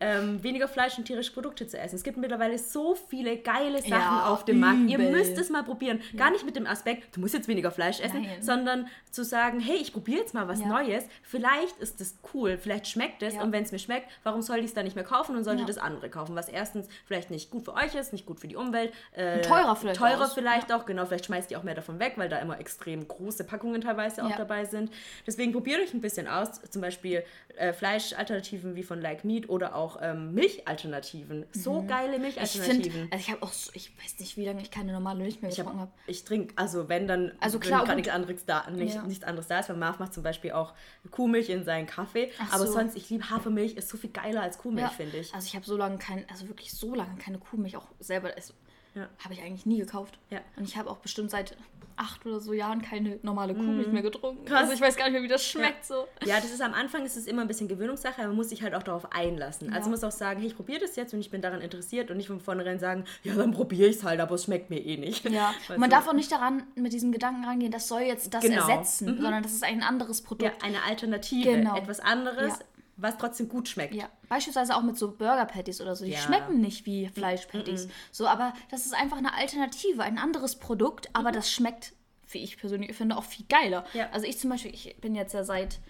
ähm, 0.00 0.42
weniger 0.42 0.66
Fleisch 0.68 0.98
und 0.98 1.04
tierische 1.04 1.32
Produkte 1.32 1.66
zu 1.66 1.78
essen. 1.78 1.96
Es 1.96 2.02
gibt 2.02 2.16
mittlerweile 2.16 2.58
so 2.58 2.94
viele 2.94 3.36
geile 3.38 3.78
Sachen 3.80 3.90
Ja, 3.90 4.26
auf 4.28 4.44
dem 4.44 4.60
Markt. 4.60 4.80
Ihr 4.88 4.98
übel. 4.98 5.12
müsst 5.12 5.38
es 5.38 5.50
mal 5.50 5.62
probieren. 5.62 6.00
Gar 6.16 6.30
nicht 6.32 6.44
mit 6.44 6.56
dem 6.56 6.66
Aspekt, 6.66 7.16
du 7.16 7.20
musst 7.20 7.34
jetzt 7.34 7.48
weniger 7.48 7.70
Fleisch 7.70 8.00
essen, 8.00 8.22
Nein. 8.22 8.42
sondern 8.42 8.88
zu 9.10 9.24
sagen, 9.24 9.60
hey, 9.60 9.76
ich 9.76 9.92
probiere 9.92 10.20
jetzt 10.20 10.34
mal 10.34 10.48
was 10.48 10.60
Ja. 10.60 10.66
Neues. 10.68 11.04
Vielleicht 11.22 11.78
ist 11.78 12.00
es 12.00 12.16
cool, 12.34 12.58
vielleicht 12.58 12.86
schmeckt 12.88 13.22
es 13.22 13.34
Ja. 13.34 13.42
und 13.42 13.52
wenn 13.52 13.62
es 13.62 13.72
mir 13.72 13.78
schmeckt, 13.78 14.10
warum 14.22 14.42
soll 14.42 14.58
ich 14.58 14.66
es 14.66 14.74
dann 14.74 14.84
nicht 14.84 14.96
mehr 14.96 15.04
kaufen 15.04 15.36
und 15.36 15.44
sollte 15.44 15.60
Ja. 15.62 15.66
das 15.66 15.78
andere 15.78 16.08
kaufen, 16.10 16.34
was 16.34 16.48
erstens 16.48 16.88
vielleicht 17.06 17.30
nicht 17.30 17.50
gut 17.50 17.64
für 17.64 17.74
euch 17.74 17.94
ist, 17.94 18.12
nicht 18.12 18.26
gut 18.26 18.40
für 18.40 18.48
die 18.48 18.56
Umwelt. 18.56 18.92
Äh, 19.12 19.40
teurer 19.42 19.76
vielleicht 19.76 20.00
Teurer 20.00 20.24
auch. 20.26 20.34
vielleicht 20.34 20.72
auch, 20.72 20.86
genau. 20.86 21.04
Vielleicht 21.06 21.26
schmeißt 21.26 21.50
ihr 21.50 21.58
auch 21.58 21.62
mehr 21.62 21.74
davon 21.74 21.98
weg, 22.00 22.14
weil 22.16 22.28
da 22.28 22.38
immer 22.38 22.58
extrem 22.58 23.06
große 23.20 23.44
Packungen 23.44 23.80
teilweise 23.80 24.24
auch 24.24 24.30
Ja. 24.30 24.36
dabei 24.36 24.64
sind. 24.64 24.90
Deswegen 25.26 25.52
probiert 25.52 25.80
euch 25.80 25.94
ein 25.94 26.00
bisschen 26.00 26.26
aus, 26.26 26.60
zum 26.70 26.82
Beispiel 26.82 27.22
äh, 27.56 27.72
Fleischalternativen 27.72 28.74
wie 28.76 28.82
von 28.82 29.00
Like 29.00 29.24
Meat 29.24 29.48
oder 29.48 29.74
auch 29.76 29.98
ähm, 30.00 30.34
Milchalternativen. 30.34 31.46
So 31.52 31.82
geile 31.82 32.18
Mhm. 32.18 32.24
Ich 32.24 32.36
Milchalternativen. 32.36 32.92
finde, 32.92 33.12
also 33.12 33.22
ich 33.22 33.30
habe 33.30 33.42
auch, 33.42 33.52
so, 33.52 33.70
ich 33.74 33.92
weiß 34.02 34.18
nicht, 34.18 34.36
wie 34.36 34.44
lange 34.46 34.62
ich 34.62 34.70
keine 34.70 34.92
normale 34.92 35.20
Milch 35.22 35.40
mehr 35.42 35.50
Ich, 35.50 35.56
getrunken 35.56 35.80
hab, 35.80 35.88
habe. 35.88 36.00
ich 36.06 36.24
trinke, 36.24 36.52
also 36.56 36.88
wenn 36.88 37.06
dann, 37.06 37.32
Also 37.40 37.58
klar, 37.58 37.84
gerade 37.84 37.96
nichts 37.96 38.10
anderes 38.12 38.44
da, 38.46 38.68
nicht, 38.70 38.94
Ja. 38.94 39.02
nichts 39.02 39.24
anderes 39.24 39.48
da 39.48 39.60
ist, 39.60 39.68
weil 39.68 39.76
Marv 39.76 39.98
macht 39.98 40.14
zum 40.14 40.22
Beispiel 40.22 40.52
auch 40.52 40.74
Kuhmilch 41.10 41.48
in 41.50 41.64
seinen 41.64 41.86
Kaffee. 41.86 42.30
Ach 42.38 42.54
aber 42.54 42.66
so. 42.66 42.72
sonst, 42.72 42.96
ich 42.96 43.10
liebe 43.10 43.28
Hafermilch, 43.30 43.74
ist 43.74 43.88
so 43.88 43.96
viel 43.96 44.10
geiler 44.10 44.42
als 44.42 44.58
Kuhmilch, 44.58 44.86
Ja. 44.86 44.88
finde 44.90 45.18
ich. 45.18 45.34
Also 45.34 45.46
ich 45.46 45.54
habe 45.54 45.64
so 45.66 45.76
lange 45.76 45.98
kein, 45.98 46.24
also 46.30 46.48
wirklich 46.48 46.72
so 46.72 46.94
lange 46.94 47.16
keine 47.18 47.38
Kuhmilch 47.38 47.76
auch 47.76 47.86
selber, 47.98 48.30
also, 48.34 48.54
Ja. 48.94 49.08
habe 49.22 49.34
ich 49.34 49.42
eigentlich 49.42 49.66
nie 49.66 49.78
gekauft. 49.78 50.18
Ja. 50.30 50.40
Und 50.56 50.64
ich 50.64 50.76
habe 50.76 50.90
auch 50.90 50.98
bestimmt 50.98 51.30
seit 51.30 51.56
acht 52.00 52.24
oder 52.24 52.40
so 52.40 52.52
Jahren 52.52 52.80
keine 52.82 53.18
normale 53.22 53.54
Kuhmilch 53.54 53.88
mehr 53.88 54.02
getrunken. 54.02 54.42
Mhm. 54.42 54.46
Krass. 54.46 54.60
Also 54.62 54.72
ich 54.72 54.80
weiß 54.80 54.96
gar 54.96 55.04
nicht 55.04 55.12
mehr, 55.12 55.22
wie 55.22 55.28
das 55.28 55.44
schmeckt 55.44 55.84
so. 55.84 56.06
Ja, 56.24 56.36
das 56.40 56.50
ist 56.50 56.60
am 56.62 56.72
Anfang 56.74 57.04
ist 57.04 57.16
es 57.16 57.26
immer 57.26 57.42
ein 57.42 57.48
bisschen 57.48 57.68
Gewöhnungssache, 57.68 58.18
aber 58.18 58.28
man 58.28 58.36
muss 58.36 58.48
sich 58.48 58.62
halt 58.62 58.74
auch 58.74 58.82
darauf 58.82 59.12
einlassen. 59.12 59.68
Also 59.68 59.76
Ja. 59.76 59.80
man 59.82 59.90
muss 59.90 60.04
auch 60.04 60.10
sagen, 60.10 60.40
hey, 60.40 60.48
ich 60.48 60.56
probiere 60.56 60.80
das 60.80 60.96
jetzt 60.96 61.12
und 61.14 61.20
ich 61.20 61.30
bin 61.30 61.42
daran 61.42 61.60
interessiert 61.60 62.10
und 62.10 62.16
nicht 62.16 62.26
von 62.28 62.40
vornherein 62.40 62.78
sagen, 62.78 63.04
ja, 63.22 63.34
dann 63.34 63.50
probiere 63.52 63.88
ich 63.88 63.96
es 63.96 64.04
halt, 64.04 64.18
aber 64.20 64.34
es 64.34 64.44
schmeckt 64.44 64.70
mir 64.70 64.78
eh 64.84 64.96
nicht. 64.96 65.28
Ja, 65.28 65.52
Weißt 65.68 65.78
man 65.78 65.90
du? 65.90 65.96
darf 65.96 66.08
auch 66.08 66.12
nicht 66.14 66.32
daran 66.32 66.62
mit 66.74 66.92
diesem 66.92 67.12
Gedanken 67.12 67.44
rangehen, 67.44 67.70
das 67.70 67.86
soll 67.88 68.00
jetzt 68.02 68.32
das 68.32 68.42
Genau. 68.42 68.66
ersetzen, 68.68 69.06
sondern 69.20 69.42
das 69.42 69.52
ist 69.52 69.62
ein 69.64 69.82
anderes 69.82 70.22
Produkt. 70.22 70.50
ja, 70.50 70.66
eine 70.66 70.82
Alternative, 70.84 71.50
Genau. 71.56 71.76
etwas 71.76 72.00
anderes, 72.00 72.58
Ja. 72.58 72.64
Was 73.02 73.16
trotzdem 73.18 73.48
gut 73.48 73.68
schmeckt. 73.68 73.94
Ja, 73.94 74.08
beispielsweise 74.28 74.76
auch 74.76 74.82
mit 74.82 74.96
so 74.98 75.10
Burger 75.12 75.46
Patties 75.46 75.80
oder 75.80 75.96
so. 75.96 76.04
Die 76.04 76.12
Ja. 76.12 76.18
schmecken 76.18 76.60
nicht 76.60 76.86
wie 76.86 77.08
Fleischpatties. 77.08 77.88
So, 78.12 78.26
aber 78.26 78.52
das 78.70 78.86
ist 78.86 78.94
einfach 78.94 79.16
eine 79.18 79.34
Alternative, 79.34 80.02
ein 80.02 80.18
anderes 80.18 80.56
Produkt, 80.56 81.08
aber 81.14 81.32
das 81.32 81.50
schmeckt, 81.52 81.92
wie 82.30 82.38
ich 82.38 82.56
persönlich 82.58 82.96
finde, 82.96 83.16
auch 83.16 83.24
viel 83.24 83.46
geiler. 83.48 83.84
Ja. 83.92 84.08
Also 84.12 84.26
ich 84.26 84.38
zum 84.38 84.50
Beispiel, 84.50 84.72
ich 84.74 84.96
bin 85.00 85.14
jetzt 85.14 85.34
ja 85.34 85.42
seit 85.42 85.80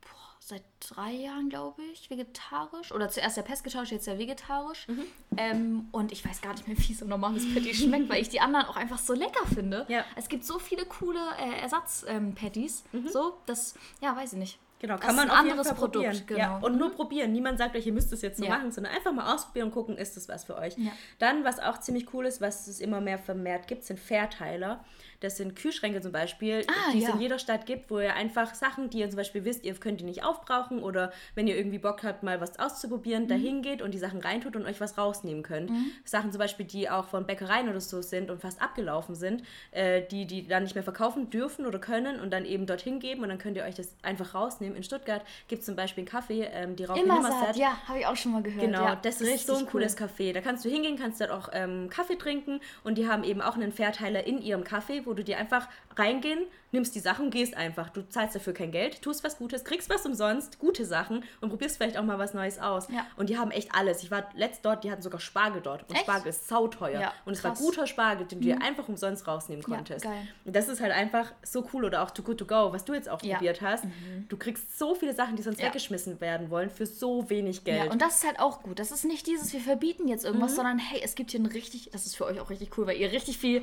boah, 0.00 0.10
seit 0.38 0.62
drei 0.78 1.10
Jahren, 1.10 1.48
glaube 1.48 1.82
ich, 1.92 2.08
vegetarisch. 2.08 2.92
Oder 2.92 3.08
zuerst 3.08 3.36
ja 3.36 3.42
pesketarisch, 3.42 3.90
jetzt 3.90 4.06
ja 4.06 4.16
vegetarisch. 4.18 4.86
Mhm. 4.86 5.02
Ähm, 5.36 5.88
und 5.90 6.12
ich 6.12 6.24
weiß 6.24 6.40
gar 6.40 6.52
nicht 6.52 6.68
mehr, 6.68 6.78
wie 6.78 6.94
so 6.94 7.04
ein 7.04 7.08
normales 7.08 7.52
Patty 7.52 7.74
schmeckt, 7.74 8.08
weil 8.08 8.22
ich 8.22 8.28
die 8.28 8.40
anderen 8.40 8.66
auch 8.66 8.76
einfach 8.76 8.98
so 8.98 9.12
lecker 9.12 9.44
finde. 9.52 9.86
Ja. 9.88 10.04
Es 10.14 10.28
gibt 10.28 10.44
so 10.44 10.58
viele 10.60 10.84
coole 10.84 11.18
äh, 11.38 11.60
Ersatz-Patties. 11.62 12.84
Mhm. 12.92 13.08
So, 13.08 13.36
das, 13.46 13.74
ja, 14.00 14.14
weiß 14.16 14.34
ich 14.34 14.38
nicht. 14.38 14.58
Genau, 14.78 14.96
Das 14.96 15.00
kann 15.06 15.10
ist 15.10 15.16
man 15.16 15.30
ein 15.30 15.30
auf 15.38 15.44
jeden 15.44 15.58
anderes 15.58 15.74
Produkt, 15.78 15.92
probieren. 16.04 16.22
genau. 16.26 16.38
Ja, 16.38 16.58
und 16.58 16.76
nur 16.76 16.92
probieren. 16.92 17.32
Niemand 17.32 17.58
sagt 17.58 17.74
euch, 17.76 17.86
ihr 17.86 17.92
müsst 17.94 18.12
es 18.12 18.20
jetzt 18.20 18.38
so 18.38 18.44
Ja. 18.44 18.50
machen, 18.50 18.70
sondern 18.72 18.92
einfach 18.94 19.12
mal 19.12 19.34
ausprobieren 19.34 19.68
und 19.68 19.72
gucken, 19.74 19.96
ist 19.96 20.16
das 20.18 20.28
was 20.28 20.44
für 20.44 20.56
euch. 20.56 20.76
Ja. 20.76 20.90
Dann, 21.18 21.44
was 21.44 21.58
auch 21.60 21.80
ziemlich 21.80 22.12
cool 22.12 22.26
ist, 22.26 22.40
was 22.42 22.66
es 22.68 22.80
immer 22.80 23.00
mehr 23.00 23.18
vermehrt 23.18 23.66
gibt, 23.68 23.84
sind 23.84 23.98
Fairteiler. 23.98 24.84
Das 25.20 25.36
sind 25.36 25.56
Kühlschränke 25.56 26.00
zum 26.00 26.12
Beispiel, 26.12 26.64
Ah, 26.68 26.92
die 26.92 26.98
es 26.98 27.04
ja. 27.08 27.14
in 27.14 27.20
jeder 27.20 27.38
Stadt 27.38 27.66
gibt, 27.66 27.90
wo 27.90 27.98
ihr 27.98 28.14
einfach 28.14 28.54
Sachen, 28.54 28.90
die 28.90 28.98
ihr 29.00 29.08
zum 29.10 29.16
Beispiel 29.16 29.44
wisst, 29.44 29.64
ihr 29.64 29.74
könnt 29.74 30.00
die 30.00 30.04
nicht 30.04 30.24
aufbrauchen 30.24 30.82
oder 30.82 31.12
wenn 31.34 31.46
ihr 31.46 31.56
irgendwie 31.56 31.78
Bock 31.78 32.02
habt, 32.04 32.22
mal 32.22 32.40
was 32.40 32.58
auszuprobieren, 32.58 33.24
Mhm. 33.24 33.28
dahin 33.28 33.62
geht 33.62 33.82
und 33.82 33.92
die 33.92 33.98
Sachen 33.98 34.20
reintut 34.20 34.56
und 34.56 34.66
euch 34.66 34.80
was 34.80 34.98
rausnehmen 34.98 35.42
könnt. 35.42 35.70
Sachen 36.04 36.32
zum 36.32 36.38
Beispiel, 36.38 36.66
die 36.66 36.88
auch 36.90 37.06
von 37.06 37.26
Bäckereien 37.26 37.68
oder 37.68 37.80
so 37.80 38.02
sind 38.02 38.30
und 38.30 38.40
fast 38.40 38.60
abgelaufen 38.62 39.14
sind, 39.14 39.42
äh, 39.70 40.02
die 40.02 40.26
die 40.26 40.46
dann 40.46 40.62
nicht 40.64 40.74
mehr 40.74 40.84
verkaufen 40.84 41.30
dürfen 41.30 41.66
oder 41.66 41.78
können 41.78 42.20
und 42.20 42.30
dann 42.32 42.44
eben 42.44 42.66
dorthin 42.66 43.00
geben 43.00 43.22
und 43.22 43.28
dann 43.28 43.38
könnt 43.38 43.56
ihr 43.56 43.64
euch 43.64 43.74
das 43.74 43.94
einfach 44.02 44.34
rausnehmen. 44.34 44.76
In 44.76 44.82
Stuttgart 44.82 45.22
gibt 45.48 45.60
es 45.60 45.66
zum 45.66 45.76
Beispiel 45.76 46.02
einen 46.02 46.08
Kaffee, 46.08 46.42
ähm, 46.52 46.76
die 46.76 46.84
Rauch 46.84 46.96
Immer 46.96 47.14
Nimmersatt. 47.14 47.46
satt, 47.48 47.56
ja, 47.56 47.76
habe 47.88 48.00
ich 48.00 48.06
auch 48.06 48.16
schon 48.16 48.32
mal 48.32 48.42
gehört. 48.42 48.60
Genau, 48.64 48.82
ja, 48.84 48.96
das 48.96 49.20
ist 49.20 49.28
richtig 49.28 49.46
so 49.46 49.54
ein 49.54 49.64
cool. 49.64 49.70
cooles 49.72 49.96
Café. 49.96 50.32
Da 50.32 50.40
kannst 50.40 50.64
du 50.64 50.68
hingehen, 50.68 50.96
kannst 50.98 51.20
dort 51.20 51.30
auch 51.30 51.48
ähm, 51.52 51.88
Kaffee 51.90 52.16
trinken 52.16 52.60
und 52.84 52.98
die 52.98 53.08
haben 53.08 53.24
eben 53.24 53.40
auch 53.40 53.54
einen 53.54 53.72
Fairteiler 53.72 54.26
in 54.26 54.42
ihrem 54.42 54.64
Kaffee, 54.64 55.05
wo 55.06 55.14
du 55.14 55.24
dir 55.24 55.38
einfach 55.38 55.68
reingehen, 55.96 56.40
nimmst 56.72 56.94
die 56.94 57.00
Sachen, 57.00 57.30
gehst 57.30 57.56
einfach. 57.56 57.88
Du 57.90 58.06
zahlst 58.08 58.34
dafür 58.34 58.52
kein 58.52 58.70
Geld, 58.70 59.00
tust 59.02 59.24
was 59.24 59.38
Gutes, 59.38 59.64
kriegst 59.64 59.88
was 59.88 60.04
umsonst, 60.04 60.58
gute 60.58 60.84
Sachen 60.84 61.24
und 61.40 61.48
probierst 61.50 61.76
vielleicht 61.78 61.96
auch 61.96 62.02
mal 62.04 62.18
was 62.18 62.34
Neues 62.34 62.58
aus. 62.58 62.88
Ja. 62.90 63.06
Und 63.16 63.30
die 63.30 63.38
haben 63.38 63.50
echt 63.50 63.74
alles. 63.74 64.02
Ich 64.02 64.10
war 64.10 64.28
letzt 64.34 64.64
dort, 64.64 64.84
die 64.84 64.90
hatten 64.90 65.02
sogar 65.02 65.20
Spargel 65.20 65.62
dort. 65.62 65.82
Und 65.88 65.94
Echt? 65.94 66.02
Spargel 66.02 66.28
ist 66.28 66.48
sauteuer. 66.48 67.00
Ja, 67.00 67.12
und 67.24 67.32
es 67.32 67.40
krass. 67.42 67.58
Mhm. 67.58 67.64
war 67.64 67.70
guter 67.70 67.86
Spargel, 67.86 68.26
den 68.26 68.40
du 68.40 68.44
dir 68.46 68.60
einfach 68.62 68.88
umsonst 68.88 69.26
rausnehmen 69.26 69.64
Ja, 69.66 69.76
konntest. 69.76 70.04
geil. 70.04 70.28
Und 70.44 70.54
das 70.54 70.68
ist 70.68 70.80
halt 70.80 70.92
einfach 70.92 71.32
so 71.42 71.66
cool. 71.72 71.84
Oder 71.86 72.02
auch 72.02 72.10
Too 72.10 72.22
Good 72.22 72.38
To 72.38 72.44
Go, 72.46 72.72
was 72.72 72.84
du 72.84 72.92
jetzt 72.94 73.08
auch 73.08 73.22
Ja. 73.22 73.34
Mhm. 73.34 73.38
probiert 73.38 73.60
hast. 73.62 73.84
Du 74.28 74.36
kriegst 74.36 74.78
so 74.78 74.94
viele 74.94 75.14
Sachen, 75.14 75.36
die 75.36 75.42
sonst 75.42 75.60
Ja. 75.60 75.66
weggeschmissen 75.66 76.20
werden 76.20 76.50
wollen, 76.50 76.68
für 76.70 76.84
so 76.86 77.30
wenig 77.30 77.64
Geld. 77.64 77.84
Ja, 77.86 77.90
und 77.92 78.02
das 78.02 78.18
ist 78.18 78.26
halt 78.26 78.38
auch 78.40 78.62
gut. 78.62 78.78
Das 78.78 78.90
ist 78.90 79.04
nicht 79.04 79.26
dieses, 79.26 79.52
wir 79.52 79.60
verbieten 79.60 80.08
jetzt 80.08 80.24
irgendwas, 80.24 80.56
sondern 80.56 80.78
hey, 80.78 81.00
es 81.02 81.14
gibt 81.14 81.30
hier 81.30 81.40
ein 81.40 81.46
richtig, 81.46 81.90
das 81.92 82.06
ist 82.06 82.16
für 82.16 82.24
euch 82.26 82.40
auch 82.40 82.50
richtig 82.50 82.76
cool, 82.76 82.86
weil 82.86 82.96
ihr 82.96 83.12
richtig 83.12 83.38
viel, 83.38 83.62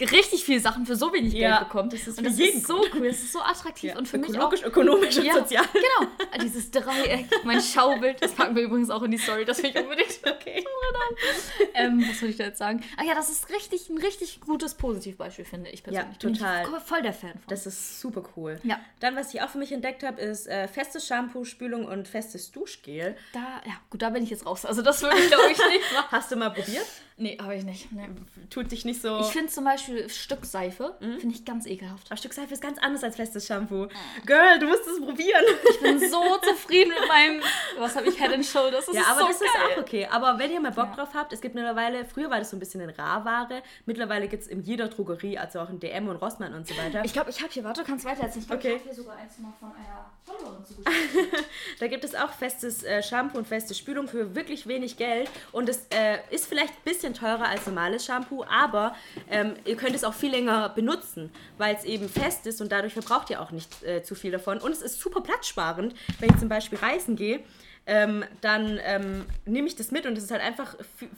richtig 0.00 0.44
viel 0.44 0.60
Sachen 0.60 0.86
für 0.86 0.96
so 0.96 1.12
wenig 1.12 1.32
Ja, 1.34 1.58
Geld 1.58 1.68
bekommt. 1.68 1.92
das 1.92 2.06
ist 2.06 2.18
und 2.18 2.24
das 2.24 2.38
ist 2.38 2.66
so 2.66 2.84
cool, 2.94 3.06
das 3.08 3.18
ist 3.18 3.32
so 3.32 3.40
attraktiv 3.40 3.90
Ja, 3.92 3.98
und 3.98 4.08
für 4.08 4.18
mich 4.18 4.30
auch. 4.30 4.52
ökologisch, 4.52 4.62
ökonomisch 4.64 5.16
und 5.18 5.24
Ja, 5.24 5.34
sozial. 5.34 5.64
Genau, 5.72 6.10
dieses 6.42 6.70
Dreieck, 6.70 7.26
mein 7.44 7.60
Schaubild, 7.60 8.20
das 8.22 8.32
packen 8.32 8.56
wir 8.56 8.62
übrigens 8.64 8.90
auch 8.90 9.02
in 9.02 9.10
die 9.12 9.18
Story, 9.18 9.44
das 9.44 9.62
will 9.62 9.70
ich 9.70 9.76
unbedingt. 9.76 10.04
Okay. 10.24 10.64
ähm, 11.74 12.04
was 12.08 12.20
soll 12.20 12.28
ich 12.30 12.36
da 12.36 12.44
jetzt 12.44 12.58
sagen? 12.58 12.82
Ah 12.96 13.04
ja, 13.04 13.14
das 13.14 13.30
ist 13.30 13.50
richtig, 13.50 13.88
ein 13.88 13.98
richtig 13.98 14.40
gutes 14.40 14.74
Positivbeispiel, 14.74 15.44
finde 15.44 15.70
ich 15.70 15.82
persönlich. 15.82 16.18
Bin 16.18 16.34
total. 16.34 16.62
Ich 16.64 16.82
voll 16.84 17.02
der 17.02 17.12
Fan 17.12 17.30
von. 17.32 17.42
Das 17.48 17.66
ist 17.66 18.00
super 18.00 18.22
cool. 18.36 18.58
Ja. 18.62 18.80
Dann, 19.00 19.16
was 19.16 19.32
ich 19.34 19.42
auch 19.42 19.48
für 19.48 19.58
mich 19.58 19.72
entdeckt 19.72 20.02
habe, 20.02 20.20
ist 20.20 20.46
äh, 20.46 20.68
festes 20.68 21.06
Shampoo, 21.06 21.44
Spülung 21.44 21.86
und 21.86 22.08
festes 22.08 22.50
Duschgel. 22.52 23.16
da, 23.32 23.40
ja, 23.66 23.72
gut, 23.90 24.02
da 24.02 24.10
bin 24.10 24.22
ich 24.22 24.30
jetzt 24.30 24.46
raus. 24.46 24.64
Also 24.64 24.82
das 24.82 25.02
würde 25.02 25.16
ich, 25.18 25.28
glaube 25.28 25.50
ich, 25.50 25.58
nicht 25.58 25.92
machen. 25.94 26.08
Hast 26.10 26.30
du 26.30 26.36
mal 26.36 26.50
probiert? 26.50 26.86
Nee, 27.16 27.38
habe 27.40 27.54
ich 27.54 27.62
nicht. 27.64 27.92
Nee. 27.92 28.08
Tut 28.50 28.72
dich 28.72 28.84
nicht 28.84 29.00
so. 29.00 29.20
Ich 29.20 29.26
finde 29.28 29.46
zum 29.48 29.64
Beispiel 29.64 30.08
Stück 30.10 30.44
Seife, 30.44 30.96
Mhm. 31.00 31.20
finde 31.20 31.34
ich 31.36 31.44
ganz 31.44 31.64
ekelhaft. 31.64 32.08
Aber 32.08 32.16
Stück 32.16 32.32
Seife 32.32 32.52
ist 32.52 32.60
ganz 32.60 32.78
anders 32.78 33.04
als 33.04 33.14
festes 33.14 33.46
Shampoo. 33.46 33.86
Girl, 34.26 34.58
du 34.58 34.66
musst 34.66 34.84
es 34.86 34.98
probieren. 35.00 35.44
Ich 35.70 35.80
bin 35.80 36.00
so 36.00 36.20
zufrieden 36.42 36.90
mit 36.90 37.08
meinem, 37.08 37.40
was 37.78 37.94
habe 37.94 38.08
ich, 38.08 38.18
Head 38.20 38.32
and 38.32 38.44
Shoulders. 38.44 38.86
Das 38.86 38.94
ja, 38.96 39.02
ist 39.02 39.08
aber 39.08 39.20
so 39.20 39.26
das 39.28 39.38
geil. 39.38 39.48
ist 39.70 39.76
auch 39.76 39.82
okay. 39.82 40.06
Aber 40.10 40.38
wenn 40.40 40.50
ihr 40.50 40.60
mal 40.60 40.72
Bock 40.72 40.92
drauf 40.96 41.10
habt, 41.14 41.32
es 41.32 41.40
gibt 41.40 41.54
mittlerweile, 41.54 42.04
früher 42.04 42.30
war 42.30 42.38
das 42.40 42.50
so 42.50 42.56
ein 42.56 42.60
bisschen 42.60 42.80
in 42.80 42.90
Rar-Ware, 42.90 43.62
mittlerweile 43.86 44.26
gibt 44.26 44.42
es 44.42 44.48
in 44.48 44.62
jeder 44.62 44.88
Drogerie, 44.88 45.38
also 45.38 45.60
auch 45.60 45.70
in 45.70 45.78
DM 45.78 46.08
und 46.08 46.16
Rossmann 46.16 46.52
und 46.52 46.66
so 46.66 46.76
weiter. 46.76 47.04
Ich 47.04 47.12
glaube, 47.12 47.30
ich 47.30 47.40
habe 47.42 47.52
hier, 47.52 47.62
warte, 47.62 47.82
du 47.82 47.86
kannst 47.86 48.04
weiter 48.04 48.22
erzählen. 48.24 48.40
Ich 48.42 48.46
glaube, 48.48 48.60
Okay. 48.60 48.72
ich 48.74 48.80
habe 48.80 48.84
hier 48.92 48.94
sogar 49.04 49.16
eins 49.18 49.38
mal 49.38 49.52
von 49.60 49.70
einer 49.70 50.10
Da 51.80 51.86
gibt 51.86 52.04
es 52.04 52.14
auch 52.14 52.30
festes 52.30 52.82
äh, 52.82 53.02
Shampoo 53.02 53.38
und 53.38 53.46
feste 53.46 53.74
Spülung 53.74 54.08
für 54.08 54.34
wirklich 54.34 54.66
wenig 54.66 54.96
Geld. 54.96 55.28
Und 55.52 55.68
es 55.68 55.86
äh, 55.90 56.18
ist 56.30 56.46
vielleicht 56.46 56.72
ein 56.72 56.84
bisschen 56.84 57.14
teurer 57.14 57.48
als 57.48 57.66
normales 57.66 58.04
Shampoo, 58.04 58.44
aber 58.44 58.94
ähm, 59.30 59.54
ihr 59.64 59.76
könnt 59.76 59.94
es 59.94 60.04
auch 60.04 60.14
viel 60.14 60.30
länger 60.30 60.68
benutzen, 60.70 61.32
weil 61.58 61.74
es 61.74 61.84
eben 61.84 62.08
fest 62.08 62.46
ist 62.46 62.60
und 62.60 62.72
dadurch 62.72 62.92
verbraucht 62.92 63.30
ihr 63.30 63.40
auch 63.40 63.50
nicht 63.50 63.82
äh, 63.82 64.02
zu 64.02 64.14
viel 64.14 64.30
davon. 64.30 64.58
Und 64.58 64.72
es 64.72 64.82
ist 64.82 65.00
super 65.00 65.20
platzsparend, 65.20 65.94
wenn 66.20 66.30
ich 66.30 66.38
zum 66.38 66.48
Beispiel 66.48 66.78
reisen 66.78 67.16
gehe. 67.16 67.40
Ähm, 67.86 68.24
dann 68.40 68.80
ähm, 68.82 69.26
nehme 69.44 69.66
ich 69.66 69.76
das 69.76 69.90
mit 69.90 70.06
und 70.06 70.16
es 70.16 70.24
ist 70.24 70.30
halt 70.30 70.42
einfach 70.42 70.74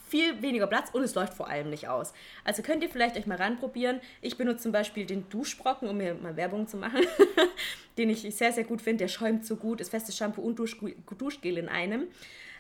viel 0.09 0.43
weniger 0.43 0.67
Platz 0.67 0.91
und 0.93 1.03
es 1.03 1.15
läuft 1.15 1.35
vor 1.35 1.49
allem 1.49 1.71
nicht 1.71 1.89
aus. 1.89 2.13
Also 2.43 2.63
könnt 2.63 2.83
ihr 2.83 2.89
vielleicht 2.89 3.17
euch 3.17 3.27
mal 3.27 3.37
ranprobieren. 3.37 4.01
Ich 4.21 4.37
benutze 4.37 4.65
zum 4.65 4.73
Beispiel 4.73 5.07
den 5.07 5.29
Duschbrocken, 5.29 5.89
um 5.89 5.97
mir 5.97 6.15
mal 6.15 6.37
Werbung 6.37 6.67
zu 6.67 6.77
machen, 6.77 7.03
den 7.99 8.11
ich 8.11 8.23
sehr, 8.35 8.53
sehr 8.53 8.65
gut 8.65 8.83
finde. 8.83 9.05
Der 9.05 9.09
schäumt 9.09 9.47
so 9.47 9.57
gut, 9.57 9.81
ist 9.81 9.91
festes 9.91 10.17
Shampoo 10.17 10.43
und 10.43 10.59
Dusch 10.59 10.77
Duschgel 11.17 11.59
in 11.59 11.69
einem. 11.69 12.09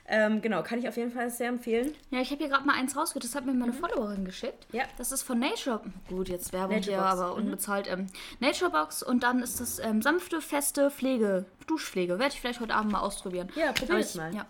Ähm, 0.09 0.41
genau, 0.41 0.63
kann 0.63 0.79
ich 0.79 0.89
auf 0.89 0.97
jeden 0.97 1.11
Fall 1.11 1.31
sehr 1.31 1.49
empfehlen. 1.49 1.93
Ja, 2.11 2.21
ich 2.21 2.31
habe 2.31 2.39
hier 2.39 2.49
gerade 2.49 2.65
mal 2.65 2.75
eins 2.75 2.97
rausgeholt. 2.97 3.25
Das 3.25 3.35
hat 3.35 3.45
mir 3.45 3.55
meine 3.55 3.73
Followerin 3.73 4.25
geschickt. 4.25 4.67
Ja. 4.73 4.85
Das 4.99 5.11
ist 5.11 5.23
von 5.23 5.39
Nature. 5.39 5.81
Gut, 6.09 6.29
jetzt 6.29 6.53
Werbung 6.53 6.79
hier, 6.79 7.03
aber 7.03 7.35
unbezahlt. 7.35 7.89
Ähm, 7.91 8.07
Naturebox 8.39 9.03
und 9.03 9.23
dann 9.23 9.41
ist 9.41 9.61
das 9.61 9.79
ähm, 9.81 10.03
sanfte, 10.03 10.41
feste 10.41 10.91
Pflege, 10.91 11.45
Duschpflege. 11.67 12.19
Werde 12.19 12.35
ich 12.35 12.41
vielleicht 12.41 12.61
heute 12.61 12.75
Abend 12.75 12.93
mal 12.93 13.01
ausprobieren. 13.01 13.49
Ja, 13.57 13.73
probier 13.73 13.99
es 13.99 14.15
mal. 14.15 14.35
Ja. 14.35 14.47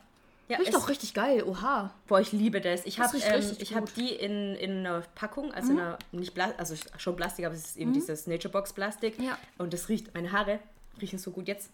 Ja, 0.49 0.59
Riecht 0.59 0.75
doch 0.75 0.89
richtig 0.89 1.13
geil. 1.13 1.43
Oha. 1.43 1.93
Boah, 2.07 2.21
ich 2.21 2.31
liebe 2.31 2.61
das. 2.61 2.87
Ich 2.87 3.01
habe 3.01 3.19
ähm, 3.19 3.57
ich 3.59 3.75
hab 3.75 3.93
die 3.95 4.11
in, 4.11 4.55
in 4.55 4.87
einer 4.87 5.01
Packung, 5.17 5.53
also 5.53 5.73
in 5.73 5.81
einer, 5.81 5.99
nicht 6.13 6.35
Pla 6.35 6.53
also 6.57 6.77
schon 6.99 7.17
Plastik, 7.17 7.47
aber 7.47 7.55
es 7.55 7.65
ist 7.65 7.77
eben 7.77 7.93
dieses 7.93 8.29
Naturebox 8.29 8.73
Plastik. 8.73 9.21
Ja. 9.21 9.37
Und 9.59 9.73
das 9.73 9.89
riecht, 9.89 10.15
meine 10.15 10.31
Haare 10.31 10.61
riechen 11.01 11.19
so 11.19 11.33
gut. 11.33 11.49
Jetzt 11.49 11.71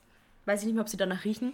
weiß 0.47 0.61
ich 0.61 0.67
nicht 0.67 0.75
mehr, 0.75 0.83
ob 0.83 0.89
sie 0.89 0.97
danach 0.97 1.25
riechen. 1.25 1.53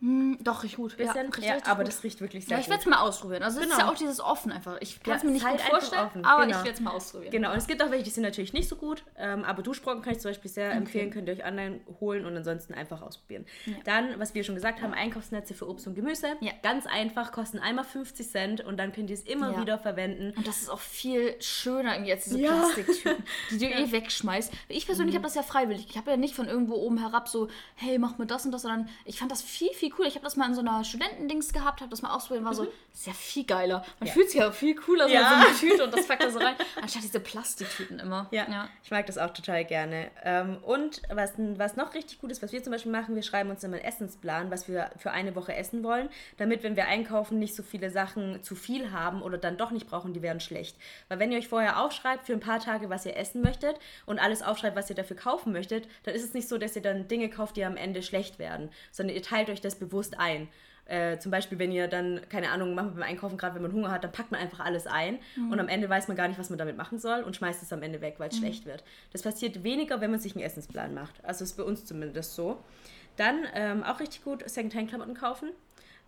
Hm, 0.00 0.38
doch, 0.40 0.62
riecht 0.62 0.76
gut. 0.76 0.96
Bisschen, 0.96 1.28
riecht 1.32 1.46
ja, 1.48 1.56
aber 1.64 1.82
gut. 1.82 1.88
das 1.88 2.04
riecht 2.04 2.20
wirklich 2.20 2.46
sehr 2.46 2.56
Ja, 2.56 2.62
ich 2.62 2.68
werde 2.68 2.80
es 2.82 2.86
mal 2.86 2.98
ausprobieren. 3.00 3.42
Also 3.42 3.58
es 3.58 3.66
ist 3.66 3.72
Genau. 3.72 3.84
ja 3.86 3.92
auch 3.92 3.96
dieses 3.98 4.20
offen 4.20 4.52
einfach. 4.52 4.76
Ich 4.80 5.02
kann 5.02 5.16
es 5.16 5.22
Ja, 5.22 5.26
mir 5.26 5.32
nicht 5.34 5.44
halt 5.44 5.58
gut 5.60 5.70
vorstellen, 5.70 6.06
offen, 6.06 6.24
aber 6.24 6.46
genau. 6.46 6.58
ich 6.58 6.64
werde 6.64 6.74
es 6.76 6.80
mal 6.80 6.90
ausprobieren. 6.92 7.32
Genau, 7.32 7.50
und 7.50 7.58
es 7.58 7.66
gibt 7.66 7.82
auch 7.82 7.90
welche, 7.90 8.04
die 8.04 8.10
sind 8.10 8.22
natürlich 8.22 8.52
nicht 8.52 8.68
so 8.68 8.76
gut, 8.76 9.02
ähm, 9.16 9.42
aber 9.44 9.62
Duschbrocken 9.62 10.02
kann 10.02 10.12
ich 10.12 10.20
zum 10.20 10.30
Beispiel 10.30 10.50
sehr 10.50 10.70
empfehlen, 10.72 11.10
könnt 11.10 11.26
ihr 11.28 11.34
euch 11.34 11.44
online 11.44 11.80
holen 12.00 12.26
und 12.26 12.36
ansonsten 12.36 12.74
einfach 12.74 13.02
ausprobieren. 13.02 13.44
Dann, 13.84 14.20
was 14.20 14.34
wir 14.34 14.44
schon 14.44 14.54
gesagt 14.54 14.82
haben, 14.82 14.94
Einkaufsnetze 14.94 15.52
für 15.54 15.68
Obst 15.68 15.88
und 15.88 15.96
Gemüse. 15.96 16.28
Ja. 16.40 16.52
Ganz 16.62 16.86
einfach, 16.86 17.32
kosten 17.32 17.58
einmal 17.58 17.84
50 17.84 18.30
Cent 18.30 18.60
und 18.64 18.76
dann 18.76 18.92
könnt 18.92 19.10
ihr 19.10 19.14
es 19.14 19.22
immer 19.22 19.52
Ja. 19.52 19.60
wieder 19.62 19.78
verwenden. 19.80 20.32
Und 20.36 20.46
das 20.46 20.62
ist 20.62 20.68
auch 20.70 20.78
viel 20.80 21.34
schöner 21.42 21.94
irgendwie 21.94 22.12
als 22.12 22.22
diese 22.24 22.38
Ja. 22.38 22.52
Plastiktüten, 22.56 23.24
die 23.50 23.58
du 23.58 23.64
eh 23.66 23.90
wegschmeißt. 23.90 24.52
Ich 24.68 24.86
persönlich 24.86 25.16
habe 25.16 25.24
das 25.24 25.34
ja 25.34 25.42
freiwillig. 25.42 25.86
Ich 25.90 25.96
habe 25.96 26.10
ja 26.12 26.16
nicht 26.16 26.36
von 26.36 26.46
irgendwo 26.46 26.74
oben 26.76 26.98
herab 26.98 27.28
so, 27.28 27.48
hey, 27.74 27.98
mach 27.98 28.16
mir 28.18 28.26
das 28.26 28.44
und 28.46 28.52
das, 28.52 28.62
sondern 28.62 28.88
ich 29.04 29.18
fand 29.18 29.32
das 29.32 29.42
viel, 29.42 29.72
viel 29.74 29.87
viel 29.88 29.96
cooler. 29.96 30.08
Ich 30.08 30.14
habe 30.14 30.24
das 30.24 30.36
mal 30.36 30.46
in 30.46 30.54
so 30.54 30.60
einer 30.60 30.84
Studentendings 30.84 31.52
gehabt, 31.52 31.80
habe 31.80 31.90
das 31.90 32.02
mal 32.02 32.14
ausprobiert, 32.14 32.44
war 32.44 32.54
so, 32.54 32.64
das 32.64 33.00
ist 33.00 33.06
ja 33.06 33.12
viel 33.12 33.44
geiler. 33.44 33.84
Man 34.00 34.08
fühlt 34.08 34.30
sich 34.30 34.40
ja 34.40 34.50
viel 34.52 34.74
cooler, 34.74 35.08
so 35.08 35.14
Ja. 35.14 35.20
in 35.20 35.40
so 35.42 35.46
eine 35.48 35.56
Tüte 35.72 35.84
und 35.84 35.94
das 35.94 36.06
packt 36.06 36.22
da 36.22 36.30
so 36.30 36.38
rein, 36.38 36.54
anstatt 36.82 37.02
diese 37.02 37.20
Plastiktüten 37.20 37.98
immer. 37.98 38.28
Ja, 38.30 38.68
ich 38.82 38.90
mag 38.90 39.06
das 39.06 39.18
auch 39.18 39.30
total 39.30 39.64
gerne. 39.64 40.10
Ähm, 40.24 40.58
und 40.62 41.02
was, 41.10 41.32
was 41.36 41.76
noch 41.76 41.94
richtig 41.94 42.20
gut 42.20 42.30
ist, 42.30 42.42
was 42.42 42.52
wir 42.52 42.62
zum 42.62 42.72
Beispiel 42.72 42.92
machen, 42.92 43.14
wir 43.14 43.22
schreiben 43.22 43.50
uns 43.50 43.64
immer 43.64 43.76
einen 43.76 43.84
Essensplan, 43.84 44.50
was 44.50 44.68
wir 44.68 44.90
für 44.98 45.10
eine 45.10 45.34
Woche 45.34 45.54
essen 45.54 45.82
wollen, 45.82 46.08
damit, 46.36 46.62
wenn 46.62 46.76
wir 46.76 46.86
einkaufen, 46.86 47.38
nicht 47.38 47.54
so 47.54 47.62
viele 47.62 47.90
Sachen 47.90 48.42
zu 48.42 48.54
viel 48.54 48.92
haben 48.92 49.22
oder 49.22 49.38
dann 49.38 49.56
doch 49.56 49.70
nicht 49.70 49.88
brauchen, 49.88 50.12
die 50.12 50.22
werden 50.22 50.40
schlecht. 50.40 50.76
Weil 51.08 51.18
wenn 51.18 51.32
ihr 51.32 51.38
euch 51.38 51.48
vorher 51.48 51.80
aufschreibt 51.80 52.26
für 52.26 52.32
ein 52.32 52.40
paar 52.40 52.60
Tage, 52.60 52.90
was 52.90 53.06
ihr 53.06 53.16
essen 53.16 53.40
möchtet 53.42 53.76
und 54.06 54.18
alles 54.18 54.42
aufschreibt, 54.42 54.76
was 54.76 54.90
ihr 54.90 54.96
dafür 54.96 55.16
kaufen 55.16 55.52
möchtet, 55.52 55.88
dann 56.04 56.14
ist 56.14 56.24
es 56.24 56.34
nicht 56.34 56.48
so, 56.48 56.58
dass 56.58 56.76
ihr 56.76 56.82
dann 56.82 57.08
Dinge 57.08 57.28
kauft, 57.30 57.56
die 57.56 57.64
am 57.64 57.76
Ende 57.76 58.02
schlecht 58.02 58.38
werden, 58.38 58.70
sondern 58.90 59.14
ihr 59.16 59.22
teilt 59.22 59.48
euch 59.50 59.60
das 59.60 59.77
bewusst 59.78 60.18
ein. 60.18 60.48
Äh, 60.86 61.18
zum 61.18 61.30
Beispiel, 61.30 61.58
wenn 61.58 61.70
ihr 61.70 61.86
dann, 61.86 62.20
keine 62.30 62.50
Ahnung, 62.50 62.74
macht 62.74 62.94
beim 62.94 63.02
Einkaufen, 63.02 63.36
gerade 63.36 63.54
wenn 63.54 63.62
man 63.62 63.72
Hunger 63.72 63.90
hat, 63.90 64.04
dann 64.04 64.12
packt 64.12 64.30
man 64.30 64.40
einfach 64.40 64.60
alles 64.60 64.86
ein 64.86 65.18
und 65.50 65.60
am 65.60 65.68
Ende 65.68 65.88
weiß 65.88 66.08
man 66.08 66.16
gar 66.16 66.28
nicht, 66.28 66.38
was 66.38 66.48
man 66.48 66.58
damit 66.58 66.78
machen 66.78 66.98
soll 66.98 67.22
und 67.22 67.36
schmeißt 67.36 67.62
es 67.62 67.72
am 67.74 67.82
Ende 67.82 68.00
weg, 68.00 68.14
weil 68.16 68.30
es 68.30 68.38
schlecht 68.38 68.64
wird. 68.64 68.82
Das 69.12 69.20
passiert 69.20 69.62
weniger, 69.62 70.00
wenn 70.00 70.10
man 70.10 70.18
sich 70.18 70.34
einen 70.34 70.44
Essensplan 70.44 70.94
macht. 70.94 71.22
Also 71.24 71.44
ist 71.44 71.58
bei 71.58 71.62
uns 71.62 71.84
zumindest 71.84 72.34
so. 72.34 72.58
Dann 73.16 73.46
ähm, 73.52 73.82
auch 73.82 74.00
richtig 74.00 74.24
gut 74.24 74.48
Secondhand-Klamotten 74.48 75.12
kaufen. 75.12 75.50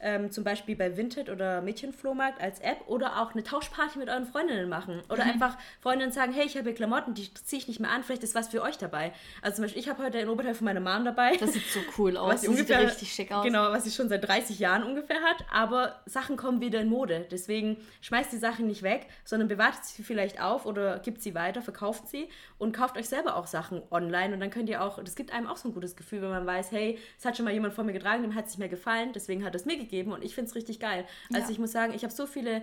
Ähm, 0.02 0.30
zum 0.30 0.44
Beispiel 0.44 0.76
bei 0.76 0.96
Vinted 0.96 1.28
oder 1.28 1.60
Mädchenflohmarkt 1.60 2.40
als 2.40 2.60
App 2.60 2.78
oder 2.86 3.20
auch 3.20 3.34
eine 3.34 3.42
Tauschparty 3.42 3.98
mit 3.98 4.08
euren 4.08 4.24
Freundinnen 4.24 4.68
machen. 4.68 5.02
Oder 5.10 5.24
einfach 5.24 5.58
Freundinnen 5.80 6.10
sagen, 6.10 6.32
hey, 6.32 6.46
ich 6.46 6.56
habe 6.56 6.70
hier 6.70 6.74
Klamotten, 6.74 7.12
die 7.12 7.32
ziehe 7.34 7.60
ich 7.60 7.68
nicht 7.68 7.80
mehr 7.80 7.90
an, 7.90 8.02
vielleicht 8.02 8.22
ist 8.22 8.34
was 8.34 8.48
für 8.48 8.62
euch 8.62 8.78
dabei. 8.78 9.12
Also 9.42 9.56
zum 9.56 9.64
Beispiel, 9.64 9.82
ich 9.82 9.88
habe 9.90 10.02
heute 10.02 10.18
ein 10.18 10.28
Oberteil 10.28 10.54
von 10.54 10.64
meiner 10.64 10.80
Mom 10.80 11.04
dabei. 11.04 11.36
Das 11.36 11.52
sieht 11.52 11.66
so 11.66 11.80
cool 11.98 12.16
aus. 12.16 12.32
was 12.32 12.40
sie 12.40 12.46
das 12.46 12.56
ungefähr, 12.56 12.80
sieht 12.80 12.88
richtig 12.88 13.12
schick 13.12 13.32
aus. 13.32 13.44
Genau, 13.44 13.70
was 13.72 13.84
sie 13.84 13.90
schon 13.90 14.08
seit 14.08 14.26
30 14.26 14.58
Jahren 14.58 14.84
ungefähr 14.84 15.20
hat. 15.20 15.44
Aber 15.52 16.00
Sachen 16.06 16.38
kommen 16.38 16.62
wieder 16.62 16.80
in 16.80 16.88
Mode. 16.88 17.26
Deswegen 17.30 17.76
schmeißt 18.00 18.32
die 18.32 18.38
Sachen 18.38 18.66
nicht 18.66 18.82
weg, 18.82 19.06
sondern 19.24 19.48
bewartet 19.48 19.84
sie 19.84 20.02
vielleicht 20.02 20.40
auf 20.40 20.64
oder 20.64 20.98
gibt 21.00 21.20
sie 21.20 21.34
weiter, 21.34 21.60
verkauft 21.60 22.08
sie 22.08 22.28
und 22.56 22.74
kauft 22.74 22.96
euch 22.96 23.08
selber 23.08 23.36
auch 23.36 23.46
Sachen 23.46 23.82
online. 23.90 24.32
Und 24.32 24.40
dann 24.40 24.50
könnt 24.50 24.70
ihr 24.70 24.82
auch, 24.82 25.02
das 25.02 25.14
gibt 25.14 25.30
einem 25.32 25.46
auch 25.46 25.58
so 25.58 25.68
ein 25.68 25.74
gutes 25.74 25.94
Gefühl, 25.94 26.22
wenn 26.22 26.30
man 26.30 26.46
weiß, 26.46 26.72
hey, 26.72 26.98
es 27.18 27.24
hat 27.26 27.36
schon 27.36 27.44
mal 27.44 27.52
jemand 27.52 27.74
vor 27.74 27.84
mir 27.84 27.92
getragen, 27.92 28.22
dem 28.22 28.34
hat 28.34 28.46
es 28.46 28.52
nicht 28.52 28.58
mehr 28.58 28.68
gefallen, 28.68 29.12
deswegen 29.12 29.44
hat 29.44 29.54
es 29.54 29.66
mir 29.66 29.76
gegeben 29.76 29.89
und 30.12 30.24
ich 30.24 30.34
finde 30.34 30.48
es 30.50 30.54
richtig 30.54 30.80
geil. 30.80 31.06
Also 31.32 31.46
Ja. 31.46 31.50
ich 31.52 31.58
muss 31.58 31.72
sagen, 31.72 31.92
ich 31.94 32.02
habe 32.04 32.12
so 32.12 32.26
viele 32.26 32.62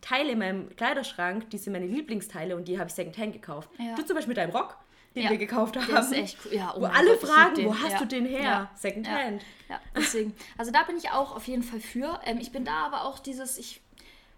Teile 0.00 0.32
in 0.32 0.38
meinem 0.38 0.74
Kleiderschrank, 0.76 1.50
die 1.50 1.58
sind 1.58 1.72
meine 1.72 1.86
Lieblingsteile 1.86 2.56
und 2.56 2.68
die 2.68 2.78
habe 2.78 2.88
ich 2.88 2.94
Secondhand 2.94 3.32
gekauft. 3.32 3.68
Ja. 3.78 3.94
Du 3.94 4.02
zum 4.02 4.14
Beispiel 4.16 4.30
mit 4.30 4.36
deinem 4.38 4.50
Rock, 4.54 4.76
den 5.14 5.24
Ja. 5.24 5.30
wir 5.30 5.38
gekauft 5.38 5.76
haben. 5.76 5.86
Der 5.86 6.00
ist 6.00 6.12
echt 6.12 6.38
cool. 6.44 6.54
Ja, 6.54 6.74
oh 6.76 6.80
wo 6.82 6.84
alle 6.86 7.16
Gott, 7.16 7.28
fragen, 7.28 7.64
wo 7.64 7.74
hast 7.74 8.00
du 8.00 8.04
den 8.06 8.26
her? 8.26 8.70
Secondhand. 8.74 9.42
Ja, 9.68 9.80
deswegen. 9.96 10.34
Also 10.58 10.70
da 10.72 10.82
bin 10.84 10.96
ich 10.96 11.10
auch 11.10 11.34
auf 11.34 11.46
jeden 11.48 11.62
Fall 11.62 11.80
für. 11.80 12.20
Ähm, 12.24 12.38
ich 12.40 12.52
bin 12.52 12.64
da 12.64 12.84
aber 12.86 13.04
auch 13.04 13.18
dieses, 13.18 13.56
ich, 13.58 13.80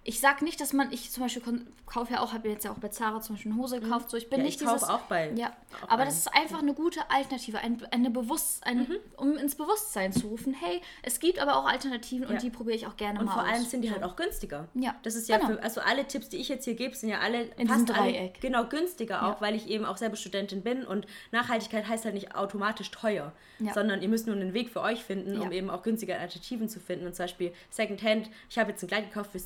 ich 0.05 0.20
sag 0.20 0.40
nicht, 0.40 0.59
dass 0.61 0.72
man, 0.72 0.90
ich 0.90 1.11
zum 1.11 1.22
Beispiel 1.24 1.42
kaufe 1.84 2.14
ja 2.14 2.20
auch, 2.20 2.32
habe 2.32 2.49
jetzt 2.49 2.64
ja 2.64 2.70
auch 2.72 2.78
bei 2.78 2.88
Zara 2.88 3.20
zum 3.20 3.34
Beispiel 3.36 3.53
eine 3.53 3.61
Hose 3.61 3.78
gekauft, 3.80 4.09
so 4.09 4.16
ich 4.16 4.30
bin 4.30 4.38
Ja, 4.40 4.44
nicht 4.46 4.59
ich 4.61 4.66
kauf 4.66 4.76
dieses. 4.76 4.88
auch 4.88 5.01
bei- 5.03 5.32
Ja, 5.34 5.53
auch 5.82 5.88
aber 5.88 5.99
bei- 5.99 6.05
das 6.07 6.18
ist 6.18 6.34
einfach 6.34 6.61
eine 6.62 6.72
gute 6.72 7.01
Alternative, 7.11 7.59
ein, 7.59 7.84
eine 7.90 8.09
Bewusst, 8.11 8.66
ein, 8.66 8.86
um 9.18 9.36
ins 9.36 9.55
Bewusstsein 9.55 10.12
zu 10.12 10.28
rufen, 10.28 10.55
hey, 10.55 10.80
es 11.03 11.20
gibt 11.20 11.38
aber 11.38 11.57
auch 11.57 11.66
Alternativen 11.66 12.26
Ja. 12.28 12.34
und 12.34 12.42
die 12.42 12.49
probiere 12.49 12.76
ich 12.76 12.86
auch 12.86 12.96
gerne 12.96 13.18
Und 13.20 13.26
mal 13.26 13.32
vor 13.32 13.42
aus. 13.42 13.49
allem 13.51 13.64
sind 13.64 13.82
die 13.82 13.90
halt 13.90 14.03
auch 14.03 14.16
günstiger. 14.16 14.68
Ja, 14.74 14.94
Das 15.03 15.14
ist 15.14 15.28
ja 15.28 15.36
genau. 15.36 15.51
für, 15.57 15.62
also 15.62 15.80
alle 15.82 16.07
Tipps, 16.07 16.30
die 16.30 16.38
ich 16.38 16.49
jetzt 16.49 16.64
hier 16.64 16.74
gebe, 16.74 16.94
sind 16.96 17.11
ja 17.11 17.18
alle 17.20 17.42
In 17.57 17.66
diesem 17.66 17.84
Dreieck. 17.84 18.16
Alle, 18.18 18.32
genau, 18.40 18.64
günstiger 18.66 19.22
auch, 19.24 19.34
Ja. 19.34 19.40
weil 19.40 19.55
ich 19.57 19.68
eben 19.68 19.84
auch 19.84 19.99
selber 19.99 20.16
Studentin 20.16 20.62
bin 20.62 20.84
und 20.86 21.07
Nachhaltigkeit 21.32 21.86
heißt 21.86 22.05
halt 22.07 22.14
nicht 22.14 22.34
automatisch 22.34 22.90
teuer, 22.90 23.32
sondern 23.74 24.01
ihr 24.01 24.09
müsst 24.09 24.26
nur 24.26 24.36
einen 24.36 24.55
Weg 24.55 24.70
für 24.70 24.80
euch 24.80 25.03
finden, 25.05 25.38
um 25.38 25.53
eben 25.53 25.68
auch 25.68 25.82
günstige 25.82 26.14
Alternativen 26.18 26.68
zu 26.68 26.80
finden. 26.80 27.07
Und 27.07 27.14
zum 27.14 27.24
Beispiel 27.24 27.53
Secondhand, 27.70 28.30
ich 28.49 28.59
habe 28.59 28.70
jetzt 28.70 28.82
ein 28.82 28.88
Kleid 28.88 29.09
gekauft 29.11 29.32
für 29.32 29.38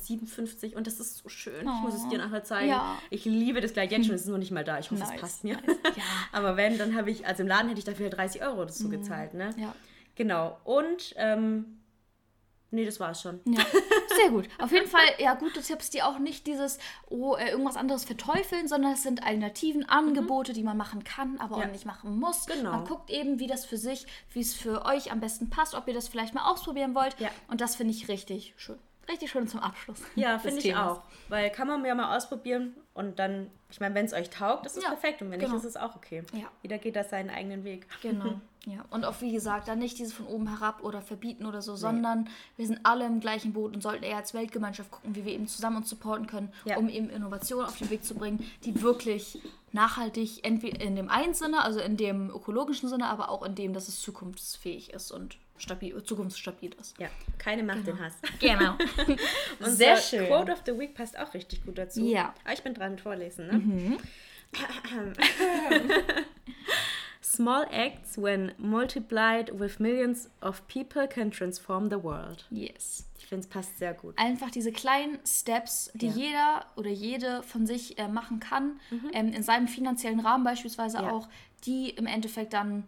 57 0.45 0.75
und 0.75 0.87
das 0.87 0.99
ist 0.99 1.17
so 1.17 1.29
schön. 1.29 1.65
Ich 1.67 1.81
muss 1.81 1.93
es 1.95 2.07
dir 2.09 2.17
nachher 2.17 2.43
zeigen. 2.43 2.69
Ja. 2.69 2.97
Ich 3.09 3.25
liebe 3.25 3.61
das 3.61 3.73
Kleid 3.73 3.91
jetzt 3.91 4.05
schon, 4.05 4.15
es 4.15 4.21
ist 4.21 4.27
noch 4.27 4.37
nicht 4.37 4.51
mal 4.51 4.63
da. 4.63 4.79
Ich 4.79 4.91
hoffe, 4.91 5.01
Nice, 5.01 5.11
es 5.15 5.21
passt 5.21 5.43
mir. 5.43 5.55
nice. 5.55 5.77
Ja. 5.95 6.03
Aber 6.31 6.57
wenn, 6.57 6.77
dann 6.77 6.95
habe 6.95 7.11
ich, 7.11 7.25
also 7.25 7.41
im 7.43 7.47
Laden 7.47 7.67
hätte 7.69 7.79
ich 7.79 7.85
dafür 7.85 8.09
30 8.09 8.41
Euro 8.43 8.61
oder 8.61 8.71
so 8.71 8.89
gezahlt, 8.89 9.33
ne? 9.33 9.49
Ja. 9.57 9.73
Genau. 10.15 10.57
Und, 10.63 11.13
ähm, 11.17 11.79
nee, 12.71 12.85
das 12.85 12.99
war's 12.99 13.21
schon. 13.21 13.39
Ja, 13.45 13.61
sehr 14.15 14.29
gut. 14.29 14.47
Auf 14.59 14.71
jeden 14.71 14.87
Fall, 14.87 15.01
ja, 15.19 15.33
gute 15.35 15.61
Tipps, 15.61 15.89
die 15.89 16.03
auch 16.03 16.19
nicht 16.19 16.45
dieses, 16.47 16.77
oh, 17.09 17.35
äh, 17.35 17.49
irgendwas 17.49 17.77
anderes 17.77 18.03
verteufeln, 18.05 18.67
sondern 18.67 18.93
es 18.93 19.03
sind 19.03 19.23
Alternativen, 19.23 19.87
Angebote, 19.89 20.53
die 20.53 20.63
man 20.63 20.77
machen 20.77 21.03
kann, 21.03 21.39
aber 21.39 21.59
Ja. 21.59 21.65
auch 21.67 21.71
nicht 21.71 21.85
machen 21.85 22.19
muss. 22.19 22.45
Genau. 22.45 22.71
Man 22.71 22.85
guckt 22.85 23.09
eben, 23.09 23.39
wie 23.39 23.47
das 23.47 23.65
für 23.65 23.77
sich, 23.77 24.05
wie 24.31 24.41
es 24.41 24.53
für 24.53 24.85
euch 24.85 25.11
am 25.11 25.19
besten 25.19 25.49
passt, 25.49 25.73
ob 25.75 25.87
ihr 25.87 25.93
das 25.95 26.07
vielleicht 26.07 26.33
mal 26.35 26.49
ausprobieren 26.51 26.93
wollt. 26.95 27.19
Ja. 27.19 27.29
Und 27.47 27.59
das 27.61 27.75
finde 27.75 27.93
ich 27.93 28.07
richtig 28.07 28.53
schön. 28.57 28.77
Richtig 29.09 29.31
schön 29.31 29.47
zum 29.47 29.59
Abschluss. 29.59 29.99
Ja, 30.15 30.39
finde 30.39 30.57
ich 30.57 30.63
Themas. 30.63 30.97
auch. 30.97 31.01
Weil 31.29 31.49
kann 31.49 31.67
man 31.67 31.83
ja 31.85 31.93
mal 31.95 32.15
ausprobieren 32.15 32.73
und 32.93 33.19
dann, 33.19 33.49
ich 33.69 33.79
meine, 33.79 33.93
wenn 33.95 34.05
es 34.05 34.13
euch 34.13 34.29
taugt, 34.29 34.65
ist 34.65 34.77
es 34.77 34.83
Ja, 34.83 34.89
perfekt 34.89 35.21
und 35.21 35.29
wenn 35.31 35.39
genau. 35.39 35.53
nicht, 35.53 35.63
ist 35.63 35.69
es 35.69 35.77
auch 35.77 35.95
okay. 35.95 36.23
Ja. 36.33 36.45
Jeder 36.61 36.77
geht 36.77 36.95
da 36.95 37.03
seinen 37.03 37.29
eigenen 37.29 37.63
Weg. 37.63 37.87
Genau. 38.01 38.35
Ja. 38.65 38.85
Und 38.91 39.03
auch 39.03 39.19
wie 39.19 39.33
gesagt, 39.33 39.67
dann 39.67 39.79
nicht 39.79 39.99
dieses 39.99 40.13
von 40.13 40.25
oben 40.25 40.47
herab 40.47 40.85
oder 40.85 41.01
verbieten 41.01 41.45
oder 41.45 41.61
so, 41.61 41.75
sondern 41.75 42.29
wir 42.55 42.65
sind 42.65 42.79
alle 42.83 43.05
im 43.05 43.19
gleichen 43.19 43.51
Boot 43.51 43.75
und 43.75 43.81
sollten 43.81 44.05
eher 44.05 44.15
als 44.15 44.33
Weltgemeinschaft 44.33 44.89
gucken, 44.89 45.17
wie 45.17 45.25
wir 45.25 45.33
eben 45.33 45.49
zusammen 45.49 45.75
uns 45.75 45.89
supporten 45.89 46.27
können, 46.27 46.49
Ja. 46.63 46.77
um 46.77 46.87
eben 46.87 47.09
Innovationen 47.09 47.65
auf 47.65 47.77
den 47.77 47.89
Weg 47.89 48.05
zu 48.05 48.15
bringen, 48.15 48.49
die 48.63 48.81
wirklich 48.81 49.37
nachhaltig 49.73 50.45
entweder 50.45 50.79
in 50.79 50.95
dem 50.95 51.09
einen 51.09 51.33
Sinne, 51.33 51.61
also 51.61 51.81
in 51.81 51.97
dem 51.97 52.29
ökologischen 52.29 52.87
Sinne, 52.87 53.07
aber 53.07 53.27
auch 53.31 53.43
in 53.43 53.53
dem, 53.55 53.73
dass 53.73 53.89
es 53.89 53.99
zukunftsfähig 53.99 54.93
ist 54.93 55.11
und 55.11 55.35
stabil, 55.57 56.01
zukunftsstabil 56.03 56.73
ist. 56.79 56.97
Ja, 56.99 57.09
keine 57.37 57.63
Macht 57.63 57.85
den 57.87 57.99
Hass. 57.99 58.13
Genau. 58.39 58.75
Und 59.59 59.69
Sehr 59.71 59.97
schön. 59.97 60.27
Quote 60.27 60.51
of 60.51 60.61
the 60.65 60.77
Week 60.77 60.93
passt 60.95 61.17
auch 61.17 61.33
richtig 61.33 61.63
gut 61.65 61.77
dazu. 61.77 62.03
Ja. 62.05 62.23
Mhm. 62.25 62.29
Ah, 62.45 62.53
ich 62.53 62.63
bin 62.63 62.73
dran 62.73 62.97
vorlesen, 62.99 63.47
ne? 63.47 63.97
Small 67.21 67.65
acts, 67.71 68.17
when 68.17 68.51
multiplied 68.57 69.57
with 69.59 69.79
millions 69.79 70.29
of 70.41 70.61
people, 70.67 71.07
can 71.07 71.31
transform 71.31 71.89
the 71.89 72.03
world. 72.03 72.45
Yes. 72.51 73.05
Ich 73.17 73.25
finde, 73.27 73.43
es 73.45 73.49
passt 73.49 73.77
sehr 73.79 73.93
gut. 73.93 74.13
einfach 74.19 74.51
diese 74.51 74.71
kleinen 74.71 75.17
Steps, 75.25 75.89
die 75.95 76.07
Ja. 76.07 76.13
jeder 76.13 76.65
oder 76.75 76.89
jede 76.89 77.41
von 77.43 77.65
sich 77.65 77.97
äh, 77.97 78.07
machen 78.09 78.39
kann, 78.39 78.79
ähm, 79.13 79.29
in 79.33 79.41
seinem 79.41 79.67
finanziellen 79.67 80.19
Rahmen 80.19 80.43
beispielsweise 80.43 80.99
Mhm. 80.99 81.03
Ja. 81.05 81.11
auch, 81.13 81.27
die 81.65 81.89
im 81.91 82.05
Endeffekt 82.05 82.53
dann, 82.53 82.83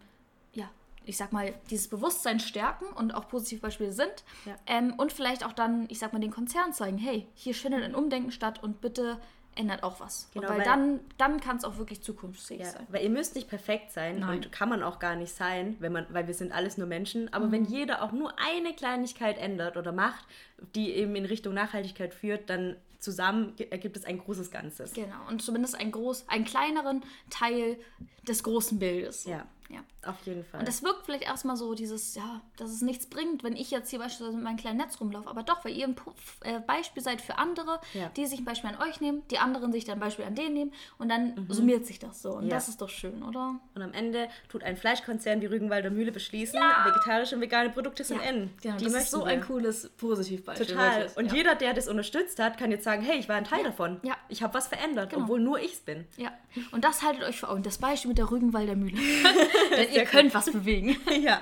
ich 1.06 1.16
sag 1.16 1.32
mal, 1.32 1.54
dieses 1.70 1.88
Bewusstsein 1.88 2.40
stärken 2.40 2.84
und 2.86 3.14
auch 3.14 3.28
positive 3.28 3.60
Beispiele 3.60 3.92
sind. 3.92 4.24
Ja. 4.44 4.56
Ähm, 4.66 4.94
und 4.98 5.12
vielleicht 5.12 5.44
auch 5.46 5.52
dann, 5.52 5.86
ich 5.88 5.98
sag 5.98 6.12
mal, 6.12 6.18
den 6.18 6.30
Konzern 6.32 6.72
zeigen, 6.72 6.98
hey, 6.98 7.26
hier 7.34 7.54
findet 7.54 7.82
ein 7.84 7.94
Umdenken 7.94 8.32
statt 8.32 8.62
und 8.62 8.80
bitte 8.80 9.18
ändert 9.54 9.82
auch 9.84 10.00
was. 10.00 10.28
Genau, 10.34 10.48
weil, 10.50 10.58
weil- 10.58 10.64
dann, 10.64 11.00
dann 11.16 11.40
kann 11.40 11.56
es 11.56 11.64
auch 11.64 11.78
wirklich 11.78 12.02
zukunftsfähig 12.02 12.60
Ja, 12.60 12.72
sein. 12.72 12.86
weil 12.90 13.02
ihr 13.04 13.08
müsst 13.08 13.34
nicht 13.36 13.48
perfekt 13.48 13.90
sein 13.90 14.18
Nein. 14.20 14.36
und 14.36 14.52
kann 14.52 14.68
man 14.68 14.82
auch 14.82 14.98
gar 14.98 15.16
nicht 15.16 15.32
sein, 15.34 15.76
wenn 15.78 15.92
man, 15.92 16.06
weil 16.10 16.26
wir 16.26 16.34
sind 16.34 16.52
alles 16.52 16.76
nur 16.76 16.86
Menschen. 16.86 17.32
Aber 17.32 17.50
wenn 17.50 17.62
Mhm. 17.62 17.68
jeder 17.68 18.02
auch 18.02 18.12
nur 18.12 18.34
eine 18.38 18.74
Kleinigkeit 18.74 19.38
ändert 19.38 19.78
oder 19.78 19.92
macht, 19.92 20.26
die 20.74 20.90
eben 20.92 21.16
in 21.16 21.24
Richtung 21.24 21.54
Nachhaltigkeit 21.54 22.12
führt, 22.12 22.50
dann 22.50 22.76
zusammen 22.98 23.54
ergibt 23.70 23.96
es 23.96 24.04
ein 24.04 24.18
großes 24.18 24.50
Ganzes. 24.50 24.92
Genau. 24.92 25.14
Und 25.28 25.40
zumindest 25.40 25.78
ein 25.78 25.90
groß, 25.92 26.28
einen 26.28 26.44
kleineren 26.44 27.02
Teil 27.30 27.78
des 28.28 28.42
großen 28.42 28.78
Bildes. 28.78 29.24
Ja. 29.24 29.46
Ja. 29.70 29.80
Auf 30.08 30.14
jeden 30.24 30.44
Fall. 30.44 30.60
Und 30.60 30.68
das 30.68 30.82
wirkt 30.84 31.04
vielleicht 31.04 31.24
erstmal 31.24 31.56
so, 31.56 31.74
dieses, 31.74 32.14
ja, 32.14 32.40
dass 32.58 32.70
es 32.70 32.80
nichts 32.82 33.06
bringt, 33.06 33.42
wenn 33.42 33.56
ich 33.56 33.72
jetzt 33.72 33.90
hier 33.90 33.98
beispielsweise 33.98 34.36
mit 34.36 34.44
meinem 34.44 34.56
kleinen 34.56 34.76
Netz 34.78 35.00
rumlaufe. 35.00 35.28
Aber 35.28 35.42
doch, 35.42 35.64
weil 35.64 35.76
ihr 35.76 35.84
ein 35.86 35.96
Pu- 35.96 36.12
äh, 36.44 36.60
Beispiel 36.60 37.02
seid 37.02 37.20
für 37.20 37.38
andere, 37.38 37.80
Ja. 37.92 38.08
die 38.16 38.26
sich 38.26 38.38
ein 38.38 38.44
Beispiel 38.44 38.70
an 38.70 38.80
euch 38.88 39.00
nehmen, 39.00 39.22
die 39.32 39.38
anderen 39.38 39.72
sich 39.72 39.84
dann 39.84 39.94
ein 39.98 40.00
Beispiel 40.00 40.24
an 40.24 40.36
denen 40.36 40.54
nehmen 40.54 40.72
und 40.98 41.08
dann 41.08 41.46
summiert 41.48 41.84
sich 41.86 41.98
das 41.98 42.22
so. 42.22 42.30
Und 42.34 42.44
Mhm. 42.44 42.50
Ja. 42.50 42.54
das 42.56 42.68
ist 42.68 42.80
doch 42.80 42.88
schön, 42.88 43.22
oder? 43.24 43.58
und 43.74 43.82
am 43.82 43.92
Ende 43.92 44.28
tut 44.48 44.62
ein 44.62 44.76
Fleischkonzern 44.76 45.40
wie 45.40 45.46
Rügenwalder 45.46 45.90
Mühle 45.90 46.12
beschließen, 46.12 46.58
vegetarische 46.84 47.34
und 47.34 47.40
vegane 47.40 47.70
Produkte 47.70 48.04
sind 48.04 48.20
in. 48.22 48.50
Genau, 48.62 48.76
die 48.76 48.84
das 48.84 48.94
ist 48.94 49.10
so 49.10 49.20
wir. 49.20 49.26
ein 49.32 49.40
cooles 49.42 49.88
Positivbeispiel. 49.96 50.66
Total. 50.66 50.98
wirklich. 51.00 51.16
Und 51.16 51.26
ja. 51.26 51.34
jeder, 51.34 51.54
der 51.56 51.74
das 51.74 51.88
unterstützt 51.88 52.38
hat, 52.38 52.56
kann 52.58 52.70
jetzt 52.70 52.84
sagen, 52.84 53.02
hey, 53.02 53.18
ich 53.18 53.28
war 53.28 53.36
ein 53.36 53.44
Teil 53.44 53.64
davon. 53.64 53.98
Ja. 54.04 54.16
Ich 54.28 54.42
habe 54.42 54.54
was 54.54 54.68
verändert, 54.68 55.10
Genau. 55.10 55.24
obwohl 55.24 55.40
nur 55.40 55.58
ich 55.58 55.72
es 55.74 55.80
bin. 55.80 56.06
Ja, 56.16 56.32
und 56.70 56.84
das 56.84 57.02
haltet 57.02 57.24
euch 57.24 57.40
vor 57.40 57.50
Augen. 57.50 57.62
Das 57.64 57.78
Beispiel 57.78 58.08
mit 58.10 58.18
der 58.18 58.30
Rügenwalder 58.30 58.76
Mühle. 58.76 58.96
Denn 59.76 59.92
ihr 59.92 60.04
könnt 60.04 60.34
was 60.34 60.50
bewegen. 60.50 60.96
ja. 61.22 61.40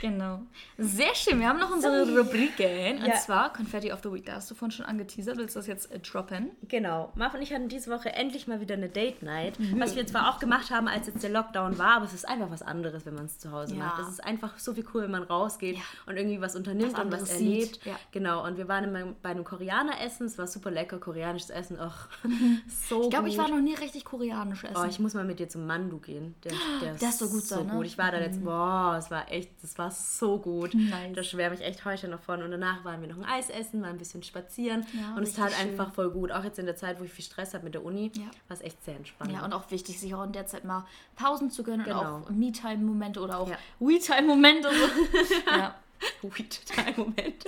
Genau. 0.00 0.40
Sehr 0.78 1.14
schön. 1.14 1.38
Wir 1.40 1.48
haben 1.48 1.58
noch 1.60 1.70
unsere 1.72 2.02
Rubriken. 2.18 2.98
Und 2.98 3.06
Ja. 3.06 3.14
zwar 3.16 3.52
Confetti 3.52 3.92
of 3.92 4.00
the 4.02 4.12
Week. 4.12 4.24
Da 4.26 4.34
hast 4.34 4.50
du 4.50 4.54
vorhin 4.54 4.72
schon 4.72 4.86
angeteasert. 4.86 5.36
Willst 5.36 5.54
du 5.54 5.60
das 5.60 5.66
jetzt 5.66 5.90
äh, 5.92 5.98
droppen? 5.98 6.50
Genau. 6.68 7.12
Marv 7.14 7.34
und 7.34 7.42
ich 7.42 7.52
hatten 7.52 7.68
diese 7.68 7.90
Woche 7.90 8.12
endlich 8.12 8.46
mal 8.46 8.60
wieder 8.60 8.74
eine 8.74 8.88
Date 8.88 9.22
Night, 9.22 9.54
was 9.78 9.94
wir 9.96 10.06
zwar 10.06 10.30
auch 10.30 10.38
gemacht 10.38 10.70
haben, 10.70 10.88
als 10.88 11.06
jetzt 11.06 11.22
der 11.22 11.30
Lockdown 11.30 11.78
war, 11.78 11.96
aber 11.96 12.04
es 12.06 12.14
ist 12.14 12.26
einfach 12.28 12.50
was 12.50 12.62
anderes, 12.62 13.06
wenn 13.06 13.14
man 13.14 13.26
es 13.26 13.38
zu 13.38 13.52
Hause 13.52 13.74
Ja. 13.74 13.84
macht. 13.84 14.00
Es 14.02 14.08
ist 14.08 14.24
einfach 14.24 14.58
so 14.58 14.74
viel 14.74 14.84
cool, 14.94 15.02
wenn 15.02 15.10
man 15.10 15.22
rausgeht 15.22 15.76
Ja. 15.76 15.82
und 16.06 16.16
irgendwie 16.16 16.40
was 16.40 16.56
unternimmt 16.56 16.94
Was 16.94 17.04
und 17.04 17.12
was 17.12 17.30
erlebt. 17.30 17.80
Genau. 18.12 18.44
Und 18.44 18.56
wir 18.56 18.68
waren 18.68 19.14
bei 19.22 19.28
einem 19.30 19.44
Koreaner 19.44 20.00
essen. 20.04 20.26
Es 20.26 20.38
war 20.38 20.46
super 20.46 20.70
lecker, 20.70 20.98
koreanisches 20.98 21.50
Essen. 21.50 21.78
Ach, 21.80 22.08
so 22.88 23.02
Ich 23.04 23.10
glaube, 23.10 23.28
ich 23.28 23.38
war 23.38 23.48
noch 23.48 23.60
nie 23.60 23.74
richtig 23.74 24.04
koreanisch 24.04 24.64
essen. 24.64 24.76
Oh, 24.76 24.84
ich 24.88 24.98
muss 24.98 25.14
mal 25.14 25.24
mit 25.24 25.38
dir 25.38 25.48
zum 25.48 25.66
Mandu 25.66 25.98
gehen. 25.98 26.34
Der, 26.44 26.52
der 26.82 26.94
Das 26.94 27.18
soll 27.18 27.28
gut 27.28 27.44
so 27.54 27.62
ne? 27.64 27.72
gut. 27.72 27.86
Ich 27.86 27.98
war 27.98 28.10
da 28.10 28.18
letztens, 28.18 28.44
boah, 28.44 28.96
es 28.98 29.10
war 29.10 29.30
echt, 29.30 29.50
das 29.62 29.76
war 29.78 29.90
so 29.90 30.38
gut. 30.38 30.74
Nice. 30.74 31.14
Da 31.14 31.22
schwärme 31.22 31.54
ich 31.54 31.62
echt 31.62 31.84
heute 31.84 32.08
noch 32.08 32.20
von. 32.20 32.42
Und 32.42 32.50
danach 32.50 32.84
waren 32.84 33.00
wir 33.00 33.08
noch 33.08 33.16
ein 33.18 33.24
Eis 33.24 33.50
essen, 33.50 33.80
mal 33.80 33.90
ein 33.90 33.98
bisschen 33.98 34.22
spazieren. 34.22 34.86
Ja, 34.92 35.14
und 35.16 35.22
es 35.22 35.34
tat 35.34 35.52
schön. 35.52 35.70
einfach 35.70 35.92
voll 35.92 36.10
gut. 36.10 36.32
Auch 36.32 36.44
jetzt 36.44 36.58
in 36.58 36.66
der 36.66 36.76
Zeit, 36.76 37.00
wo 37.00 37.04
ich 37.04 37.12
viel 37.12 37.24
Stress 37.24 37.54
habe 37.54 37.64
mit 37.64 37.74
der 37.74 37.84
Uni, 37.84 38.10
Ja. 38.16 38.22
war 38.48 38.56
es 38.56 38.60
echt 38.62 38.82
sehr 38.84 38.96
entspannt. 38.96 39.32
Ja, 39.32 39.44
und 39.44 39.52
auch 39.52 39.70
wichtig, 39.70 39.98
sich 40.00 40.14
auch 40.14 40.24
in 40.24 40.32
der 40.32 40.46
Zeit 40.46 40.64
mal 40.64 40.84
Pausen 41.16 41.50
zu 41.50 41.62
gönnen 41.62 41.84
Genau. 41.84 42.16
und 42.16 42.24
auch 42.26 42.30
Me-Time-Momente 42.30 43.20
oder 43.20 43.38
auch 43.38 43.48
Ja. 43.48 43.56
We-Time-Momente. 43.80 44.68
So. 44.70 45.50
ja. 45.50 45.74
Weed-Time, 46.22 46.94
Moment. 46.96 47.44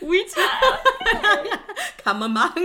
We-Time. 0.00 1.58
Kann 2.04 2.18
man 2.18 2.32
machen. 2.32 2.62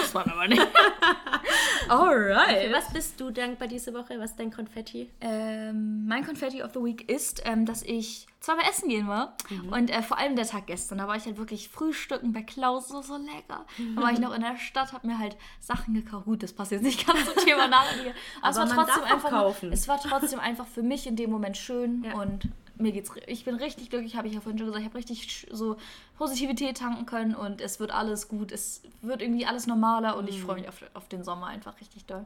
Muss 0.00 0.14
man 0.14 0.30
aber 0.30 0.48
nicht. 0.48 0.62
Alright. 1.88 2.68
Für 2.68 2.72
was 2.72 2.92
bist 2.92 3.20
du 3.20 3.30
dankbar 3.30 3.68
diese 3.68 3.92
Woche? 3.94 4.18
Was 4.18 4.30
ist 4.30 4.40
dein 4.40 4.52
Konfetti? 4.52 5.10
Ähm, 5.20 6.06
mein 6.06 6.24
Confetti 6.24 6.62
of 6.62 6.72
the 6.74 6.80
Week 6.80 7.08
ist, 7.08 7.42
ähm, 7.44 7.66
dass 7.66 7.82
ich 7.82 8.26
zweimal 8.40 8.64
essen 8.68 8.88
gehen 8.88 9.08
war. 9.08 9.36
Und 9.70 9.90
äh, 9.90 10.02
vor 10.02 10.18
allem 10.18 10.36
der 10.36 10.46
Tag 10.46 10.66
gestern, 10.66 10.98
da 10.98 11.08
war 11.08 11.16
ich 11.16 11.24
halt 11.26 11.36
wirklich 11.38 11.68
frühstücken 11.68 12.32
bei 12.32 12.42
Klaus, 12.42 12.88
so, 12.88 13.02
so 13.02 13.16
lecker. 13.16 13.66
Da 13.96 14.02
war 14.02 14.12
ich 14.12 14.18
noch 14.20 14.34
in 14.34 14.42
der 14.42 14.56
Stadt, 14.56 14.92
habe 14.92 15.06
mir 15.06 15.18
halt 15.18 15.36
Sachen 15.60 15.94
gekauft. 15.94 16.26
Gut, 16.26 16.42
das 16.42 16.52
passt 16.52 16.70
jetzt 16.72 16.82
nicht 16.82 17.06
ganz 17.06 17.24
zum 17.24 17.44
Thema 17.44 17.66
nachher. 17.68 18.12
Aber, 18.42 18.56
Aber 18.60 18.64
es 18.70 18.76
war 18.76 18.86
trotzdem 18.86 19.04
einfach, 19.04 19.30
kaufen. 19.30 19.72
es 19.72 19.88
war 19.88 20.00
trotzdem 20.00 20.38
einfach 20.40 20.66
für 20.66 20.82
mich 20.82 21.06
in 21.06 21.16
dem 21.16 21.30
Moment 21.30 21.56
schön 21.56 22.04
Ja. 22.04 22.14
und 22.14 22.48
mir 22.78 22.92
geht's, 22.92 23.10
ich 23.26 23.44
bin 23.44 23.56
richtig 23.56 23.90
glücklich, 23.90 24.16
habe 24.16 24.28
ich 24.28 24.34
ja 24.34 24.40
vorhin 24.40 24.58
schon 24.58 24.66
gesagt, 24.66 24.82
ich 24.82 24.88
habe 24.88 24.98
richtig 24.98 25.46
so 25.50 25.76
Positivität 26.18 26.78
tanken 26.78 27.04
können 27.06 27.34
und 27.34 27.60
es 27.60 27.78
wird 27.80 27.90
alles 27.90 28.28
gut, 28.28 28.52
es 28.52 28.82
wird 29.02 29.20
irgendwie 29.22 29.46
alles 29.46 29.66
normaler 29.66 30.16
und 30.16 30.24
Mhm. 30.24 30.28
ich 30.30 30.42
freue 30.42 30.56
mich 30.56 30.68
auf, 30.68 30.76
auf 30.94 31.08
den 31.08 31.24
Sommer 31.24 31.46
einfach 31.48 31.78
richtig 31.80 32.06
doll. 32.06 32.24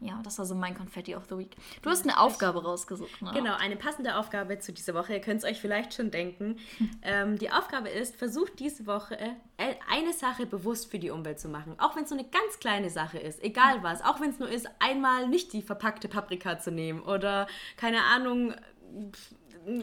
Ja, 0.00 0.20
das 0.22 0.38
war 0.38 0.44
so 0.46 0.54
mein 0.54 0.76
Confetti 0.76 1.14
of 1.16 1.24
the 1.28 1.38
Week. 1.38 1.56
Du 1.82 1.90
hast 1.90 2.04
eine 2.04 2.18
Aufgabe 2.20 2.62
rausgesucht, 2.62 3.22
ne? 3.22 3.30
Genau, 3.34 3.54
eine 3.56 3.76
passende 3.76 4.16
Aufgabe 4.16 4.58
zu 4.58 4.72
dieser 4.72 4.94
Woche. 4.94 5.14
Ihr 5.14 5.20
könnt 5.20 5.38
es 5.42 5.44
euch 5.44 5.60
vielleicht 5.60 5.94
schon 5.94 6.10
denken. 6.10 6.56
Ähm, 7.02 7.38
die 7.38 7.50
Aufgabe 7.50 7.88
ist, 7.88 8.14
versucht 8.16 8.58
diese 8.60 8.86
Woche 8.86 9.16
äh, 9.18 9.74
eine 9.90 10.12
Sache 10.12 10.44
bewusst 10.44 10.90
für 10.90 10.98
die 10.98 11.08
Umwelt 11.10 11.40
zu 11.40 11.48
machen. 11.48 11.74
Auch 11.78 11.96
wenn 11.96 12.02
es 12.02 12.10
so 12.10 12.14
eine 12.14 12.24
ganz 12.24 12.58
kleine 12.60 12.90
Sache 12.90 13.18
ist, 13.18 13.42
egal 13.42 13.82
was. 13.82 14.02
Auch 14.02 14.20
wenn 14.20 14.30
es 14.30 14.38
nur 14.38 14.48
ist, 14.50 14.68
einmal 14.80 15.26
nicht 15.28 15.52
die 15.54 15.62
verpackte 15.62 16.08
Paprika 16.08 16.58
zu 16.58 16.70
nehmen 16.70 17.00
oder 17.00 17.46
keine 17.78 18.02
Ahnung. 18.04 18.54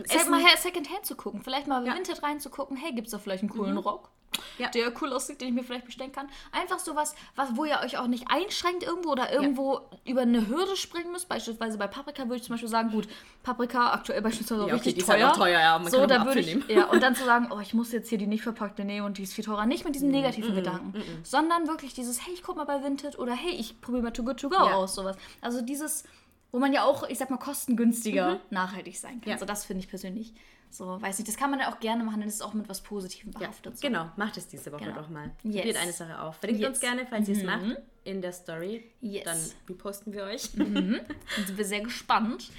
Essen. 0.10 0.32
mal 0.32 0.40
her, 0.40 0.58
Secondhand 0.58 1.06
zu 1.06 1.16
gucken. 1.16 1.42
Vielleicht 1.42 1.68
mal 1.68 1.82
bei 1.82 1.88
Ja. 1.88 1.94
Mhm. 1.94 1.98
Vinted 1.98 2.24
reinzugucken. 2.24 2.78
Hey, 2.78 2.94
gibt's 2.94 3.12
da 3.12 3.20
vielleicht 3.20 3.44
einen 3.44 3.50
coolen 3.52 3.78
Rock? 3.78 4.10
Ja. 4.58 4.70
Der 4.70 4.92
cool 5.02 5.14
aussieht, 5.14 5.40
den 5.40 5.48
ich 5.50 5.54
mir 5.54 5.64
vielleicht 5.64 5.86
bestellen 5.86 6.12
kann. 6.12 6.28
Einfach 6.52 6.80
sowas, 6.80 7.16
was, 7.36 7.56
wo 7.56 7.64
ihr 7.64 7.80
euch 7.84 7.98
auch 7.98 8.08
nicht 8.08 8.26
einschränkt 8.30 8.84
irgendwo 8.84 9.12
oder 9.12 9.32
irgendwo 9.32 9.80
über 10.06 10.22
eine 10.22 10.48
Hürde 10.48 10.76
springen 10.76 11.12
müsst. 11.12 11.30
Beispielsweise 11.30 11.78
bei 11.78 11.88
Paprika 11.88 12.24
würde 12.24 12.36
ich 12.36 12.44
zum 12.44 12.54
Beispiel 12.54 12.68
sagen, 12.70 12.92
gut, 12.92 13.08
Paprika 13.42 13.94
aktuell 13.94 14.22
beispielsweise 14.22 14.62
Ja, 14.62 14.66
okay, 14.66 14.74
richtig 14.76 14.94
die 14.96 15.00
ist 15.02 15.08
teuer. 15.08 15.24
halt 15.28 15.34
auch 15.34 15.38
teuer, 15.38 15.60
ja, 15.60 15.80
man 15.80 15.92
so, 15.92 16.00
kann 16.00 16.10
da 16.10 16.26
würde 16.26 16.42
ich, 16.42 16.68
ja, 16.68 16.86
und 16.92 17.02
dann 17.02 17.16
zu 17.16 17.24
sagen, 17.24 17.48
oh, 17.52 17.60
ich 17.62 17.74
muss 17.74 17.92
jetzt 17.94 18.10
hier 18.10 18.18
die 18.18 18.28
nicht 18.28 18.44
verpackte 18.44 18.84
nehmen 18.84 19.06
und 19.06 19.18
die 19.18 19.24
ist 19.24 19.34
viel 19.34 19.46
teurer. 19.46 19.66
Nicht 19.66 19.86
mit 19.86 19.92
Mm, 19.92 19.94
diesem 19.94 20.10
negativen 20.12 20.54
Gedanken, 20.54 20.94
sondern 21.24 21.68
wirklich 21.68 21.94
dieses, 21.94 22.26
hey, 22.28 22.34
ich 22.34 22.44
guck 22.44 22.58
mal 22.58 22.66
bei 22.66 22.84
Vinted 22.84 23.18
oder 23.18 23.34
hey, 23.34 23.52
ich 23.52 23.80
probiere 23.80 24.04
mal 24.04 24.12
Too 24.12 24.24
Good 24.24 24.40
To 24.42 24.50
Go 24.50 24.56
Ja. 24.56 24.74
aus, 24.76 24.94
sowas. 24.96 25.16
Also 25.42 25.62
dieses, 25.62 26.04
wo 26.52 26.60
man 26.60 26.74
ja 26.74 26.84
auch, 26.84 27.08
ich 27.10 27.18
sag 27.18 27.30
mal, 27.30 27.38
kostengünstiger 27.38 28.40
nachhaltig 28.50 28.98
sein 28.98 29.20
kann. 29.22 29.26
Mhm. 29.26 29.32
Ja. 29.32 29.38
So, 29.38 29.46
das 29.46 29.66
finde 29.66 29.84
ich 29.84 29.90
persönlich 29.90 30.34
so, 30.70 31.02
weiß 31.02 31.18
nicht, 31.20 31.30
das 31.30 31.38
kann 31.38 31.50
man 31.50 31.62
ja 31.62 31.72
auch 31.72 31.80
gerne 31.80 32.04
machen, 32.04 32.20
dann 32.20 32.28
ist 32.28 32.36
es 32.36 32.42
auch 32.42 32.54
mit 32.54 32.68
was 32.68 32.82
Positivem 32.82 33.32
Ja, 33.34 33.40
behaftet. 33.40 33.78
so. 33.78 33.88
genau, 33.88 34.12
macht 34.18 34.36
es 34.36 34.48
diese 34.50 34.70
Woche 34.74 34.84
Genau. 34.84 34.98
doch 34.98 35.10
mal. 35.10 35.32
Yes. 35.44 35.56
Probiert 35.56 35.78
eine 35.78 35.94
Sache 35.94 36.20
auf. 36.22 36.36
Verlinkt 36.38 36.62
Yes. 36.62 36.70
uns 36.72 36.80
gerne, 36.82 37.08
falls 37.10 37.30
ihr 37.30 37.38
es 37.38 37.44
macht, 37.44 37.78
in 38.04 38.22
der 38.22 38.34
Story. 38.34 38.84
Yes. 39.00 39.24
Dann 39.24 39.38
reposten 39.70 40.12
wir 40.12 40.24
euch. 40.24 40.52
Dann 40.56 41.00
sind 41.46 41.58
wir 41.58 41.64
sehr 41.66 41.80
gespannt. 41.82 42.50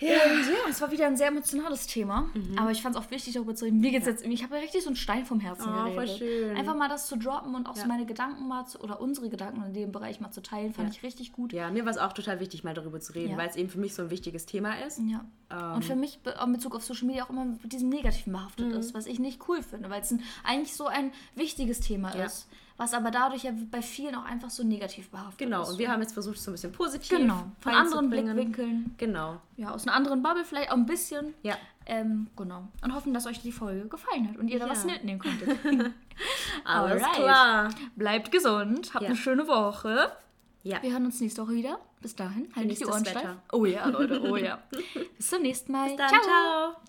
Und 0.00 0.06
ja, 0.08 0.70
es 0.70 0.80
war 0.80 0.90
wieder 0.90 1.06
ein 1.06 1.16
sehr 1.16 1.28
emotionales 1.28 1.86
Thema. 1.86 2.28
Aber 2.56 2.70
ich 2.70 2.82
fand 2.82 2.96
es 2.96 3.02
auch 3.02 3.10
wichtig, 3.10 3.34
darüber 3.34 3.54
zu 3.54 3.64
reden. 3.64 3.80
Mir 3.80 3.90
geht's 3.90 4.06
jetzt, 4.06 4.24
ich 4.24 4.42
habe 4.42 4.56
ja 4.56 4.60
richtig 4.62 4.82
so 4.82 4.88
einen 4.88 4.96
Stein 4.96 5.24
vom 5.26 5.40
Herzen 5.40 5.68
Oh, 5.68 5.92
voll 5.92 6.06
geredet. 6.06 6.18
schön. 6.18 6.56
Einfach 6.56 6.76
mal 6.76 6.88
das 6.88 7.06
zu 7.08 7.16
droppen 7.16 7.54
und 7.54 7.66
auch 7.68 7.76
so 7.76 7.86
meine 7.86 8.06
Gedanken 8.06 8.46
mal 8.48 8.66
zu, 8.66 8.78
oder 8.80 9.00
unsere 9.00 9.28
Gedanken 9.28 9.62
in 9.64 9.74
dem 9.74 9.92
Bereich 9.92 10.20
mal 10.20 10.30
zu 10.30 10.40
teilen, 10.42 10.72
fand 10.72 10.88
Ja. 10.88 10.94
ich 10.96 11.02
richtig 11.02 11.32
gut. 11.32 11.52
Ja, 11.52 11.70
mir 11.70 11.84
war 11.84 11.90
es 11.92 11.98
auch 11.98 12.12
total 12.12 12.40
wichtig, 12.40 12.64
mal 12.64 12.74
darüber 12.74 13.00
zu 13.00 13.14
reden, 13.14 13.32
Ja. 13.32 13.36
weil 13.36 13.48
es 13.48 13.56
eben 13.56 13.68
für 13.68 13.78
mich 13.80 13.94
so 13.94 14.02
ein 14.02 14.10
wichtiges 14.10 14.46
Thema 14.46 14.74
ist. 14.86 15.00
Ja. 15.08 15.24
und 15.74 15.82
für 15.82 15.96
mich 15.96 16.18
be- 16.18 16.34
in 16.44 16.52
Bezug 16.52 16.74
auf 16.74 16.84
Social 16.84 17.06
Media 17.06 17.24
auch 17.24 17.30
immer 17.30 17.46
mit 17.46 17.72
diesem 17.72 17.88
Negativen 17.88 18.34
behaftet 18.34 18.66
Mhm. 18.66 18.74
ist, 18.80 18.92
was 18.92 19.06
ich 19.06 19.18
nicht 19.18 19.48
cool 19.48 19.62
finde, 19.62 19.88
weil 19.88 20.02
es 20.02 20.14
eigentlich 20.44 20.74
so 20.74 20.86
ein 20.86 21.10
wichtiges 21.36 21.80
Thema 21.80 22.14
Ja. 22.14 22.24
ist, 22.26 22.48
was 22.78 22.94
aber 22.94 23.10
dadurch 23.10 23.42
ja 23.42 23.50
bei 23.70 23.82
vielen 23.82 24.14
auch 24.14 24.24
einfach 24.24 24.48
so 24.48 24.64
negativ 24.64 25.10
behaftet 25.10 25.38
Genau, 25.38 25.62
ist. 25.62 25.70
und 25.72 25.78
wir 25.78 25.90
haben 25.90 26.00
jetzt 26.00 26.14
versucht, 26.14 26.38
so 26.40 26.50
ein 26.50 26.54
bisschen 26.54 26.72
positiv 26.72 27.10
Genau, 27.18 27.44
von 27.60 27.74
anderen. 27.74 28.08
Blickwinkeln, 28.08 28.94
Genau, 28.96 29.40
ja, 29.56 29.70
aus 29.72 29.86
einer 29.86 29.94
anderen 29.96 30.22
Bubble 30.22 30.44
vielleicht 30.44 30.70
auch 30.70 30.76
ein 30.76 30.86
bisschen. 30.86 31.34
ja. 31.42 31.56
Ähm, 31.90 32.26
genau. 32.36 32.68
Und 32.82 32.94
hoffen, 32.94 33.14
dass 33.14 33.24
euch 33.26 33.40
die 33.40 33.50
Folge 33.50 33.88
gefallen 33.88 34.28
hat 34.28 34.36
und 34.36 34.48
ihr 34.48 34.58
da 34.58 34.66
Ja. 34.66 34.72
was 34.72 34.84
mitnehmen 34.84 35.18
konntet. 35.18 35.48
Alles 36.64 37.02
Alright. 37.02 37.14
klar. 37.16 37.68
Bleibt 37.96 38.30
gesund, 38.30 38.92
habt 38.92 39.02
Ja. 39.04 39.08
eine 39.08 39.16
schöne 39.16 39.48
Woche. 39.48 40.12
Ja. 40.64 40.82
Wir 40.82 40.92
hören 40.92 41.06
uns 41.06 41.18
nächste 41.20 41.40
Woche 41.42 41.52
wieder. 41.54 41.78
Bis 42.02 42.14
dahin, 42.14 42.48
haltet 42.54 42.78
die 42.80 42.84
Ohren 42.86 43.04
steif. 43.06 43.26
Oh 43.52 43.64
ja, 43.64 43.86
Leute, 43.88 44.20
oh 44.22 44.36
ja. 44.36 44.58
Bis 45.16 45.30
zum 45.30 45.40
nächsten 45.40 45.72
Mal. 45.72 45.96
Dann, 45.96 46.08
ciao. 46.10 46.76